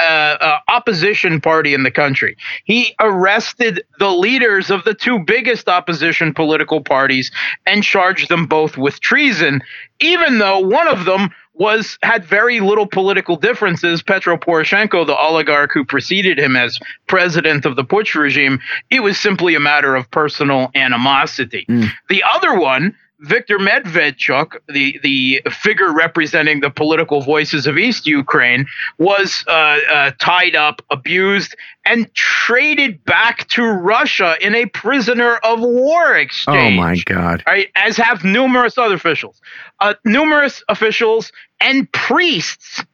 uh, 0.00 0.36
uh, 0.40 0.58
opposition 0.68 1.40
party 1.40 1.74
in 1.74 1.82
the 1.82 1.90
country. 1.90 2.36
He 2.64 2.94
arrested 3.00 3.82
the 3.98 4.10
leaders 4.10 4.70
of 4.70 4.84
the 4.84 4.94
two 4.94 5.18
biggest 5.18 5.68
opposition 5.68 6.32
political 6.32 6.80
parties 6.80 7.32
and 7.66 7.82
charged 7.82 8.28
them 8.28 8.46
both 8.46 8.76
with 8.76 9.00
treason, 9.00 9.60
even 10.00 10.38
though 10.38 10.60
one 10.60 10.86
of 10.86 11.04
them 11.04 11.30
was 11.54 11.98
had 12.02 12.24
very 12.24 12.60
little 12.60 12.86
political 12.86 13.36
differences. 13.36 14.02
Petro 14.02 14.36
Poroshenko, 14.36 15.04
the 15.04 15.16
oligarch 15.16 15.72
who 15.72 15.84
preceded 15.84 16.38
him 16.38 16.54
as 16.54 16.78
president 17.08 17.66
of 17.66 17.74
the 17.74 17.84
Putsch 17.84 18.14
regime, 18.14 18.60
it 18.90 19.00
was 19.00 19.18
simply 19.18 19.56
a 19.56 19.60
matter 19.60 19.96
of 19.96 20.08
personal 20.12 20.70
animosity. 20.76 21.66
Mm. 21.68 21.90
The 22.08 22.22
other 22.22 22.58
one, 22.58 22.94
Viktor 23.20 23.58
Medvedchuk, 23.58 24.58
the 24.68 24.98
the 25.02 25.42
figure 25.50 25.92
representing 25.92 26.60
the 26.60 26.70
political 26.70 27.20
voices 27.20 27.66
of 27.66 27.76
East 27.76 28.06
Ukraine, 28.06 28.66
was 28.98 29.44
uh, 29.48 29.50
uh, 29.90 30.10
tied 30.20 30.54
up, 30.54 30.82
abused, 30.90 31.56
and 31.84 32.12
traded 32.14 33.04
back 33.04 33.48
to 33.48 33.64
Russia 33.64 34.36
in 34.40 34.54
a 34.54 34.66
prisoner 34.66 35.36
of 35.36 35.60
war 35.60 36.14
exchange 36.14 36.78
Oh 36.78 36.82
my 36.82 36.96
God. 37.04 37.42
right? 37.46 37.70
As 37.74 37.96
have 37.96 38.22
numerous 38.22 38.78
other 38.78 38.94
officials, 38.94 39.40
uh, 39.80 39.94
numerous 40.04 40.62
officials 40.68 41.32
and 41.60 41.90
priests, 41.90 42.84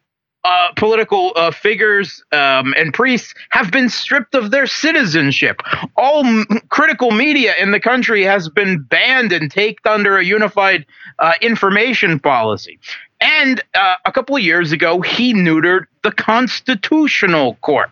uh, 0.45 0.69
political 0.77 1.33
uh, 1.37 1.51
figures 1.51 2.23
um, 2.33 2.75
and 2.77 2.93
priests 2.93 3.35
have 3.51 3.71
been 3.71 3.89
stripped 3.89 4.35
of 4.35 4.51
their 4.51 4.67
citizenship. 4.67 5.63
All 5.97 6.25
m- 6.25 6.47
critical 6.69 7.11
media 7.11 7.55
in 7.59 7.71
the 7.71 7.81
country 7.81 8.23
has 8.25 8.49
been 8.49 8.83
banned 8.83 9.33
and 9.33 9.51
taken 9.51 9.91
under 9.91 10.19
a 10.19 10.25
unified 10.25 10.85
uh, 11.19 11.33
information 11.41 12.21
policy. 12.21 12.79
And 13.21 13.63
uh, 13.75 13.95
a 14.05 14.13
couple 14.13 14.37
of 14.37 14.43
years 14.43 14.71
ago, 14.71 15.01
he 15.01 15.33
neutered 15.33 15.87
the 16.03 16.13
Constitutional 16.13 17.55
Court. 17.63 17.91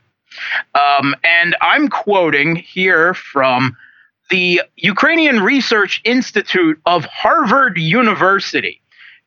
Um, 0.75 1.15
and 1.25 1.57
I'm 1.63 1.89
quoting 1.89 2.57
here 2.57 3.15
from 3.15 3.77
the 4.31 4.63
Ukrainian 4.77 5.41
Research 5.41 6.01
Institute 6.05 6.81
of 6.87 7.05
Harvard 7.05 7.79
University 7.79 8.81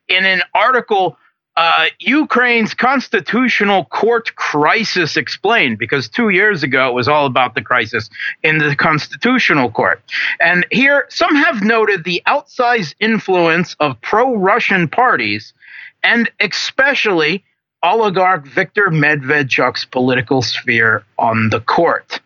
in 0.08 0.24
an 0.24 0.42
article, 0.54 1.16
uh, 1.56 1.86
Ukraine's 2.00 2.74
Constitutional 2.74 3.86
Court 3.86 4.34
Crisis 4.36 5.16
Explained, 5.16 5.78
because 5.78 6.08
two 6.08 6.28
years 6.28 6.62
ago 6.62 6.88
it 6.88 6.94
was 6.94 7.08
all 7.08 7.26
about 7.26 7.54
the 7.54 7.62
crisis 7.62 8.10
in 8.42 8.58
the 8.58 8.76
Constitutional 8.76 9.70
Court. 9.70 10.02
And 10.40 10.66
here, 10.70 11.06
some 11.08 11.34
have 11.34 11.62
noted 11.62 12.04
the 12.04 12.22
outsized 12.26 12.94
influence 13.00 13.74
of 13.80 14.00
pro 14.02 14.36
Russian 14.36 14.88
parties 14.88 15.54
and 16.02 16.30
especially 16.40 17.42
oligarch 17.82 18.46
Viktor 18.46 18.90
Medvedchuk's 18.90 19.84
political 19.84 20.42
sphere 20.42 21.04
on 21.18 21.50
the 21.50 21.60
court. 21.60 22.20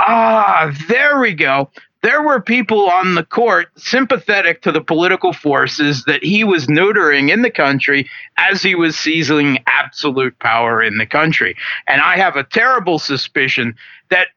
Ah, 0.00 0.72
there 0.88 1.18
we 1.18 1.34
go. 1.34 1.70
There 2.02 2.22
were 2.22 2.40
people 2.40 2.88
on 2.88 3.16
the 3.16 3.24
court 3.24 3.68
sympathetic 3.76 4.62
to 4.62 4.72
the 4.72 4.80
political 4.80 5.32
forces 5.32 6.04
that 6.04 6.22
he 6.22 6.44
was 6.44 6.66
neutering 6.68 7.32
in 7.32 7.42
the 7.42 7.50
country 7.50 8.08
as 8.36 8.62
he 8.62 8.76
was 8.76 8.96
seizing 8.96 9.58
absolute 9.66 10.38
power 10.38 10.80
in 10.82 10.98
the 10.98 11.06
country. 11.06 11.56
And 11.88 12.00
I 12.00 12.16
have 12.16 12.36
a 12.36 12.44
terrible 12.44 13.00
suspicion 13.00 13.74
that 14.10 14.28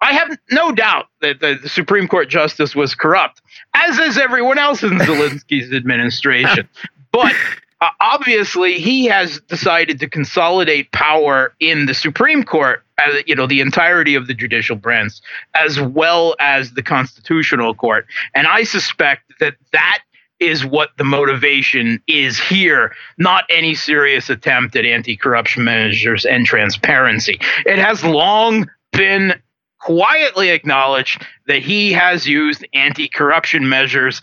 I 0.00 0.12
have 0.12 0.36
no 0.50 0.70
doubt 0.72 1.06
that 1.20 1.40
the, 1.40 1.58
Supreme 1.68 2.08
Court 2.08 2.28
justice 2.28 2.76
was 2.76 2.94
corrupt, 2.94 3.42
as 3.74 3.98
is 3.98 4.18
everyone 4.18 4.58
else 4.58 4.82
in 4.82 4.90
Zelensky's 4.98 5.72
administration. 5.72 6.68
But 7.10 7.34
uh, 7.80 7.90
obviously, 8.00 8.80
he 8.80 9.06
has 9.06 9.40
decided 9.42 10.00
to 10.00 10.08
consolidate 10.08 10.90
power 10.90 11.54
in 11.60 11.86
the 11.86 11.94
Supreme 11.94 12.42
Court, 12.42 12.82
uh, 12.98 13.18
you 13.26 13.36
know, 13.36 13.46
the 13.46 13.60
entirety 13.60 14.16
of 14.16 14.26
the 14.26 14.34
judicial 14.34 14.74
branch, 14.74 15.14
as 15.54 15.80
well 15.80 16.34
as 16.40 16.72
the 16.72 16.82
Constitutional 16.82 17.74
Court. 17.74 18.06
And 18.34 18.48
I 18.48 18.64
suspect 18.64 19.32
that 19.38 19.54
that 19.72 20.00
is 20.40 20.64
what 20.64 20.90
the 20.98 21.04
motivation 21.04 22.02
is 22.06 22.38
here, 22.38 22.94
not 23.16 23.44
any 23.48 23.74
serious 23.74 24.28
attempt 24.28 24.74
at 24.76 24.84
anti 24.84 25.16
corruption 25.16 25.64
measures 25.64 26.24
and 26.24 26.46
transparency. 26.46 27.38
It 27.64 27.78
has 27.78 28.04
long 28.04 28.68
been 28.92 29.40
quietly 29.80 30.50
acknowledged 30.50 31.24
that 31.46 31.62
he 31.62 31.92
has 31.92 32.26
used 32.26 32.66
anti 32.72 33.08
corruption 33.08 33.68
measures 33.68 34.20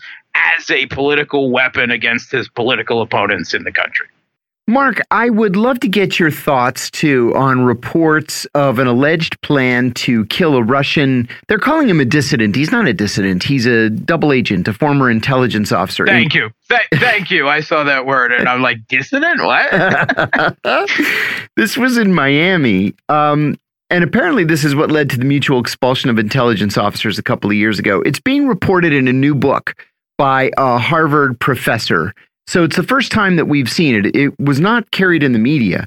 as 0.56 0.70
a 0.70 0.86
political 0.86 1.50
weapon 1.50 1.90
against 1.90 2.30
his 2.30 2.48
political 2.48 3.02
opponents 3.02 3.54
in 3.54 3.64
the 3.64 3.72
country. 3.72 4.06
Mark, 4.68 5.00
I 5.12 5.30
would 5.30 5.54
love 5.54 5.78
to 5.80 5.88
get 5.88 6.18
your 6.18 6.32
thoughts 6.32 6.90
too 6.90 7.32
on 7.36 7.60
reports 7.60 8.46
of 8.46 8.80
an 8.80 8.88
alleged 8.88 9.40
plan 9.42 9.92
to 9.92 10.26
kill 10.26 10.56
a 10.56 10.62
Russian. 10.62 11.28
They're 11.46 11.60
calling 11.60 11.88
him 11.88 12.00
a 12.00 12.04
dissident. 12.04 12.56
He's 12.56 12.72
not 12.72 12.88
a 12.88 12.92
dissident. 12.92 13.44
He's 13.44 13.64
a 13.64 13.90
double 13.90 14.32
agent, 14.32 14.66
a 14.66 14.72
former 14.72 15.08
intelligence 15.08 15.70
officer. 15.70 16.04
Thank 16.04 16.34
you. 16.34 16.50
Th 16.68 16.80
thank 16.94 17.30
you. 17.30 17.46
I 17.48 17.60
saw 17.60 17.84
that 17.84 18.06
word 18.06 18.32
and 18.32 18.48
I'm 18.48 18.60
like, 18.60 18.78
dissident? 18.88 19.40
What? 19.40 20.58
this 21.56 21.76
was 21.76 21.96
in 21.96 22.12
Miami. 22.12 22.92
Um, 23.08 23.56
and 23.88 24.02
apparently, 24.02 24.42
this 24.42 24.64
is 24.64 24.74
what 24.74 24.90
led 24.90 25.10
to 25.10 25.16
the 25.16 25.24
mutual 25.24 25.60
expulsion 25.60 26.10
of 26.10 26.18
intelligence 26.18 26.76
officers 26.76 27.20
a 27.20 27.22
couple 27.22 27.50
of 27.50 27.56
years 27.56 27.78
ago. 27.78 28.00
It's 28.00 28.18
being 28.18 28.48
reported 28.48 28.92
in 28.92 29.06
a 29.06 29.12
new 29.12 29.32
book 29.32 29.76
by 30.16 30.50
a 30.56 30.78
Harvard 30.78 31.38
professor 31.40 32.12
so 32.46 32.62
it's 32.62 32.76
the 32.76 32.82
first 32.82 33.10
time 33.10 33.36
that 33.36 33.46
we've 33.46 33.70
seen 33.70 33.94
it. 33.94 34.14
It 34.14 34.38
was 34.38 34.60
not 34.60 34.90
carried 34.92 35.22
in 35.22 35.32
the 35.32 35.38
media. 35.38 35.86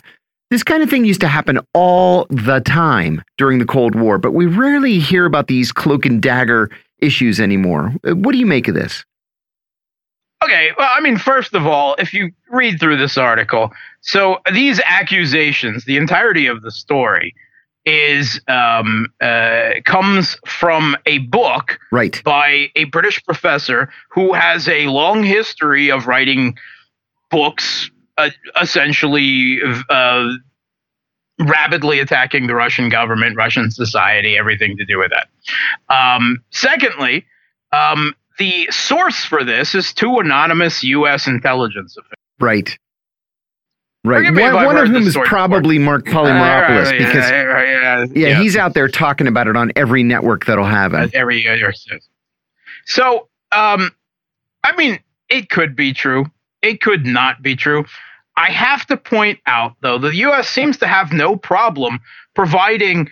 This 0.49 0.63
kind 0.63 0.83
of 0.83 0.89
thing 0.89 1.05
used 1.05 1.21
to 1.21 1.27
happen 1.27 1.59
all 1.73 2.25
the 2.29 2.59
time 2.59 3.23
during 3.37 3.59
the 3.59 3.65
Cold 3.65 3.95
War, 3.95 4.17
but 4.17 4.31
we 4.31 4.45
rarely 4.45 4.99
hear 4.99 5.25
about 5.25 5.47
these 5.47 5.71
cloak 5.71 6.05
and 6.05 6.21
dagger 6.21 6.69
issues 6.97 7.39
anymore. 7.39 7.93
Uh, 8.05 8.15
what 8.15 8.33
do 8.33 8.39
you 8.39 8.45
make 8.45 8.67
of 8.67 8.75
this? 8.75 9.05
Okay, 10.43 10.71
well, 10.77 10.89
I 10.91 11.01
mean, 11.01 11.17
first 11.17 11.53
of 11.53 11.67
all, 11.67 11.95
if 11.99 12.13
you 12.13 12.31
read 12.49 12.79
through 12.79 12.97
this 12.97 13.17
article, 13.17 13.71
so 14.01 14.39
these 14.51 14.81
accusations, 14.85 15.85
the 15.85 15.97
entirety 15.97 16.47
of 16.47 16.61
the 16.61 16.71
story, 16.71 17.35
is 17.89 18.39
um, 18.47 19.07
uh, 19.19 19.71
comes 19.85 20.37
from 20.45 20.95
a 21.05 21.17
book 21.19 21.79
right. 21.91 22.21
by 22.23 22.69
a 22.75 22.83
British 22.85 23.23
professor 23.23 23.89
who 24.09 24.33
has 24.33 24.67
a 24.67 24.87
long 24.87 25.23
history 25.23 25.91
of 25.91 26.05
writing 26.05 26.57
books, 27.31 27.89
uh, 28.17 28.29
essentially 28.61 29.59
uh, 29.89 30.29
rapidly 31.39 31.99
attacking 31.99 32.47
the 32.47 32.55
Russian 32.55 32.89
government, 32.89 33.35
Russian 33.35 33.71
society, 33.71 34.37
everything 34.37 34.77
to 34.77 34.85
do 34.85 34.99
with 34.99 35.11
that. 35.11 35.27
Um, 35.93 36.43
secondly, 36.51 37.25
um, 37.71 38.13
the 38.37 38.67
source 38.71 39.25
for 39.25 39.43
this 39.43 39.73
is 39.73 39.93
two 39.93 40.19
anonymous 40.19 40.83
U.S. 40.83 41.27
intelligence 41.27 41.97
officials. 41.97 42.15
Right. 42.39 42.77
Right. 44.05 44.33
One, 44.33 44.65
one 44.65 44.77
of 44.77 44.87
whom 44.87 45.07
is 45.07 45.17
probably. 45.25 45.77
Marc 45.77 46.05
Polymeropoulos 46.05 46.97
because 46.97 47.29
yeah, 47.29 47.63
yeah, 47.63 48.05
yeah, 48.15 48.41
he's 48.41 48.55
out 48.55 48.73
there 48.73 48.87
talking 48.87 49.27
about 49.27 49.47
it 49.47 49.57
on 49.57 49.73
every 49.75 50.03
network 50.03 50.45
that'll 50.45 50.63
have 50.63 50.93
him. 50.93 51.11
Every 51.13 51.45
uh, 51.47 51.69
so, 52.85 53.27
um, 53.51 53.91
I 54.63 54.75
mean, 54.77 54.99
it 55.29 55.49
could 55.49 55.75
be 55.75 55.93
true. 55.93 56.25
It 56.61 56.81
could 56.81 57.05
not 57.05 57.41
be 57.41 57.55
true. 57.55 57.85
I 58.37 58.51
have 58.51 58.85
to 58.87 58.95
point 58.95 59.39
out, 59.45 59.75
though, 59.81 59.97
the 59.97 60.15
U.S. 60.15 60.47
seems 60.47 60.77
to 60.77 60.87
have 60.87 61.11
no 61.11 61.35
problem 61.35 61.99
providing 62.35 63.09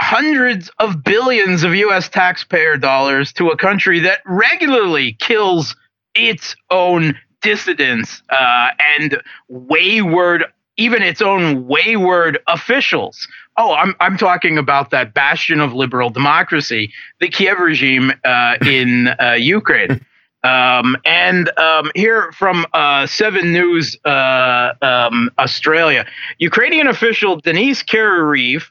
hundreds 0.00 0.70
of 0.78 1.04
billions 1.04 1.62
of 1.62 1.74
U.S. 1.74 2.08
taxpayer 2.08 2.78
dollars 2.78 3.34
to 3.34 3.50
a 3.50 3.56
country 3.56 4.00
that 4.00 4.20
regularly 4.24 5.12
kills 5.20 5.76
its 6.14 6.56
own 6.70 7.16
dissidents 7.44 8.22
uh, 8.30 8.70
and 8.98 9.22
wayward, 9.48 10.44
even 10.76 11.02
its 11.02 11.22
own 11.22 11.66
wayward 11.68 12.40
officials. 12.48 13.28
Oh, 13.56 13.74
I'm 13.74 13.94
I'm 14.00 14.16
talking 14.16 14.58
about 14.58 14.90
that 14.90 15.14
bastion 15.14 15.60
of 15.60 15.72
liberal 15.72 16.10
democracy, 16.10 16.92
the 17.20 17.28
Kiev 17.28 17.60
regime 17.60 18.12
uh, 18.24 18.56
in 18.66 19.08
uh, 19.20 19.36
Ukraine. 19.38 20.04
Um, 20.44 20.98
and 21.06 21.50
um, 21.58 21.90
here 21.94 22.30
from 22.32 22.66
uh, 22.74 23.06
Seven 23.06 23.50
News 23.50 23.96
uh, 24.04 24.74
um, 24.82 25.30
Australia, 25.38 26.04
Ukrainian 26.38 26.86
official 26.86 27.36
Denis 27.40 27.82
Kireev 27.82 28.64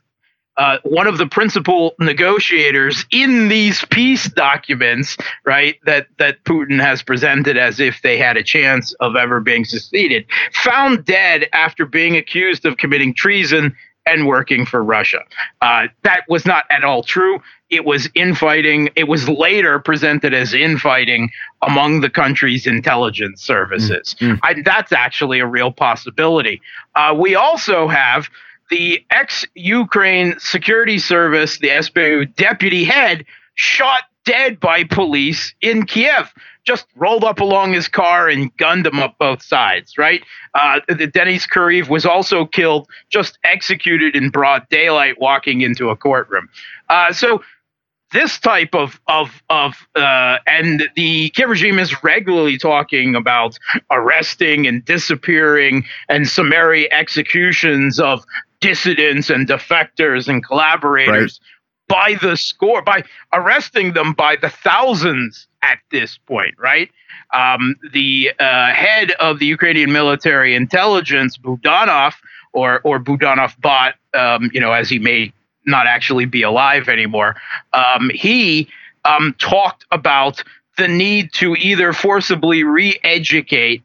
uh, 0.57 0.77
one 0.83 1.07
of 1.07 1.17
the 1.17 1.25
principal 1.25 1.95
negotiators 1.99 3.05
in 3.11 3.47
these 3.49 3.83
peace 3.85 4.29
documents, 4.29 5.17
right, 5.45 5.77
that, 5.85 6.07
that 6.19 6.43
Putin 6.43 6.79
has 6.79 7.01
presented 7.01 7.57
as 7.57 7.79
if 7.79 8.01
they 8.03 8.17
had 8.17 8.37
a 8.37 8.43
chance 8.43 8.93
of 8.99 9.15
ever 9.15 9.39
being 9.39 9.65
succeeded, 9.65 10.25
found 10.53 11.05
dead 11.05 11.47
after 11.53 11.85
being 11.85 12.15
accused 12.17 12.65
of 12.65 12.77
committing 12.77 13.13
treason 13.13 13.75
and 14.05 14.27
working 14.27 14.65
for 14.65 14.83
Russia. 14.83 15.19
Uh, 15.61 15.87
that 16.03 16.23
was 16.27 16.45
not 16.45 16.65
at 16.69 16.83
all 16.83 17.03
true. 17.03 17.41
It 17.69 17.85
was 17.85 18.09
infighting. 18.13 18.89
It 18.95 19.07
was 19.07 19.29
later 19.29 19.79
presented 19.79 20.33
as 20.33 20.53
infighting 20.53 21.31
among 21.61 22.01
the 22.01 22.09
country's 22.09 22.67
intelligence 22.67 23.41
services. 23.41 24.15
Mm-hmm. 24.19 24.39
I, 24.43 24.61
that's 24.63 24.91
actually 24.91 25.39
a 25.39 25.47
real 25.47 25.71
possibility. 25.71 26.61
Uh, 26.95 27.15
we 27.17 27.35
also 27.35 27.87
have 27.87 28.29
the 28.69 29.03
ex 29.11 29.45
Ukraine 29.55 30.35
Security 30.39 30.99
Service, 30.99 31.59
the 31.59 31.69
SBU 31.69 32.35
deputy 32.35 32.83
head, 32.83 33.25
shot 33.55 34.03
dead 34.25 34.59
by 34.59 34.83
police 34.83 35.53
in 35.61 35.85
Kiev. 35.85 36.31
Just 36.65 36.85
rolled 36.95 37.25
up 37.25 37.41
along 37.41 37.73
his 37.73 37.89
car 37.89 38.29
and 38.29 38.55
gunned 38.55 38.87
him 38.87 38.99
up 38.99 39.17
both 39.17 39.41
sides, 39.43 39.97
right? 39.97 40.23
Uh, 40.53 40.79
the 40.87 41.07
Denis 41.07 41.45
Kireev 41.45 41.89
was 41.89 42.05
also 42.05 42.45
killed, 42.45 42.87
just 43.09 43.37
executed 43.43 44.15
in 44.15 44.29
broad 44.29 44.65
daylight, 44.69 45.19
walking 45.19 45.59
into 45.59 45.89
a 45.89 45.97
courtroom. 45.97 46.47
Uh, 46.87 47.11
so 47.11 47.43
this 48.13 48.39
type 48.39 48.73
of 48.73 49.01
of 49.07 49.43
of 49.49 49.73
uh, 49.95 50.37
and 50.47 50.87
the 50.95 51.29
Kiev 51.31 51.49
regime 51.49 51.79
is 51.79 52.01
regularly 52.03 52.57
talking 52.57 53.15
about 53.15 53.57
arresting 53.91 54.65
and 54.67 54.85
disappearing 54.85 55.83
and 56.07 56.29
summary 56.29 56.89
executions 56.93 57.99
of 57.99 58.23
dissidents 58.63 59.29
and 59.29 59.47
defectors 59.47 60.27
and 60.27 60.43
collaborators 60.43 61.39
right. 61.89 62.15
by 62.15 62.27
the 62.27 62.37
score, 62.37 62.81
by 62.81 63.03
arresting 63.33 63.93
them 63.93 64.13
by 64.13 64.37
the 64.37 64.49
thousands 64.49 65.47
at 65.61 65.79
this 65.91 66.17
point, 66.17 66.55
right? 66.57 66.89
Um, 67.33 67.75
the 67.91 68.31
uh, 68.39 68.71
head 68.71 69.11
of 69.19 69.39
the 69.39 69.45
Ukrainian 69.45 69.91
military 69.91 70.55
intelligence, 70.55 71.37
Budanov, 71.37 72.13
or 72.53 72.79
or 72.83 72.99
Budanov 72.99 73.59
bot, 73.59 73.95
um, 74.13 74.49
you 74.53 74.61
know, 74.61 74.71
as 74.71 74.89
he 74.89 74.99
may 74.99 75.33
not 75.65 75.87
actually 75.87 76.25
be 76.25 76.41
alive 76.41 76.87
anymore, 76.87 77.35
um, 77.73 78.11
he 78.13 78.67
um, 79.05 79.35
talked 79.39 79.85
about 79.91 80.43
the 80.77 80.87
need 80.87 81.33
to 81.33 81.55
either 81.55 81.93
forcibly 81.93 82.63
re-educate 82.63 83.83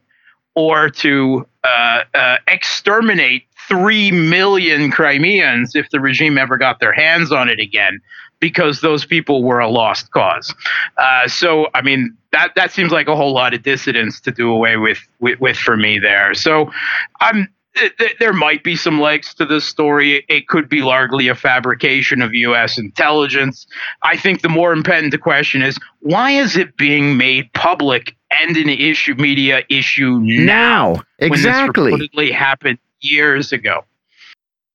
or 0.55 0.89
to 0.89 1.47
uh, 1.63 2.01
uh, 2.13 2.37
exterminate 2.47 3.43
3 3.69 4.11
million 4.11 4.91
Crimeans 4.91 5.75
if 5.75 5.89
the 5.91 5.99
regime 5.99 6.37
ever 6.37 6.57
got 6.57 6.79
their 6.79 6.91
hands 6.91 7.31
on 7.31 7.47
it 7.47 7.59
again, 7.59 8.01
because 8.39 8.81
those 8.81 9.05
people 9.05 9.43
were 9.43 9.59
a 9.59 9.69
lost 9.69 10.11
cause. 10.11 10.53
Uh, 10.97 11.27
so, 11.27 11.67
I 11.73 11.81
mean, 11.81 12.17
that, 12.31 12.53
that 12.55 12.71
seems 12.71 12.91
like 12.91 13.07
a 13.07 13.15
whole 13.15 13.33
lot 13.33 13.53
of 13.53 13.63
dissidents 13.63 14.19
to 14.21 14.31
do 14.31 14.51
away 14.51 14.77
with, 14.77 14.99
with, 15.19 15.39
with 15.39 15.57
for 15.57 15.77
me 15.77 15.99
there. 15.99 16.33
So, 16.33 16.71
I'm. 17.21 17.47
there 18.19 18.33
might 18.33 18.63
be 18.63 18.75
some 18.75 18.99
legs 18.99 19.33
to 19.35 19.45
this 19.45 19.63
story. 19.63 20.25
It 20.27 20.47
could 20.47 20.67
be 20.67 20.81
largely 20.81 21.27
a 21.27 21.35
fabrication 21.35 22.21
of 22.21 22.33
U.S. 22.33 22.79
intelligence. 22.79 23.67
I 24.01 24.17
think 24.17 24.41
the 24.41 24.49
more 24.49 24.73
important 24.73 25.17
question 25.21 25.61
is 25.61 25.77
why 25.99 26.31
is 26.31 26.57
it 26.57 26.75
being 26.77 27.15
made 27.15 27.53
public 27.53 28.15
and 28.41 28.57
an 28.57 28.69
issue 28.69 29.13
media 29.13 29.63
issue 29.69 30.19
now? 30.19 30.93
now 30.93 31.03
exactly. 31.19 31.91
When 31.91 31.99
this 31.99 32.09
reportedly 32.09 32.31
happened 32.33 32.79
years 33.01 33.51
ago. 33.51 33.85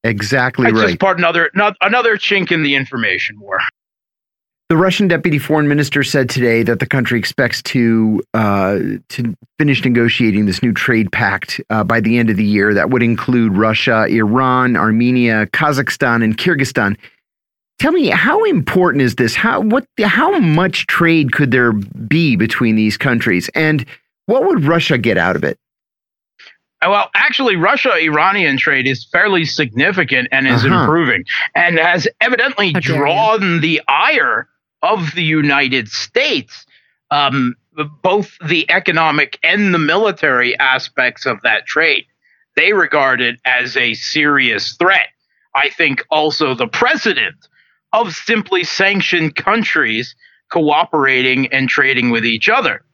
Exactly 0.05 0.65
That's 0.65 0.77
right. 0.77 0.87
Just 0.89 1.01
part 1.01 1.19
another 1.19 1.51
another 1.81 2.17
chink 2.17 2.53
in 2.53 2.63
the 2.63 2.75
information 2.75 3.41
war. 3.41 3.61
The 4.71 4.77
Russian 4.77 5.09
deputy 5.09 5.39
foreign 5.39 5.69
minister 5.69 6.03
said 6.03 6.29
today 6.29 6.63
that 6.63 6.81
the 6.81 6.87
country 6.87 7.19
expects 7.19 7.63
to 7.63 8.23
uh, 8.35 8.79
to 9.11 9.37
finish 9.59 9.85
negotiating 9.85 10.47
this 10.47 10.63
new 10.63 10.73
trade 10.73 11.13
pact 11.13 11.61
uh, 11.71 11.85
by 11.85 12.01
the 12.01 12.19
end 12.19 12.29
of 12.29 12.37
the 12.37 12.45
year. 12.45 12.75
That 12.75 12.91
would 12.91 13.03
include 13.03 13.57
Russia, 13.57 14.07
Iran, 14.07 14.77
Armenia, 14.77 15.47
Kazakhstan, 15.49 16.25
and 16.25 16.37
Kyrgyzstan. 16.37 16.97
Tell 17.79 17.93
me, 17.93 18.09
how 18.09 18.43
important 18.45 19.03
is 19.03 19.17
this? 19.17 19.35
How 19.35 19.61
what? 19.61 19.87
How 20.01 20.39
much 20.39 20.87
trade 20.87 21.33
could 21.33 21.51
there 21.51 21.73
be 21.73 22.35
between 22.37 22.77
these 22.77 22.97
countries, 22.97 23.51
and 23.55 23.85
what 24.27 24.47
would 24.47 24.65
Russia 24.65 24.99
get 24.99 25.19
out 25.19 25.37
of 25.37 25.45
it? 25.45 25.59
Uh, 26.83 26.89
well, 26.91 27.11
actually, 27.15 27.57
Russia 27.57 27.95
Iranian 27.95 28.57
trade 28.59 28.87
is 28.87 29.05
fairly 29.05 29.45
significant 29.45 30.29
and 30.33 30.47
is 30.47 30.65
uh-huh. 30.65 30.81
improving 30.81 31.25
and 31.55 31.79
has 31.79 32.07
evidently 32.21 32.73
drawn 32.73 33.61
the 33.61 33.81
ire 33.89 34.49
of 34.83 35.15
the 35.15 35.25
United 35.25 35.89
States. 35.89 36.67
Um, 37.11 37.55
both 38.03 38.37
the 38.47 38.71
economic 38.71 39.39
and 39.43 39.75
the 39.75 39.79
military 39.79 40.59
aspects 40.59 41.27
of 41.27 41.41
that 41.43 41.67
trade. 41.67 42.07
They 42.57 42.73
regard 42.73 43.21
it 43.21 43.41
as 43.45 43.77
a 43.77 43.95
serious 43.95 44.75
threat. 44.77 45.09
I 45.55 45.71
think 45.71 46.05
also 46.11 46.55
the 46.55 46.69
president 46.69 47.37
of 47.93 48.13
simply 48.13 48.65
sanctioned 48.65 49.37
countries 49.37 50.15
cooperating 50.51 51.53
and 51.53 51.69
trading 51.69 52.11
with 52.11 52.25
each 52.25 52.49
other. 52.49 52.85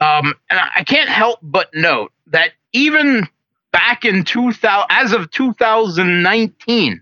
Um, 0.00 0.34
and 0.50 0.60
I 0.76 0.84
can't 0.84 1.08
help 1.08 1.40
but 1.42 1.70
note 1.74 2.12
that 2.28 2.52
even 2.72 3.26
back 3.72 4.04
in 4.04 4.24
2000, 4.24 4.86
as 4.90 5.12
of 5.12 5.30
2019, 5.30 7.00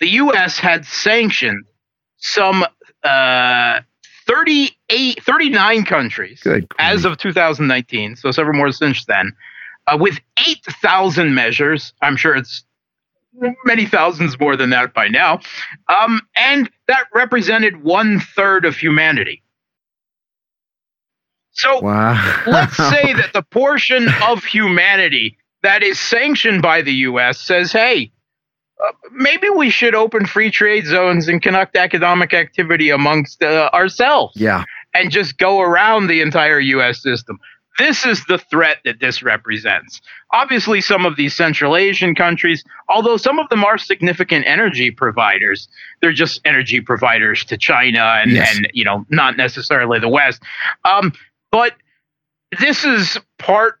the 0.00 0.08
U.S. 0.08 0.58
had 0.58 0.84
sanctioned 0.84 1.64
some 2.18 2.64
uh, 3.02 3.80
38, 4.26 5.22
39 5.22 5.84
countries 5.84 6.40
as 6.78 7.04
of 7.04 7.18
2019, 7.18 8.16
so 8.16 8.30
several 8.30 8.56
more 8.56 8.72
since 8.72 9.04
then, 9.06 9.32
uh, 9.86 9.96
with 10.00 10.18
8,000 10.46 11.34
measures. 11.34 11.92
I'm 12.02 12.16
sure 12.16 12.36
it's 12.36 12.64
many 13.64 13.86
thousands 13.86 14.38
more 14.38 14.56
than 14.56 14.70
that 14.70 14.92
by 14.94 15.08
now. 15.08 15.40
Um, 15.88 16.20
and 16.36 16.70
that 16.88 17.04
represented 17.14 17.82
one 17.82 18.20
third 18.20 18.64
of 18.64 18.76
humanity. 18.76 19.42
So 21.52 21.80
wow. 21.80 22.42
let's 22.46 22.76
say 22.90 23.12
that 23.12 23.30
the 23.32 23.42
portion 23.42 24.08
of 24.22 24.44
humanity 24.44 25.36
that 25.62 25.82
is 25.82 25.98
sanctioned 25.98 26.62
by 26.62 26.82
the 26.82 26.92
US 26.92 27.40
says, 27.40 27.72
hey, 27.72 28.12
uh, 28.82 28.92
maybe 29.12 29.48
we 29.50 29.70
should 29.70 29.94
open 29.94 30.26
free 30.26 30.50
trade 30.50 30.86
zones 30.86 31.28
and 31.28 31.42
conduct 31.42 31.76
economic 31.76 32.32
activity 32.32 32.90
amongst 32.90 33.42
uh, 33.42 33.68
ourselves. 33.72 34.34
Yeah. 34.36 34.64
And 34.94 35.10
just 35.10 35.38
go 35.38 35.60
around 35.60 36.06
the 36.06 36.20
entire 36.20 36.60
US 36.60 37.02
system. 37.02 37.38
This 37.78 38.04
is 38.04 38.24
the 38.26 38.36
threat 38.36 38.78
that 38.84 39.00
this 39.00 39.22
represents. 39.22 40.02
Obviously, 40.32 40.80
some 40.80 41.06
of 41.06 41.16
these 41.16 41.34
Central 41.34 41.76
Asian 41.76 42.14
countries, 42.14 42.62
although 42.88 43.16
some 43.16 43.38
of 43.38 43.48
them 43.48 43.64
are 43.64 43.78
significant 43.78 44.44
energy 44.46 44.90
providers, 44.90 45.68
they're 46.02 46.12
just 46.12 46.40
energy 46.44 46.80
providers 46.80 47.44
to 47.44 47.56
China 47.56 48.00
and, 48.00 48.32
yes. 48.32 48.54
and 48.54 48.68
you 48.74 48.84
know, 48.84 49.06
not 49.08 49.36
necessarily 49.36 49.98
the 49.98 50.08
West. 50.08 50.42
Um, 50.84 51.12
but 51.50 51.74
this 52.58 52.84
is 52.84 53.18
part 53.38 53.78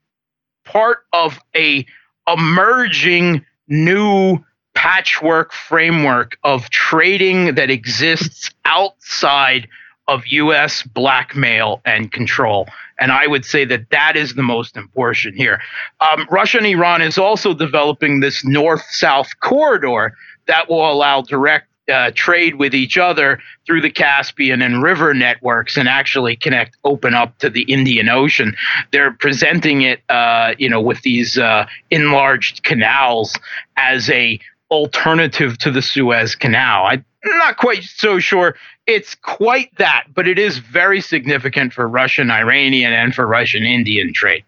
part 0.64 1.04
of 1.12 1.38
a 1.56 1.84
emerging 2.28 3.44
new 3.68 4.38
patchwork 4.74 5.52
framework 5.52 6.38
of 6.44 6.70
trading 6.70 7.54
that 7.54 7.70
exists 7.70 8.50
outside 8.64 9.68
of 10.08 10.26
US 10.26 10.82
blackmail 10.82 11.80
and 11.84 12.10
control. 12.10 12.66
And 12.98 13.12
I 13.12 13.26
would 13.26 13.44
say 13.44 13.64
that 13.64 13.90
that 13.90 14.16
is 14.16 14.34
the 14.34 14.42
most 14.42 14.76
important 14.76 15.36
here. 15.36 15.60
Um, 16.00 16.26
Russia 16.30 16.58
and 16.58 16.66
Iran 16.66 17.00
is 17.00 17.16
also 17.16 17.54
developing 17.54 18.20
this 18.20 18.44
north 18.44 18.84
south 18.90 19.28
corridor 19.40 20.14
that 20.46 20.68
will 20.68 20.90
allow 20.90 21.22
direct 21.22 21.69
uh, 21.88 22.10
trade 22.14 22.56
with 22.56 22.74
each 22.74 22.98
other 22.98 23.40
through 23.66 23.80
the 23.80 23.90
Caspian 23.90 24.62
and 24.62 24.82
river 24.82 25.14
networks 25.14 25.76
and 25.76 25.88
actually 25.88 26.36
connect, 26.36 26.76
open 26.84 27.14
up 27.14 27.38
to 27.38 27.50
the 27.50 27.62
Indian 27.62 28.08
Ocean. 28.08 28.54
They're 28.92 29.12
presenting 29.12 29.82
it, 29.82 30.00
uh, 30.08 30.54
you 30.58 30.68
know, 30.68 30.80
with 30.80 31.02
these 31.02 31.38
uh, 31.38 31.66
enlarged 31.90 32.62
canals 32.62 33.36
as 33.76 34.08
a 34.10 34.38
alternative 34.70 35.58
to 35.58 35.70
the 35.70 35.82
Suez 35.82 36.36
Canal. 36.36 36.86
I'm 36.86 37.04
not 37.24 37.56
quite 37.56 37.82
so 37.82 38.18
sure 38.18 38.56
it's 38.86 39.14
quite 39.14 39.76
that, 39.78 40.06
but 40.14 40.26
it 40.26 40.38
is 40.38 40.58
very 40.58 41.00
significant 41.00 41.72
for 41.72 41.86
Russian 41.86 42.30
Iranian 42.30 42.92
and 42.92 43.14
for 43.14 43.26
Russian 43.26 43.62
Indian 43.62 44.12
trade. 44.12 44.44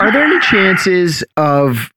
Are 0.00 0.10
there 0.10 0.24
any 0.24 0.40
chances 0.40 1.22
of 1.36 1.90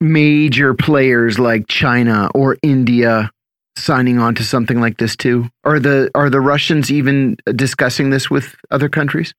major 0.00 0.74
players 0.74 1.38
like 1.38 1.68
China 1.68 2.28
or 2.34 2.56
India 2.62 3.30
signing 3.76 4.18
on 4.18 4.34
to 4.34 4.44
something 4.44 4.80
like 4.80 4.98
this 4.98 5.16
too? 5.16 5.48
Are 5.64 5.78
the 5.78 6.10
are 6.14 6.30
the 6.30 6.40
Russians 6.40 6.90
even 6.90 7.36
discussing 7.54 8.10
this 8.10 8.30
with 8.30 8.56
other 8.70 8.88
countries? 8.88 9.34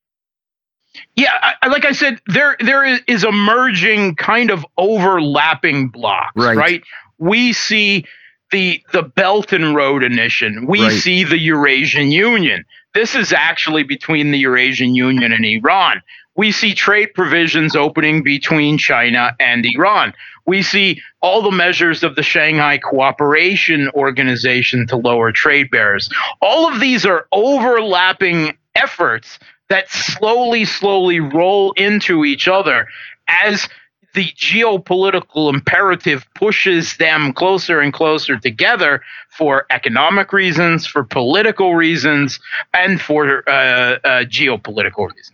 Yeah, 1.16 1.54
I, 1.62 1.68
like 1.68 1.84
I 1.84 1.92
said, 1.92 2.20
there 2.26 2.56
there 2.60 2.84
is 2.84 3.24
emerging 3.24 4.16
kind 4.16 4.50
of 4.50 4.64
overlapping 4.76 5.88
blocks, 5.88 6.32
right? 6.36 6.56
right? 6.56 6.82
We 7.18 7.52
see 7.52 8.04
the 8.50 8.82
the 8.92 9.02
Belt 9.02 9.52
and 9.52 9.74
Road 9.74 10.02
Initiative. 10.02 10.62
We 10.66 10.82
right. 10.82 10.92
see 10.92 11.24
the 11.24 11.38
Eurasian 11.38 12.10
Union. 12.10 12.64
This 12.94 13.14
is 13.14 13.32
actually 13.32 13.82
between 13.82 14.30
the 14.30 14.38
Eurasian 14.38 14.94
Union 14.94 15.32
and 15.32 15.44
Iran. 15.44 16.02
We 16.38 16.52
see 16.52 16.72
trade 16.72 17.14
provisions 17.14 17.74
opening 17.74 18.22
between 18.22 18.78
China 18.78 19.34
and 19.40 19.66
Iran. 19.66 20.14
We 20.46 20.62
see 20.62 21.02
all 21.20 21.42
the 21.42 21.50
measures 21.50 22.04
of 22.04 22.14
the 22.14 22.22
Shanghai 22.22 22.78
Cooperation 22.78 23.90
Organization 23.90 24.86
to 24.86 24.96
lower 24.96 25.32
trade 25.32 25.68
barriers. 25.72 26.08
All 26.40 26.72
of 26.72 26.78
these 26.78 27.04
are 27.04 27.26
overlapping 27.32 28.56
efforts 28.76 29.40
that 29.68 29.90
slowly, 29.90 30.64
slowly 30.64 31.18
roll 31.18 31.72
into 31.72 32.24
each 32.24 32.46
other 32.46 32.86
as 33.42 33.68
the 34.14 34.30
geopolitical 34.36 35.52
imperative 35.52 36.24
pushes 36.36 36.96
them 36.98 37.32
closer 37.32 37.80
and 37.80 37.92
closer 37.92 38.38
together 38.38 39.02
for 39.36 39.66
economic 39.70 40.32
reasons, 40.32 40.86
for 40.86 41.02
political 41.02 41.74
reasons, 41.74 42.38
and 42.72 43.00
for 43.00 43.42
uh, 43.48 43.52
uh, 43.52 44.24
geopolitical 44.24 45.08
reasons. 45.08 45.32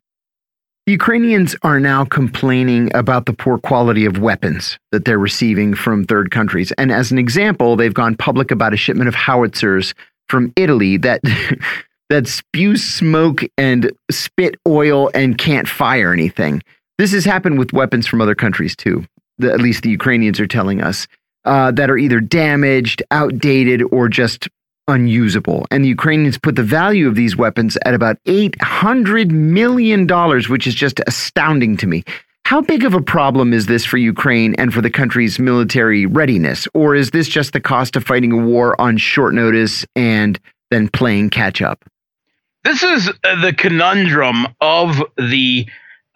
Ukrainians 0.86 1.56
are 1.62 1.80
now 1.80 2.04
complaining 2.04 2.94
about 2.94 3.24
the 3.24 3.32
poor 3.32 3.56
quality 3.56 4.04
of 4.04 4.18
weapons 4.18 4.78
that 4.92 5.06
they're 5.06 5.18
receiving 5.18 5.74
from 5.74 6.04
third 6.04 6.30
countries. 6.30 6.72
And 6.72 6.92
as 6.92 7.10
an 7.10 7.18
example, 7.18 7.74
they've 7.74 7.94
gone 7.94 8.16
public 8.16 8.50
about 8.50 8.74
a 8.74 8.76
shipment 8.76 9.08
of 9.08 9.14
howitzers 9.14 9.94
from 10.28 10.52
Italy 10.56 10.98
that 10.98 11.22
that 12.10 12.28
spew 12.28 12.76
smoke 12.76 13.42
and 13.56 13.90
spit 14.10 14.56
oil 14.68 15.10
and 15.14 15.38
can't 15.38 15.66
fire 15.66 16.12
anything. 16.12 16.62
This 16.98 17.12
has 17.12 17.24
happened 17.24 17.58
with 17.58 17.72
weapons 17.72 18.06
from 18.06 18.20
other 18.20 18.34
countries 18.34 18.76
too. 18.76 19.06
The, 19.38 19.52
at 19.52 19.60
least 19.60 19.84
the 19.84 19.90
Ukrainians 19.90 20.38
are 20.38 20.46
telling 20.46 20.82
us 20.82 21.08
uh, 21.46 21.70
that 21.72 21.90
are 21.90 21.98
either 21.98 22.20
damaged, 22.20 23.02
outdated, 23.10 23.82
or 23.90 24.08
just 24.08 24.48
unusable. 24.88 25.66
And 25.70 25.84
the 25.84 25.88
Ukrainians 25.88 26.38
put 26.38 26.56
the 26.56 26.62
value 26.62 27.08
of 27.08 27.14
these 27.14 27.36
weapons 27.36 27.76
at 27.84 27.94
about 27.94 28.22
$800 28.24 29.30
million, 29.30 30.06
which 30.48 30.66
is 30.66 30.74
just 30.74 31.00
astounding 31.06 31.76
to 31.78 31.86
me. 31.86 32.04
How 32.44 32.60
big 32.60 32.84
of 32.84 32.92
a 32.92 33.00
problem 33.00 33.54
is 33.54 33.66
this 33.66 33.86
for 33.86 33.96
Ukraine 33.96 34.54
and 34.56 34.72
for 34.72 34.82
the 34.82 34.90
country's 34.90 35.38
military 35.38 36.04
readiness? 36.04 36.68
Or 36.74 36.94
is 36.94 37.10
this 37.10 37.26
just 37.26 37.54
the 37.54 37.60
cost 37.60 37.96
of 37.96 38.04
fighting 38.04 38.32
a 38.32 38.36
war 38.36 38.78
on 38.78 38.98
short 38.98 39.32
notice 39.32 39.86
and 39.96 40.38
then 40.70 40.88
playing 40.88 41.30
catch 41.30 41.62
up? 41.62 41.84
This 42.62 42.82
is 42.82 43.08
uh, 43.08 43.40
the 43.40 43.54
conundrum 43.54 44.46
of 44.60 45.02
the 45.16 45.66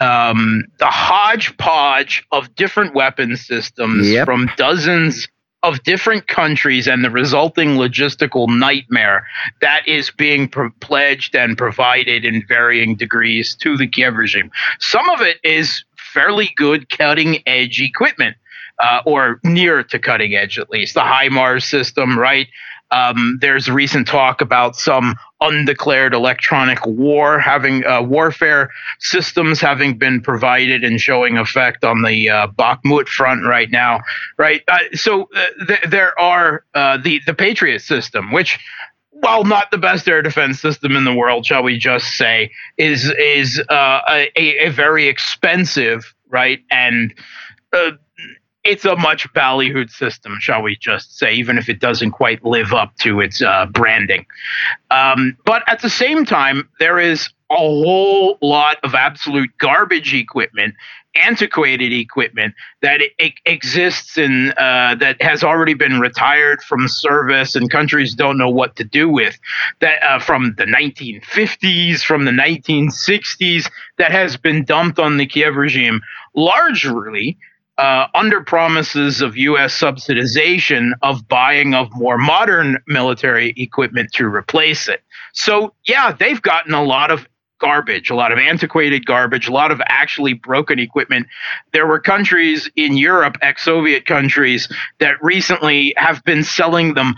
um, 0.00 0.64
the 0.78 0.86
hodgepodge 0.86 2.24
of 2.30 2.54
different 2.54 2.94
weapon 2.94 3.36
systems 3.36 4.08
yep. 4.08 4.26
from 4.26 4.48
dozens 4.56 5.28
of 5.62 5.82
different 5.82 6.28
countries 6.28 6.86
and 6.86 7.04
the 7.04 7.10
resulting 7.10 7.70
logistical 7.70 8.48
nightmare 8.48 9.26
that 9.60 9.86
is 9.88 10.10
being 10.10 10.48
pledged 10.80 11.34
and 11.34 11.58
provided 11.58 12.24
in 12.24 12.44
varying 12.46 12.94
degrees 12.94 13.56
to 13.56 13.76
the 13.76 13.86
Kiev 13.86 14.14
regime. 14.14 14.50
Some 14.78 15.08
of 15.10 15.20
it 15.20 15.38
is 15.42 15.84
fairly 15.96 16.50
good 16.56 16.88
cutting 16.88 17.42
edge 17.46 17.80
equipment. 17.80 18.36
Uh, 18.80 19.02
or 19.06 19.40
near 19.42 19.82
to 19.82 19.98
cutting 19.98 20.36
edge 20.36 20.56
at 20.56 20.70
least. 20.70 20.94
The 20.94 21.00
HIMARS 21.00 21.64
system, 21.64 22.16
right? 22.16 22.46
Um, 22.90 23.38
there's 23.40 23.70
recent 23.70 24.06
talk 24.06 24.40
about 24.40 24.76
some 24.76 25.16
undeclared 25.40 26.14
electronic 26.14 26.84
war 26.86 27.38
having 27.38 27.86
uh, 27.86 28.02
warfare 28.02 28.70
systems 28.98 29.60
having 29.60 29.98
been 29.98 30.20
provided 30.20 30.82
and 30.82 31.00
showing 31.00 31.38
effect 31.38 31.84
on 31.84 32.02
the 32.02 32.28
uh, 32.28 32.48
Bakhmut 32.48 33.06
front 33.08 33.44
right 33.44 33.70
now, 33.70 34.00
right? 34.36 34.62
Uh, 34.68 34.78
so 34.94 35.28
uh, 35.34 35.66
th- 35.66 35.82
there 35.88 36.18
are 36.18 36.64
uh, 36.74 36.96
the 36.96 37.20
the 37.26 37.34
Patriot 37.34 37.80
system, 37.80 38.32
which 38.32 38.58
while 39.20 39.44
not 39.44 39.70
the 39.70 39.78
best 39.78 40.08
air 40.08 40.22
defense 40.22 40.60
system 40.60 40.96
in 40.96 41.04
the 41.04 41.14
world, 41.14 41.44
shall 41.44 41.62
we 41.62 41.78
just 41.78 42.16
say, 42.16 42.50
is 42.76 43.10
is 43.18 43.60
uh, 43.68 44.00
a, 44.08 44.30
a 44.36 44.70
very 44.70 45.08
expensive, 45.08 46.14
right, 46.28 46.62
and 46.70 47.14
it's 48.68 48.84
a 48.84 48.96
much 48.96 49.32
ballyhooed 49.32 49.90
system, 49.90 50.36
shall 50.40 50.60
we 50.60 50.76
just 50.76 51.18
say, 51.18 51.32
even 51.32 51.56
if 51.56 51.70
it 51.70 51.80
doesn't 51.80 52.10
quite 52.10 52.44
live 52.44 52.74
up 52.74 52.94
to 52.98 53.20
its 53.20 53.40
uh, 53.40 53.64
branding. 53.66 54.26
Um, 54.90 55.38
but 55.46 55.62
at 55.66 55.80
the 55.80 55.88
same 55.88 56.26
time, 56.26 56.68
there 56.78 56.98
is 56.98 57.30
a 57.50 57.56
whole 57.56 58.36
lot 58.42 58.76
of 58.82 58.94
absolute 58.94 59.48
garbage 59.56 60.12
equipment, 60.12 60.74
antiquated 61.14 61.94
equipment 61.94 62.54
that 62.82 63.00
it, 63.00 63.12
it 63.18 63.32
exists 63.46 64.18
in 64.18 64.52
uh, 64.58 64.94
that 64.96 65.20
has 65.22 65.42
already 65.42 65.72
been 65.72 65.98
retired 65.98 66.60
from 66.60 66.88
service, 66.88 67.54
and 67.54 67.70
countries 67.70 68.14
don't 68.14 68.36
know 68.36 68.50
what 68.50 68.76
to 68.76 68.84
do 68.84 69.08
with. 69.08 69.38
That 69.80 70.02
uh, 70.02 70.18
from 70.18 70.54
the 70.58 70.66
1950s, 70.66 72.02
from 72.02 72.26
the 72.26 72.32
1960s, 72.32 73.70
that 73.96 74.10
has 74.10 74.36
been 74.36 74.66
dumped 74.66 74.98
on 74.98 75.16
the 75.16 75.24
Kiev 75.24 75.56
regime 75.56 76.02
largely 76.34 77.38
uh, 77.78 78.08
under 78.14 78.42
promises 78.42 79.20
of 79.20 79.36
U.S. 79.36 79.78
subsidization 79.78 80.90
of 81.02 81.26
buying 81.28 81.74
of 81.74 81.88
more 81.94 82.18
modern 82.18 82.78
military 82.88 83.54
equipment 83.56 84.12
to 84.14 84.26
replace 84.26 84.88
it. 84.88 85.02
So, 85.32 85.72
yeah, 85.86 86.12
they've 86.12 86.42
gotten 86.42 86.74
a 86.74 86.82
lot 86.82 87.10
of 87.10 87.26
garbage, 87.60 88.10
a 88.10 88.14
lot 88.14 88.32
of 88.32 88.38
antiquated 88.38 89.06
garbage, 89.06 89.48
a 89.48 89.52
lot 89.52 89.70
of 89.70 89.80
actually 89.86 90.32
broken 90.32 90.78
equipment. 90.78 91.26
There 91.72 91.86
were 91.86 92.00
countries 92.00 92.70
in 92.76 92.96
Europe, 92.96 93.36
ex 93.42 93.64
Soviet 93.64 94.06
countries, 94.06 94.68
that 94.98 95.22
recently 95.22 95.94
have 95.96 96.22
been 96.24 96.44
selling 96.44 96.94
them 96.94 97.14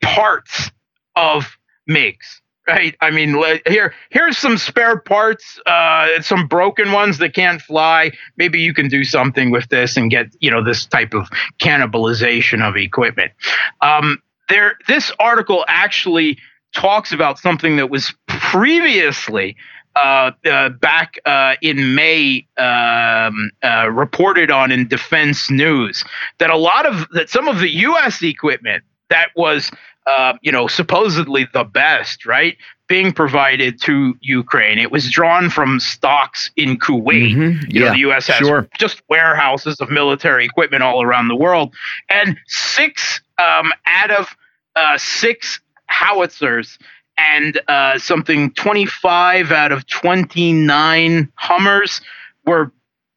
parts 0.00 0.70
of 1.16 1.56
MiGs 1.88 2.41
right? 2.66 2.96
I 3.00 3.10
mean, 3.10 3.42
here 3.66 3.94
here's 4.10 4.38
some 4.38 4.58
spare 4.58 4.98
parts, 4.98 5.60
uh, 5.66 6.20
some 6.22 6.46
broken 6.46 6.92
ones 6.92 7.18
that 7.18 7.34
can't 7.34 7.60
fly. 7.60 8.12
Maybe 8.36 8.60
you 8.60 8.74
can 8.74 8.88
do 8.88 9.04
something 9.04 9.50
with 9.50 9.68
this 9.68 9.96
and 9.96 10.10
get 10.10 10.34
you 10.40 10.50
know 10.50 10.62
this 10.62 10.86
type 10.86 11.14
of 11.14 11.28
cannibalization 11.60 12.66
of 12.66 12.76
equipment. 12.76 13.32
Um, 13.80 14.22
there, 14.48 14.76
this 14.86 15.12
article 15.18 15.64
actually 15.68 16.38
talks 16.74 17.12
about 17.12 17.38
something 17.38 17.76
that 17.76 17.90
was 17.90 18.14
previously. 18.26 19.56
Uh, 19.94 20.30
uh, 20.50 20.70
back 20.70 21.18
uh, 21.26 21.54
in 21.60 21.94
May, 21.94 22.46
um, 22.56 23.50
uh, 23.62 23.90
reported 23.90 24.50
on 24.50 24.72
in 24.72 24.88
Defense 24.88 25.50
News 25.50 26.02
that 26.38 26.48
a 26.48 26.56
lot 26.56 26.86
of 26.86 27.06
that 27.10 27.28
some 27.28 27.46
of 27.46 27.58
the 27.58 27.68
U.S. 27.68 28.22
equipment 28.22 28.84
that 29.10 29.28
was 29.36 29.70
uh, 30.06 30.34
you 30.42 30.50
know, 30.50 30.66
supposedly 30.66 31.46
the 31.52 31.64
best, 31.64 32.26
right? 32.26 32.56
Being 32.88 33.12
provided 33.12 33.80
to 33.82 34.16
Ukraine. 34.20 34.78
It 34.78 34.90
was 34.90 35.10
drawn 35.10 35.48
from 35.48 35.80
stocks 35.80 36.50
in 36.56 36.78
Kuwait. 36.78 37.34
Mm-hmm. 37.34 37.70
You 37.70 37.80
yeah, 37.80 37.86
know, 37.86 37.92
the 37.92 37.98
U.S. 38.00 38.26
has 38.26 38.38
sure. 38.38 38.68
just 38.76 39.02
warehouses 39.08 39.80
of 39.80 39.90
military 39.90 40.44
equipment 40.44 40.82
all 40.82 41.02
around 41.02 41.28
the 41.28 41.36
world, 41.36 41.74
and 42.08 42.36
six 42.46 43.20
um, 43.38 43.72
out 43.86 44.10
of 44.10 44.36
uh, 44.76 44.98
six 44.98 45.60
howitzers 45.86 46.78
and 47.18 47.60
uh, 47.68 47.98
something 47.98 48.50
25 48.52 49.52
out 49.52 49.70
of 49.72 49.86
29 49.86 51.32
Hummers 51.34 52.00
were 52.46 52.72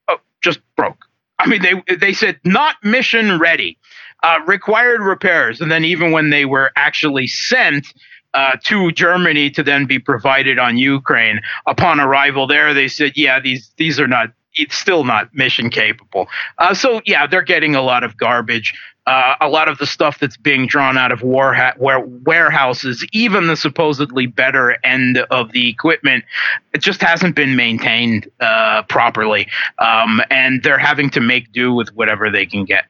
oh, 0.08 0.18
just 0.42 0.60
broke. 0.76 1.06
I 1.40 1.48
mean, 1.48 1.62
they 1.62 1.96
they 1.96 2.14
said 2.14 2.40
not 2.44 2.76
mission 2.84 3.40
ready 3.40 3.78
uh, 4.26 4.40
required 4.48 5.02
repairs. 5.02 5.62
And 5.62 5.72
then 5.72 5.86
even 5.86 6.12
when 6.12 6.32
they 6.32 6.46
were 6.46 6.72
actually 6.76 7.28
sent 7.28 7.94
uh, 8.34 8.58
to 8.64 8.92
Germany 8.92 9.52
to 9.52 9.62
then 9.62 9.86
be 9.86 10.00
provided 10.00 10.58
on 10.58 10.78
Ukraine, 10.78 11.42
upon 11.68 12.00
arrival 12.00 12.48
there, 12.48 12.74
they 12.74 12.88
said, 12.88 13.12
yeah, 13.16 13.40
these 13.40 13.72
these 13.78 14.00
are 14.00 14.08
not. 14.08 14.32
It's 14.58 14.78
still 14.78 15.04
not 15.04 15.36
mission 15.36 15.70
capable. 15.70 16.28
Uh, 16.58 16.74
so 16.74 17.02
yeah, 17.06 17.28
they're 17.28 17.44
getting 17.44 17.76
a 17.76 17.82
lot 17.82 18.04
of 18.06 18.18
garbage. 18.18 18.74
Uh, 19.06 19.36
a 19.42 19.50
lot 19.50 19.68
of 19.68 19.78
the 19.78 19.86
stuff 19.86 20.18
that's 20.18 20.38
being 20.38 20.66
drawn 20.66 20.98
out 20.98 21.12
of 21.12 21.22
war 21.22 21.54
ha- 21.54 21.74
warehouses, 21.78 23.06
even 23.12 23.46
the 23.46 23.56
supposedly 23.56 24.26
better 24.26 24.78
end 24.84 25.20
of 25.30 25.52
the 25.52 25.70
equipment, 25.70 26.24
it 26.74 26.82
just 26.82 27.02
hasn't 27.02 27.36
been 27.36 27.56
maintained 27.56 28.28
uh, 28.40 28.82
properly, 28.90 29.48
um, 29.78 30.22
and 30.32 30.64
they're 30.64 30.80
having 30.80 31.12
to 31.12 31.22
make 31.22 31.52
do 31.52 31.72
with 31.72 31.90
whatever 31.90 32.32
they 32.32 32.48
can 32.48 32.66
get. 32.66 32.86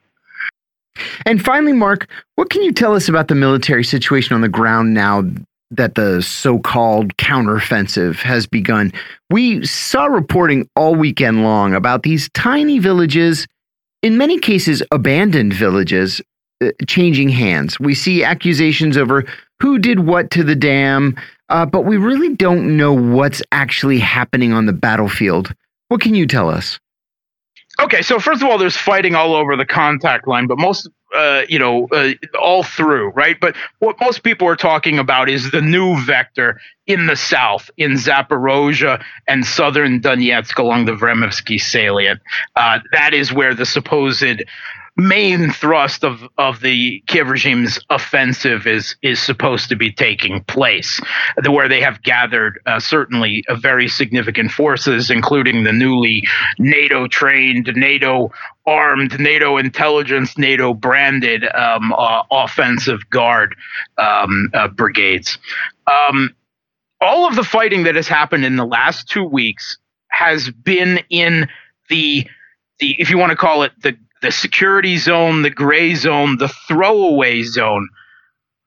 And 1.26 1.44
finally, 1.44 1.74
Mark, 1.74 2.10
what 2.36 2.50
can 2.50 2.62
you 2.64 2.72
tell 2.72 2.96
us 2.96 3.10
about 3.10 3.28
the 3.28 3.36
military 3.36 3.84
situation 3.84 4.34
on 4.36 4.42
the 4.42 4.50
ground 4.50 4.94
now 4.94 5.24
that 5.72 5.96
the 5.96 6.22
so 6.22 6.60
called 6.60 7.16
counteroffensive 7.18 8.16
has 8.18 8.46
begun? 8.48 8.94
We 9.30 9.66
saw 9.66 10.06
reporting 10.06 10.70
all 10.76 10.96
weekend 10.96 11.44
long 11.44 11.74
about 11.74 12.04
these 12.04 12.30
tiny 12.34 12.80
villages, 12.80 13.48
in 14.02 14.18
many 14.18 14.40
cases, 14.40 14.84
abandoned 14.92 15.54
villages, 15.54 16.22
uh, 16.64 16.70
changing 16.88 17.30
hands. 17.30 17.80
We 17.80 17.96
see 17.96 18.24
accusations 18.24 18.98
over 18.98 19.26
who 19.60 19.80
did 19.80 20.02
what 20.02 20.32
to 20.32 20.44
the 20.44 20.56
dam, 20.56 21.16
uh, 21.50 21.66
but 21.66 21.82
we 21.82 21.98
really 21.98 22.36
don't 22.36 22.78
know 22.78 22.94
what's 22.94 23.42
actually 23.52 24.00
happening 24.00 24.54
on 24.54 24.66
the 24.66 24.74
battlefield. 24.74 25.54
What 25.90 26.02
can 26.02 26.16
you 26.16 26.28
tell 26.28 26.50
us? 26.50 26.80
Okay, 27.82 28.02
so 28.02 28.20
first 28.20 28.42
of 28.42 28.50
all, 28.50 28.58
there's 28.58 28.78
fighting 28.78 29.16
all 29.16 29.36
over 29.36 29.58
the 29.58 29.66
contact 29.66 30.28
line, 30.28 30.48
but 30.48 30.58
most, 30.58 30.90
uh, 31.14 31.42
you 31.50 31.60
know, 31.60 31.88
uh, 31.92 32.12
all 32.40 32.64
through, 32.64 33.10
right? 33.10 33.38
But 33.40 33.56
what 33.80 34.00
most 34.00 34.24
people 34.24 34.48
are 34.48 34.56
talking 34.56 34.98
about 34.98 35.30
is 35.30 35.52
the 35.52 35.62
new 35.62 36.00
vector 36.06 36.60
in 36.88 37.08
the 37.08 37.18
south, 37.18 37.70
in 37.76 37.94
Zaporozhye 37.94 39.04
and 39.28 39.46
southern 39.46 40.00
Donetsk 40.00 40.58
along 40.58 40.86
the 40.86 40.94
Vremivsky 40.94 41.60
salient. 41.60 42.22
Uh, 42.56 42.80
that 42.94 43.14
is 43.14 43.34
where 43.34 43.54
the 43.54 43.66
supposed 43.66 44.24
main 44.98 45.52
thrust 45.52 46.04
of, 46.04 46.24
of 46.38 46.62
the 46.62 47.04
Kiev 47.08 47.30
regime's 47.30 47.80
offensive 47.90 48.66
is 48.66 48.96
is 49.02 49.22
supposed 49.22 49.70
to 49.70 49.76
be 49.76 49.92
taking 49.92 50.44
place, 50.46 51.00
where 51.48 51.68
they 51.68 51.82
have 51.82 52.02
gathered 52.04 52.60
uh, 52.66 52.80
certainly 52.80 53.44
very 53.58 53.88
significant 53.88 54.52
forces, 54.52 55.12
including 55.12 55.64
the 55.64 55.74
newly 55.74 56.24
NATO 56.60 57.08
trained, 57.08 57.72
NATO 57.76 58.32
armed, 58.66 59.20
NATO 59.20 59.58
intelligence, 59.58 60.38
NATO 60.38 60.74
branded 60.74 61.46
um, 61.54 61.94
uh, 61.94 62.24
offensive 62.32 63.10
guard 63.10 63.56
um, 63.98 64.50
uh, 64.54 64.70
brigades. 64.70 65.38
Um, 65.88 66.34
all 67.02 67.28
of 67.28 67.36
the 67.36 67.44
fighting 67.44 67.84
that 67.84 67.96
has 67.96 68.08
happened 68.08 68.46
in 68.46 68.56
the 68.56 68.66
last 68.66 69.10
two 69.10 69.26
weeks 69.26 69.78
has 70.08 70.50
been 70.50 71.02
in 71.10 71.48
the 71.90 72.28
the 72.80 72.96
if 73.00 73.10
you 73.10 73.18
want 73.18 73.30
to 73.30 73.36
call 73.36 73.64
it 73.64 73.72
the 73.82 73.98
the 74.26 74.32
security 74.32 74.98
zone, 74.98 75.44
the 75.44 75.50
gray 75.52 75.94
zone, 75.94 76.38
the 76.38 76.48
throwaway 76.48 77.44
zone. 77.44 77.88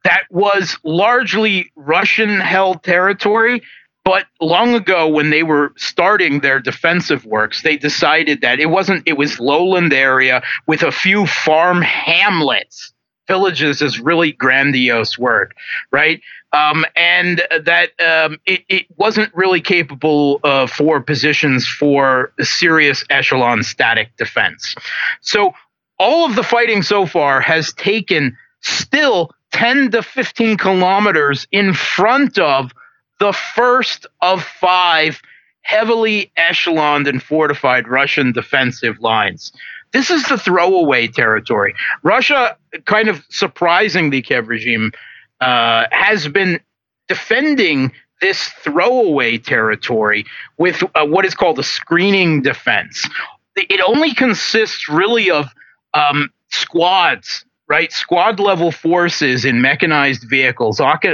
That 0.05 0.23
was 0.31 0.79
largely 0.85 1.73
Russian 1.75 2.41
held 2.41 2.85
territory. 2.85 3.63
But 4.05 4.27
long 4.41 4.75
ago, 4.75 5.09
when 5.09 5.31
they 5.31 5.43
were 5.43 5.73
starting 5.77 6.41
their 6.41 6.61
defensive 6.61 7.25
works, 7.25 7.63
they 7.63 7.77
decided 7.77 8.41
that 8.41 8.61
it 8.61 8.67
wasn't, 8.67 9.03
it 9.07 9.19
was 9.19 9.41
lowland 9.41 9.93
area 9.93 10.43
with 10.67 10.83
a 10.83 10.93
few 10.93 11.27
farm 11.27 11.83
hamlets. 11.83 12.93
Villages 13.27 13.83
is 13.83 14.01
really 14.01 14.33
grandiose 14.33 15.19
word, 15.19 15.53
right? 15.91 16.23
Um, 16.53 16.87
and 16.97 17.43
that 17.63 17.91
um, 18.01 18.39
it, 18.47 18.65
it, 18.71 18.87
wasn't 18.97 19.35
really 19.35 19.61
capable 19.61 20.41
uh, 20.43 20.67
for 20.67 20.99
positions 20.99 21.69
for 21.69 22.33
serious 22.41 23.05
echelon 23.11 23.63
static 23.63 24.17
defense. 24.17 24.75
So 25.21 25.53
all 25.99 26.25
of 26.25 26.37
the 26.37 26.43
fighting 26.43 26.83
so 26.83 27.05
far 27.05 27.43
has 27.43 27.75
taken 27.75 28.35
still 28.63 29.31
10 29.53 29.91
to 29.91 30.03
15 30.03 30.57
kilometers 30.57 31.47
in 31.53 31.75
front 31.75 32.39
of 32.39 32.73
the 33.21 33.33
first 33.33 34.07
of 34.21 34.43
five 34.43 35.21
heavily 35.63 36.33
echeloned 36.37 37.07
and 37.07 37.23
fortified 37.23 37.89
Russian 37.89 38.33
defensive 38.33 38.99
lines. 39.01 39.53
This 39.93 40.11
is 40.11 40.25
the 40.25 40.39
throwaway 40.39 41.09
territory. 41.09 41.75
Russia, 42.03 42.57
kind 42.85 43.09
of 43.09 43.25
surprising 43.29 44.11
the 44.11 44.23
Kiev 44.23 44.49
regime, 44.49 44.93
uh, 45.41 45.85
has 45.91 46.29
been 46.29 46.61
defending 47.09 47.93
this 48.21 48.49
throwaway 48.63 49.39
territory 49.39 50.25
with 50.59 50.83
uh, 50.95 51.07
what 51.07 51.25
is 51.25 51.35
called 51.35 51.59
a 51.59 51.63
screening 51.63 52.43
defense. 52.43 53.09
It 53.57 53.81
only 53.87 54.15
consists 54.15 54.89
really 54.89 55.31
of 55.31 55.47
um, 55.95 56.31
squads, 56.51 57.45
right? 57.69 57.93
Squad 57.93 58.41
level 58.41 58.71
forces 58.73 59.45
in 59.45 59.61
mechanized 59.61 60.25
vehicles 60.29 60.81
op- 60.81 61.05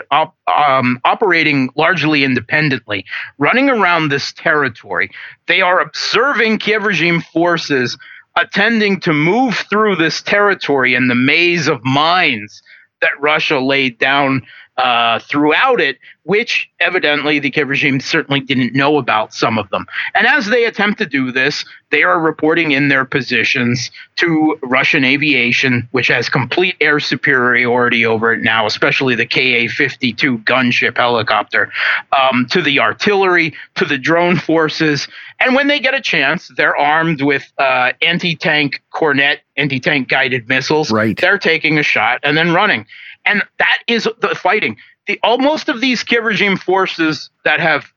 um, 0.46 1.00
operating 1.04 1.70
largely 1.76 2.24
independently, 2.24 3.04
running 3.38 3.68
around 3.68 4.08
this 4.08 4.32
territory. 4.32 5.10
They 5.46 5.60
are 5.60 5.80
observing 5.80 6.58
Kiev 6.58 6.84
regime 6.84 7.20
forces 7.20 7.96
attending 8.36 9.00
to 9.00 9.12
move 9.12 9.64
through 9.70 9.96
this 9.96 10.20
territory 10.20 10.94
in 10.94 11.08
the 11.08 11.14
maze 11.14 11.68
of 11.68 11.84
mines 11.84 12.62
that 13.04 13.20
Russia 13.20 13.58
laid 13.60 13.98
down 13.98 14.42
uh, 14.76 15.20
throughout 15.20 15.80
it, 15.80 15.98
which 16.24 16.68
evidently 16.80 17.38
the 17.38 17.50
Kiev 17.50 17.68
regime 17.68 18.00
certainly 18.00 18.40
didn't 18.40 18.74
know 18.74 18.98
about 18.98 19.32
some 19.32 19.58
of 19.58 19.68
them. 19.70 19.86
And 20.14 20.26
as 20.26 20.46
they 20.46 20.64
attempt 20.64 20.98
to 20.98 21.06
do 21.06 21.30
this, 21.30 21.64
they 21.90 22.02
are 22.02 22.18
reporting 22.18 22.72
in 22.72 22.88
their 22.88 23.04
positions 23.04 23.90
to 24.16 24.58
Russian 24.62 25.04
aviation, 25.04 25.88
which 25.92 26.08
has 26.08 26.28
complete 26.28 26.76
air 26.80 26.98
superiority 26.98 28.04
over 28.04 28.32
it 28.32 28.42
now, 28.42 28.66
especially 28.66 29.14
the 29.14 29.26
Ka 29.26 29.72
52 29.72 30.38
gunship 30.38 30.96
helicopter, 30.96 31.70
um, 32.18 32.46
to 32.50 32.60
the 32.60 32.80
artillery, 32.80 33.54
to 33.76 33.84
the 33.84 33.98
drone 33.98 34.36
forces. 34.36 35.06
And 35.38 35.54
when 35.54 35.68
they 35.68 35.78
get 35.78 35.94
a 35.94 36.00
chance, 36.00 36.50
they're 36.56 36.76
armed 36.76 37.22
with 37.22 37.44
uh, 37.58 37.92
anti 38.02 38.34
tank 38.34 38.82
Kornet, 38.92 39.38
anti 39.56 39.78
tank 39.78 40.08
guided 40.08 40.48
missiles. 40.48 40.90
Right. 40.90 41.16
They're 41.16 41.38
taking 41.38 41.78
a 41.78 41.84
shot 41.84 42.20
and 42.24 42.36
then 42.36 42.52
running. 42.52 42.86
And 43.24 43.42
that 43.58 43.78
is 43.86 44.08
the 44.20 44.34
fighting. 44.34 44.76
The 45.06 45.18
most 45.38 45.68
of 45.68 45.80
these 45.80 46.02
Kiev 46.02 46.24
regime 46.24 46.56
forces 46.56 47.30
that 47.44 47.60
have 47.60 47.92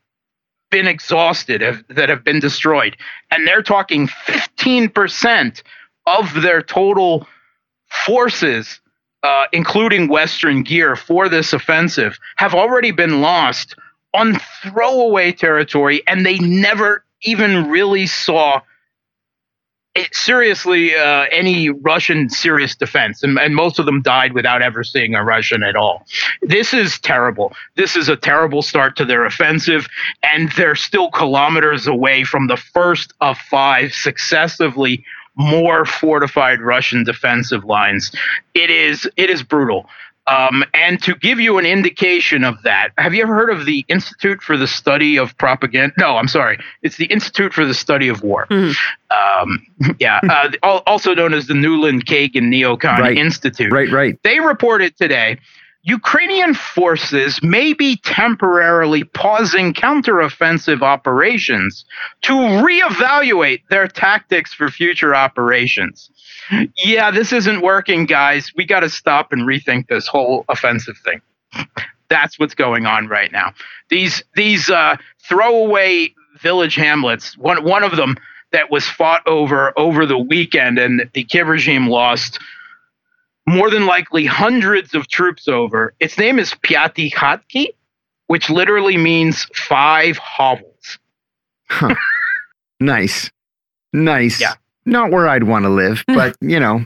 been 0.70 0.88
exhausted, 0.88 1.62
have, 1.62 1.84
that 1.90 2.10
have 2.10 2.24
been 2.24 2.40
destroyed, 2.40 2.98
and 3.32 3.48
they're 3.48 3.62
talking 3.62 4.08
15% 4.08 5.64
of 6.06 6.42
their 6.42 6.62
total 6.62 7.28
forces, 7.88 8.82
uh, 9.24 9.46
including 9.54 10.08
Western 10.08 10.64
gear 10.64 10.96
for 10.96 11.30
this 11.30 11.54
offensive, 11.54 12.20
have 12.36 12.54
already 12.54 12.92
been 12.92 13.22
lost 13.22 13.76
on 14.14 14.40
throwaway 14.62 15.32
territory, 15.32 16.02
and 16.08 16.26
they 16.26 16.38
never 16.40 17.06
even 17.24 17.70
really 17.70 18.08
saw 18.08 18.62
it, 19.98 20.16
seriously 20.16 20.96
uh, 20.96 21.26
any 21.32 21.70
Russian 21.70 22.30
serious 22.30 22.76
defense, 22.76 23.24
and, 23.24 23.38
and 23.40 23.56
most 23.56 23.80
of 23.80 23.86
them 23.86 24.02
died 24.02 24.34
without 24.34 24.62
ever 24.62 24.84
seeing 24.84 25.16
a 25.16 25.24
Russian 25.24 25.64
at 25.64 25.76
all. 25.76 26.06
This 26.42 26.74
is 26.74 27.00
terrible. 27.00 27.54
This 27.76 27.96
is 27.96 28.08
a 28.08 28.16
terrible 28.16 28.62
start 28.62 28.96
to 28.98 29.06
their 29.06 29.26
offensive, 29.26 29.88
and 30.24 30.52
they're 30.54 30.76
still 30.76 31.10
kilometers 31.10 31.88
away 31.88 32.24
from 32.24 32.48
the 32.48 32.58
first 32.58 33.14
of 33.22 33.38
five 33.38 33.94
successively 33.94 35.04
more 35.38 35.86
fortified 35.86 36.62
Russian 36.62 37.04
defensive 37.04 37.64
lines. 37.64 38.12
It 38.54 38.70
is 38.70 39.08
it 39.18 39.30
is 39.30 39.44
brutal. 39.44 39.88
Um, 40.28 40.64
and 40.74 41.02
to 41.04 41.16
give 41.16 41.40
you 41.40 41.58
an 41.58 41.66
indication 41.66 42.44
of 42.44 42.62
that, 42.64 42.90
have 42.98 43.14
you 43.14 43.24
ever 43.24 43.34
heard 43.34 43.50
of 43.50 43.66
the 43.66 43.86
Institute 43.88 44.42
for 44.42 44.58
the 44.58 44.68
Study 44.68 45.18
of 45.18 45.38
Propaganda? 45.38 45.94
No, 45.98 46.18
I'm 46.18 46.28
sorry. 46.28 46.60
It's 46.82 46.98
the 46.98 47.06
Institute 47.06 47.54
for 47.54 47.66
the 47.66 47.74
Study 47.74 48.10
of 48.10 48.22
War. 48.22 48.46
Mm-hmm. 48.48 49.42
Um, 49.42 49.96
yeah, 50.00 50.20
uh, 50.64 50.80
also 50.86 51.16
known 51.16 51.34
as 51.34 51.48
the 51.48 51.54
Nuland 51.54 52.04
Kagan 52.04 52.54
Neocon 52.54 53.00
right. 53.00 53.18
Institute. 53.18 53.72
Right, 53.72 53.90
right. 53.90 54.22
They 54.24 54.42
reported 54.42 54.98
today 54.98 55.40
Ukrainian 55.88 56.54
forces 56.54 57.42
may 57.42 57.74
be 57.74 57.98
temporarily 57.98 59.04
pausing 59.04 59.74
counteroffensive 59.74 60.82
operations 60.82 61.86
to 62.24 62.34
reevaluate 62.34 63.62
their 63.70 63.88
tactics 63.88 64.54
for 64.54 64.70
future 64.70 65.16
operations 65.16 66.10
yeah, 66.78 67.12
this 67.12 67.34
isn't 67.34 67.62
working, 67.62 68.06
guys. 68.06 68.52
We 68.56 68.66
got 68.66 68.82
to 68.82 68.90
stop 68.90 69.32
and 69.32 69.44
rethink 69.44 69.88
this 69.88 70.08
whole 70.08 70.46
offensive 70.50 70.98
thing. 70.98 71.22
That's 72.10 72.40
what's 72.40 72.56
going 72.56 72.86
on 72.86 73.08
right 73.08 73.32
now. 73.32 73.54
These 73.90 74.24
these 74.36 74.70
uh, 74.70 74.98
throwaway 75.28 76.14
village 76.40 76.76
hamlets. 76.76 77.38
One 77.38 77.64
one 77.64 77.84
of 77.84 77.96
them 77.98 78.16
that 78.52 78.72
was 78.72 78.86
fought 78.88 79.28
over 79.28 79.78
over 79.78 80.06
the 80.06 80.18
weekend, 80.18 80.80
and 80.80 81.10
the 81.14 81.24
Kiev 81.24 81.48
regime 81.48 81.88
lost 81.88 82.40
more 83.48 83.72
than 83.72 83.86
likely 83.86 84.26
hundreds 84.26 84.94
of 84.94 85.08
troops 85.08 85.48
over. 85.48 85.94
Its 86.00 86.18
name 86.18 86.38
is 86.38 86.52
Pyati 86.52 87.12
Khatki, 87.12 87.70
which 88.28 88.50
literally 88.50 88.98
means 88.98 89.46
five 89.56 90.18
hovels. 90.18 91.00
Huh. 91.70 91.96
nice, 92.80 93.32
nice. 93.94 94.40
Yeah. 94.40 94.54
Not 94.86 95.12
where 95.12 95.28
I'd 95.28 95.44
want 95.44 95.64
to 95.64 95.70
live, 95.70 96.04
but 96.08 96.36
you 96.42 96.60
know, 96.60 96.86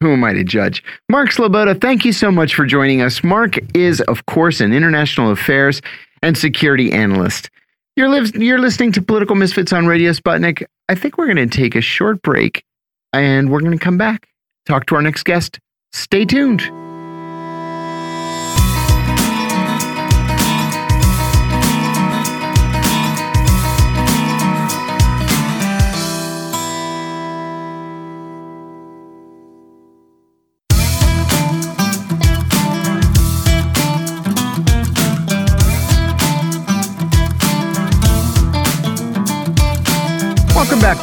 who 0.00 0.12
am 0.12 0.24
I 0.24 0.32
to 0.32 0.44
judge? 0.44 0.82
Mark 1.08 1.30
Sleboda, 1.30 1.80
thank 1.80 2.04
you 2.04 2.12
so 2.12 2.30
much 2.30 2.54
for 2.54 2.66
joining 2.66 3.00
us. 3.00 3.22
Mark 3.22 3.56
is, 3.74 4.00
of 4.02 4.26
course, 4.26 4.60
an 4.60 4.72
international 4.72 5.30
affairs 5.30 5.80
and 6.22 6.36
security 6.36 6.92
analyst. 6.92 7.50
You're, 7.94 8.08
li 8.08 8.30
you're 8.34 8.58
listening 8.58 8.90
to 8.92 9.02
Political 9.02 9.36
Misfits 9.36 9.72
on 9.72 9.86
Radio 9.86 10.10
Sputnik. 10.12 10.64
I 10.88 10.94
think 10.94 11.18
we're 11.18 11.32
going 11.32 11.48
to 11.48 11.56
take 11.56 11.76
a 11.76 11.80
short 11.80 12.22
break 12.22 12.64
and 13.12 13.50
we're 13.50 13.60
going 13.60 13.78
to 13.78 13.84
come 13.84 13.98
back, 13.98 14.28
talk 14.66 14.86
to 14.86 14.96
our 14.96 15.02
next 15.02 15.24
guest. 15.24 15.60
Stay 15.92 16.24
tuned. 16.24 16.62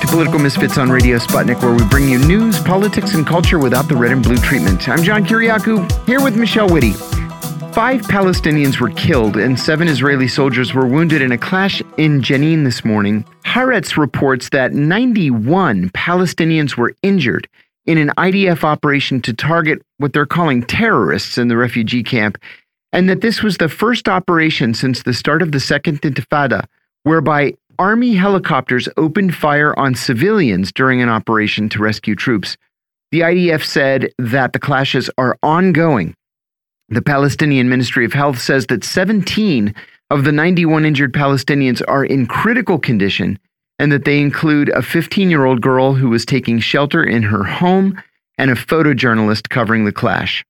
Political 0.09 0.39
Misfits 0.39 0.77
on 0.79 0.89
Radio 0.89 1.19
Sputnik, 1.19 1.61
where 1.61 1.71
we 1.71 1.85
bring 1.85 2.09
you 2.09 2.17
news, 2.17 2.59
politics, 2.59 3.13
and 3.13 3.27
culture 3.27 3.59
without 3.59 3.87
the 3.87 3.95
red 3.95 4.11
and 4.11 4.23
blue 4.23 4.37
treatment. 4.37 4.89
I'm 4.89 5.03
John 5.03 5.23
Kiriakou, 5.23 6.07
here 6.07 6.19
with 6.19 6.35
Michelle 6.35 6.67
Witte. 6.67 6.95
Five 7.75 8.01
Palestinians 8.01 8.79
were 8.79 8.89
killed 8.89 9.37
and 9.37 9.59
seven 9.59 9.87
Israeli 9.87 10.27
soldiers 10.27 10.73
were 10.73 10.87
wounded 10.87 11.21
in 11.21 11.31
a 11.31 11.37
clash 11.37 11.83
in 11.97 12.23
Jenin 12.23 12.63
this 12.63 12.83
morning. 12.83 13.23
Haaretz 13.45 13.97
reports 13.97 14.49
that 14.49 14.73
91 14.73 15.89
Palestinians 15.89 16.75
were 16.75 16.95
injured 17.03 17.47
in 17.85 17.99
an 17.99 18.09
IDF 18.17 18.63
operation 18.63 19.21
to 19.21 19.31
target 19.31 19.79
what 19.97 20.13
they're 20.13 20.25
calling 20.25 20.63
terrorists 20.63 21.37
in 21.37 21.49
the 21.49 21.57
refugee 21.57 22.01
camp, 22.01 22.39
and 22.91 23.07
that 23.07 23.21
this 23.21 23.43
was 23.43 23.57
the 23.57 23.69
first 23.69 24.09
operation 24.09 24.73
since 24.73 25.03
the 25.03 25.13
start 25.13 25.43
of 25.43 25.51
the 25.51 25.59
Second 25.59 26.01
Intifada 26.01 26.65
whereby 27.03 27.53
Army 27.79 28.13
helicopters 28.13 28.89
opened 28.97 29.33
fire 29.33 29.73
on 29.79 29.95
civilians 29.95 30.73
during 30.73 31.01
an 31.01 31.07
operation 31.07 31.69
to 31.69 31.79
rescue 31.79 32.13
troops. 32.13 32.57
The 33.11 33.21
IDF 33.21 33.63
said 33.63 34.11
that 34.19 34.51
the 34.51 34.59
clashes 34.59 35.09
are 35.17 35.37
ongoing. 35.41 36.13
The 36.89 37.01
Palestinian 37.01 37.69
Ministry 37.69 38.03
of 38.03 38.11
Health 38.11 38.37
says 38.37 38.65
that 38.67 38.83
17 38.83 39.73
of 40.09 40.25
the 40.25 40.31
91 40.33 40.83
injured 40.83 41.13
Palestinians 41.13 41.81
are 41.87 42.03
in 42.03 42.27
critical 42.27 42.79
condition 42.79 43.39
and 43.79 43.93
that 43.93 44.03
they 44.03 44.19
include 44.19 44.67
a 44.69 44.81
15 44.81 45.29
year 45.29 45.45
old 45.45 45.61
girl 45.61 45.93
who 45.93 46.09
was 46.09 46.25
taking 46.25 46.59
shelter 46.59 47.01
in 47.01 47.23
her 47.23 47.45
home 47.45 48.01
and 48.37 48.51
a 48.51 48.55
photojournalist 48.55 49.47
covering 49.47 49.85
the 49.85 49.93
clash. 49.93 50.43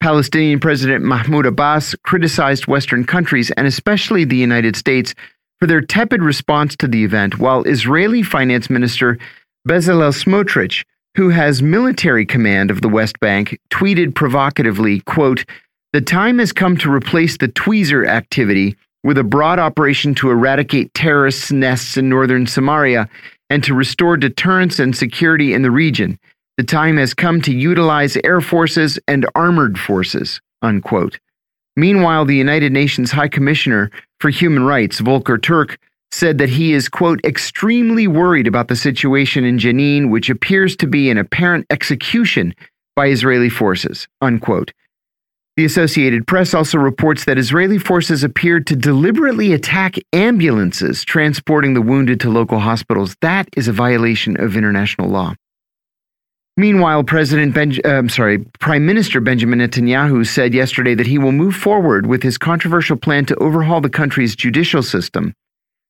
Palestinian 0.00 0.60
President 0.60 1.02
Mahmoud 1.04 1.46
Abbas 1.46 1.96
criticized 2.04 2.68
Western 2.68 3.04
countries 3.04 3.50
and 3.52 3.66
especially 3.66 4.24
the 4.24 4.36
United 4.36 4.76
States 4.76 5.14
for 5.60 5.66
their 5.66 5.80
tepid 5.80 6.22
response 6.22 6.76
to 6.76 6.88
the 6.88 7.04
event, 7.04 7.38
while 7.38 7.62
Israeli 7.64 8.22
Finance 8.22 8.68
Minister 8.68 9.18
Bezalel 9.66 10.12
Smotrich, 10.12 10.84
who 11.16 11.30
has 11.30 11.62
military 11.62 12.26
command 12.26 12.70
of 12.70 12.82
the 12.82 12.88
West 12.88 13.18
Bank, 13.20 13.58
tweeted 13.70 14.14
provocatively, 14.14 15.00
quote, 15.00 15.44
"The 15.92 16.00
time 16.00 16.38
has 16.38 16.52
come 16.52 16.76
to 16.78 16.92
replace 16.92 17.36
the 17.36 17.48
tweezer 17.48 18.06
activity 18.06 18.76
with 19.02 19.16
a 19.16 19.24
broad 19.24 19.58
operation 19.58 20.14
to 20.16 20.30
eradicate 20.30 20.92
terrorists' 20.92 21.52
nests 21.52 21.96
in 21.96 22.08
northern 22.08 22.46
Samaria 22.46 23.08
and 23.48 23.62
to 23.64 23.72
restore 23.72 24.16
deterrence 24.16 24.78
and 24.78 24.94
security 24.94 25.54
in 25.54 25.62
the 25.62 25.70
region. 25.70 26.18
The 26.58 26.64
time 26.64 26.96
has 26.96 27.14
come 27.14 27.40
to 27.42 27.54
utilize 27.54 28.18
air 28.24 28.40
forces 28.40 28.98
and 29.08 29.24
armored 29.34 29.78
forces." 29.78 30.40
Unquote. 30.60 31.18
Meanwhile, 31.76 32.24
the 32.24 32.36
United 32.36 32.72
Nations 32.72 33.10
High 33.10 33.28
Commissioner 33.28 33.90
for 34.20 34.30
Human 34.30 34.64
Rights, 34.64 35.00
Volker 35.00 35.36
Turk, 35.36 35.78
said 36.10 36.38
that 36.38 36.48
he 36.48 36.72
is, 36.72 36.88
quote, 36.88 37.20
extremely 37.24 38.06
worried 38.06 38.46
about 38.46 38.68
the 38.68 38.76
situation 38.76 39.44
in 39.44 39.58
Jenin, 39.58 40.10
which 40.10 40.30
appears 40.30 40.74
to 40.76 40.86
be 40.86 41.10
an 41.10 41.18
apparent 41.18 41.66
execution 41.68 42.54
by 42.94 43.08
Israeli 43.08 43.50
forces, 43.50 44.08
unquote. 44.22 44.72
The 45.56 45.64
Associated 45.64 46.26
Press 46.26 46.54
also 46.54 46.78
reports 46.78 47.24
that 47.24 47.38
Israeli 47.38 47.78
forces 47.78 48.22
appeared 48.22 48.66
to 48.66 48.76
deliberately 48.76 49.52
attack 49.52 49.96
ambulances 50.12 51.04
transporting 51.04 51.74
the 51.74 51.82
wounded 51.82 52.20
to 52.20 52.30
local 52.30 52.58
hospitals. 52.58 53.16
That 53.20 53.48
is 53.56 53.68
a 53.68 53.72
violation 53.72 54.38
of 54.38 54.56
international 54.56 55.08
law. 55.08 55.34
Meanwhile, 56.58 57.04
President 57.04 57.52
ben, 57.52 57.74
uh, 57.84 58.08
sorry, 58.08 58.38
Prime 58.60 58.86
Minister 58.86 59.20
Benjamin 59.20 59.58
Netanyahu 59.58 60.26
said 60.26 60.54
yesterday 60.54 60.94
that 60.94 61.06
he 61.06 61.18
will 61.18 61.32
move 61.32 61.54
forward 61.54 62.06
with 62.06 62.22
his 62.22 62.38
controversial 62.38 62.96
plan 62.96 63.26
to 63.26 63.36
overhaul 63.36 63.82
the 63.82 63.90
country's 63.90 64.34
judicial 64.34 64.82
system. 64.82 65.34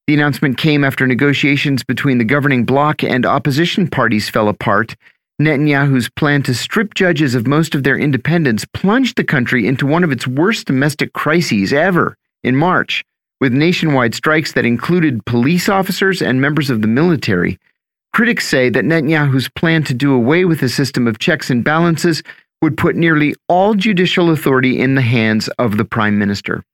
The 0.09 0.14
announcement 0.14 0.59
came 0.59 0.82
after 0.82 1.06
negotiations 1.06 1.84
between 1.84 2.18
the 2.18 2.24
governing 2.24 2.64
bloc 2.64 3.05
and 3.05 3.24
opposition 3.24 3.86
parties 3.86 4.28
fell 4.28 4.48
apart. 4.48 4.97
Netanyahu's 5.40 6.09
plan 6.09 6.43
to 6.44 6.55
strip 6.55 6.94
judges 6.94 7.36
of 7.36 7.47
most 7.47 7.76
of 7.76 7.84
their 7.84 7.97
independence 7.97 8.64
plunged 8.64 9.16
the 9.16 9.24
country 9.24 9.68
into 9.68 9.86
one 9.86 10.02
of 10.02 10.10
its 10.10 10.26
worst 10.26 10.66
domestic 10.66 11.12
crises 11.12 11.72
ever 11.72 12.16
in 12.43 12.56
March, 12.56 13.05
with 13.40 13.52
nationwide 13.52 14.16
strikes 14.16 14.52
that 14.55 14.66
included 14.66 15.24
police 15.26 15.68
officers 15.68 16.22
and 16.22 16.40
members 16.40 16.70
of 16.70 16.82
the 16.82 16.88
military. 16.88 17.56
Critics 18.16 18.48
say 18.48 18.70
that 18.70 18.86
Netanyahu's 18.86 19.51
plan 19.51 19.82
to 19.82 19.93
do 19.93 20.14
away 20.14 20.47
with 20.47 20.62
a 20.62 20.70
system 20.70 21.06
of 21.06 21.18
checks 21.18 21.51
and 21.51 21.62
balances 21.62 22.22
would 22.62 22.78
put 22.78 22.97
nearly 22.97 23.34
all 23.47 23.74
judicial 23.74 24.30
authority 24.30 24.80
in 24.80 24.94
the 24.94 25.02
hands 25.02 25.48
of 25.59 25.76
the 25.76 25.84
prime 25.84 26.18
minister. 26.18 26.64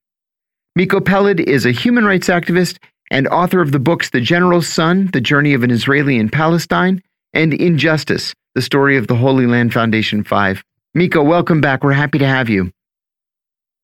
Miko 0.77 1.01
Peled 1.01 1.41
is 1.41 1.67
a 1.67 1.73
human 1.73 2.05
rights 2.05 2.29
activist 2.29 2.79
and 3.11 3.27
author 3.27 3.61
of 3.61 3.73
the 3.73 3.81
books 3.81 4.11
The 4.11 4.21
General's 4.21 4.69
Son, 4.69 5.11
The 5.13 5.21
Journey 5.21 5.53
of 5.53 5.65
an 5.65 5.73
Israeli 5.73 6.17
in 6.17 6.29
Palestine, 6.29 7.03
and 7.35 7.53
Injustice, 7.53 8.35
The 8.55 8.63
Story 8.63 8.97
of 8.97 9.09
the 9.09 9.17
Holy 9.17 9.49
Land 9.49 9.73
Foundation 9.73 10.23
5. 10.23 10.63
Miko, 10.95 11.25
welcome 11.25 11.61
back. 11.61 11.83
We're 11.83 11.91
happy 11.91 12.21
to 12.21 12.27
have 12.29 12.49
you. 12.49 12.71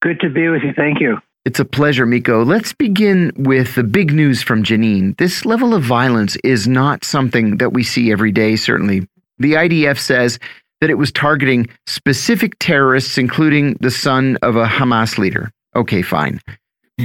Good 0.00 0.20
to 0.20 0.30
be 0.30 0.46
with 0.46 0.62
you. 0.62 0.74
Thank 0.76 1.00
you. 1.00 1.18
It's 1.44 1.60
a 1.60 1.64
pleasure, 1.64 2.04
Miko. 2.04 2.44
Let's 2.44 2.72
begin 2.72 3.32
with 3.36 3.74
the 3.74 3.84
big 3.84 4.12
news 4.12 4.42
from 4.42 4.62
Jenin. 4.62 5.16
This 5.16 5.44
level 5.46 5.74
of 5.74 5.82
violence 5.82 6.36
is 6.44 6.68
not 6.68 7.04
something 7.04 7.56
that 7.58 7.72
we 7.72 7.82
see 7.82 8.12
every 8.12 8.32
day, 8.32 8.56
certainly 8.56 9.08
The 9.38 9.54
IDF 9.54 9.98
says 9.98 10.38
that 10.80 10.90
it 10.90 10.98
was 10.98 11.10
targeting 11.12 11.68
specific 11.86 12.58
terrorists, 12.58 13.18
including 13.18 13.74
the 13.80 13.90
son 13.90 14.36
of 14.42 14.56
a 14.56 14.66
Hamas 14.66 15.18
leader. 15.18 15.50
Okay, 15.74 16.02
fine. 16.02 16.40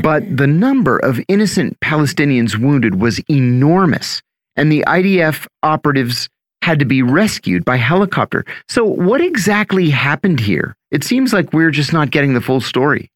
But 0.02 0.38
the 0.38 0.48
number 0.48 0.98
of 0.98 1.20
innocent 1.28 1.80
Palestinians 1.80 2.58
wounded 2.58 3.00
was 3.00 3.20
enormous, 3.30 4.22
and 4.56 4.72
the 4.72 4.84
IDF 4.88 5.48
operatives 5.62 6.28
had 6.64 6.80
to 6.80 6.86
be 6.86 7.04
rescued 7.04 7.64
by 7.64 7.78
helicopter. 7.78 8.46
So, 8.70 8.86
what 8.86 9.22
exactly 9.22 9.90
happened 9.90 10.40
here? 10.40 10.76
It 10.92 11.04
seems 11.04 11.34
like 11.34 11.54
we're 11.54 11.72
just 11.72 11.94
not 11.94 12.10
getting 12.10 12.34
the 12.34 12.42
full 12.42 12.62
story. 12.62 13.12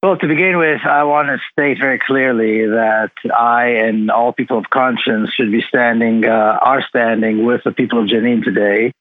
Well, 0.00 0.16
to 0.16 0.28
begin 0.28 0.58
with, 0.58 0.82
I 0.84 1.02
want 1.02 1.26
to 1.26 1.38
state 1.50 1.78
very 1.80 1.98
clearly 1.98 2.66
that 2.66 3.10
I 3.36 3.70
and 3.82 4.12
all 4.12 4.32
people 4.32 4.56
of 4.56 4.70
conscience 4.70 5.30
should 5.34 5.50
be 5.50 5.64
standing, 5.68 6.24
uh, 6.24 6.56
are 6.62 6.86
standing 6.88 7.44
with 7.44 7.62
the 7.64 7.72
people 7.72 8.00
of 8.00 8.06
Jenin 8.06 8.44
today, 8.44 8.92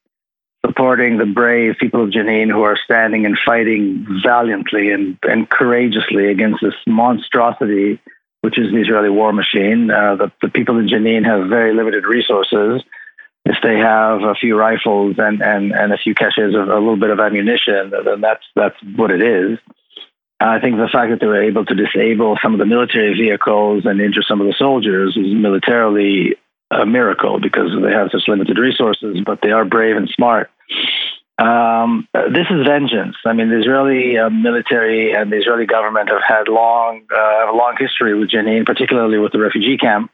supporting 0.66 1.20
the 1.20 1.28
brave 1.28 1.76
people 1.80 2.04
of 2.04 2.10
Jenin 2.10 2.50
who 2.50 2.64
are 2.64 2.80
standing 2.84 3.28
and 3.28 3.38
fighting 3.46 4.08
valiantly 4.24 4.90
and, 4.90 5.20
and 5.22 5.48
courageously 5.48 6.32
against 6.32 6.64
this 6.64 6.74
monstrosity, 6.88 8.02
which 8.42 8.58
is 8.58 8.72
the 8.72 8.82
Israeli 8.82 9.12
war 9.12 9.32
machine. 9.32 9.92
Uh, 9.92 10.16
the, 10.16 10.32
the 10.42 10.50
people 10.50 10.80
in 10.80 10.88
Jenin 10.88 11.26
have 11.26 11.48
very 11.48 11.76
limited 11.76 12.06
resources. 12.06 12.82
If 13.46 13.58
they 13.62 13.78
have 13.78 14.24
a 14.24 14.34
few 14.34 14.58
rifles 14.58 15.18
and, 15.20 15.44
and, 15.44 15.74
and 15.74 15.94
a 15.94 15.98
few 16.00 16.16
caches 16.16 16.56
of 16.56 16.70
a 16.70 16.80
little 16.80 16.98
bit 16.98 17.12
of 17.12 17.20
ammunition, 17.20 17.92
then 17.92 18.20
that's 18.20 18.44
that's 18.56 18.76
what 18.96 19.12
it 19.12 19.22
is. 19.22 19.60
I 20.40 20.60
think 20.60 20.78
the 20.78 20.90
fact 20.92 21.10
that 21.12 21.20
they 21.20 21.26
were 21.26 21.42
able 21.42 21.66
to 21.66 21.74
disable 21.74 22.38
some 22.42 22.54
of 22.54 22.60
the 22.60 22.66
military 22.66 23.14
vehicles 23.14 23.86
and 23.86 24.00
injure 24.00 24.22
some 24.28 24.40
of 24.40 24.48
the 24.48 24.54
soldiers 24.58 25.18
is 25.18 25.34
militarily 25.34 26.36
a 26.70 26.86
miracle 26.86 27.40
because 27.40 27.72
they 27.82 27.92
have 27.92 28.10
such 28.12 28.28
limited 28.28 28.58
resources, 28.58 29.18
but 29.26 29.40
they 29.42 29.52
are 29.52 29.66
brave 29.66 29.96
and 29.96 30.10
smart. 30.10 30.52
Um, 31.40 32.08
this 32.14 32.48
is 32.50 32.66
vengeance. 32.68 33.16
I 33.26 33.34
mean, 33.34 33.50
the 33.50 33.60
Israeli 33.60 34.18
uh, 34.18 34.30
military 34.30 35.14
and 35.14 35.32
the 35.32 35.38
Israeli 35.38 35.66
government 35.66 36.10
have 36.10 36.22
had 36.28 36.48
long, 36.48 37.04
uh, 37.16 37.52
a 37.52 37.56
long 37.56 37.76
history 37.80 38.18
with 38.18 38.30
Jenin, 38.30 38.66
particularly 38.66 39.20
with 39.20 39.32
the 39.32 39.40
refugee 39.40 39.78
camp. 39.78 40.12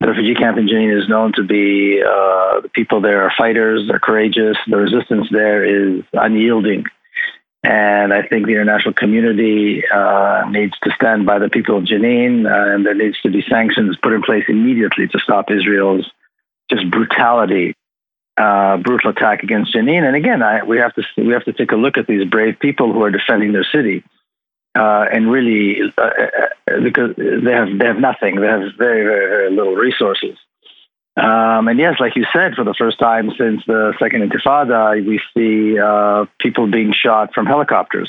The 0.00 0.08
refugee 0.08 0.34
camp 0.34 0.58
in 0.58 0.66
Jenin 0.66 1.00
is 1.00 1.08
known 1.08 1.32
to 1.36 1.42
be 1.42 2.02
uh, 2.02 2.60
the 2.60 2.70
people 2.72 3.00
there 3.00 3.22
are 3.22 3.32
fighters, 3.36 3.86
they're 3.88 3.98
courageous, 3.98 4.56
the 4.66 4.76
resistance 4.76 5.28
there 5.30 5.64
is 5.64 6.04
unyielding. 6.12 6.84
And 7.64 8.12
I 8.12 8.22
think 8.26 8.46
the 8.46 8.52
international 8.52 8.94
community 8.94 9.84
uh, 9.88 10.44
needs 10.50 10.74
to 10.82 10.90
stand 10.96 11.26
by 11.26 11.38
the 11.38 11.48
people 11.48 11.78
of 11.78 11.84
Jenin, 11.84 12.44
uh, 12.44 12.74
and 12.74 12.84
there 12.84 12.94
needs 12.94 13.20
to 13.22 13.30
be 13.30 13.44
sanctions 13.48 13.96
put 14.02 14.12
in 14.12 14.22
place 14.22 14.44
immediately 14.48 15.06
to 15.06 15.18
stop 15.20 15.48
Israel's 15.48 16.10
just 16.68 16.90
brutality, 16.90 17.74
uh, 18.36 18.78
brutal 18.78 19.10
attack 19.10 19.44
against 19.44 19.74
Jenin. 19.74 20.02
And 20.04 20.16
again, 20.16 20.42
I, 20.42 20.64
we 20.64 20.78
have 20.78 20.92
to 20.94 21.02
we 21.16 21.32
have 21.34 21.44
to 21.44 21.52
take 21.52 21.70
a 21.70 21.76
look 21.76 21.98
at 21.98 22.08
these 22.08 22.28
brave 22.28 22.58
people 22.58 22.92
who 22.92 23.02
are 23.04 23.12
defending 23.12 23.52
their 23.52 23.66
city, 23.72 24.02
uh, 24.76 25.06
and 25.12 25.30
really 25.30 25.82
uh, 25.96 26.02
uh, 26.02 26.80
because 26.82 27.14
they 27.16 27.52
have 27.52 27.78
they 27.78 27.86
have 27.86 27.98
nothing, 27.98 28.40
they 28.40 28.46
have 28.48 28.62
very 28.76 29.04
very 29.04 29.28
very 29.28 29.50
little 29.50 29.76
resources. 29.76 30.36
Um, 31.16 31.68
and 31.68 31.78
yes, 31.78 31.96
like 32.00 32.16
you 32.16 32.24
said, 32.32 32.54
for 32.54 32.64
the 32.64 32.74
first 32.74 32.98
time 32.98 33.30
since 33.36 33.62
the 33.66 33.92
Second 33.98 34.30
Intifada, 34.30 35.06
we 35.06 35.20
see 35.36 35.78
uh, 35.78 36.24
people 36.38 36.66
being 36.66 36.92
shot 36.92 37.34
from 37.34 37.46
helicopters. 37.46 38.08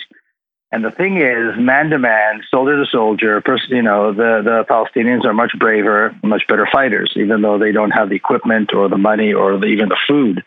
And 0.71 0.83
the 0.83 0.89
thing 0.89 1.17
is, 1.17 1.55
man 1.55 1.91
to 1.91 1.99
man, 1.99 2.41
soldier 2.49 2.83
to 2.83 2.89
soldier, 2.89 3.39
person, 3.41 3.75
you 3.75 3.83
know, 3.83 4.11
the, 4.11 4.41
the 4.43 4.65
Palestinians 4.67 5.23
are 5.23 5.33
much 5.33 5.51
braver, 5.59 6.15
much 6.23 6.47
better 6.47 6.67
fighters, 6.71 7.13
even 7.15 7.43
though 7.43 7.59
they 7.59 7.71
don't 7.71 7.91
have 7.91 8.09
the 8.09 8.15
equipment 8.15 8.73
or 8.73 8.89
the 8.89 8.97
money 8.97 9.33
or 9.33 9.59
the, 9.59 9.67
even 9.67 9.89
the 9.89 9.99
food 10.07 10.43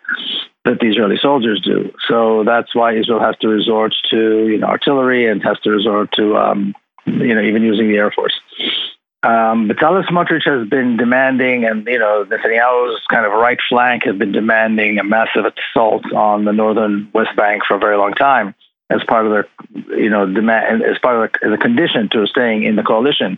that 0.64 0.80
the 0.80 0.88
Israeli 0.88 1.16
soldiers 1.22 1.60
do. 1.60 1.92
So 2.08 2.42
that's 2.44 2.74
why 2.74 2.96
Israel 2.96 3.20
has 3.20 3.36
to 3.42 3.48
resort 3.48 3.94
to, 4.10 4.48
you 4.48 4.58
know, 4.58 4.66
artillery 4.66 5.30
and 5.30 5.40
has 5.44 5.60
to 5.60 5.70
resort 5.70 6.10
to, 6.16 6.36
um, 6.36 6.74
you 7.04 7.32
know, 7.32 7.42
even 7.42 7.62
using 7.62 7.88
the 7.88 7.96
Air 7.96 8.10
Force. 8.10 8.34
Um, 9.26 9.68
Bezalel 9.68 10.04
Smotrich 10.06 10.44
has 10.46 10.68
been 10.68 10.96
demanding, 10.96 11.64
and 11.64 11.84
you 11.84 11.98
know 11.98 12.24
Netanyahu's 12.30 13.00
kind 13.10 13.26
of 13.26 13.32
right 13.32 13.58
flank 13.68 14.04
has 14.04 14.14
been 14.14 14.30
demanding 14.30 15.00
a 15.00 15.04
massive 15.04 15.44
assault 15.46 16.04
on 16.12 16.44
the 16.44 16.52
northern 16.52 17.10
West 17.12 17.34
Bank 17.36 17.62
for 17.66 17.74
a 17.74 17.80
very 17.80 17.96
long 17.96 18.12
time, 18.12 18.54
as 18.88 19.02
part 19.08 19.26
of 19.26 19.32
their, 19.32 19.98
you 19.98 20.10
know, 20.10 20.32
demand 20.32 20.84
as 20.84 20.96
part 20.98 21.16
of 21.16 21.40
the, 21.42 21.54
a 21.54 21.58
condition 21.58 22.08
to 22.12 22.24
staying 22.28 22.62
in 22.62 22.76
the 22.76 22.84
coalition, 22.84 23.36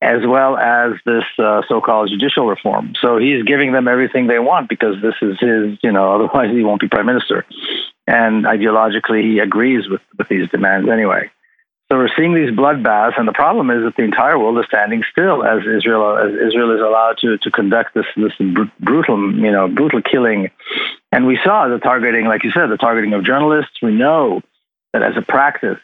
as 0.00 0.26
well 0.26 0.56
as 0.56 0.92
this 1.04 1.24
uh, 1.38 1.60
so-called 1.68 2.08
judicial 2.08 2.46
reform. 2.46 2.94
So 2.98 3.18
he's 3.18 3.42
giving 3.42 3.72
them 3.72 3.88
everything 3.88 4.28
they 4.28 4.38
want 4.38 4.70
because 4.70 4.96
this 5.02 5.16
is 5.20 5.38
his, 5.38 5.78
you 5.82 5.92
know, 5.92 6.14
otherwise 6.14 6.56
he 6.56 6.64
won't 6.64 6.80
be 6.80 6.88
prime 6.88 7.04
minister, 7.04 7.44
and 8.06 8.46
ideologically 8.46 9.22
he 9.22 9.40
agrees 9.40 9.90
with 9.90 10.00
with 10.16 10.28
these 10.30 10.48
demands 10.48 10.88
anyway. 10.88 11.30
So 11.92 11.98
we're 11.98 12.08
seeing 12.16 12.32
these 12.32 12.48
bloodbaths, 12.48 13.18
and 13.18 13.28
the 13.28 13.34
problem 13.34 13.68
is 13.68 13.84
that 13.84 13.96
the 13.96 14.02
entire 14.02 14.38
world 14.38 14.58
is 14.58 14.64
standing 14.64 15.02
still 15.12 15.44
as 15.44 15.58
Israel 15.58 16.16
as 16.16 16.32
Israel 16.32 16.74
is 16.74 16.80
allowed 16.80 17.18
to 17.18 17.36
to 17.36 17.50
conduct 17.50 17.92
this 17.92 18.06
this 18.16 18.32
brutal 18.80 19.18
you 19.34 19.52
know 19.52 19.68
brutal 19.68 20.00
killing. 20.00 20.50
And 21.12 21.26
we 21.26 21.38
saw 21.44 21.68
the 21.68 21.76
targeting, 21.76 22.24
like 22.24 22.44
you 22.44 22.50
said, 22.50 22.68
the 22.68 22.78
targeting 22.78 23.12
of 23.12 23.26
journalists. 23.26 23.82
We 23.82 23.92
know 23.92 24.40
that 24.94 25.02
as 25.02 25.18
a 25.18 25.20
practice, 25.20 25.76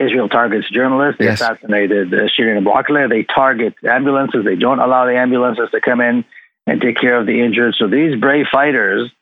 Israel 0.00 0.28
targets 0.28 0.68
journalists. 0.68 1.20
They 1.20 1.26
yes. 1.26 1.40
assassinated 1.40 2.12
uh, 2.12 2.26
Shireen 2.26 2.56
Abu 2.56 2.70
Akleh. 2.70 3.08
They 3.08 3.22
target 3.22 3.74
ambulances. 3.88 4.44
They 4.44 4.56
don't 4.56 4.80
allow 4.80 5.06
the 5.06 5.16
ambulances 5.16 5.70
to 5.70 5.80
come 5.80 6.00
in 6.00 6.24
and 6.66 6.80
take 6.80 6.96
care 6.96 7.20
of 7.20 7.26
the 7.26 7.40
injured. 7.40 7.76
So 7.78 7.86
these 7.86 8.18
brave 8.18 8.46
fighters 8.50 9.12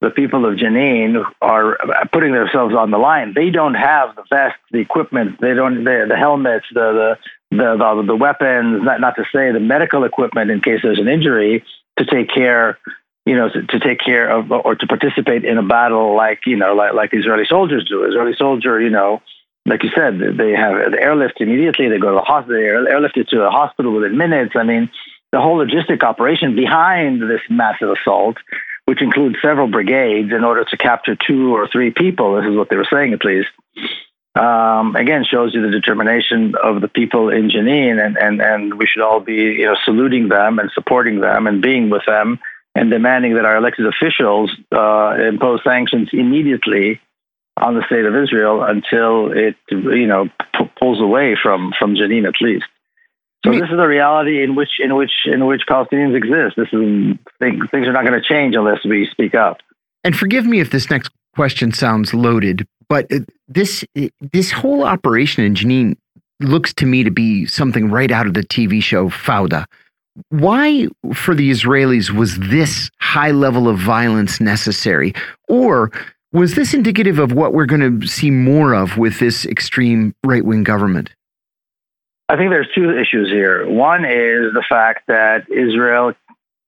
the 0.00 0.10
people 0.10 0.46
of 0.46 0.56
Jenin 0.56 1.22
are 1.42 1.78
putting 2.12 2.32
themselves 2.32 2.74
on 2.74 2.90
the 2.90 2.98
line. 2.98 3.34
They 3.34 3.50
don't 3.50 3.74
have 3.74 4.16
the 4.16 4.24
vests, 4.30 4.58
the 4.70 4.78
equipment, 4.78 5.40
they 5.40 5.54
don't 5.54 5.84
the, 5.84 6.06
the 6.08 6.16
helmets, 6.16 6.66
the 6.72 7.16
the, 7.50 7.56
the 7.56 7.76
the 7.76 8.02
the 8.06 8.16
weapons, 8.16 8.82
not 8.82 9.00
not 9.00 9.16
to 9.16 9.24
say 9.32 9.52
the 9.52 9.60
medical 9.60 10.04
equipment 10.04 10.50
in 10.50 10.60
case 10.60 10.80
there's 10.82 10.98
an 10.98 11.08
injury 11.08 11.64
to 11.98 12.06
take 12.06 12.30
care, 12.32 12.78
you 13.26 13.36
know, 13.36 13.50
to, 13.50 13.62
to 13.62 13.78
take 13.78 14.00
care 14.00 14.30
of 14.30 14.50
or 14.50 14.74
to 14.74 14.86
participate 14.86 15.44
in 15.44 15.58
a 15.58 15.62
battle 15.62 16.16
like 16.16 16.40
you 16.46 16.56
know 16.56 16.74
like 16.74 16.94
like 16.94 17.10
Israeli 17.12 17.44
soldiers 17.46 17.86
do. 17.86 18.04
Israeli 18.04 18.34
soldier, 18.36 18.80
you 18.80 18.90
know. 18.90 19.22
Like 19.66 19.82
you 19.82 19.90
said, 19.94 20.18
they 20.18 20.52
have 20.52 20.90
the 20.90 20.98
airlift 20.98 21.38
immediately. 21.38 21.90
They 21.90 21.98
go 21.98 22.12
to 22.12 22.16
the 22.16 22.22
hospital. 22.22 22.58
They 22.58 22.68
are 22.68 22.82
airlifted 22.86 23.28
to 23.28 23.42
a 23.42 23.50
hospital 23.50 23.92
within 23.92 24.16
minutes. 24.16 24.54
I 24.56 24.62
mean, 24.62 24.90
the 25.32 25.40
whole 25.40 25.58
logistic 25.58 26.02
operation 26.02 26.56
behind 26.56 27.20
this 27.20 27.42
massive 27.50 27.90
assault 27.90 28.38
which 28.90 29.02
includes 29.02 29.36
several 29.40 29.68
brigades, 29.68 30.32
in 30.32 30.42
order 30.42 30.64
to 30.64 30.76
capture 30.76 31.14
two 31.14 31.54
or 31.54 31.68
three 31.68 31.92
people. 31.92 32.34
This 32.34 32.50
is 32.50 32.56
what 32.56 32.68
they 32.68 32.74
were 32.74 32.88
saying, 32.92 33.12
at 33.12 33.24
least. 33.24 33.46
Um, 34.34 34.96
again, 34.96 35.24
shows 35.24 35.54
you 35.54 35.62
the 35.62 35.70
determination 35.70 36.56
of 36.60 36.80
the 36.80 36.88
people 36.88 37.28
in 37.28 37.50
Jenin, 37.50 38.04
and, 38.04 38.16
and, 38.16 38.42
and 38.42 38.74
we 38.74 38.88
should 38.88 39.02
all 39.02 39.20
be 39.20 39.34
you 39.60 39.66
know 39.66 39.76
saluting 39.84 40.28
them 40.28 40.58
and 40.58 40.72
supporting 40.72 41.20
them 41.20 41.46
and 41.46 41.62
being 41.62 41.88
with 41.88 42.02
them 42.04 42.40
and 42.74 42.90
demanding 42.90 43.34
that 43.36 43.44
our 43.44 43.56
elected 43.58 43.86
officials 43.86 44.50
uh, 44.72 45.14
impose 45.20 45.60
sanctions 45.62 46.08
immediately 46.12 47.00
on 47.56 47.76
the 47.76 47.86
state 47.86 48.06
of 48.06 48.16
Israel 48.16 48.64
until 48.64 49.30
it 49.30 49.54
you 49.70 50.08
know 50.08 50.28
p- 50.58 50.70
pulls 50.80 51.00
away 51.00 51.36
from 51.40 51.72
from 51.78 51.94
Jenin 51.94 52.26
at 52.26 52.40
least. 52.40 52.66
So 53.44 53.52
this 53.52 53.62
is 53.62 53.76
the 53.76 53.86
reality 53.86 54.42
in 54.42 54.54
which 54.54 54.68
in 54.78 54.94
which 54.94 55.12
in 55.24 55.46
which 55.46 55.62
Palestinians 55.68 56.14
exist. 56.14 56.56
This 56.56 56.68
is 56.72 57.16
things, 57.38 57.64
things 57.70 57.86
are 57.86 57.92
not 57.92 58.04
going 58.04 58.20
to 58.20 58.26
change 58.26 58.54
unless 58.54 58.84
we 58.84 59.08
speak 59.10 59.34
up. 59.34 59.58
And 60.04 60.16
forgive 60.16 60.44
me 60.44 60.60
if 60.60 60.70
this 60.70 60.90
next 60.90 61.10
question 61.34 61.72
sounds 61.72 62.12
loaded, 62.12 62.66
but 62.88 63.10
uh, 63.10 63.20
this 63.48 63.84
this 64.32 64.50
whole 64.50 64.84
operation 64.84 65.42
in 65.42 65.54
Jenin 65.54 65.96
looks 66.40 66.74
to 66.74 66.86
me 66.86 67.02
to 67.02 67.10
be 67.10 67.46
something 67.46 67.90
right 67.90 68.10
out 68.10 68.26
of 68.26 68.34
the 68.34 68.42
TV 68.42 68.82
show 68.82 69.08
Fauda. 69.08 69.64
Why, 70.28 70.88
for 71.14 71.34
the 71.34 71.50
Israelis, 71.50 72.10
was 72.10 72.38
this 72.38 72.90
high 73.00 73.30
level 73.30 73.68
of 73.68 73.78
violence 73.78 74.40
necessary? 74.40 75.14
Or 75.48 75.90
was 76.32 76.54
this 76.54 76.74
indicative 76.74 77.18
of 77.18 77.32
what 77.32 77.54
we're 77.54 77.66
going 77.66 78.00
to 78.00 78.06
see 78.06 78.30
more 78.30 78.74
of 78.74 78.98
with 78.98 79.18
this 79.18 79.46
extreme 79.46 80.14
right 80.24 80.44
wing 80.44 80.64
government? 80.64 81.10
I 82.30 82.36
think 82.36 82.50
there's 82.50 82.68
two 82.76 82.96
issues 82.96 83.28
here. 83.28 83.68
One 83.68 84.04
is 84.04 84.54
the 84.54 84.62
fact 84.68 85.08
that 85.08 85.50
Israel 85.50 86.12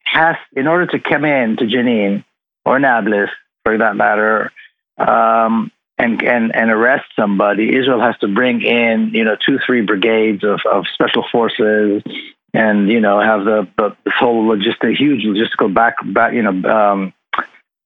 has, 0.05 0.34
in 0.56 0.66
order 0.66 0.86
to 0.86 0.98
come 0.98 1.24
in 1.24 1.56
to 1.59 1.66
Jenin 1.66 2.24
or 2.64 2.80
Nablus, 2.80 3.30
for 3.64 3.78
that 3.78 3.94
matter, 3.94 4.51
um, 4.98 5.70
and, 5.98 6.20
and, 6.20 6.52
and 6.52 6.68
arrest 6.68 7.05
somebody, 7.14 7.76
Israel 7.76 8.01
has 8.01 8.18
to 8.22 8.26
bring 8.26 8.60
in, 8.62 9.10
you 9.14 9.22
know, 9.22 9.36
two, 9.36 9.60
three 9.64 9.82
brigades 9.82 10.43
of, 10.43 10.59
of 10.68 10.86
special 10.93 11.24
forces 11.30 12.02
and, 12.52 12.89
you 12.89 12.98
know, 12.98 13.20
have 13.20 13.44
the, 13.44 13.68
the 13.76 13.97
this 14.05 14.14
whole 14.18 14.44
logistic, 14.44 14.97
huge 14.97 15.22
logistical 15.22 15.72
back, 15.72 15.94
back 16.12 16.32
you 16.32 16.43
know, 16.43 16.68
um, 16.68 17.12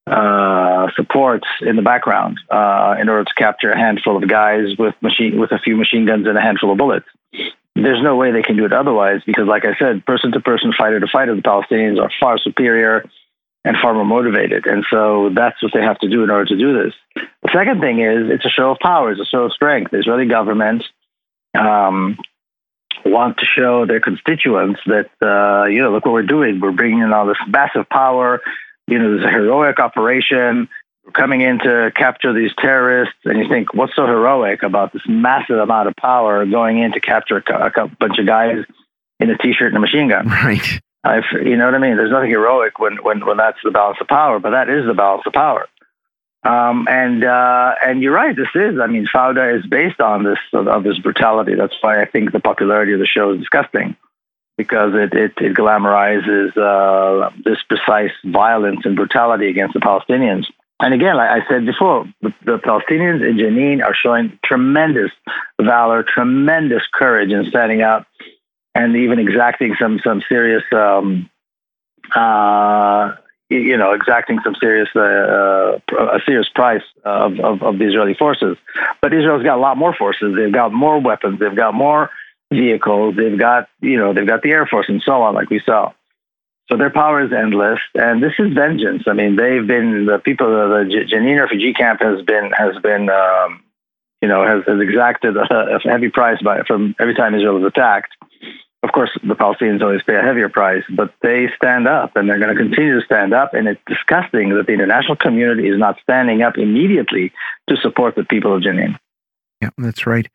uh, 0.07 0.89
supports 0.97 1.47
in 1.61 1.77
the 1.77 1.83
background 1.83 2.41
uh, 2.51 2.95
in 2.99 3.11
order 3.11 3.25
to 3.25 3.35
capture 3.35 3.71
a 3.71 3.79
handful 3.79 4.17
of 4.17 4.27
guys 4.27 4.69
with 4.79 4.95
machine 5.03 5.39
with 5.39 5.53
a 5.53 5.59
few 5.59 5.77
machine 5.77 6.07
guns 6.07 6.27
and 6.27 6.39
a 6.39 6.41
handful 6.41 6.73
of 6.73 6.79
bullets 6.79 7.07
there's 7.77 8.03
no 8.03 8.17
way 8.17 8.33
they 8.33 8.43
can 8.43 8.57
do 8.57 8.65
it 8.65 8.73
otherwise 8.73 9.21
because, 9.25 9.47
like 9.47 9.65
I 9.65 9.77
said, 9.79 10.05
person 10.05 10.33
to 10.33 10.41
person, 10.41 10.73
fighter 10.77 10.99
to 10.99 11.07
fighter, 11.07 11.35
the 11.37 11.43
Palestinians 11.43 12.01
are 12.03 12.11
far 12.21 12.39
superior. 12.39 13.05
and 13.67 13.77
far 13.83 13.93
more 13.95 14.05
motivated. 14.05 14.65
And 14.67 14.85
so 14.89 15.31
that's 15.35 15.61
what 15.61 15.73
they 15.75 15.83
have 15.83 15.99
to 15.99 16.09
do 16.09 16.23
in 16.23 16.31
order 16.31 16.45
to 16.47 16.57
do 16.57 16.85
this. 16.85 16.95
The 17.43 17.51
second 17.53 17.81
thing 17.81 17.99
is 18.01 18.31
it's 18.31 18.47
a 18.47 18.49
show 18.49 18.71
of 18.71 18.79
power, 18.79 19.11
it's 19.11 19.21
a 19.21 19.27
show 19.27 19.43
of 19.43 19.53
strength. 19.53 19.91
The 19.91 19.99
Israeli 19.99 20.27
government 20.27 20.85
um, 21.59 22.17
want 23.05 23.39
to 23.39 23.47
show 23.47 23.85
their 23.85 23.99
constituents 23.99 24.81
that, 24.87 25.11
uh, 25.21 25.67
you 25.67 25.83
know, 25.83 25.91
look 25.91 26.07
what 26.07 26.13
we're 26.13 26.23
doing. 26.23 26.61
We're 26.61 26.71
bringing 26.71 27.01
in 27.01 27.13
all 27.13 27.27
this 27.27 27.43
massive 27.49 27.89
power. 27.89 28.41
You 28.87 29.01
know, 29.01 29.17
there's 29.17 29.27
a 29.27 29.33
heroic 29.33 29.81
operation. 29.81 30.69
Coming 31.13 31.41
in 31.41 31.59
to 31.61 31.93
capture 31.95 32.33
these 32.33 32.51
terrorists. 32.59 33.15
And 33.25 33.39
you 33.39 33.49
think, 33.49 33.75
what's 33.75 33.95
so 33.95 34.07
heroic 34.07 34.63
about 34.63 34.93
this 34.93 35.03
massive 35.07 35.59
amount 35.59 35.89
of 35.89 35.95
power 35.97 36.45
going 36.45 36.79
in 36.79 36.93
to 36.93 37.01
capture 37.01 37.43
a, 37.47 37.83
a 37.85 37.89
bunch 37.89 38.19
of 38.19 38.27
guys 38.27 38.65
in 39.21 39.31
a 39.31 39.39
t-shirt 39.39 39.69
and 39.69 39.77
a 39.77 39.81
machine 39.81 40.09
gun? 40.09 40.29
Right. 40.29 40.81
I've, 41.05 41.25
you 41.33 41.57
know 41.57 41.67
what 41.67 41.75
I 41.75 41.79
mean? 41.79 41.97
There's 41.97 42.11
nothing 42.11 42.31
heroic 42.31 42.79
when, 42.79 42.97
when, 42.97 43.25
when 43.25 43.37
that's 43.37 43.59
the 43.63 43.71
balance 43.71 43.99
of 44.01 44.09
power, 44.09 44.41
but 44.41 44.51
that 44.51 44.69
is 44.69 44.85
the 44.87 44.95
balance 44.95 45.23
of 45.27 45.33
power. 45.33 45.69
Um, 46.45 46.87
and 46.89 47.25
uh, 47.25 47.75
and 47.85 48.03
you're 48.03 48.13
right. 48.13 48.37
This 48.37 48.49
is. 48.55 48.79
I 48.79 48.87
mean, 48.87 49.09
Fauda 49.13 49.59
is 49.59 49.67
based 49.67 50.01
on 50.01 50.23
this 50.23 50.39
of 50.53 50.85
this 50.85 50.97
brutality. 50.99 51.55
That's 51.57 51.75
why 51.81 52.01
I 52.01 52.05
think 52.05 52.31
the 52.31 52.39
popularity 52.39 52.93
of 52.93 53.01
the 53.01 53.07
show 53.07 53.33
is 53.33 53.41
disgusting, 53.41 53.97
because 54.57 54.93
it 54.95 55.13
it, 55.13 55.33
it 55.39 55.57
glamorizes 55.57 56.57
uh, 56.57 57.31
this 57.45 57.59
precise 57.69 58.13
violence 58.25 58.83
and 58.85 58.95
brutality 58.95 59.49
against 59.49 59.75
the 59.75 59.81
Palestinians. 59.81 60.45
And 60.79 60.93
again, 60.93 61.17
like 61.17 61.31
I 61.31 61.49
said 61.49 61.65
before, 61.65 62.05
the, 62.21 62.35
the 62.45 62.59
Palestinians 62.59 63.27
in 63.27 63.39
Jenin 63.39 63.83
are 63.83 63.95
showing 63.95 64.39
tremendous 64.45 65.11
valor, 65.61 66.03
tremendous 66.03 66.83
courage 66.93 67.31
in 67.31 67.47
standing 67.47 67.81
up 67.81 68.07
and 68.77 68.95
even 68.97 69.19
exacting 69.19 69.75
some 69.81 69.99
some 70.05 70.23
serious 70.29 70.63
um, 70.73 71.31
uh, 72.15 73.15
you 73.49 73.77
know 73.77 73.93
exacting 73.93 74.39
some 74.45 74.55
serious 74.61 74.89
uh, 74.95 75.01
uh, 75.01 75.79
a 75.99 76.21
serious 76.27 76.49
price 76.55 76.83
of, 77.05 77.41
of, 77.41 77.63
of 77.63 77.79
the 77.79 77.87
Israeli 77.87 78.15
forces. 78.15 78.57
But 79.01 79.15
Israel's 79.15 79.43
got 79.43 79.57
a 79.57 79.61
lot 79.61 79.79
more 79.79 79.95
forces. 79.95 80.35
They've 80.37 80.53
got 80.53 80.73
more 80.73 81.01
weapons. 81.01 81.41
They've 81.41 81.57
got 81.57 81.73
more 81.73 82.11
vehicles. 82.53 83.17
They've 83.17 83.39
got 83.39 83.69
you 83.81 83.97
know 83.97 84.13
they've 84.13 84.27
got 84.27 84.43
the 84.43 84.51
air 84.51 84.67
force 84.67 84.87
and 84.89 85.03
so 85.03 85.23
on, 85.23 85.35
like 85.35 85.49
we 85.49 85.61
saw. 85.65 85.93
So 86.71 86.77
their 86.77 86.91
power 86.91 87.25
is 87.25 87.33
endless, 87.33 87.79
and 87.95 88.23
this 88.23 88.33
is 88.39 88.53
vengeance. 88.53 89.05
I 89.07 89.13
mean, 89.13 89.37
they've 89.37 89.67
been 89.67 90.07
the 90.07 90.19
people. 90.19 90.47
Of 90.47 90.89
the 90.89 91.05
Jenin 91.07 91.41
refugee 91.41 91.73
camp 91.73 92.01
has 92.01 92.23
been 92.23 92.51
has 92.53 92.77
been 92.83 93.09
um, 93.09 93.63
you 94.21 94.29
know 94.29 94.45
has, 94.45 94.65
has 94.67 94.81
exacted 94.81 95.37
a, 95.37 95.43
a 95.77 95.81
heavy 95.81 96.09
price 96.09 96.43
by 96.43 96.63
from 96.67 96.97
every 96.99 97.15
time 97.15 97.35
Israel 97.35 97.59
is 97.59 97.65
attacked 97.65 98.15
of 98.87 98.93
course, 98.93 99.11
the 99.21 99.35
Palestinians 99.35 99.83
always 99.83 100.03
pay 100.05 100.15
a 100.15 100.23
heavier 100.23 100.49
price, 100.49 100.85
but 100.89 101.13
they 101.21 101.49
stand 101.57 101.89
up 101.89 102.15
and 102.15 102.29
they're 102.29 102.39
going 102.39 102.55
to 102.55 102.63
continue 102.63 103.01
to 103.01 103.05
stand 103.05 103.35
up. 103.35 103.53
And 103.53 103.67
it's 103.67 103.81
disgusting 103.87 104.51
that 104.55 104.67
the 104.67 104.75
international 104.75 105.17
community 105.17 105.69
is 105.69 105.77
not 105.77 105.99
standing 106.03 106.43
up 106.43 106.57
immediately 106.57 107.33
to 107.69 107.77
support 107.79 108.15
the 108.15 108.25
people 108.25 108.55
of 108.55 108.63
Jenin. 108.63 108.97
Yeah, 109.63 109.71
that's 109.79 110.07
right. 110.07 110.29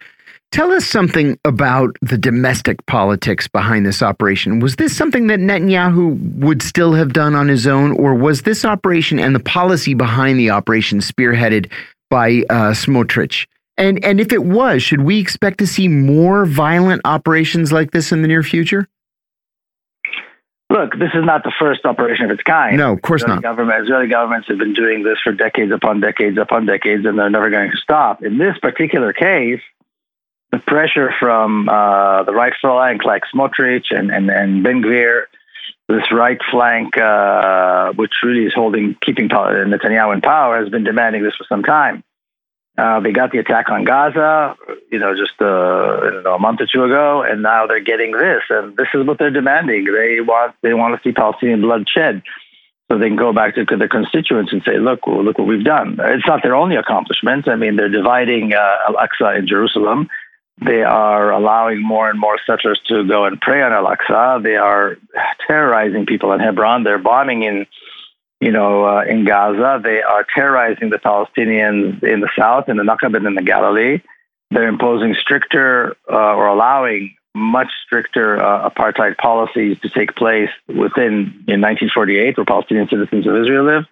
Tell 0.51 0.71
us 0.71 0.85
something 0.85 1.39
about 1.45 1.95
the 2.01 2.17
domestic 2.17 2.85
politics 2.85 3.47
behind 3.47 3.85
this 3.85 4.01
operation. 4.01 4.59
Was 4.59 4.75
this 4.75 4.95
something 4.95 5.27
that 5.27 5.39
Netanyahu 5.39 6.39
would 6.39 6.61
still 6.61 6.93
have 6.93 7.13
done 7.13 7.35
on 7.35 7.47
his 7.47 7.67
own, 7.67 7.91
or 7.93 8.15
was 8.15 8.41
this 8.41 8.65
operation 8.65 9.17
and 9.17 9.33
the 9.33 9.39
policy 9.39 9.93
behind 9.93 10.39
the 10.39 10.49
operation 10.49 10.99
spearheaded 10.99 11.71
by 12.09 12.43
uh, 12.49 12.71
Smotrich? 12.71 13.45
And 13.77 14.03
and 14.03 14.19
if 14.19 14.33
it 14.33 14.43
was, 14.43 14.83
should 14.83 15.01
we 15.01 15.19
expect 15.19 15.59
to 15.59 15.67
see 15.67 15.87
more 15.87 16.45
violent 16.45 17.01
operations 17.05 17.71
like 17.71 17.91
this 17.91 18.11
in 18.11 18.21
the 18.21 18.27
near 18.27 18.43
future? 18.43 18.87
Look, 20.71 20.93
this 20.97 21.09
is 21.13 21.25
not 21.25 21.43
the 21.43 21.51
first 21.59 21.85
operation 21.85 22.25
of 22.25 22.31
its 22.31 22.43
kind. 22.43 22.77
No, 22.77 22.93
of 22.93 23.01
course 23.01 23.23
Israeli 23.23 23.35
not. 23.35 23.43
Government, 23.43 23.83
Israeli 23.83 24.07
governments 24.07 24.47
have 24.47 24.57
been 24.57 24.73
doing 24.73 25.03
this 25.03 25.17
for 25.21 25.33
decades 25.33 25.71
upon 25.73 25.99
decades 25.99 26.37
upon 26.37 26.65
decades, 26.65 27.05
and 27.05 27.19
they're 27.19 27.29
never 27.29 27.49
going 27.49 27.71
to 27.71 27.77
stop. 27.77 28.23
In 28.23 28.37
this 28.37 28.57
particular 28.57 29.11
case, 29.11 29.59
the 30.53 30.59
pressure 30.59 31.13
from 31.19 31.67
uh, 31.67 32.23
the 32.23 32.31
right 32.31 32.53
flank, 32.61 33.03
like 33.03 33.23
Smotrich 33.35 33.91
and, 33.91 34.11
and, 34.11 34.29
and 34.29 34.63
Ben 34.63 34.81
Gvir, 34.81 35.23
this 35.89 36.09
right 36.09 36.39
flank, 36.49 36.97
uh, 36.97 37.91
which 37.93 38.13
really 38.23 38.45
is 38.45 38.53
holding, 38.53 38.95
keeping 39.01 39.27
Netanyahu 39.27 40.13
in 40.13 40.21
power, 40.21 40.57
has 40.57 40.69
been 40.69 40.85
demanding 40.85 41.21
this 41.21 41.35
for 41.35 41.45
some 41.49 41.63
time. 41.63 42.01
Uh, 42.77 43.01
they 43.01 43.11
got 43.11 43.31
the 43.31 43.37
attack 43.37 43.69
on 43.69 43.83
Gaza, 43.83 44.55
you 44.91 44.97
know, 44.97 45.13
just 45.13 45.33
uh, 45.41 46.21
know, 46.23 46.35
a 46.35 46.39
month 46.39 46.61
or 46.61 46.67
two 46.71 46.83
ago, 46.83 47.21
and 47.21 47.43
now 47.43 47.67
they're 47.67 47.83
getting 47.83 48.11
this, 48.13 48.43
and 48.49 48.77
this 48.77 48.87
is 48.93 49.05
what 49.05 49.19
they're 49.19 49.29
demanding. 49.29 49.85
They 49.85 50.21
want 50.21 50.55
they 50.61 50.73
want 50.73 50.95
to 50.95 51.01
see 51.07 51.13
Palestinian 51.13 51.61
blood 51.61 51.87
shed, 51.89 52.23
so 52.89 52.97
they 52.97 53.07
can 53.07 53.17
go 53.17 53.33
back 53.33 53.55
to 53.55 53.65
their 53.65 53.89
constituents 53.89 54.53
and 54.53 54.63
say, 54.65 54.77
"Look, 54.77 55.05
look 55.05 55.37
what 55.37 55.47
we've 55.47 55.65
done." 55.65 55.99
It's 55.99 56.25
not 56.25 56.43
their 56.43 56.55
only 56.55 56.77
accomplishment. 56.77 57.49
I 57.49 57.57
mean, 57.57 57.75
they're 57.75 57.89
dividing 57.89 58.53
uh, 58.53 58.77
Al-Aqsa 58.87 59.37
in 59.39 59.47
Jerusalem. 59.47 60.07
They 60.63 60.83
are 60.83 61.31
allowing 61.31 61.81
more 61.81 62.09
and 62.09 62.19
more 62.19 62.37
settlers 62.45 62.79
to 62.87 63.03
go 63.05 63.25
and 63.25 63.41
pray 63.41 63.61
on 63.63 63.73
Al-Aqsa. 63.73 64.43
They 64.43 64.55
are 64.55 64.95
terrorizing 65.45 66.05
people 66.05 66.31
in 66.31 66.39
Hebron. 66.39 66.83
They're 66.83 66.99
bombing 66.99 67.43
in 67.43 67.65
you 68.41 68.51
know, 68.51 68.85
uh, 68.85 69.03
in 69.03 69.23
Gaza. 69.23 69.79
They 69.81 70.01
are 70.01 70.25
terrorizing 70.35 70.89
the 70.89 70.97
Palestinians 70.97 72.03
in 72.03 72.19
the 72.19 72.29
south, 72.37 72.67
in 72.67 72.77
the 72.77 72.83
Naqab 72.83 73.15
and 73.15 73.25
in 73.25 73.35
the 73.35 73.43
Galilee. 73.43 74.01
They're 74.49 74.67
imposing 74.67 75.15
stricter 75.15 75.95
uh, 76.11 76.35
or 76.35 76.47
allowing 76.47 77.15
much 77.33 77.69
stricter 77.85 78.41
uh, 78.41 78.69
apartheid 78.69 79.15
policies 79.17 79.79
to 79.81 79.89
take 79.89 80.15
place 80.15 80.49
within 80.67 81.45
in 81.47 81.61
1948, 81.61 82.35
where 82.35 82.45
Palestinian 82.45 82.89
citizens 82.89 83.25
of 83.27 83.35
Israel 83.37 83.63
live. 83.63 83.85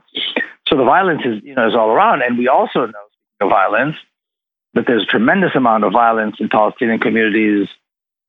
So 0.68 0.76
the 0.76 0.84
violence 0.84 1.22
is, 1.24 1.42
you 1.44 1.56
know, 1.56 1.68
is 1.68 1.76
all 1.76 1.90
around, 1.92 2.24
and 2.24 2.38
we 2.38 2.48
also 2.48 2.88
know 2.88 3.06
of 3.42 3.50
violence 3.50 3.96
that 4.74 4.86
there's 4.86 5.04
a 5.04 5.06
tremendous 5.06 5.56
amount 5.56 5.84
of 5.84 5.94
violence 5.94 6.36
in 6.40 6.50
Palestinian 6.50 7.00
communities 7.00 7.68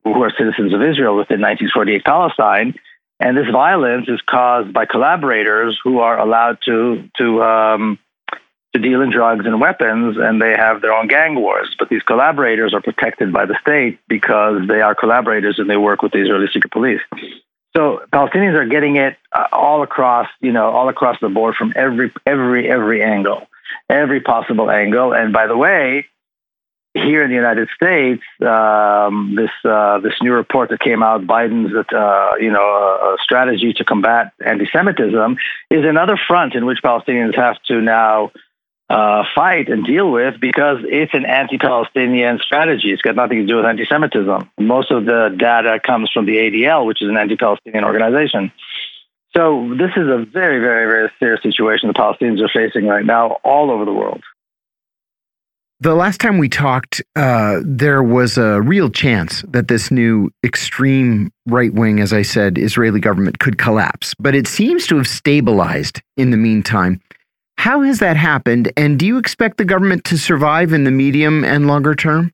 who 0.03 0.23
are 0.23 0.31
citizens 0.37 0.73
of 0.73 0.81
Israel 0.81 1.17
within 1.17 1.41
1948 1.41 2.03
Palestine 2.03 2.73
and 3.21 3.37
this 3.37 3.47
violence 3.51 4.09
is 4.09 4.19
caused 4.21 4.73
by 4.73 4.85
collaborators 4.85 5.79
who 5.83 5.99
are 5.99 6.19
allowed 6.19 6.57
to 6.65 7.07
to 7.17 7.43
um, 7.43 7.99
to 8.73 8.79
deal 8.79 9.01
in 9.01 9.11
drugs 9.11 9.45
and 9.45 9.61
weapons, 9.61 10.17
and 10.17 10.41
they 10.41 10.51
have 10.51 10.81
their 10.81 10.93
own 10.93 11.07
gang 11.07 11.35
wars. 11.35 11.75
But 11.77 11.89
these 11.89 12.01
collaborators 12.01 12.73
are 12.73 12.81
protected 12.81 13.31
by 13.31 13.45
the 13.45 13.55
state 13.61 13.99
because 14.07 14.67
they 14.67 14.81
are 14.81 14.95
collaborators 14.95 15.59
and 15.59 15.69
they 15.69 15.77
work 15.77 16.01
with 16.01 16.13
the 16.13 16.19
Israeli 16.19 16.47
secret 16.47 16.71
police. 16.71 17.01
So 17.75 18.01
Palestinians 18.11 18.55
are 18.55 18.65
getting 18.65 18.95
it 18.95 19.17
uh, 19.31 19.47
all 19.51 19.83
across, 19.83 20.27
you 20.41 20.51
know, 20.51 20.71
all 20.71 20.89
across 20.89 21.19
the 21.21 21.29
board 21.29 21.55
from 21.55 21.73
every 21.75 22.11
every 22.25 22.69
every 22.69 23.03
angle, 23.03 23.47
every 23.87 24.19
possible 24.19 24.71
angle. 24.71 25.13
And 25.13 25.31
by 25.31 25.45
the 25.45 25.55
way, 25.55 26.07
here 26.93 27.23
in 27.23 27.29
the 27.29 27.35
United 27.35 27.69
States, 27.73 28.21
um, 28.41 29.35
this 29.35 29.51
uh, 29.63 29.99
this 29.99 30.13
new 30.21 30.33
report 30.33 30.69
that 30.69 30.79
came 30.79 31.01
out, 31.01 31.25
Biden's 31.25 31.73
uh, 31.73 32.31
you 32.39 32.51
know 32.51 32.99
uh, 33.01 33.15
strategy 33.23 33.73
to 33.73 33.85
combat 33.85 34.33
anti-Semitism, 34.45 35.37
is 35.69 35.85
another 35.85 36.19
front 36.27 36.53
in 36.55 36.65
which 36.65 36.79
Palestinians 36.83 37.35
have 37.35 37.61
to 37.67 37.81
now 37.81 38.31
uh, 38.89 39.23
fight 39.33 39.69
and 39.69 39.85
deal 39.85 40.11
with 40.11 40.39
because 40.41 40.79
it's 40.83 41.13
an 41.13 41.25
anti-Palestinian 41.25 42.39
strategy. 42.39 42.91
It's 42.91 43.01
got 43.01 43.15
nothing 43.15 43.39
to 43.39 43.45
do 43.45 43.55
with 43.55 43.65
anti-Semitism. 43.65 44.49
Most 44.59 44.91
of 44.91 45.05
the 45.05 45.33
data 45.37 45.79
comes 45.85 46.11
from 46.11 46.25
the 46.25 46.35
ADL, 46.35 46.85
which 46.85 47.01
is 47.01 47.07
an 47.07 47.15
anti-Palestinian 47.15 47.85
organization. 47.85 48.51
So 49.35 49.73
this 49.77 49.91
is 49.95 50.09
a 50.09 50.25
very, 50.25 50.59
very, 50.59 50.87
very 50.87 51.09
serious 51.19 51.41
situation 51.41 51.87
the 51.87 51.93
Palestinians 51.93 52.41
are 52.41 52.51
facing 52.53 52.85
right 52.85 53.05
now 53.05 53.37
all 53.45 53.71
over 53.71 53.85
the 53.85 53.93
world. 53.93 54.23
The 55.81 55.95
last 55.95 56.21
time 56.21 56.37
we 56.37 56.47
talked, 56.47 57.01
uh, 57.15 57.59
there 57.65 58.03
was 58.03 58.37
a 58.37 58.61
real 58.61 58.87
chance 58.91 59.41
that 59.47 59.67
this 59.67 59.89
new 59.89 60.29
extreme 60.43 61.31
right 61.47 61.73
wing, 61.73 61.99
as 61.99 62.13
I 62.13 62.21
said, 62.21 62.59
Israeli 62.59 62.99
government 62.99 63.39
could 63.39 63.57
collapse, 63.57 64.13
but 64.19 64.35
it 64.35 64.47
seems 64.47 64.85
to 64.87 64.97
have 64.97 65.07
stabilized 65.07 65.99
in 66.17 66.29
the 66.29 66.37
meantime. 66.37 67.01
How 67.57 67.81
has 67.81 67.97
that 67.97 68.15
happened? 68.15 68.71
And 68.77 68.99
do 68.99 69.07
you 69.07 69.17
expect 69.17 69.57
the 69.57 69.65
government 69.65 70.03
to 70.05 70.19
survive 70.19 70.71
in 70.71 70.83
the 70.83 70.91
medium 70.91 71.43
and 71.43 71.65
longer 71.65 71.95
term? 71.95 72.31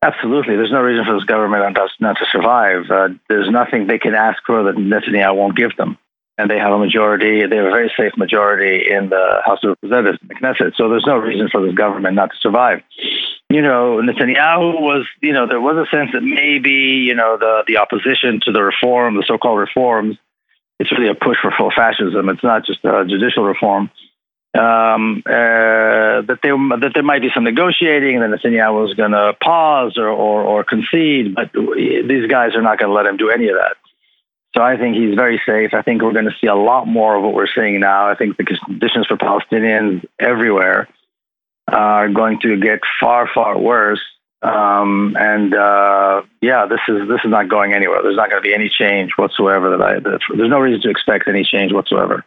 Absolutely. 0.00 0.56
There's 0.56 0.72
no 0.72 0.80
reason 0.80 1.04
for 1.04 1.16
this 1.16 1.24
government 1.24 1.76
not 2.00 2.16
to 2.16 2.24
survive. 2.32 2.90
Uh, 2.90 3.08
there's 3.28 3.50
nothing 3.50 3.88
they 3.88 3.98
can 3.98 4.14
ask 4.14 4.42
for 4.46 4.62
that 4.62 4.76
Netanyahu 4.76 5.36
won't 5.36 5.54
give 5.54 5.76
them 5.76 5.98
and 6.38 6.50
they 6.50 6.58
have 6.58 6.72
a 6.72 6.78
majority. 6.78 7.46
They 7.46 7.56
have 7.56 7.66
a 7.66 7.70
very 7.70 7.92
safe 7.96 8.12
majority 8.16 8.90
in 8.90 9.08
the 9.08 9.42
House 9.44 9.60
of 9.62 9.70
Representatives, 9.82 10.18
the 10.26 10.34
Knesset. 10.34 10.76
So 10.76 10.88
there's 10.88 11.06
no 11.06 11.16
reason 11.16 11.48
for 11.50 11.64
this 11.64 11.74
government 11.74 12.14
not 12.14 12.30
to 12.30 12.36
survive. 12.40 12.82
You 13.48 13.62
know, 13.62 14.00
Netanyahu 14.02 14.80
was, 14.80 15.06
you 15.22 15.32
know, 15.32 15.46
there 15.46 15.60
was 15.60 15.76
a 15.76 15.90
sense 15.94 16.10
that 16.12 16.22
maybe, 16.22 17.04
you 17.06 17.14
know, 17.14 17.36
the 17.38 17.64
the 17.66 17.78
opposition 17.78 18.40
to 18.44 18.52
the 18.52 18.62
reform, 18.62 19.16
the 19.16 19.24
so-called 19.26 19.58
reforms, 19.58 20.18
it's 20.78 20.92
really 20.92 21.08
a 21.08 21.14
push 21.14 21.38
for 21.40 21.52
full 21.56 21.70
fascism. 21.74 22.28
It's 22.28 22.42
not 22.42 22.66
just 22.66 22.84
a 22.84 23.04
judicial 23.08 23.44
reform. 23.44 23.90
Um, 24.54 25.22
uh, 25.26 26.22
that 26.22 26.38
there 26.42 26.56
that 26.56 26.92
there 26.94 27.02
might 27.02 27.20
be 27.20 27.30
some 27.34 27.44
negotiating, 27.44 28.16
and 28.16 28.22
then 28.22 28.38
Netanyahu 28.38 28.86
was 28.86 28.94
going 28.94 29.12
to 29.12 29.34
pause 29.42 29.98
or, 29.98 30.08
or 30.08 30.42
or 30.42 30.64
concede, 30.64 31.34
but 31.34 31.50
these 31.52 32.26
guys 32.28 32.54
are 32.54 32.62
not 32.62 32.78
going 32.78 32.88
to 32.88 32.94
let 32.94 33.06
him 33.06 33.16
do 33.16 33.30
any 33.30 33.48
of 33.48 33.56
that. 33.56 33.76
So 34.56 34.62
I 34.62 34.78
think 34.78 34.96
he's 34.96 35.14
very 35.14 35.40
safe. 35.44 35.74
I 35.74 35.82
think 35.82 36.00
we're 36.00 36.14
going 36.14 36.24
to 36.24 36.36
see 36.40 36.46
a 36.46 36.54
lot 36.54 36.86
more 36.86 37.14
of 37.16 37.22
what 37.22 37.34
we're 37.34 37.46
seeing 37.54 37.78
now. 37.80 38.08
I 38.08 38.14
think 38.14 38.38
the 38.38 38.44
conditions 38.44 39.06
for 39.06 39.16
Palestinians 39.18 40.06
everywhere 40.18 40.88
are 41.68 42.08
going 42.08 42.40
to 42.40 42.58
get 42.58 42.80
far, 42.98 43.28
far 43.34 43.58
worse. 43.58 44.00
Um, 44.40 45.14
and 45.18 45.54
uh, 45.54 46.22
yeah, 46.40 46.66
this 46.66 46.80
is 46.88 47.08
this 47.08 47.20
is 47.24 47.30
not 47.30 47.50
going 47.50 47.74
anywhere. 47.74 48.02
There's 48.02 48.16
not 48.16 48.30
going 48.30 48.42
to 48.42 48.48
be 48.48 48.54
any 48.54 48.70
change 48.70 49.12
whatsoever. 49.16 49.76
That 49.76 49.82
I 49.82 49.94
that, 49.94 50.20
there's 50.34 50.50
no 50.50 50.60
reason 50.60 50.80
to 50.82 50.90
expect 50.90 51.28
any 51.28 51.44
change 51.44 51.72
whatsoever. 51.72 52.24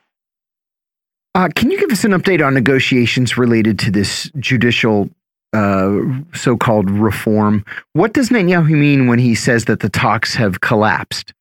Uh, 1.34 1.50
can 1.56 1.72
you 1.72 1.80
give 1.80 1.92
us 1.92 2.04
an 2.04 2.12
update 2.12 2.46
on 2.46 2.54
negotiations 2.54 3.38
related 3.38 3.80
to 3.80 3.92
this 3.92 4.30
judicial 4.40 5.10
uh, 5.54 6.00
so-called 6.34 6.90
reform? 6.92 7.64
What 7.94 8.14
does 8.14 8.30
Netanyahu 8.30 8.72
mean 8.72 9.08
when 9.08 9.20
he 9.20 9.36
says 9.36 9.66
that 9.66 9.80
the 9.80 9.90
talks 9.90 10.36
have 10.36 10.62
collapsed? 10.62 11.34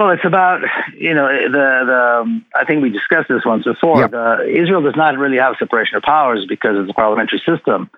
Well, 0.00 0.12
it's 0.12 0.24
about 0.24 0.62
you 0.96 1.12
know 1.12 1.28
the 1.28 1.84
the. 1.84 2.20
Um, 2.22 2.46
I 2.54 2.64
think 2.64 2.82
we 2.82 2.88
discussed 2.88 3.28
this 3.28 3.44
once 3.44 3.64
before. 3.64 4.00
Yep. 4.00 4.10
The, 4.12 4.48
Israel 4.48 4.80
does 4.80 4.96
not 4.96 5.18
really 5.18 5.36
have 5.36 5.56
separation 5.58 5.96
of 5.96 6.02
powers 6.02 6.46
because 6.48 6.76
it's 6.78 6.90
a 6.90 6.94
parliamentary 6.94 7.42
system. 7.44 7.90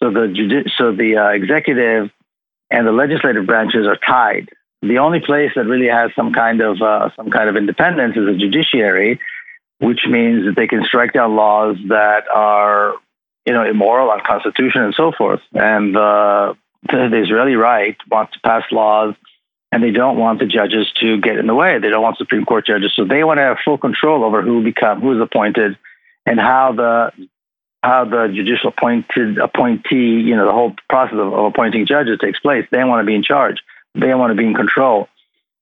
So 0.00 0.12
the 0.12 0.32
judi- 0.32 0.70
so 0.78 0.92
the 0.92 1.16
uh, 1.16 1.30
executive 1.30 2.12
and 2.70 2.86
the 2.86 2.92
legislative 2.92 3.46
branches 3.46 3.84
are 3.88 3.96
tied. 3.96 4.50
The 4.82 4.98
only 4.98 5.18
place 5.18 5.50
that 5.56 5.66
really 5.66 5.88
has 5.88 6.12
some 6.14 6.32
kind 6.32 6.60
of 6.60 6.80
uh, 6.80 7.10
some 7.16 7.30
kind 7.30 7.48
of 7.48 7.56
independence 7.56 8.16
is 8.16 8.26
the 8.26 8.38
judiciary, 8.38 9.18
which 9.80 10.06
means 10.08 10.46
that 10.46 10.54
they 10.54 10.68
can 10.68 10.84
strike 10.84 11.14
down 11.14 11.34
laws 11.34 11.78
that 11.88 12.28
are 12.32 12.94
you 13.44 13.52
know 13.52 13.68
immoral, 13.68 14.12
unconstitutional, 14.12 14.84
and 14.84 14.94
so 14.94 15.10
forth. 15.10 15.40
And 15.52 15.96
uh, 15.96 16.54
the, 16.84 17.08
the 17.10 17.22
Israeli 17.24 17.56
right 17.56 17.96
wants 18.08 18.34
to 18.34 18.40
pass 18.40 18.62
laws, 18.70 19.16
and 19.72 19.82
they 19.82 19.90
don't 19.90 20.18
want 20.18 20.40
the 20.40 20.46
judges 20.46 20.90
to 21.00 21.20
get 21.20 21.38
in 21.38 21.46
the 21.46 21.54
way. 21.54 21.78
They 21.78 21.90
don't 21.90 22.02
want 22.02 22.18
Supreme 22.18 22.44
Court 22.44 22.66
judges, 22.66 22.92
so 22.94 23.04
they 23.04 23.24
want 23.24 23.38
to 23.38 23.42
have 23.42 23.58
full 23.64 23.78
control 23.78 24.24
over 24.24 24.42
who 24.42 24.62
become 24.62 25.00
who 25.00 25.14
is 25.14 25.20
appointed 25.20 25.78
and 26.26 26.40
how 26.40 26.72
the 26.72 27.12
how 27.82 28.04
the 28.04 28.30
judicial 28.34 28.70
appointed 28.70 29.38
appointee, 29.38 30.20
you 30.20 30.36
know, 30.36 30.46
the 30.46 30.52
whole 30.52 30.74
process 30.88 31.14
of, 31.14 31.32
of 31.32 31.44
appointing 31.46 31.86
judges 31.86 32.18
takes 32.20 32.38
place. 32.40 32.66
They 32.70 32.84
want 32.84 33.02
to 33.02 33.06
be 33.06 33.14
in 33.14 33.22
charge. 33.22 33.56
They 33.94 34.14
want 34.14 34.30
to 34.30 34.34
be 34.34 34.46
in 34.46 34.54
control. 34.54 35.08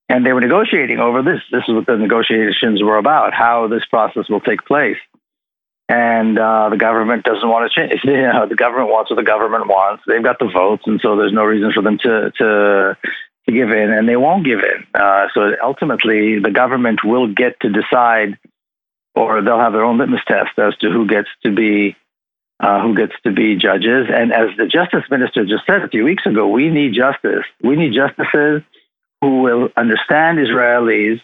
And 0.09 0.25
they 0.25 0.33
were 0.33 0.41
negotiating 0.41 0.99
over 0.99 1.23
this. 1.23 1.41
This 1.53 1.63
is 1.69 1.75
what 1.75 1.87
the 1.87 1.97
negotiations 1.97 2.83
were 2.83 2.97
about, 2.97 3.35
how 3.35 3.69
this 3.69 3.85
process 3.85 4.29
will 4.29 4.41
take 4.41 4.65
place. 4.65 4.97
And 5.89 6.39
uh, 6.39 6.69
the 6.71 6.77
government 6.77 7.25
doesn't 7.25 7.49
want 7.49 7.71
to 7.71 7.81
change. 7.81 8.01
You 8.05 8.23
know, 8.23 8.47
the 8.47 8.57
government 8.57 8.91
wants 8.91 9.11
what 9.11 9.17
the 9.17 9.23
government 9.23 9.69
wants. 9.69 10.03
They've 10.07 10.23
got 10.23 10.39
the 10.39 10.51
votes, 10.53 10.83
and 10.87 11.01
so 11.01 11.17
there's 11.17 11.33
no 11.33 11.45
reason 11.45 11.73
for 11.73 11.83
them 11.83 11.99
to 11.99 12.31
to, 12.39 12.97
to 13.49 13.53
give 13.53 13.71
in, 13.71 13.91
and 13.91 14.09
they 14.09 14.17
won't 14.17 14.45
give 14.45 14.61
in. 14.61 14.87
Uh, 14.95 15.29
so 15.33 15.53
ultimately, 15.63 16.39
the 16.39 16.51
government 16.51 17.01
will 17.03 17.33
get 17.33 17.59
to 17.61 17.71
decide, 17.71 18.39
or 19.15 19.41
they'll 19.43 19.59
have 19.59 19.73
their 19.73 19.85
own 19.85 19.99
litmus 19.99 20.21
test 20.29 20.59
as 20.59 20.77
to 20.79 20.91
who 20.91 21.07
gets 21.07 21.29
to 21.45 21.53
be 21.55 21.97
uh, 22.61 22.83
who 22.83 22.95
gets 22.95 23.13
to 23.25 23.33
be 23.33 23.57
judges. 23.57 24.09
And 24.13 24.33
as 24.33 24.49
the 24.57 24.67
justice 24.67 25.05
minister 25.11 25.45
just 25.45 25.65
said 25.65 25.83
a 25.83 25.89
few 25.89 26.05
weeks 26.05 26.27
ago, 26.27 26.49
we 26.49 26.69
need 26.69 26.93
justice. 26.93 27.45
We 27.63 27.77
need 27.77 27.95
justices 27.95 28.63
who 29.21 29.43
will 29.43 29.69
understand 29.77 30.39
Israelis 30.39 31.21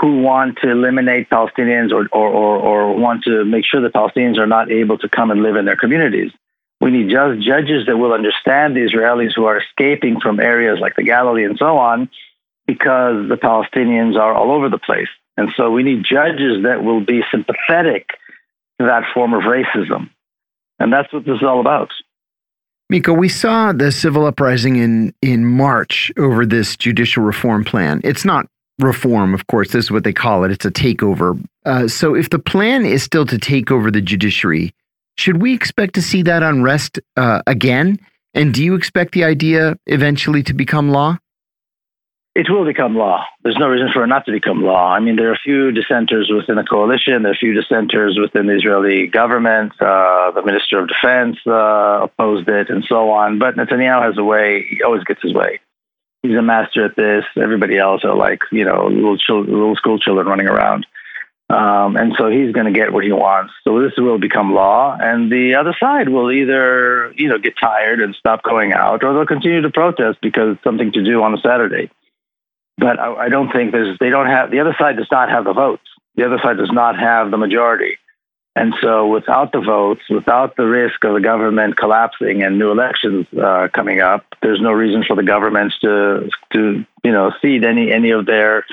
who 0.00 0.20
want 0.20 0.58
to 0.62 0.70
eliminate 0.70 1.30
Palestinians 1.30 1.92
or, 1.92 2.08
or, 2.12 2.28
or, 2.28 2.56
or 2.58 2.96
want 2.96 3.24
to 3.24 3.44
make 3.44 3.64
sure 3.64 3.80
that 3.80 3.94
Palestinians 3.94 4.38
are 4.38 4.46
not 4.46 4.70
able 4.70 4.98
to 4.98 5.08
come 5.08 5.30
and 5.30 5.42
live 5.42 5.56
in 5.56 5.64
their 5.64 5.76
communities. 5.76 6.30
We 6.88 6.96
need 6.96 7.10
just 7.10 7.46
judges 7.46 7.84
that 7.86 7.98
will 7.98 8.14
understand 8.14 8.74
the 8.74 8.80
Israelis 8.80 9.34
who 9.36 9.44
are 9.44 9.58
escaping 9.58 10.20
from 10.20 10.40
areas 10.40 10.78
like 10.80 10.96
the 10.96 11.02
Galilee 11.02 11.44
and 11.44 11.58
so 11.58 11.76
on 11.76 12.08
because 12.66 13.28
the 13.28 13.36
Palestinians 13.36 14.16
are 14.16 14.32
all 14.32 14.50
over 14.50 14.70
the 14.70 14.78
place. 14.78 15.10
And 15.36 15.50
so 15.54 15.70
we 15.70 15.82
need 15.82 16.02
judges 16.02 16.62
that 16.62 16.82
will 16.82 17.02
be 17.04 17.20
sympathetic 17.30 18.08
to 18.80 18.86
that 18.86 19.02
form 19.12 19.34
of 19.34 19.42
racism. 19.42 20.08
And 20.78 20.90
that's 20.90 21.12
what 21.12 21.26
this 21.26 21.36
is 21.36 21.42
all 21.42 21.60
about. 21.60 21.90
Miko, 22.88 23.12
we 23.12 23.28
saw 23.28 23.72
the 23.72 23.92
civil 23.92 24.24
uprising 24.24 24.76
in, 24.76 25.12
in 25.20 25.44
March 25.44 26.10
over 26.16 26.46
this 26.46 26.74
judicial 26.74 27.22
reform 27.22 27.64
plan. 27.64 28.00
It's 28.02 28.24
not 28.24 28.46
reform, 28.78 29.34
of 29.34 29.46
course, 29.48 29.72
this 29.72 29.84
is 29.84 29.90
what 29.90 30.04
they 30.04 30.14
call 30.14 30.42
it. 30.42 30.52
It's 30.52 30.64
a 30.64 30.70
takeover. 30.70 31.38
Uh, 31.66 31.86
so 31.86 32.14
if 32.14 32.30
the 32.30 32.38
plan 32.38 32.86
is 32.86 33.02
still 33.02 33.26
to 33.26 33.36
take 33.36 33.70
over 33.70 33.90
the 33.90 34.00
judiciary, 34.00 34.72
should 35.18 35.42
we 35.42 35.52
expect 35.52 35.94
to 35.94 36.02
see 36.02 36.22
that 36.22 36.42
unrest 36.42 37.00
uh, 37.16 37.42
again? 37.46 37.98
And 38.34 38.54
do 38.54 38.62
you 38.64 38.76
expect 38.76 39.12
the 39.12 39.24
idea 39.24 39.76
eventually 39.86 40.42
to 40.44 40.54
become 40.54 40.90
law? 40.90 41.18
It 42.36 42.46
will 42.48 42.64
become 42.64 42.94
law. 42.94 43.24
There's 43.42 43.56
no 43.58 43.66
reason 43.66 43.88
for 43.92 44.04
it 44.04 44.06
not 44.06 44.26
to 44.26 44.32
become 44.32 44.62
law. 44.62 44.94
I 44.94 45.00
mean, 45.00 45.16
there 45.16 45.30
are 45.30 45.32
a 45.32 45.38
few 45.42 45.72
dissenters 45.72 46.30
within 46.32 46.54
the 46.54 46.62
coalition. 46.62 47.22
There 47.22 47.32
are 47.32 47.34
a 47.34 47.36
few 47.36 47.52
dissenters 47.52 48.16
within 48.16 48.46
the 48.46 48.54
Israeli 48.54 49.08
government. 49.08 49.72
Uh, 49.80 50.30
the 50.30 50.42
Minister 50.44 50.78
of 50.78 50.86
Defense 50.86 51.38
uh, 51.48 52.04
opposed 52.04 52.48
it, 52.48 52.70
and 52.70 52.84
so 52.88 53.10
on. 53.10 53.40
But 53.40 53.56
Netanyahu 53.56 54.04
has 54.04 54.18
a 54.18 54.22
way. 54.22 54.66
He 54.70 54.84
always 54.84 55.02
gets 55.02 55.20
his 55.20 55.34
way. 55.34 55.58
He's 56.22 56.36
a 56.36 56.42
master 56.42 56.84
at 56.84 56.94
this. 56.94 57.24
Everybody 57.36 57.76
else 57.76 58.04
are 58.04 58.14
like, 58.14 58.42
you 58.52 58.64
know, 58.64 58.86
little, 58.86 59.18
children, 59.18 59.52
little 59.52 59.74
school 59.74 59.98
children 59.98 60.28
running 60.28 60.46
around. 60.46 60.86
Um, 61.50 61.96
and 61.96 62.12
so 62.18 62.28
he's 62.28 62.52
going 62.52 62.66
to 62.66 62.78
get 62.78 62.92
what 62.92 63.04
he 63.04 63.12
wants. 63.12 63.54
So 63.64 63.80
this 63.80 63.92
will 63.96 64.18
become 64.18 64.52
law, 64.52 64.96
and 65.00 65.32
the 65.32 65.54
other 65.54 65.74
side 65.80 66.10
will 66.10 66.30
either, 66.30 67.10
you 67.16 67.28
know, 67.28 67.38
get 67.38 67.54
tired 67.58 68.00
and 68.00 68.14
stop 68.14 68.42
going 68.42 68.72
out, 68.74 69.02
or 69.02 69.14
they'll 69.14 69.26
continue 69.26 69.62
to 69.62 69.70
protest 69.70 70.18
because 70.20 70.56
it's 70.56 70.64
something 70.64 70.92
to 70.92 71.02
do 71.02 71.22
on 71.22 71.32
a 71.32 71.38
Saturday 71.38 71.90
but 72.78 72.98
I, 72.98 73.26
I 73.26 73.28
don't 73.28 73.52
think 73.52 73.72
there's 73.72 73.98
they 73.98 74.08
don't 74.08 74.28
have 74.28 74.50
the 74.50 74.60
other 74.60 74.74
side 74.78 74.96
does 74.96 75.10
not 75.10 75.28
have 75.28 75.44
the 75.44 75.52
votes. 75.52 75.82
The 76.14 76.24
other 76.24 76.38
side 76.42 76.56
does 76.56 76.72
not 76.72 76.98
have 76.98 77.30
the 77.30 77.36
majority. 77.36 77.98
And 78.56 78.74
so, 78.80 79.06
without 79.06 79.52
the 79.52 79.60
votes, 79.60 80.02
without 80.10 80.56
the 80.56 80.66
risk 80.66 81.04
of 81.04 81.14
the 81.14 81.20
government 81.20 81.76
collapsing 81.76 82.42
and 82.42 82.58
new 82.58 82.72
elections 82.72 83.26
uh, 83.40 83.68
coming 83.72 84.00
up, 84.00 84.24
there's 84.42 84.60
no 84.60 84.72
reason 84.72 85.04
for 85.06 85.14
the 85.14 85.22
governments 85.22 85.78
to 85.80 86.30
to 86.54 86.84
you 87.04 87.12
know 87.12 87.32
cede 87.42 87.64
any 87.64 87.92
any 87.92 88.10
of 88.10 88.26
their 88.26 88.64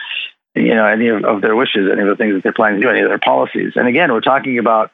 you 0.56 0.74
know 0.74 0.86
any 0.86 1.08
of, 1.08 1.24
of 1.24 1.42
their 1.42 1.56
wishes, 1.56 1.90
any 1.92 2.02
of 2.02 2.08
the 2.08 2.16
things 2.16 2.34
that 2.36 2.44
they're 2.44 2.54
planning 2.54 2.82
to 2.82 2.88
do, 2.88 2.92
any 2.92 3.02
of 3.02 3.10
their 3.10 3.20
policies. 3.20 3.74
And 3.76 3.88
again, 3.88 4.12
we're 4.12 4.22
talking 4.22 4.58
about 4.58 4.92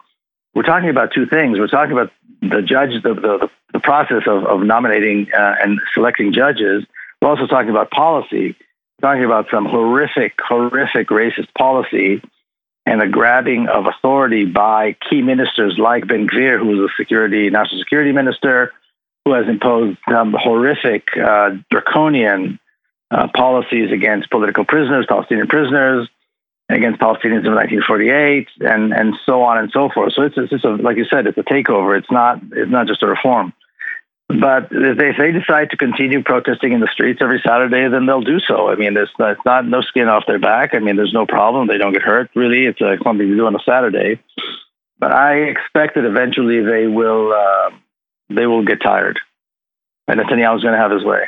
we're 0.53 0.63
talking 0.63 0.89
about 0.89 1.13
two 1.13 1.25
things. 1.25 1.59
We're 1.59 1.67
talking 1.67 1.93
about 1.93 2.11
the 2.41 2.61
judge, 2.61 3.01
the 3.03 3.13
the, 3.13 3.49
the 3.73 3.79
process 3.79 4.23
of, 4.27 4.45
of 4.45 4.61
nominating 4.61 5.27
uh, 5.33 5.55
and 5.61 5.79
selecting 5.93 6.33
judges. 6.33 6.85
We're 7.21 7.29
also 7.29 7.47
talking 7.47 7.69
about 7.69 7.91
policy 7.91 8.55
talking 9.01 9.25
about 9.25 9.47
some 9.51 9.65
horrific, 9.65 10.33
horrific 10.39 11.09
racist 11.09 11.53
policy 11.57 12.21
and 12.85 13.01
the 13.01 13.07
grabbing 13.07 13.67
of 13.67 13.85
authority 13.85 14.45
by 14.45 14.95
key 15.09 15.21
ministers 15.21 15.77
like 15.77 16.07
Ben 16.07 16.27
Gvir, 16.27 16.59
who 16.59 16.67
was 16.67 16.91
a 16.91 16.93
security, 16.95 17.49
national 17.49 17.79
security 17.79 18.11
minister, 18.11 18.71
who 19.25 19.33
has 19.33 19.47
imposed 19.47 19.97
um, 20.07 20.35
horrific, 20.37 21.09
uh, 21.17 21.51
draconian 21.69 22.59
uh, 23.11 23.27
policies 23.35 23.91
against 23.91 24.29
political 24.29 24.65
prisoners, 24.65 25.05
Palestinian 25.07 25.47
prisoners, 25.47 26.07
against 26.69 26.99
Palestinians 26.99 27.45
in 27.45 27.53
1948, 27.53 28.47
and 28.61 28.93
and 28.93 29.15
so 29.25 29.43
on 29.43 29.57
and 29.57 29.69
so 29.71 29.89
forth. 29.89 30.13
So 30.13 30.23
it's, 30.23 30.37
it's 30.37 30.49
just 30.49 30.65
a, 30.65 30.75
like 30.75 30.97
you 30.97 31.05
said, 31.05 31.27
it's 31.27 31.37
a 31.37 31.43
takeover. 31.43 31.97
It's 31.97 32.11
not 32.11 32.41
it's 32.53 32.71
not 32.71 32.87
just 32.87 33.03
a 33.03 33.07
reform. 33.07 33.53
But 34.39 34.69
if 34.71 34.97
they, 34.97 35.09
if 35.09 35.17
they 35.17 35.31
decide 35.33 35.71
to 35.71 35.77
continue 35.77 36.23
protesting 36.23 36.71
in 36.71 36.79
the 36.79 36.87
streets 36.87 37.19
every 37.21 37.41
Saturday, 37.45 37.89
then 37.89 38.05
they'll 38.05 38.21
do 38.21 38.39
so. 38.39 38.69
I 38.69 38.75
mean, 38.75 38.93
there's 38.93 39.11
it's 39.19 39.45
not 39.45 39.67
no 39.67 39.81
skin 39.81 40.07
off 40.07 40.23
their 40.25 40.39
back. 40.39 40.73
I 40.73 40.79
mean, 40.79 40.95
there's 40.95 41.13
no 41.13 41.25
problem. 41.25 41.67
They 41.67 41.77
don't 41.77 41.91
get 41.91 42.01
hurt, 42.01 42.29
really. 42.33 42.65
It's 42.65 42.81
uh, 42.81 42.95
something 43.03 43.27
to 43.27 43.35
do 43.35 43.45
on 43.45 43.55
a 43.55 43.63
Saturday. 43.65 44.21
But 44.99 45.11
I 45.11 45.33
expect 45.49 45.95
that 45.95 46.05
eventually 46.05 46.61
they 46.61 46.87
will 46.87 47.33
uh, 47.33 47.71
they 48.29 48.45
will 48.45 48.63
get 48.63 48.81
tired, 48.81 49.19
and 50.07 50.19
Netanyahu's 50.19 50.63
going 50.63 50.75
to 50.75 50.79
have 50.79 50.91
his 50.91 51.03
way. 51.03 51.23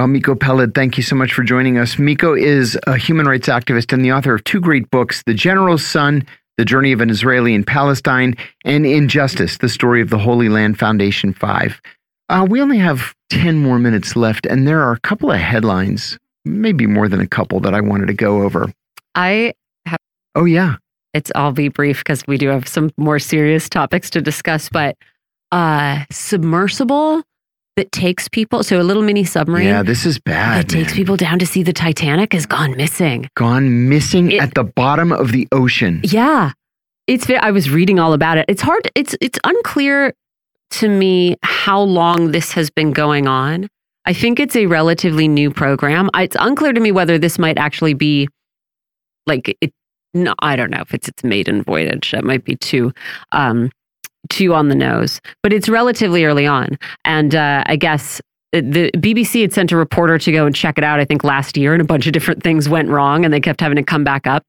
Well, 0.00 0.08
Miko 0.08 0.34
Peled, 0.34 0.74
thank 0.74 0.96
you 0.96 1.02
so 1.02 1.14
much 1.14 1.34
for 1.34 1.42
joining 1.42 1.76
us. 1.76 1.98
Miko 1.98 2.34
is 2.34 2.78
a 2.86 2.96
human 2.96 3.26
rights 3.26 3.48
activist 3.48 3.92
and 3.92 4.02
the 4.02 4.12
author 4.12 4.32
of 4.32 4.42
two 4.44 4.58
great 4.58 4.90
books, 4.90 5.22
The 5.26 5.34
General's 5.34 5.84
Son 5.84 6.26
the 6.56 6.64
Journey 6.64 6.92
of 6.92 7.02
an 7.02 7.10
Israeli 7.10 7.52
in 7.52 7.64
Palestine, 7.64 8.34
and 8.64 8.86
Injustice, 8.86 9.58
the 9.58 9.68
story 9.68 10.00
of 10.00 10.08
the 10.08 10.16
Holy 10.16 10.48
Land 10.48 10.78
Foundation 10.78 11.34
5. 11.34 11.82
Uh, 12.30 12.46
we 12.48 12.62
only 12.62 12.78
have 12.78 13.14
10 13.28 13.58
more 13.58 13.78
minutes 13.78 14.16
left, 14.16 14.46
and 14.46 14.66
there 14.66 14.80
are 14.80 14.92
a 14.92 15.00
couple 15.00 15.30
of 15.30 15.38
headlines, 15.38 16.18
maybe 16.46 16.86
more 16.86 17.06
than 17.06 17.20
a 17.20 17.28
couple, 17.28 17.60
that 17.60 17.74
I 17.74 17.82
wanted 17.82 18.06
to 18.06 18.14
go 18.14 18.40
over. 18.40 18.72
I 19.14 19.52
have. 19.84 19.98
Oh, 20.34 20.46
yeah. 20.46 20.76
It's, 21.12 21.30
I'll 21.34 21.52
be 21.52 21.68
brief 21.68 21.98
because 21.98 22.26
we 22.26 22.38
do 22.38 22.48
have 22.48 22.66
some 22.66 22.90
more 22.96 23.18
serious 23.18 23.68
topics 23.68 24.08
to 24.10 24.22
discuss, 24.22 24.70
but 24.70 24.96
uh, 25.52 26.04
submersible 26.10 27.22
that 27.80 27.90
takes 27.92 28.28
people. 28.28 28.62
So 28.62 28.78
a 28.80 28.84
little 28.84 29.02
mini 29.02 29.24
submarine. 29.24 29.66
Yeah, 29.68 29.82
this 29.82 30.04
is 30.04 30.18
bad. 30.18 30.58
That 30.58 30.68
takes 30.68 30.92
people 30.92 31.16
down 31.16 31.38
to 31.38 31.46
see 31.46 31.62
the 31.62 31.72
Titanic 31.72 32.34
has 32.34 32.44
gone 32.44 32.76
missing. 32.76 33.26
Gone 33.36 33.88
missing 33.88 34.30
It- 34.32 34.42
at 34.42 34.54
the 34.54 34.64
bottom 34.64 35.12
of 35.12 35.32
the 35.32 35.48
ocean. 35.50 36.00
Yeah, 36.04 36.52
it's. 37.06 37.28
I 37.30 37.50
was 37.50 37.70
reading 37.70 37.98
all 37.98 38.12
about 38.12 38.36
it. 38.36 38.44
It's 38.48 38.60
hard. 38.60 38.90
It's 38.94 39.16
it's 39.22 39.38
unclear 39.44 40.12
to 40.72 40.88
me 40.88 41.36
how 41.42 41.80
long 41.80 42.32
this 42.32 42.52
has 42.52 42.68
been 42.70 42.92
going 42.92 43.26
on. 43.26 43.66
I 44.04 44.12
think 44.12 44.38
it's 44.38 44.56
a 44.56 44.66
relatively 44.66 45.26
new 45.26 45.50
program. 45.50 46.10
It's 46.14 46.36
unclear 46.38 46.72
to 46.74 46.80
me 46.80 46.92
whether 46.92 47.18
this 47.18 47.38
might 47.38 47.56
actually 47.58 47.94
be 47.94 48.28
like 49.26 49.56
it. 49.60 49.72
No, 50.12 50.34
I 50.40 50.56
don't 50.56 50.70
know 50.70 50.80
if 50.82 50.92
it's 50.92 51.08
its 51.08 51.22
maiden 51.24 51.62
voyage. 51.62 52.10
That 52.12 52.24
might 52.24 52.44
be 52.44 52.56
too 52.56 52.92
um, 53.32 53.70
too 54.28 54.54
on 54.54 54.68
the 54.68 54.74
nose, 54.74 55.20
but 55.42 55.52
it's 55.52 55.68
relatively 55.68 56.24
early 56.24 56.46
on, 56.46 56.78
and 57.04 57.34
uh, 57.34 57.64
I 57.66 57.76
guess 57.76 58.20
the 58.52 58.90
BBC 58.96 59.42
had 59.42 59.52
sent 59.52 59.70
a 59.70 59.76
reporter 59.76 60.18
to 60.18 60.32
go 60.32 60.44
and 60.44 60.54
check 60.54 60.76
it 60.76 60.84
out. 60.84 60.98
I 60.98 61.04
think 61.04 61.22
last 61.22 61.56
year, 61.56 61.72
and 61.72 61.80
a 61.80 61.84
bunch 61.84 62.06
of 62.06 62.12
different 62.12 62.42
things 62.42 62.68
went 62.68 62.88
wrong, 62.88 63.24
and 63.24 63.32
they 63.32 63.40
kept 63.40 63.60
having 63.60 63.76
to 63.76 63.82
come 63.82 64.04
back 64.04 64.26
up. 64.26 64.42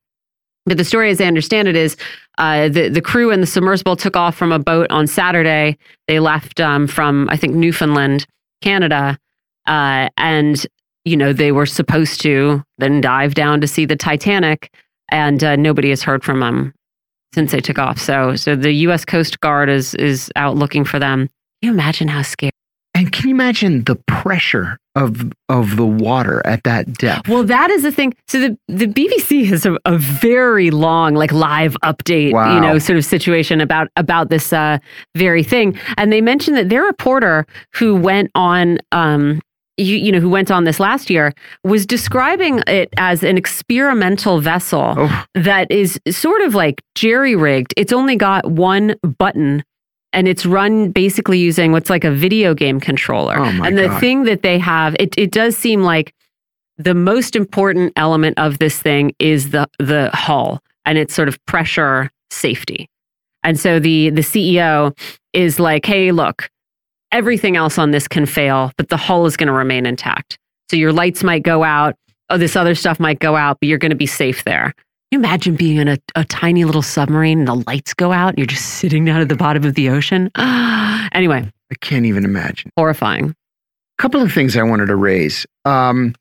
But 0.65 0.77
the 0.77 0.85
story, 0.85 1.10
as 1.10 1.19
I 1.22 1.26
understand 1.26 1.68
it, 1.68 1.76
is 1.76 1.98
uh, 2.38 2.69
the 2.69 2.89
the 2.89 3.02
crew 3.02 3.31
and 3.31 3.41
the 3.41 3.48
submersible 3.48 3.95
took 3.95 4.15
off 4.15 4.35
from 4.35 4.52
a 4.52 4.60
boat 4.60 4.88
on 4.89 5.07
Saturday. 5.07 5.77
They 6.07 6.19
left 6.19 6.60
um, 6.60 6.88
from 6.88 7.30
I 7.30 7.38
think 7.38 7.53
Newfoundland, 7.53 8.26
Canada, 8.61 9.18
uh, 9.68 10.10
and 10.18 10.65
you 11.06 11.15
know 11.15 11.34
they 11.34 11.52
were 11.52 11.65
supposed 11.65 12.22
to 12.22 12.64
then 12.77 13.02
dive 13.02 13.34
down 13.34 13.61
to 13.61 13.68
see 13.68 13.85
the 13.85 13.95
Titanic, 13.95 14.72
and 15.11 15.43
uh, 15.43 15.56
nobody 15.56 15.89
has 15.89 16.03
heard 16.03 16.23
from 16.23 16.39
them 16.39 16.73
since 17.34 17.52
they 17.52 17.60
took 17.62 17.80
off. 17.80 17.98
So 17.99 18.36
so 18.36 18.56
the 18.56 18.72
U.S. 18.88 19.06
Coast 19.06 19.40
Guard 19.40 19.70
is 19.70 19.95
is 19.95 20.32
out 20.36 20.56
looking 20.58 20.84
for 20.86 20.99
them. 20.99 21.28
Can 21.62 21.68
you 21.68 21.72
imagine 21.72 22.08
how 22.08 22.22
scary? 22.24 22.52
And 22.94 23.12
can 23.12 23.30
you 23.30 23.36
imagine 23.36 23.84
the 23.86 23.95
pressure 24.08 24.78
of 24.95 25.32
of 25.48 25.78
the 25.78 25.86
water 25.86 26.41
at 26.45 26.64
that 26.66 26.91
depth? 26.94 27.30
Well, 27.30 27.44
that 27.45 27.70
is 27.72 27.84
the 27.84 27.91
thing. 27.91 28.14
So 28.28 28.40
the 28.40 28.58
the 28.68 28.86
BBC 28.88 29.45
has 29.48 29.66
a, 29.66 29.78
a 29.86 29.98
very 29.98 30.72
long, 30.72 31.14
like 31.16 31.32
live 31.32 31.78
update, 31.84 32.34
Wow. 32.34 32.53
you 32.56 32.60
know, 32.62 32.78
sort 32.80 32.98
of 32.98 33.06
situation 33.06 33.62
about 33.62 33.88
about 33.95 34.30
this 34.30 34.52
uh, 34.52 34.78
very 35.16 35.41
thing. 35.44 35.80
And 35.98 36.12
they 36.12 36.20
mentioned 36.22 36.58
that 36.58 36.70
their 36.70 36.84
reporter 36.84 37.45
who 37.76 37.95
went 37.95 38.30
on. 38.36 38.78
Um, 38.91 39.41
you, 39.77 39.98
you 39.98 40.11
know, 40.11 40.19
who 40.19 40.30
went 40.30 40.52
on 40.52 40.64
this 40.65 40.80
last 40.80 41.10
year 41.10 41.34
was 41.64 41.85
describing 41.85 42.61
it 42.68 42.89
as 42.98 43.23
an 43.23 43.38
experimental 43.38 44.41
vessel 44.41 44.93
Oh. 44.98 45.26
that 45.35 45.72
is 45.72 45.99
sort 46.10 46.41
of 46.41 46.53
like 46.56 46.81
jerry 46.95 47.35
rigged. 47.35 47.73
It's 47.77 47.93
only 47.93 48.15
got 48.15 48.52
one 48.52 48.95
button 49.18 49.64
and 50.14 50.27
it's 50.27 50.45
run 50.45 50.91
basically 50.91 51.39
using 51.39 51.72
what's 51.72 51.89
like 51.89 52.03
a 52.03 52.11
video 52.11 52.53
game 52.53 52.80
controller. 52.80 53.38
Oh 53.39 53.52
my 53.53 53.68
and 53.68 53.77
the 53.77 53.88
God. 53.88 53.99
thing 54.02 54.23
that 54.26 54.43
they 54.43 54.60
have, 54.60 54.95
it, 54.99 55.14
it 55.18 55.31
does 55.31 55.56
seem 55.57 55.84
like 55.84 56.14
the 56.77 56.93
most 56.93 57.35
important 57.35 57.93
element 57.95 58.38
of 58.38 58.60
this 58.60 58.77
thing 58.80 59.14
is 59.19 59.52
the 59.52 59.68
the 59.80 60.10
hull 60.14 60.61
and 60.85 60.98
its 60.98 61.14
sort 61.14 61.27
of 61.27 61.43
pressure 61.45 62.10
safety. 62.30 62.89
And 63.43 63.60
so 63.60 63.80
the 63.80 64.10
the 64.10 64.22
CEO 64.22 64.98
is 65.34 65.60
like, 65.60 65.85
hey, 65.85 66.11
look, 66.11 66.49
everything 67.12 67.56
else 67.56 67.78
on 67.78 67.92
this 67.92 68.08
can 68.08 68.26
fail, 68.26 68.72
but 68.78 68.90
the 68.90 68.98
hull 68.98 69.26
is 69.26 69.38
going 69.38 69.48
to 69.48 69.54
remain 69.54 69.86
intact. 69.86 70.38
So 70.70 70.78
your 70.78 70.94
lights 70.94 71.24
might 71.24 71.44
go 71.44 71.64
out, 71.64 71.96
oh, 72.30 72.38
this 72.38 72.56
other 72.56 72.76
stuff 72.76 73.00
might 73.00 73.20
go 73.20 73.36
out, 73.36 73.58
but 73.60 73.68
you're 73.68 73.78
going 73.78 73.92
to 73.92 73.96
be 73.96 74.08
safe 74.08 74.44
there. 74.44 74.74
Can 75.12 75.20
you 75.20 75.28
imagine 75.28 75.56
being 75.56 75.78
in 75.78 75.90
a, 75.90 75.98
a 76.16 76.24
tiny 76.24 76.64
little 76.64 76.82
submarine 76.82 77.40
and 77.40 77.48
the 77.48 77.64
lights 77.68 77.94
go 77.94 78.14
out 78.14 78.30
and 78.30 78.38
you're 78.38 78.48
just 78.48 78.66
sitting 78.66 79.04
down 79.04 79.20
at 79.20 79.28
the 79.28 79.36
bottom 79.36 79.66
of 79.66 79.76
the 79.76 79.90
ocean? 79.90 80.32
anyway, 80.38 81.52
I 81.72 81.76
can't 81.82 82.06
even 82.06 82.24
imagine. 82.24 82.72
horrifying. 82.78 83.32
A 83.32 84.02
couple 84.02 84.22
of 84.22 84.32
things 84.32 84.56
I 84.56 84.64
wanted 84.64 84.86
to 84.86 84.96
raise. 84.96 85.46
Um, 85.66 86.16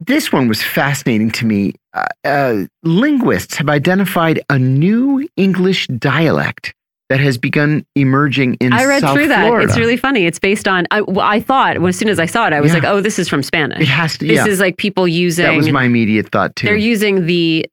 this 0.00 0.30
one 0.30 0.48
was 0.48 0.62
fascinating 0.62 1.30
to 1.32 1.46
me. 1.46 1.74
Uh, 1.94 2.06
uh, 2.24 2.64
linguists 2.82 3.56
have 3.56 3.70
identified 3.70 4.42
a 4.50 4.58
new 4.58 5.26
English 5.36 5.86
dialect 5.86 6.74
that 7.10 7.20
has 7.20 7.36
begun 7.36 7.84
emerging 7.94 8.54
in 8.54 8.72
I 8.72 8.84
read 8.86 9.02
South 9.02 9.14
through 9.14 9.28
that. 9.28 9.46
Florida. 9.46 9.68
It's 9.68 9.78
really 9.78 9.96
funny. 9.96 10.24
It's 10.24 10.38
based 10.38 10.66
on, 10.66 10.86
I, 10.90 11.02
well, 11.02 11.20
I 11.26 11.38
thought, 11.40 11.78
well, 11.78 11.88
as 11.88 11.98
soon 11.98 12.08
as 12.08 12.18
I 12.18 12.26
saw 12.26 12.46
it, 12.46 12.52
I 12.54 12.60
was 12.60 12.70
Yeah. 12.72 12.78
like, 12.80 12.84
oh, 12.88 13.00
this 13.02 13.18
is 13.18 13.28
from 13.28 13.42
Spanish. 13.42 13.82
It 13.82 13.88
has 13.88 14.16
to. 14.18 14.26
this 14.26 14.36
Yeah, 14.36 14.46
is 14.46 14.58
like 14.58 14.78
people 14.78 15.06
using, 15.06 15.44
that 15.44 15.54
was 15.56 15.70
my 15.70 15.84
immediate 15.84 16.30
thought 16.30 16.56
too. 16.56 16.66
they're 16.66 16.76
using 16.76 17.26
the 17.26 17.66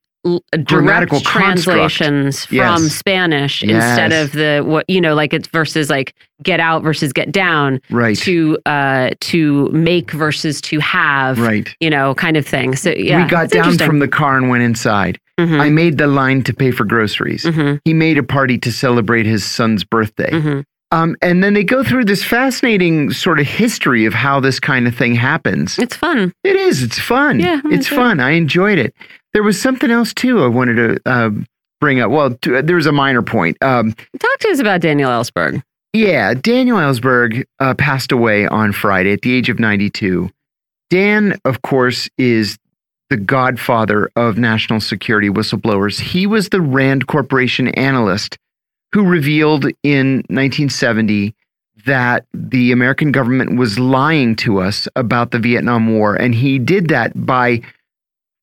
direct 0.66 1.10
construct. 1.10 1.26
translations 1.26 2.46
from 2.46 2.58
Yes. 2.58 2.94
Spanish 2.96 3.64
Yes. 3.64 3.84
instead 3.90 4.14
of 4.14 4.32
the, 4.34 4.64
what, 4.66 4.90
you 4.90 5.02
know, 5.02 5.16
like 5.16 5.34
it's 5.34 5.48
versus 5.48 5.90
like 5.90 6.14
get 6.44 6.60
out 6.60 6.84
versus 6.84 7.12
get 7.14 7.32
down 7.32 7.80
right. 7.90 8.18
to, 8.18 8.58
uh, 8.66 9.12
to 9.20 9.68
make 9.70 10.12
versus 10.12 10.62
to 10.62 10.80
have, 10.80 11.40
right. 11.40 11.74
you 11.80 11.90
know, 11.90 12.14
kind 12.16 12.38
of 12.38 12.46
thing. 12.46 12.76
So 12.76 12.92
yeah. 12.92 13.24
we 13.24 13.30
got 13.30 13.50
down 13.50 13.78
from 13.78 14.00
the 14.00 14.08
car 14.08 14.38
and 14.38 14.50
went 14.50 14.64
inside. 14.64 15.20
Mhm, 15.40 15.60
I 15.60 15.70
made 15.70 15.98
the 15.98 16.08
line 16.08 16.44
to 16.44 16.54
pay 16.54 16.72
for 16.72 16.84
groceries. 16.84 17.44
mhm, 17.46 17.80
He 17.86 17.94
made 17.94 18.18
a 18.18 18.24
party 18.24 18.58
to 18.60 18.72
celebrate 18.72 19.26
his 19.26 19.44
son's 19.44 19.84
birthday. 19.84 20.30
mhm. 20.30 20.64
Um, 20.92 21.16
and 21.22 21.42
then 21.44 21.54
they 21.54 21.64
go 21.64 21.84
through 21.84 22.06
this 22.06 22.24
fascinating 22.24 23.12
sort 23.12 23.40
of 23.40 23.46
history 23.48 24.06
of 24.06 24.14
how 24.14 24.40
this 24.42 24.60
kind 24.60 24.88
of 24.88 24.96
thing 24.96 25.16
happens. 25.16 25.80
It's 25.80 25.96
fun. 25.96 26.34
It 26.44 26.56
is. 26.56 26.84
It's 26.84 27.00
fun. 27.00 27.40
Yeah, 27.40 27.62
I 27.64 27.68
it's 27.74 27.88
enjoyed 27.88 27.96
fun. 27.98 28.20
I 28.20 28.32
enjoyed 28.32 28.78
it. 28.78 28.94
There 29.34 29.44
was 29.44 29.60
something 29.62 29.90
else 29.90 30.14
too 30.14 30.44
I 30.44 30.48
wanted 30.48 30.76
to 31.06 31.10
uh, 31.10 31.30
bring 31.80 32.02
up. 32.02 32.12
Well, 32.12 32.34
t- 32.36 32.60
there 32.62 32.76
was 32.76 32.88
a 32.88 32.92
minor 32.92 33.22
point. 33.22 33.58
Um, 33.62 33.94
Talk 34.20 34.38
to 34.40 34.50
us 34.50 34.60
about 34.60 34.82
Daniel 34.82 35.10
Ellsberg. 35.10 35.64
yeah, 35.94 36.34
Daniel 36.34 36.78
Ellsberg 36.78 37.46
uh, 37.60 37.74
passed 37.76 38.12
away 38.12 38.46
on 38.48 38.74
Friday 38.74 39.14
at 39.14 39.22
the 39.22 39.34
age 39.34 39.48
of 39.50 39.60
92. 39.60 40.30
Dan, 40.90 41.40
of 41.46 41.62
course, 41.62 42.10
is 42.18 42.58
the 43.10 43.16
godfather 43.18 44.10
of 44.18 44.38
national 44.38 44.82
security 44.82 45.30
whistleblowers. 45.30 46.00
He 46.02 46.28
was 46.28 46.50
the 46.50 46.60
Rand 46.62 47.08
Corporation 47.08 47.70
analyst 47.70 48.38
who 48.94 49.04
revealed 49.06 49.66
in 49.84 50.18
1970 50.30 51.34
that 51.86 52.26
the 52.34 52.72
American 52.72 53.12
government 53.12 53.58
was 53.58 53.80
lying 53.80 54.36
to 54.36 54.60
us 54.60 54.88
about 54.96 55.32
the 55.32 55.40
Vietnam 55.40 55.98
War. 55.98 56.16
And 56.16 56.36
he 56.36 56.60
did 56.60 56.90
that 56.90 57.26
by 57.26 57.62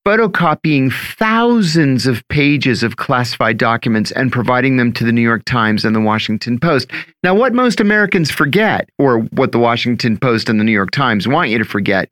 photocopying 0.06 0.90
thousands 1.18 2.06
of 2.06 2.26
pages 2.28 2.82
of 2.82 2.96
classified 2.96 3.58
documents 3.58 4.10
and 4.12 4.32
providing 4.32 4.78
them 4.78 4.90
to 4.90 5.04
the 5.04 5.12
New 5.12 5.20
York 5.20 5.44
Times 5.44 5.84
and 5.84 5.94
the 5.94 6.00
Washington 6.00 6.58
Post. 6.58 6.90
Now, 7.22 7.34
what 7.34 7.52
most 7.52 7.78
Americans 7.78 8.30
forget, 8.30 8.88
or 8.98 9.20
what 9.32 9.52
the 9.52 9.58
Washington 9.58 10.16
Post 10.16 10.48
and 10.48 10.58
the 10.58 10.64
New 10.64 10.72
York 10.72 10.92
Times 10.92 11.28
want 11.28 11.50
you 11.50 11.58
to 11.58 11.64
forget, 11.64 12.08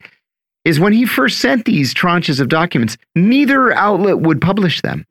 is 0.67 0.79
when 0.79 0.93
he 0.93 1.07
first 1.07 1.39
sent 1.39 1.65
these 1.65 1.95
tranches 1.95 2.39
of 2.39 2.49
documents, 2.49 2.99
neither 3.15 3.73
outlet 3.73 4.19
would 4.19 4.43
publish 4.43 4.83
them. 4.83 5.07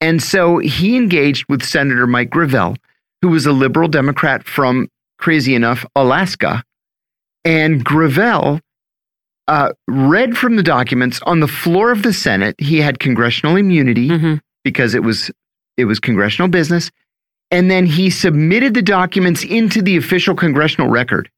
And 0.00 0.22
so 0.22 0.58
he 0.58 0.96
engaged 0.96 1.46
with 1.48 1.62
Senator 1.64 2.06
Mike 2.06 2.30
Gravel, 2.30 2.76
who 3.22 3.28
was 3.28 3.46
a 3.46 3.52
liberal 3.52 3.88
Democrat 3.88 4.44
from, 4.44 4.88
crazy 5.18 5.54
enough, 5.54 5.86
Alaska. 5.96 6.62
And 7.44 7.84
Gravel 7.84 8.60
uh, 9.48 9.72
read 9.86 10.36
from 10.36 10.56
the 10.56 10.62
documents 10.62 11.20
on 11.22 11.40
the 11.40 11.48
floor 11.48 11.92
of 11.92 12.02
the 12.02 12.12
Senate. 12.12 12.56
He 12.58 12.80
had 12.80 12.98
congressional 12.98 13.56
immunity 13.56 14.08
Mhm. 14.08 14.40
because 14.64 14.94
it 14.94 15.02
was 15.04 15.30
it 15.76 15.84
was 15.84 16.00
congressional 16.00 16.48
business, 16.48 16.90
and 17.50 17.70
then 17.70 17.84
he 17.86 18.08
submitted 18.10 18.72
the 18.74 18.82
documents 18.82 19.44
into 19.44 19.82
the 19.82 19.96
official 19.96 20.34
congressional 20.34 20.88
record. 20.90 21.28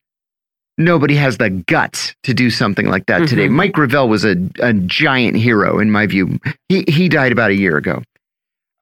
Nobody 0.79 1.17
has 1.17 1.37
the 1.39 1.51
guts 1.51 2.15
to 2.23 2.33
do 2.33 2.49
something 2.51 2.87
like 2.89 3.07
that 3.07 3.27
today. 3.29 3.49
Mhm. 3.49 3.53
Mike 3.53 3.73
Gravel 3.73 4.09
was 4.09 4.25
a, 4.25 4.37
a 4.61 4.73
giant 4.73 5.37
hero 5.37 5.79
in 5.81 5.91
my 5.91 6.07
view. 6.07 6.39
He 6.69 6.85
he 6.89 7.09
died 7.11 7.33
about 7.33 7.51
a 7.51 7.55
year 7.57 7.77
ago. 7.77 8.03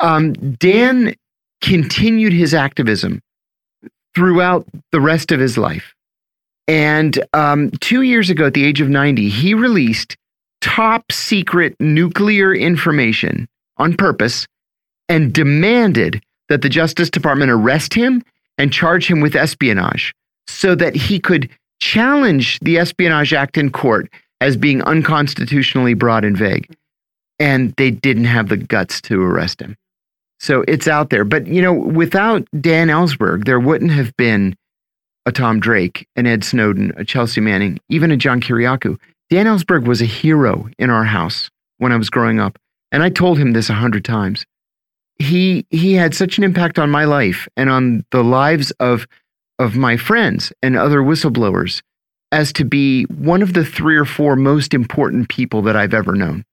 Um, 0.00 0.32
Dan 0.32 1.14
continued 1.62 2.32
his 2.32 2.54
activism 2.54 3.22
throughout 4.14 4.66
the 4.92 5.00
rest 5.00 5.32
of 5.32 5.40
his 5.40 5.58
life. 5.58 5.94
And 6.68 7.18
um, 7.32 7.70
two 7.80 8.02
years 8.02 8.30
ago, 8.30 8.46
at 8.46 8.54
the 8.54 8.64
age 8.64 8.80
of 8.80 8.88
90, 8.88 9.28
he 9.28 9.54
released 9.54 10.16
top 10.60 11.12
secret 11.12 11.76
nuclear 11.78 12.54
information 12.54 13.48
on 13.76 13.96
purpose 13.96 14.46
and 15.08 15.32
demanded 15.32 16.22
that 16.48 16.62
the 16.62 16.68
Justice 16.68 17.10
Department 17.10 17.50
arrest 17.50 17.94
him 17.94 18.22
and 18.58 18.72
charge 18.72 19.08
him 19.08 19.20
with 19.20 19.36
espionage 19.36 20.14
so 20.46 20.74
that 20.74 20.94
he 20.94 21.20
could 21.20 21.48
challenge 21.80 22.58
the 22.60 22.78
Espionage 22.78 23.32
Act 23.32 23.58
in 23.58 23.70
court 23.70 24.08
as 24.40 24.56
being 24.56 24.82
unconstitutionally 24.82 25.94
broad 25.94 26.24
and 26.24 26.36
vague. 26.36 26.74
And 27.38 27.74
they 27.76 27.90
didn't 27.90 28.24
have 28.24 28.48
the 28.48 28.56
guts 28.56 29.00
to 29.02 29.22
arrest 29.22 29.60
him. 29.60 29.76
So 30.38 30.64
it's 30.68 30.86
out 30.86 31.10
there. 31.10 31.24
But, 31.24 31.46
you 31.46 31.62
know, 31.62 31.72
without 31.72 32.46
Dan 32.60 32.88
Ellsberg, 32.88 33.44
there 33.44 33.60
wouldn't 33.60 33.90
have 33.92 34.16
been 34.16 34.54
a 35.24 35.32
Tom 35.32 35.60
Drake, 35.60 36.06
an 36.16 36.26
Ed 36.26 36.44
Snowden, 36.44 36.92
a 36.96 37.04
Chelsea 37.04 37.40
Manning, 37.40 37.78
even 37.88 38.12
a 38.12 38.16
John 38.16 38.40
Kiriakou. 38.40 38.98
Dan 39.28 39.46
Ellsberg 39.46 39.86
was 39.86 40.00
a 40.00 40.06
hero 40.06 40.68
in 40.78 40.90
our 40.90 41.04
house 41.04 41.50
when 41.78 41.92
I 41.92 41.96
was 41.96 42.10
growing 42.10 42.38
up. 42.38 42.58
And 42.92 43.02
I 43.02 43.10
told 43.10 43.38
him 43.38 43.52
this 43.52 43.68
a 43.68 43.74
hundred 43.74 44.04
times. 44.04 44.46
He 45.18 45.66
he 45.70 45.94
had 45.94 46.14
such 46.14 46.38
an 46.38 46.44
impact 46.44 46.78
on 46.78 46.90
my 46.90 47.04
life 47.04 47.48
and 47.56 47.70
on 47.70 48.04
the 48.10 48.22
lives 48.22 48.70
of 48.72 49.06
of 49.58 49.74
my 49.74 49.96
friends 49.96 50.52
and 50.62 50.76
other 50.76 51.00
whistleblowers 51.00 51.82
as 52.30 52.52
to 52.52 52.64
be 52.64 53.04
one 53.04 53.42
of 53.42 53.54
the 53.54 53.64
three 53.64 53.96
or 53.96 54.04
four 54.04 54.36
most 54.36 54.74
important 54.74 55.28
people 55.28 55.62
that 55.62 55.74
I've 55.74 55.94
ever 55.94 56.14
known 56.14 56.44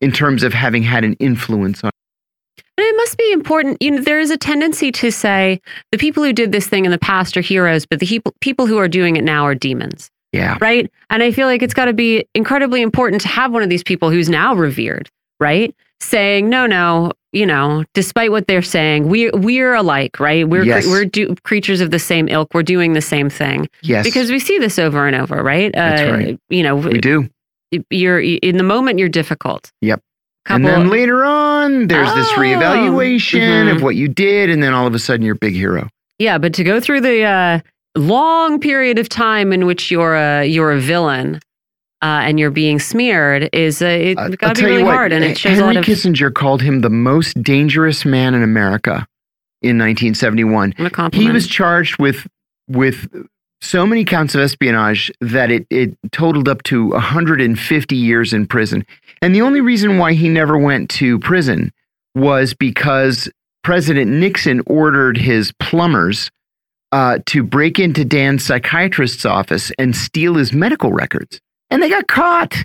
in 0.00 0.12
terms 0.12 0.42
of 0.42 0.54
having 0.54 0.82
had 0.82 1.04
an 1.04 1.14
influence 1.14 1.84
on 1.84 1.90
And 2.80 2.88
it 2.88 2.96
must 2.96 3.18
be 3.18 3.30
important. 3.32 3.76
You 3.82 3.90
know, 3.90 4.00
there 4.00 4.20
is 4.20 4.30
a 4.30 4.38
tendency 4.38 4.90
to 4.92 5.12
say 5.12 5.60
the 5.92 5.98
people 5.98 6.24
who 6.24 6.32
did 6.32 6.50
this 6.50 6.66
thing 6.66 6.86
in 6.86 6.90
the 6.90 6.98
past 6.98 7.36
are 7.36 7.42
heroes, 7.42 7.84
but 7.84 8.00
the 8.00 8.06
people 8.06 8.34
people 8.40 8.66
who 8.66 8.78
are 8.78 8.88
doing 8.88 9.16
it 9.16 9.22
now 9.22 9.44
are 9.44 9.54
demons. 9.54 10.10
Yeah. 10.32 10.56
right? 10.62 10.90
And 11.10 11.22
I 11.22 11.30
feel 11.30 11.46
like 11.46 11.60
it's 11.60 11.74
got 11.74 11.86
to 11.86 11.92
be 11.92 12.24
incredibly 12.34 12.80
important 12.80 13.20
to 13.22 13.28
have 13.28 13.52
one 13.52 13.62
of 13.62 13.68
these 13.68 13.82
people 13.82 14.10
who's 14.10 14.30
now 14.30 14.54
revered, 14.54 15.10
right? 15.40 15.74
Saying, 16.00 16.48
no, 16.48 16.66
no, 16.66 17.12
you 17.32 17.44
know, 17.44 17.84
despite 17.92 18.30
what 18.30 18.46
they're 18.46 18.62
saying, 18.62 19.08
we 19.08 19.30
we're 19.32 19.74
alike, 19.74 20.18
right? 20.18 20.48
We're 20.48 20.64
Yes. 20.64 20.86
we're 20.86 21.04
do, 21.04 21.34
creatures 21.42 21.82
of 21.82 21.90
the 21.90 21.98
same 21.98 22.28
ilk. 22.28 22.54
We're 22.54 22.62
doing 22.62 22.94
the 22.94 23.02
same 23.02 23.28
thing 23.28 23.68
Yes. 23.82 24.06
because 24.06 24.30
we 24.30 24.38
see 24.38 24.56
this 24.58 24.78
over 24.78 25.06
and 25.06 25.14
over, 25.16 25.42
right? 25.42 25.70
That's 25.74 26.00
uh, 26.00 26.12
right. 26.12 26.40
You 26.48 26.62
know, 26.62 26.76
we 26.76 26.98
do. 26.98 27.28
you're 27.90 28.20
in 28.20 28.56
the 28.56 28.64
moment. 28.64 28.98
You're 28.98 29.10
difficult. 29.10 29.70
Yep. 29.82 30.00
Couple, 30.46 30.56
and 30.56 30.64
then 30.64 30.88
later 30.90 31.24
on, 31.24 31.86
there's 31.88 32.12
this 32.14 32.28
Oh. 32.32 32.38
reevaluation 32.40 33.66
Mhm. 33.68 33.76
of 33.76 33.82
what 33.82 33.94
you 33.96 34.08
did, 34.08 34.50
and 34.50 34.62
then 34.62 34.72
all 34.72 34.86
of 34.86 34.94
a 34.94 34.98
sudden 34.98 35.24
you're 35.24 35.34
a 35.34 35.38
big 35.38 35.54
hero. 35.54 35.88
yeah, 36.18 36.38
but 36.38 36.52
to 36.54 36.64
go 36.64 36.80
through 36.80 37.00
the 37.02 37.22
uh, 37.24 37.60
long 37.96 38.58
period 38.60 38.98
of 38.98 39.08
time 39.08 39.52
in 39.52 39.66
which 39.66 39.90
you're 39.90 40.14
a 40.14 40.44
you're 40.46 40.72
a 40.72 40.80
villain. 40.80 41.40
Uh, 42.02 42.22
and 42.24 42.40
you're 42.40 42.50
being 42.50 42.78
smeared 42.78 43.50
is 43.52 43.82
uh, 43.82 43.86
it 43.86 44.16
Uh, 44.18 44.28
got 44.28 44.56
to 44.56 44.62
be 44.62 44.70
really 44.70 44.82
what, 44.82 44.94
hard, 44.94 45.12
and 45.12 45.22
it 45.22 45.36
shows 45.36 45.58
Henry 45.58 45.62
a 45.62 45.66
lot 45.66 45.76
of. 45.76 45.84
Kissinger 45.84 46.32
called 46.32 46.62
him 46.62 46.80
the 46.80 46.88
most 46.88 47.42
dangerous 47.42 48.06
man 48.06 48.32
in 48.32 48.42
America 48.42 49.06
in 49.60 49.76
1971. 49.76 50.72
a 50.78 50.88
compliment. 50.88 51.28
He 51.28 51.30
was 51.30 51.46
charged 51.46 51.98
with 51.98 52.26
with 52.68 53.06
so 53.62 53.86
many 53.86 54.04
counts 54.04 54.34
of 54.34 54.40
espionage 54.40 55.10
that 55.20 55.50
it, 55.50 55.66
it 55.70 55.96
totaled 56.12 56.48
up 56.48 56.62
to 56.64 56.88
150 56.88 57.96
years 57.96 58.32
in 58.32 58.46
prison. 58.46 58.86
And 59.22 59.34
the 59.34 59.42
only 59.42 59.60
reason 59.60 59.98
why 59.98 60.14
he 60.14 60.28
never 60.28 60.56
went 60.56 60.88
to 60.90 61.18
prison 61.18 61.72
was 62.14 62.54
because 62.54 63.28
President 63.62 64.10
Nixon 64.10 64.62
ordered 64.66 65.16
his 65.16 65.52
plumbers 65.60 66.30
uh, 66.92 67.18
to 67.26 67.42
break 67.42 67.78
into 67.78 68.04
Dan's 68.04 68.44
psychiatrist's 68.44 69.24
office 69.24 69.70
and 69.78 69.94
steal 69.94 70.34
his 70.34 70.52
medical 70.52 70.92
records. 70.92 71.40
And 71.70 71.82
they 71.82 71.90
got 71.90 72.08
caught. 72.08 72.56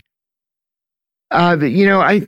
Uh, 1.31 1.57
you 1.61 1.85
know, 1.85 2.01
I. 2.01 2.25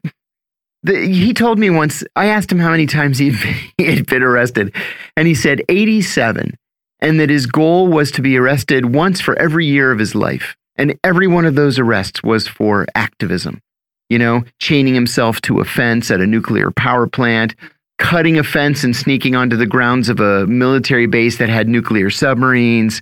He 0.86 1.34
told 1.34 1.60
me 1.60 1.70
once, 1.70 2.04
I 2.16 2.28
asked 2.28 2.52
him 2.52 2.60
how 2.60 2.70
many 2.70 2.86
times 2.86 3.18
he 3.18 3.32
had 3.80 4.06
been 4.06 4.24
arrested, 4.24 4.74
and 5.18 5.28
he 5.28 5.34
said 5.34 5.62
87 5.68 6.56
and 7.00 7.20
that 7.20 7.30
his 7.30 7.46
goal 7.46 7.88
was 7.88 8.12
to 8.12 8.22
be 8.22 8.38
arrested 8.38 8.94
once 8.94 9.22
for 9.22 9.38
every 9.38 9.66
year 9.66 9.92
of 9.92 10.00
his 10.00 10.16
life. 10.16 10.56
And 10.76 10.98
every 11.04 11.28
one 11.28 11.46
of 11.46 11.56
those 11.56 11.80
arrests 11.80 12.24
was 12.24 12.48
for 12.48 12.86
activism. 12.96 13.62
You 14.10 14.20
know, 14.20 14.44
chaining 14.60 14.94
himself 14.94 15.42
to 15.42 15.60
a 15.60 15.66
fence 15.66 16.12
at 16.12 16.22
a 16.22 16.28
nuclear 16.28 16.72
power 16.72 17.08
plant, 17.08 17.56
cutting 17.98 18.38
a 18.38 18.44
fence 18.44 18.84
and 18.84 18.96
sneaking 18.96 19.36
onto 19.36 19.58
the 19.58 19.66
grounds 19.66 20.08
of 20.08 20.20
a 20.20 20.48
military 20.48 21.08
base 21.08 21.38
that 21.40 21.50
had 21.50 21.68
nuclear 21.68 22.10
submarines. 22.10 23.02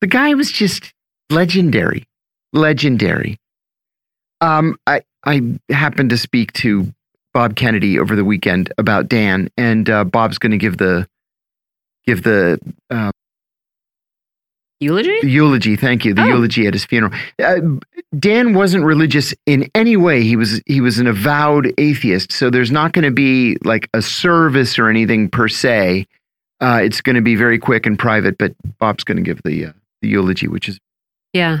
The 0.00 0.08
guy 0.08 0.34
was 0.34 0.50
just 0.50 0.92
legendary. 1.30 2.04
Legendary. 2.52 3.38
Um, 4.40 4.76
I, 4.86 5.02
I 5.24 5.40
happened 5.70 6.10
to 6.10 6.18
speak 6.18 6.52
to 6.54 6.92
Bob 7.32 7.56
Kennedy 7.56 7.98
over 7.98 8.14
the 8.14 8.24
weekend 8.24 8.72
about 8.76 9.08
Dan, 9.08 9.48
and 9.56 9.88
uh, 9.88 10.04
Bob's 10.04 10.38
going 10.38 10.52
to 10.52 10.58
give 10.58 10.76
the 10.76 11.08
give 12.04 12.24
the 12.24 12.58
uh, 12.90 13.10
eulogy. 14.82 15.18
the 15.22 15.30
eulogy. 15.30 15.76
Thank 15.76 16.04
you. 16.04 16.12
The 16.14 16.22
Oh. 16.22 16.26
eulogy 16.26 16.66
at 16.66 16.74
his 16.74 16.84
funeral. 16.84 17.12
Uh, 17.42 17.60
Dan 18.18 18.54
wasn't 18.54 18.84
religious 18.84 19.34
in 19.46 19.70
any 19.74 19.96
way. 19.96 20.22
He 20.22 20.36
was 20.36 20.60
he 20.66 20.80
was 20.80 20.98
an 20.98 21.06
avowed 21.06 21.72
atheist. 21.78 22.32
So 22.32 22.50
there's 22.50 22.70
not 22.70 22.92
going 22.92 23.04
to 23.04 23.10
be 23.10 23.56
like 23.64 23.88
a 23.94 24.02
service 24.02 24.78
or 24.78 24.88
anything 24.88 25.28
per 25.28 25.48
se. 25.48 26.06
Uh, 26.60 26.80
it's 26.82 27.00
going 27.00 27.16
to 27.16 27.22
be 27.22 27.34
very 27.34 27.58
quick 27.58 27.86
and 27.86 27.98
private. 27.98 28.36
But 28.38 28.52
Bob's 28.78 29.04
going 29.04 29.16
to 29.16 29.22
give 29.22 29.40
the 29.44 29.66
uh, 29.66 29.72
the 30.02 30.08
eulogy, 30.08 30.48
which 30.48 30.68
is 30.68 30.78
Yeah, 31.32 31.60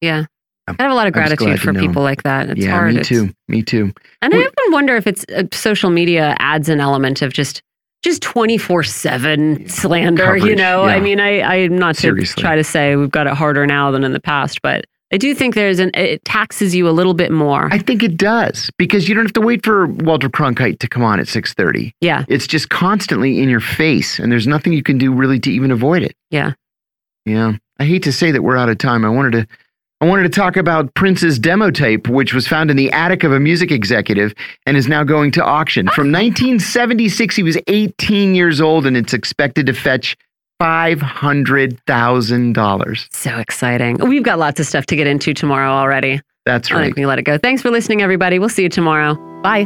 yeah. 0.00 0.26
I 0.68 0.74
have 0.82 0.92
a 0.92 0.94
lot 0.94 1.08
of 1.08 1.16
I 1.16 1.20
was 1.22 1.28
glad 1.34 1.38
gratitude 1.38 1.60
for 1.62 1.72
know. 1.72 1.80
people 1.80 2.02
like 2.02 2.22
that. 2.22 2.50
It's 2.50 2.60
yeah, 2.64 2.70
hard. 2.70 2.94
me 2.94 3.00
It's- 3.00 3.08
too. 3.08 3.34
Me 3.48 3.62
too. 3.62 3.92
And 4.22 4.32
I 4.32 4.38
often 4.38 4.72
wonder 4.72 4.94
if 4.94 5.06
it's 5.08 5.24
uh, 5.34 5.42
social 5.52 5.90
media 5.90 6.36
adds 6.38 6.68
an 6.68 6.78
element 6.78 7.22
of 7.22 7.32
just 7.32 7.62
just 8.02 8.22
24/7 8.22 9.70
slander, 9.70 10.36
you 10.36 10.40
Coverage, 10.40 10.58
know. 10.58 10.82
I 10.84 11.00
mean, 11.00 11.20
I 11.20 11.40
I'm 11.42 11.76
not 11.78 11.94
to 11.96 12.00
Seriously. 12.00 12.40
try 12.40 12.56
to 12.56 12.64
say 12.64 12.96
we've 12.96 13.10
got 13.10 13.26
it 13.26 13.34
harder 13.34 13.66
now 13.66 13.90
than 13.90 14.04
in 14.04 14.12
the 14.12 14.20
past, 14.20 14.62
but 14.62 14.84
I 15.12 15.16
do 15.16 15.34
think 15.34 15.54
there's 15.54 15.80
an 15.80 15.90
it 15.94 16.24
taxes 16.24 16.74
you 16.74 16.88
a 16.88 16.90
little 16.92 17.14
bit 17.14 17.32
more. 17.32 17.68
I 17.72 17.78
think 17.78 18.02
it 18.02 18.16
does 18.16 18.70
because 18.78 19.08
you 19.08 19.14
don't 19.14 19.24
have 19.24 19.32
to 19.34 19.40
wait 19.40 19.64
for 19.64 19.86
Walter 19.86 20.28
Cronkite 20.28 20.78
to 20.78 20.88
come 20.88 21.02
on 21.02 21.18
at 21.20 21.28
six 21.28 21.52
thirty. 21.54 21.94
yeah. 22.00 22.24
It's 22.28 22.46
just 22.46 22.70
constantly 22.70 23.40
in 23.42 23.48
your 23.48 23.60
face, 23.60 24.18
and 24.18 24.30
there's 24.30 24.46
nothing 24.46 24.72
you 24.72 24.82
can 24.82 24.98
do 24.98 25.12
really 25.12 25.40
to 25.40 25.50
even 25.50 25.70
avoid 25.70 26.02
it. 26.02 26.14
Yeah. 26.30 26.52
Yeah. 27.26 27.54
I 27.78 27.84
hate 27.84 28.02
to 28.04 28.12
say 28.12 28.30
that 28.30 28.42
we're 28.42 28.56
out 28.56 28.68
of 28.68 28.78
time. 28.78 29.04
I 29.04 29.08
wanted 29.08 29.32
to 29.32 29.46
I 30.02 30.06
wanted 30.06 30.22
to 30.22 30.30
talk 30.30 30.56
about 30.56 30.94
Prince's 30.94 31.38
demo 31.38 31.70
tape, 31.70 32.08
which 32.08 32.32
was 32.32 32.48
found 32.48 32.70
in 32.70 32.76
the 32.78 32.90
attic 32.90 33.22
of 33.22 33.32
a 33.32 33.40
music 33.40 33.70
executive 33.70 34.32
and 34.64 34.74
is 34.76 34.88
now 34.88 35.04
going 35.04 35.30
to 35.32 35.44
auction. 35.44 35.88
From 35.88 36.04
1976, 36.12 37.36
he 37.36 37.42
was 37.42 37.58
18 37.66 38.34
years 38.34 38.62
old, 38.62 38.86
and 38.86 38.96
it's 38.96 39.12
expected 39.12 39.66
to 39.66 39.74
fetch 39.74 40.16
$500,000. 40.62 43.08
So 43.14 43.38
exciting. 43.38 43.96
We've 43.98 44.22
got 44.22 44.38
lots 44.38 44.60
of 44.60 44.66
stuff 44.66 44.86
to 44.86 44.96
get 44.96 45.06
into 45.06 45.34
tomorrow 45.34 45.70
already. 45.70 46.20
That's 46.46 46.70
I 46.70 46.74
right. 46.74 46.84
think 46.84 46.96
we 46.96 47.04
let 47.06 47.18
it 47.18 47.22
go. 47.22 47.36
Thanks 47.38 47.60
for 47.62 47.70
listening, 47.70 48.02
everybody. 48.02 48.38
We'll 48.38 48.48
see 48.48 48.62
you 48.62 48.68
tomorrow. 48.70 49.14
Bye. 49.42 49.64